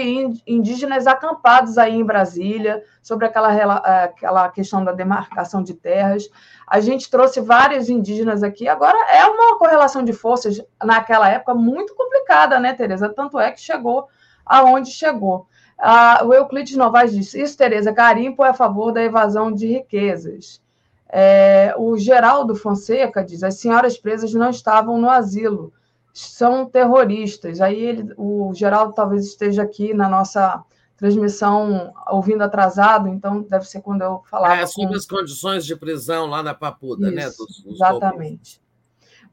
[0.47, 6.29] indígenas acampados aí em Brasília, sobre aquela, aquela questão da demarcação de terras.
[6.67, 8.69] A gente trouxe vários indígenas aqui.
[8.69, 13.09] Agora, é uma correlação de forças, naquela época, muito complicada, né, Tereza?
[13.09, 14.09] Tanto é que chegou
[14.45, 15.47] aonde chegou.
[15.79, 20.61] Ah, o Euclides Novaes disse: Isso, Tereza, garimpo é a favor da evasão de riquezas.
[21.09, 25.73] É, o Geraldo Fonseca diz: As senhoras presas não estavam no asilo.
[26.13, 27.61] São terroristas.
[27.61, 30.63] Aí ele, o Geraldo talvez esteja aqui na nossa
[30.97, 34.61] transmissão ouvindo atrasado, então deve ser quando eu falava.
[34.61, 34.97] É, sobre com...
[34.97, 37.47] as condições de prisão lá na Papuda, né, isso, né?
[37.47, 38.63] Dos, dos exatamente.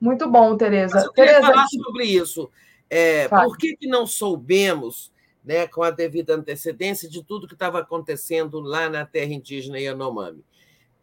[0.01, 0.99] Muito bom, Tereza.
[0.99, 2.49] Eu queria Tereza, falar sobre isso.
[2.89, 5.11] É, por que, que não soubemos,
[5.43, 10.43] né, com a devida antecedência, de tudo que estava acontecendo lá na terra indígena Yanomami?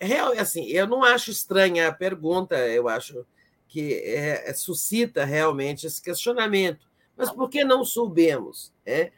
[0.01, 3.25] Real, assim, eu não acho estranha a pergunta, eu acho
[3.69, 6.87] que é, suscita realmente esse questionamento.
[7.17, 8.73] Mas por que não soubemos?
[8.85, 9.11] É?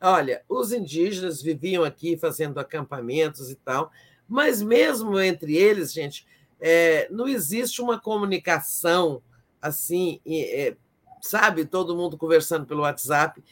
[0.00, 3.90] Olha, os indígenas viviam aqui fazendo acampamentos e tal,
[4.28, 6.26] mas mesmo entre eles, gente,
[6.60, 9.22] é, não existe uma comunicação
[9.60, 10.76] assim, é,
[11.20, 13.42] sabe, todo mundo conversando pelo WhatsApp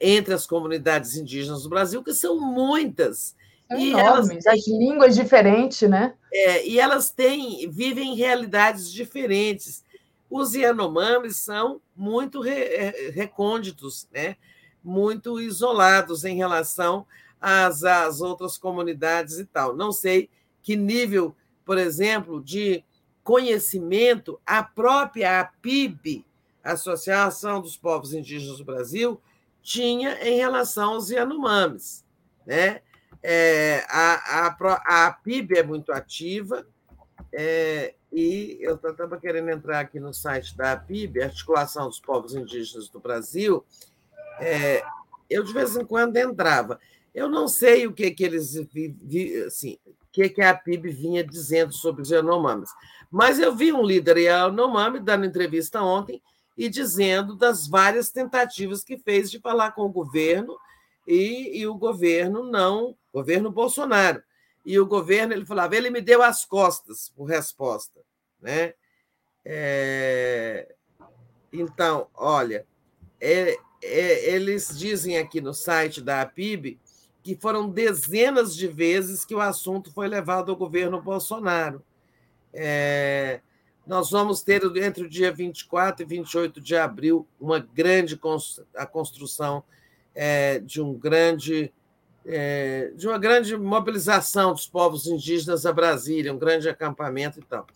[0.00, 3.36] entre as comunidades indígenas do Brasil, que são muitas.
[3.68, 6.14] São e enormes, elas, as línguas diferentes, né?
[6.32, 9.84] É, e elas têm, vivem realidades diferentes.
[10.30, 14.36] Os Yanomamis são muito re, é, recônditos, né?
[14.86, 17.04] muito isolados em relação
[17.40, 19.74] às, às outras comunidades e tal.
[19.74, 20.30] Não sei
[20.62, 22.84] que nível, por exemplo, de
[23.24, 26.24] conhecimento a própria APIB,
[26.62, 29.20] Associação dos Povos Indígenas do Brasil,
[29.60, 32.04] tinha em relação aos Yanomamis.
[32.46, 32.80] Né?
[33.22, 36.66] É, a, a, a APIB é muito ativa,
[37.32, 42.88] é, e eu estava querendo entrar aqui no site da APIB, Articulação dos Povos Indígenas
[42.88, 43.64] do Brasil,
[44.40, 44.82] é,
[45.28, 46.78] eu de vez em quando entrava.
[47.14, 48.54] Eu não sei o que, que eles
[49.46, 49.78] assim,
[50.12, 52.70] que, que a PIB vinha dizendo sobre os Yanomamis,
[53.10, 56.22] mas eu vi um líder Yanomami dando entrevista ontem
[56.56, 60.56] e dizendo das várias tentativas que fez de falar com o governo
[61.06, 64.22] e, e o governo não, governo Bolsonaro.
[64.64, 68.02] E o governo, ele falava, ele me deu as costas por resposta.
[68.42, 68.74] Né?
[69.42, 70.74] É...
[71.50, 72.66] Então, olha,
[73.18, 76.78] é, é, eles dizem aqui no site da APIB
[77.22, 81.82] que foram dezenas de vezes que o assunto foi levado ao governo Bolsonaro.
[82.52, 83.40] É,
[83.86, 88.20] nós vamos ter, entre o dia 24 e 28 de abril, uma grande
[88.74, 89.64] a construção
[90.14, 91.72] é, de um grande
[92.26, 97.66] é, de uma grande mobilização dos povos indígenas a Brasília, um grande acampamento e tal.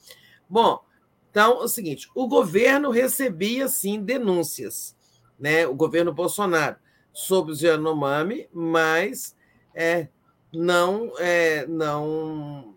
[0.48, 0.82] Bom,
[1.30, 4.96] então é o seguinte: o governo recebia sim denúncias
[5.40, 6.76] né, o governo Bolsonaro
[7.12, 9.34] sobre os Yanomami, mas
[9.74, 10.08] é,
[10.52, 12.76] não, é, não,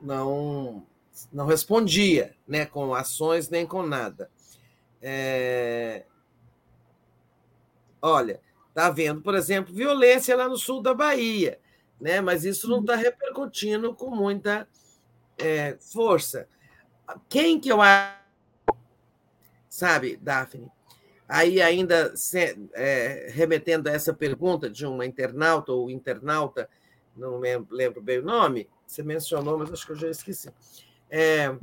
[0.00, 0.86] não,
[1.32, 4.30] não respondia né, com ações nem com nada.
[5.00, 6.04] É,
[8.02, 11.60] olha, está havendo, por exemplo, violência lá no sul da Bahia,
[12.00, 14.66] né, mas isso não está repercutindo com muita
[15.36, 16.48] é, força.
[17.28, 18.16] Quem que eu acho,
[19.68, 20.70] sabe, Daphne?
[21.28, 26.68] Aí, ainda se, é, remetendo a essa pergunta de uma internauta ou internauta,
[27.16, 30.50] não lembro bem o nome, você mencionou, mas acho que eu já esqueci.
[31.08, 31.56] É,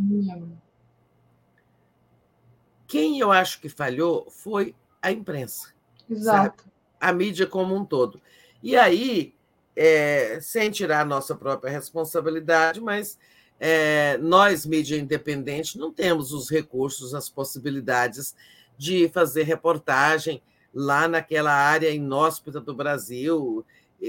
[2.88, 5.74] quem eu acho que falhou foi a imprensa.
[6.10, 6.64] Exato.
[6.64, 6.77] Sabe?
[7.00, 8.22] A mídia como um todo.
[8.62, 9.36] E aí,
[9.76, 13.18] é, sem tirar a nossa própria responsabilidade, mas
[13.60, 18.36] é, nós, mídia independente, não temos os recursos, as possibilidades
[18.78, 20.42] de fazer reportagem
[20.74, 23.66] lá naquela área inóspita do Brasil,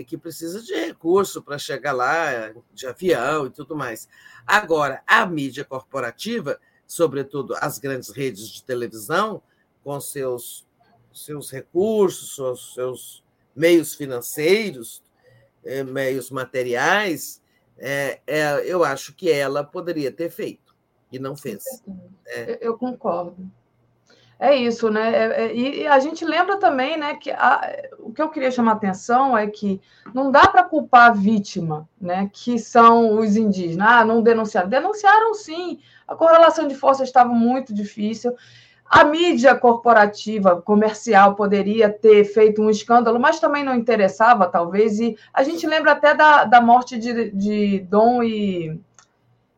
[0.06, 4.06] que precisa de recurso para chegar lá, de avião e tudo mais.
[4.46, 9.42] Agora, a mídia corporativa, sobretudo as grandes redes de televisão,
[9.82, 10.66] com seus,
[11.24, 13.24] seus recursos, seus, seus
[13.54, 15.02] meios financeiros,
[15.64, 17.42] eh, meios materiais,
[17.78, 20.74] é, é, eu acho que ela poderia ter feito
[21.12, 21.62] e não fez.
[22.26, 22.58] É.
[22.60, 23.36] Eu concordo.
[24.40, 25.12] É isso, né?
[25.12, 28.72] É, é, e a gente lembra também, né, que a, o que eu queria chamar
[28.72, 29.80] a atenção é que
[30.14, 33.88] não dá para culpar a vítima, né, que são os indígenas.
[33.88, 34.68] Ah, não denunciaram.
[34.68, 35.80] Denunciaram sim.
[36.06, 38.32] A correlação de forças estava muito difícil.
[38.88, 44.98] A mídia corporativa, comercial, poderia ter feito um escândalo, mas também não interessava, talvez.
[44.98, 48.80] E a gente lembra até da, da morte de, de Dom e,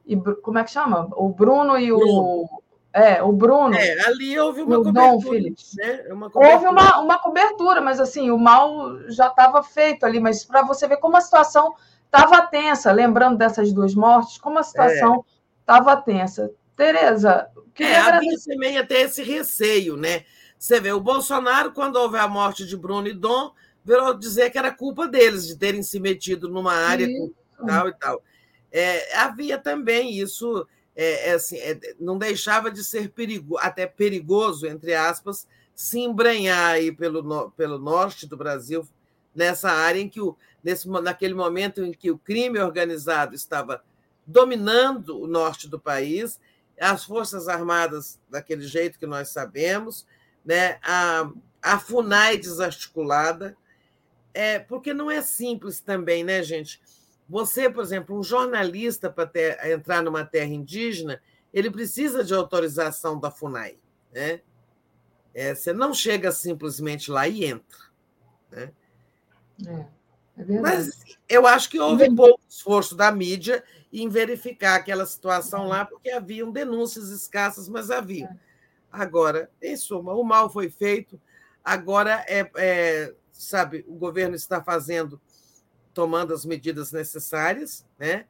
[0.05, 0.17] e.
[0.17, 1.09] Como é que chama?
[1.13, 2.49] O Bruno e o.
[2.93, 3.77] É, o Bruno.
[3.77, 5.41] É, ali houve uma cobertura.
[5.41, 6.05] Né?
[6.11, 6.55] Uma cobertura.
[6.55, 10.19] Houve uma, uma cobertura, mas assim, o mal já estava feito ali.
[10.19, 11.73] Mas para você ver como a situação
[12.05, 15.25] estava tensa, lembrando dessas duas mortes, como a situação
[15.61, 15.97] estava é.
[15.97, 16.51] tensa.
[16.81, 20.25] Tereza, queria é, havia também até esse receio, né?
[20.59, 23.53] Você vê, o Bolsonaro, quando houve a morte de Bruno e Dom,
[23.85, 27.07] virou dizer que era culpa deles de terem se metido numa área
[27.67, 28.23] tal e tal.
[28.73, 34.67] É, havia também isso é, é assim, é, não deixava de ser perigo, até perigoso,
[34.67, 38.89] entre aspas, se embranhar aí pelo, pelo norte do Brasil,
[39.35, 40.35] nessa área em que, o,
[40.65, 43.83] nesse, naquele momento em que o crime organizado estava
[44.27, 46.41] dominando o norte do país,
[46.89, 50.07] as Forças Armadas daquele jeito que nós sabemos,
[50.45, 51.31] né, a,
[51.63, 53.57] a FUNAI desarticulada,
[54.33, 56.81] é, porque não é simples também, né, gente?
[57.29, 59.31] Você, por exemplo, um jornalista para
[59.71, 61.21] entrar numa terra indígena,
[61.53, 63.77] ele precisa de autorização da FUNAI.
[64.13, 64.41] Né?
[65.35, 67.79] É, você não chega simplesmente lá e entra.
[68.51, 68.73] Né?
[69.67, 69.85] É,
[70.49, 73.63] é Mas eu acho que houve pouco esforço da mídia
[73.93, 78.27] em verificar aquela situação lá, porque haviam denúncias escassas, mas havia.
[78.27, 78.37] É.
[78.91, 81.21] Agora, em suma, o mal foi feito,
[81.65, 85.21] agora é, é sabe, o governo está fazendo,
[85.95, 88.27] tomando as medidas necessárias, né?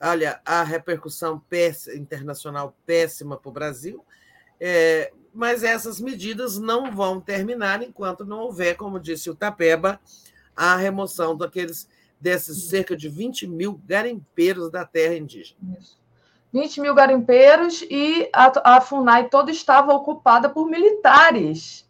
[0.00, 4.04] Olha, a repercussão péssima, internacional péssima para o Brasil,
[4.60, 10.00] é, mas essas medidas não vão terminar enquanto não houver, como disse o Tapeba,
[10.56, 11.88] a remoção daqueles
[12.20, 15.58] desses cerca de 20 mil garimpeiros da terra indígena.
[15.78, 15.98] Isso.
[16.52, 21.86] 20 mil garimpeiros e a, a FUNAI toda estava ocupada por militares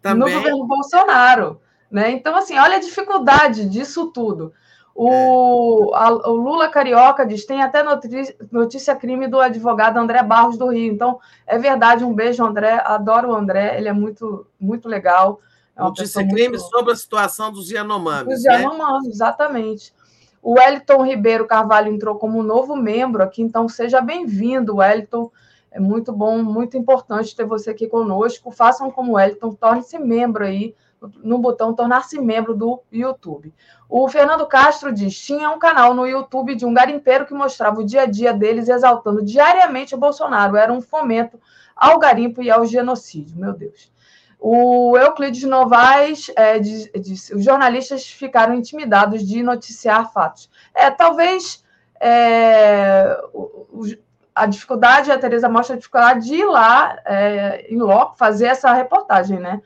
[0.00, 0.32] Também.
[0.32, 1.60] no governo Bolsonaro.
[1.90, 2.10] Né?
[2.12, 4.52] Então, assim, olha a dificuldade disso tudo.
[4.94, 10.58] O, a, o, Lula Carioca diz: tem até notícia, notícia, crime do advogado André Barros
[10.58, 10.92] do Rio.
[10.92, 12.82] Então, é verdade, um beijo, André.
[12.84, 15.40] Adoro o André, ele é muito, muito legal.
[15.78, 16.68] É notícia crime muito...
[16.68, 18.34] sobre a situação dos Yanomamis.
[18.34, 19.10] Dos Yanomamis, né?
[19.10, 19.94] exatamente.
[20.42, 25.30] O Wellington Ribeiro Carvalho entrou como novo membro aqui, então seja bem-vindo, Wellington.
[25.70, 28.50] É muito bom, muito importante ter você aqui conosco.
[28.50, 30.74] Façam como Wellington, torne-se membro aí
[31.22, 33.54] no botão tornar-se membro do YouTube.
[33.88, 37.84] O Fernando Castro diz: tinha um canal no YouTube de um garimpeiro que mostrava o
[37.84, 40.56] dia a dia deles, exaltando diariamente o Bolsonaro.
[40.56, 41.40] Era um fomento
[41.76, 43.38] ao garimpo e ao genocídio.
[43.38, 43.92] Meu Deus.
[44.38, 50.48] O Euclides Novaes é, diz, diz, os jornalistas ficaram intimidados de noticiar fatos.
[50.74, 51.64] É, talvez
[52.00, 53.84] é, o,
[54.34, 58.72] a dificuldade, a Tereza mostra a dificuldade de ir lá é, em loco fazer essa
[58.72, 59.60] reportagem, né?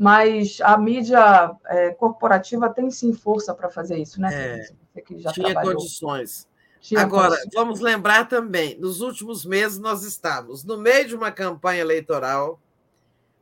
[0.00, 4.30] mas a mídia é, corporativa tem sim força para fazer isso, né?
[4.32, 5.74] É, tinha trabalhou.
[5.74, 6.48] condições.
[6.80, 7.50] Tinha Agora, condições.
[7.52, 12.58] vamos lembrar também, nos últimos meses nós estávamos no meio de uma campanha eleitoral,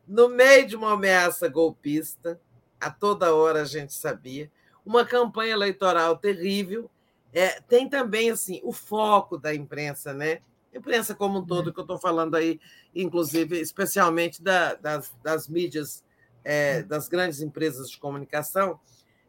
[0.08, 2.40] no meio de uma ameaça golpista,
[2.80, 4.50] a toda hora a gente sabia,
[4.84, 6.90] uma campanha eleitoral terrível.
[7.32, 10.40] É, tem também assim o foco da imprensa, né?
[10.74, 11.72] imprensa como um todo, é.
[11.72, 12.60] que eu estou falando aí,
[12.94, 16.04] inclusive, especialmente da, das, das mídias
[16.44, 18.80] é, das grandes empresas de comunicação,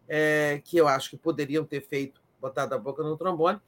[0.07, 3.59] é, que eu acho que poderiam ter feito, botado a boca no trombone,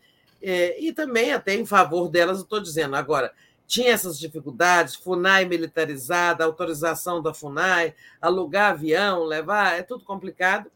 [0.42, 2.96] é, e também até em favor delas, eu estou dizendo.
[2.96, 3.34] Agora,
[3.72, 10.70] tinha essas dificuldades, FUNAI militarizada, autorização da FUNAI, alugar avião, levar, é tudo complicado.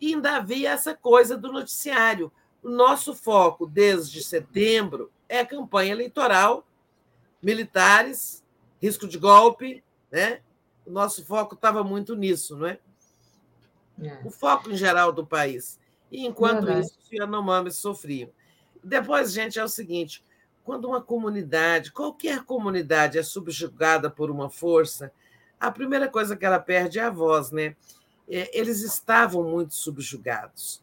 [0.00, 2.30] E ainda havia essa coisa do noticiário.
[2.62, 6.64] O nosso foco, desde setembro, é a campanha eleitoral,
[7.42, 8.44] militares,
[8.80, 10.40] risco de golpe, né?
[10.86, 12.78] o nosso foco estava muito nisso, não é?
[14.00, 14.20] é?
[14.24, 15.80] O foco em geral do país.
[16.12, 18.30] E enquanto isso, os Yanomamis sofriam.
[18.84, 20.22] Depois, gente, é o seguinte:
[20.66, 25.12] quando uma comunidade, qualquer comunidade, é subjugada por uma força,
[25.60, 27.76] a primeira coisa que ela perde é a voz, né?
[28.28, 30.82] É, eles estavam muito subjugados,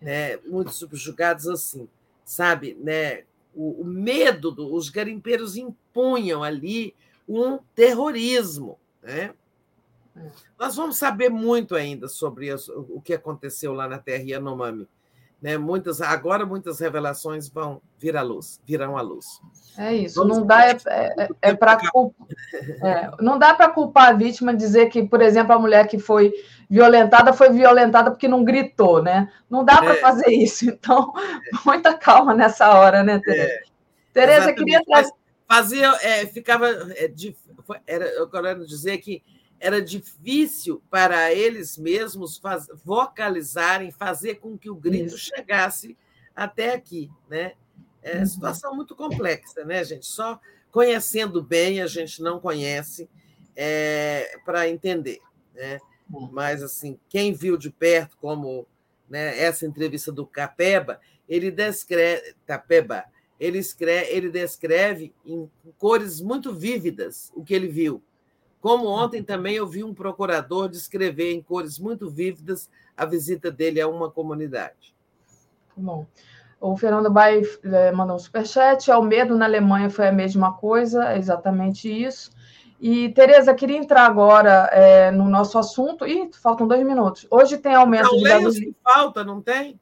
[0.00, 0.36] né?
[0.46, 1.88] Muito subjugados assim,
[2.24, 3.24] sabe, né?
[3.52, 6.94] O, o medo, do, os garimpeiros impunham ali
[7.28, 9.34] um terrorismo, né?
[10.56, 14.86] Nós vamos saber muito ainda sobre o que aconteceu lá na Terra Yanomami.
[15.44, 15.58] Né?
[15.58, 19.26] Muitas, agora muitas revelações vão vir à luz, virão à luz.
[19.76, 20.14] É isso.
[20.14, 21.78] Vamos não dá é, é, é para
[22.82, 26.32] é, não dá para culpar a vítima dizer que, por exemplo, a mulher que foi
[26.70, 29.30] violentada foi violentada porque não gritou, né?
[29.50, 30.00] Não dá para é.
[30.00, 30.64] fazer isso.
[30.72, 31.12] Então,
[31.66, 33.52] muita calma nessa hora, né, Tereza?
[33.52, 33.62] É.
[34.14, 35.12] Tereza, queria trazer
[35.46, 37.36] fazia, é, ficava, é, de,
[37.86, 39.22] era, eu quero dizer que
[39.64, 45.30] era difícil para eles mesmos faz, vocalizarem, fazer com que o grito Isso.
[45.34, 45.96] chegasse
[46.36, 47.54] até aqui, né?
[48.02, 48.26] É uhum.
[48.26, 50.04] situação muito complexa, né, gente?
[50.04, 50.38] Só
[50.70, 53.08] conhecendo bem a gente não conhece
[53.56, 55.20] é, para entender,
[55.54, 55.80] né?
[56.12, 56.28] Uhum.
[56.30, 58.68] Mas assim, quem viu de perto, como
[59.08, 63.06] né, essa entrevista do Capeba, ele descreve Capeba,
[63.40, 68.02] ele escreve, ele descreve em cores muito vívidas o que ele viu
[68.64, 73.78] como ontem também eu vi um procurador descrever em cores muito vívidas a visita dele
[73.78, 74.94] a uma comunidade.
[75.76, 76.06] Bom.
[76.58, 78.90] O Fernando Bai é, mandou um superchat.
[78.90, 82.30] É o medo na Alemanha foi a mesma coisa, é exatamente isso.
[82.80, 86.06] E, Tereza, queria entrar agora é, no nosso assunto.
[86.06, 87.26] Ih, faltam dois minutos.
[87.30, 88.72] Hoje tem aumento não, de gasolina.
[88.82, 89.78] falta, não tem?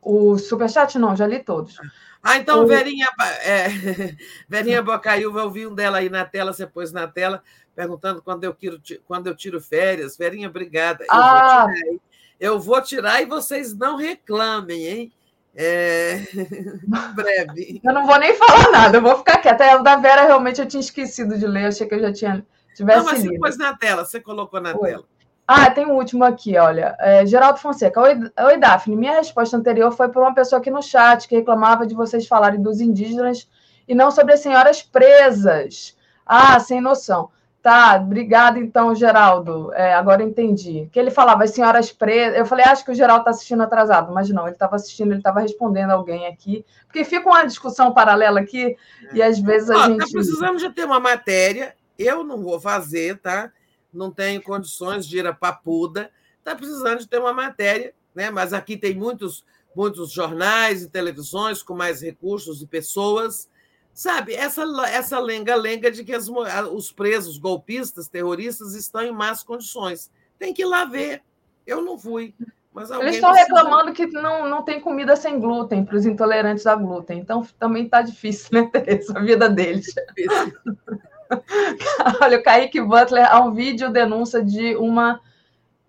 [0.00, 1.80] O superchat não, já li todos.
[2.22, 2.66] Ah, então, o...
[2.66, 3.06] Verinha,
[3.42, 3.68] é,
[4.48, 7.42] Verinha Bocaiúva, eu vi um dela aí na tela, você pôs na tela,
[7.74, 10.16] perguntando quando eu tiro, quando eu tiro férias.
[10.16, 11.04] Verinha, obrigada.
[11.04, 11.66] Eu, ah.
[11.66, 12.00] vou tirar,
[12.40, 15.12] eu vou tirar e vocês não reclamem, hein?
[15.56, 16.20] É...
[17.14, 17.80] breve.
[17.82, 19.64] Eu não vou nem falar nada, eu vou ficar quieta.
[19.64, 22.46] É, o da Vera realmente eu tinha esquecido de ler, achei que eu já tinha
[22.74, 23.34] tivesse Não, mas lido.
[23.34, 24.90] você pôs na tela, você colocou na Foi.
[24.90, 25.04] tela.
[25.46, 26.96] Ah, tem o um último aqui, olha.
[26.98, 28.00] É, Geraldo Fonseca.
[28.00, 28.96] Oi, Oi, Daphne.
[28.96, 32.62] Minha resposta anterior foi para uma pessoa aqui no chat que reclamava de vocês falarem
[32.62, 33.46] dos indígenas
[33.86, 35.94] e não sobre as senhoras presas.
[36.24, 37.30] Ah, sem noção.
[37.64, 39.72] Tá, obrigada então, Geraldo.
[39.72, 40.86] É, agora entendi.
[40.92, 42.36] Que ele falava, as senhoras presas.
[42.36, 45.20] Eu falei, acho que o Geraldo está assistindo atrasado, mas não, ele estava assistindo, ele
[45.20, 46.62] estava respondendo alguém aqui.
[46.84, 48.76] Porque fica uma discussão paralela aqui
[49.14, 50.00] e às vezes a ah, gente.
[50.00, 53.50] Tá precisando de ter uma matéria, eu não vou fazer, tá?
[53.90, 56.10] Não tenho condições de ir a papuda.
[56.40, 58.30] Está precisando de ter uma matéria, né?
[58.30, 59.42] Mas aqui tem muitos,
[59.74, 63.48] muitos jornais e televisões com mais recursos e pessoas
[63.94, 70.10] Sabe, essa, essa lenga-lenga de que as, os presos golpistas, terroristas, estão em más condições.
[70.36, 71.22] Tem que ir lá ver.
[71.64, 72.34] Eu não fui.
[72.72, 76.74] Mas Eles estão reclamando que não, não tem comida sem glúten para os intolerantes a
[76.74, 77.20] glúten.
[77.20, 79.16] Então também está difícil, né, Tereza?
[79.16, 79.94] A vida deles.
[82.20, 85.20] Olha, o Kaique Butler há um vídeo denúncia de uma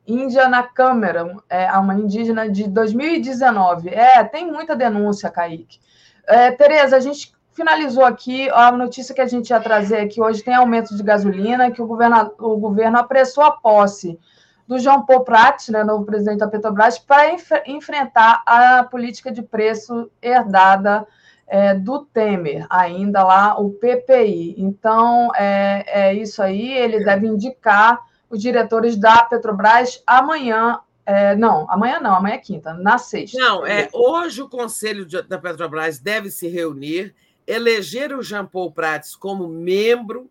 [0.07, 3.89] índia na Câmara, é, uma indígena de 2019.
[3.89, 5.79] É, tem muita denúncia, Kaique.
[6.27, 10.43] É, Tereza, a gente finalizou aqui a notícia que a gente ia trazer aqui hoje
[10.43, 14.19] tem aumento de gasolina, que o governo, o governo apressou a posse
[14.67, 15.23] do João Paul
[15.69, 21.07] né, novo presidente da Petrobras, para enf enfrentar a política de preço herdada
[21.47, 24.55] é, do Temer, ainda lá o PPI.
[24.57, 31.69] Então, é, é isso aí, ele deve indicar os diretores da Petrobras amanhã é, não,
[31.69, 33.37] amanhã não, amanhã é quinta, na sexta.
[33.37, 37.13] Não, é hoje o Conselho da Petrobras deve se reunir
[37.47, 40.29] eleger o Jean Paul Prats como membro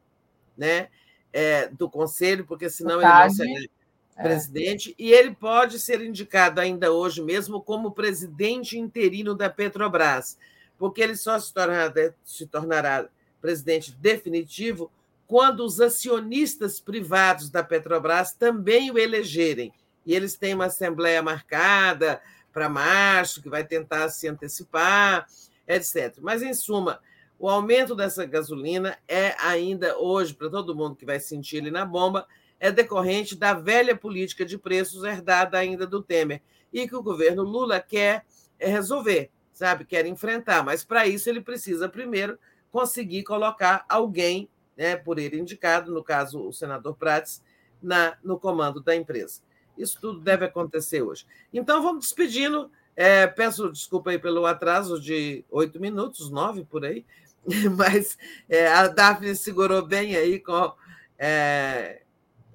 [0.56, 0.88] né,
[1.32, 3.68] é, do conselho, porque senão ele não seria
[4.16, 4.22] é.
[4.22, 4.94] presidente, é.
[4.98, 10.38] e ele pode ser indicado ainda hoje mesmo como presidente interino da Petrobras,
[10.78, 11.92] porque ele só se tornará,
[12.24, 13.08] se tornará
[13.40, 14.90] presidente definitivo
[15.26, 19.72] quando os acionistas privados da Petrobras também o elegerem.
[20.06, 22.20] E eles têm uma assembleia marcada
[22.52, 25.26] para março, que vai tentar se antecipar
[25.66, 26.18] etc.
[26.20, 27.00] Mas, em suma,
[27.38, 31.84] o aumento dessa gasolina é ainda hoje, para todo mundo que vai sentir ele na
[31.84, 32.26] bomba,
[32.60, 36.40] é decorrente da velha política de preços herdada ainda do Temer
[36.72, 38.24] e que o governo Lula quer
[38.58, 39.84] é, resolver, sabe?
[39.84, 40.64] Quer enfrentar.
[40.64, 42.38] Mas, para isso, ele precisa primeiro
[42.70, 47.42] conseguir colocar alguém, né, por ele indicado, no caso o senador Prates,
[47.82, 49.42] na, no comando da empresa.
[49.76, 51.26] Isso tudo deve acontecer hoje.
[51.52, 52.70] Então, vamos despedindo.
[52.96, 57.04] É, peço desculpa aí pelo atraso de oito minutos, nove por aí,
[57.76, 58.16] mas
[58.48, 60.72] é, a Daphne segurou bem aí com,
[61.18, 62.02] é,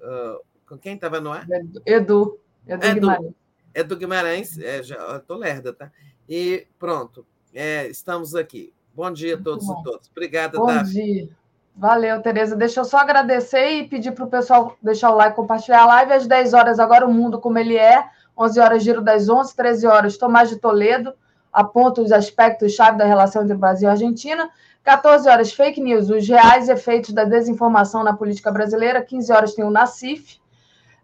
[0.00, 1.46] uh, com quem estava no ar?
[1.50, 1.82] Edu.
[1.84, 3.34] Edu, Edu Guimarães.
[3.74, 5.92] Edu Guimarães, é, já estou lerda, tá?
[6.28, 8.72] E pronto, é, estamos aqui.
[8.94, 10.10] Bom dia a todos e todas.
[10.10, 10.92] Obrigada, Bom Daphne.
[10.92, 11.28] dia.
[11.76, 12.56] Valeu, Tereza.
[12.56, 16.12] Deixa eu só agradecer e pedir para o pessoal deixar o like, compartilhar a live.
[16.12, 18.06] Às 10 horas, agora o mundo como ele é.
[18.36, 21.12] 11 horas, giro das 11, 13 horas, Tomás de Toledo,
[21.52, 24.50] aponta os aspectos-chave da relação entre Brasil e Argentina.
[24.82, 29.02] 14 horas, fake news, os reais efeitos da desinformação na política brasileira.
[29.02, 30.40] 15 horas tem o Nacif,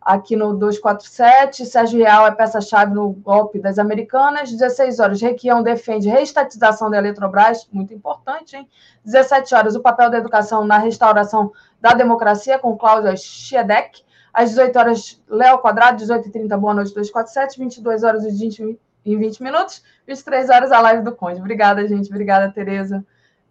[0.01, 1.67] aqui no 247.
[1.67, 4.51] Sérgio Real é peça-chave no golpe das americanas.
[4.51, 8.69] 16 horas, Requião defende reestatização da Eletrobras, muito importante, hein?
[9.05, 14.06] 17 horas, o papel da educação na restauração da democracia, com Cláudia Schiedek.
[14.37, 19.43] Às 18 horas, Léo Quadrado, 18h30, boa noite, 247, 22 horas e 20, e 20
[19.43, 21.41] minutos, 23 horas a live do Conde.
[21.41, 22.11] Obrigada, gente.
[22.11, 23.03] Obrigada, Tereza.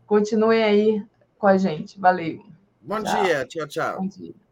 [0.05, 1.03] Continuem aí
[1.39, 1.99] com a gente.
[1.99, 2.39] Valeu.
[2.79, 3.23] Bom tchau.
[3.23, 3.45] dia.
[3.47, 3.97] Tchau, tchau.
[3.97, 4.44] Bom dia.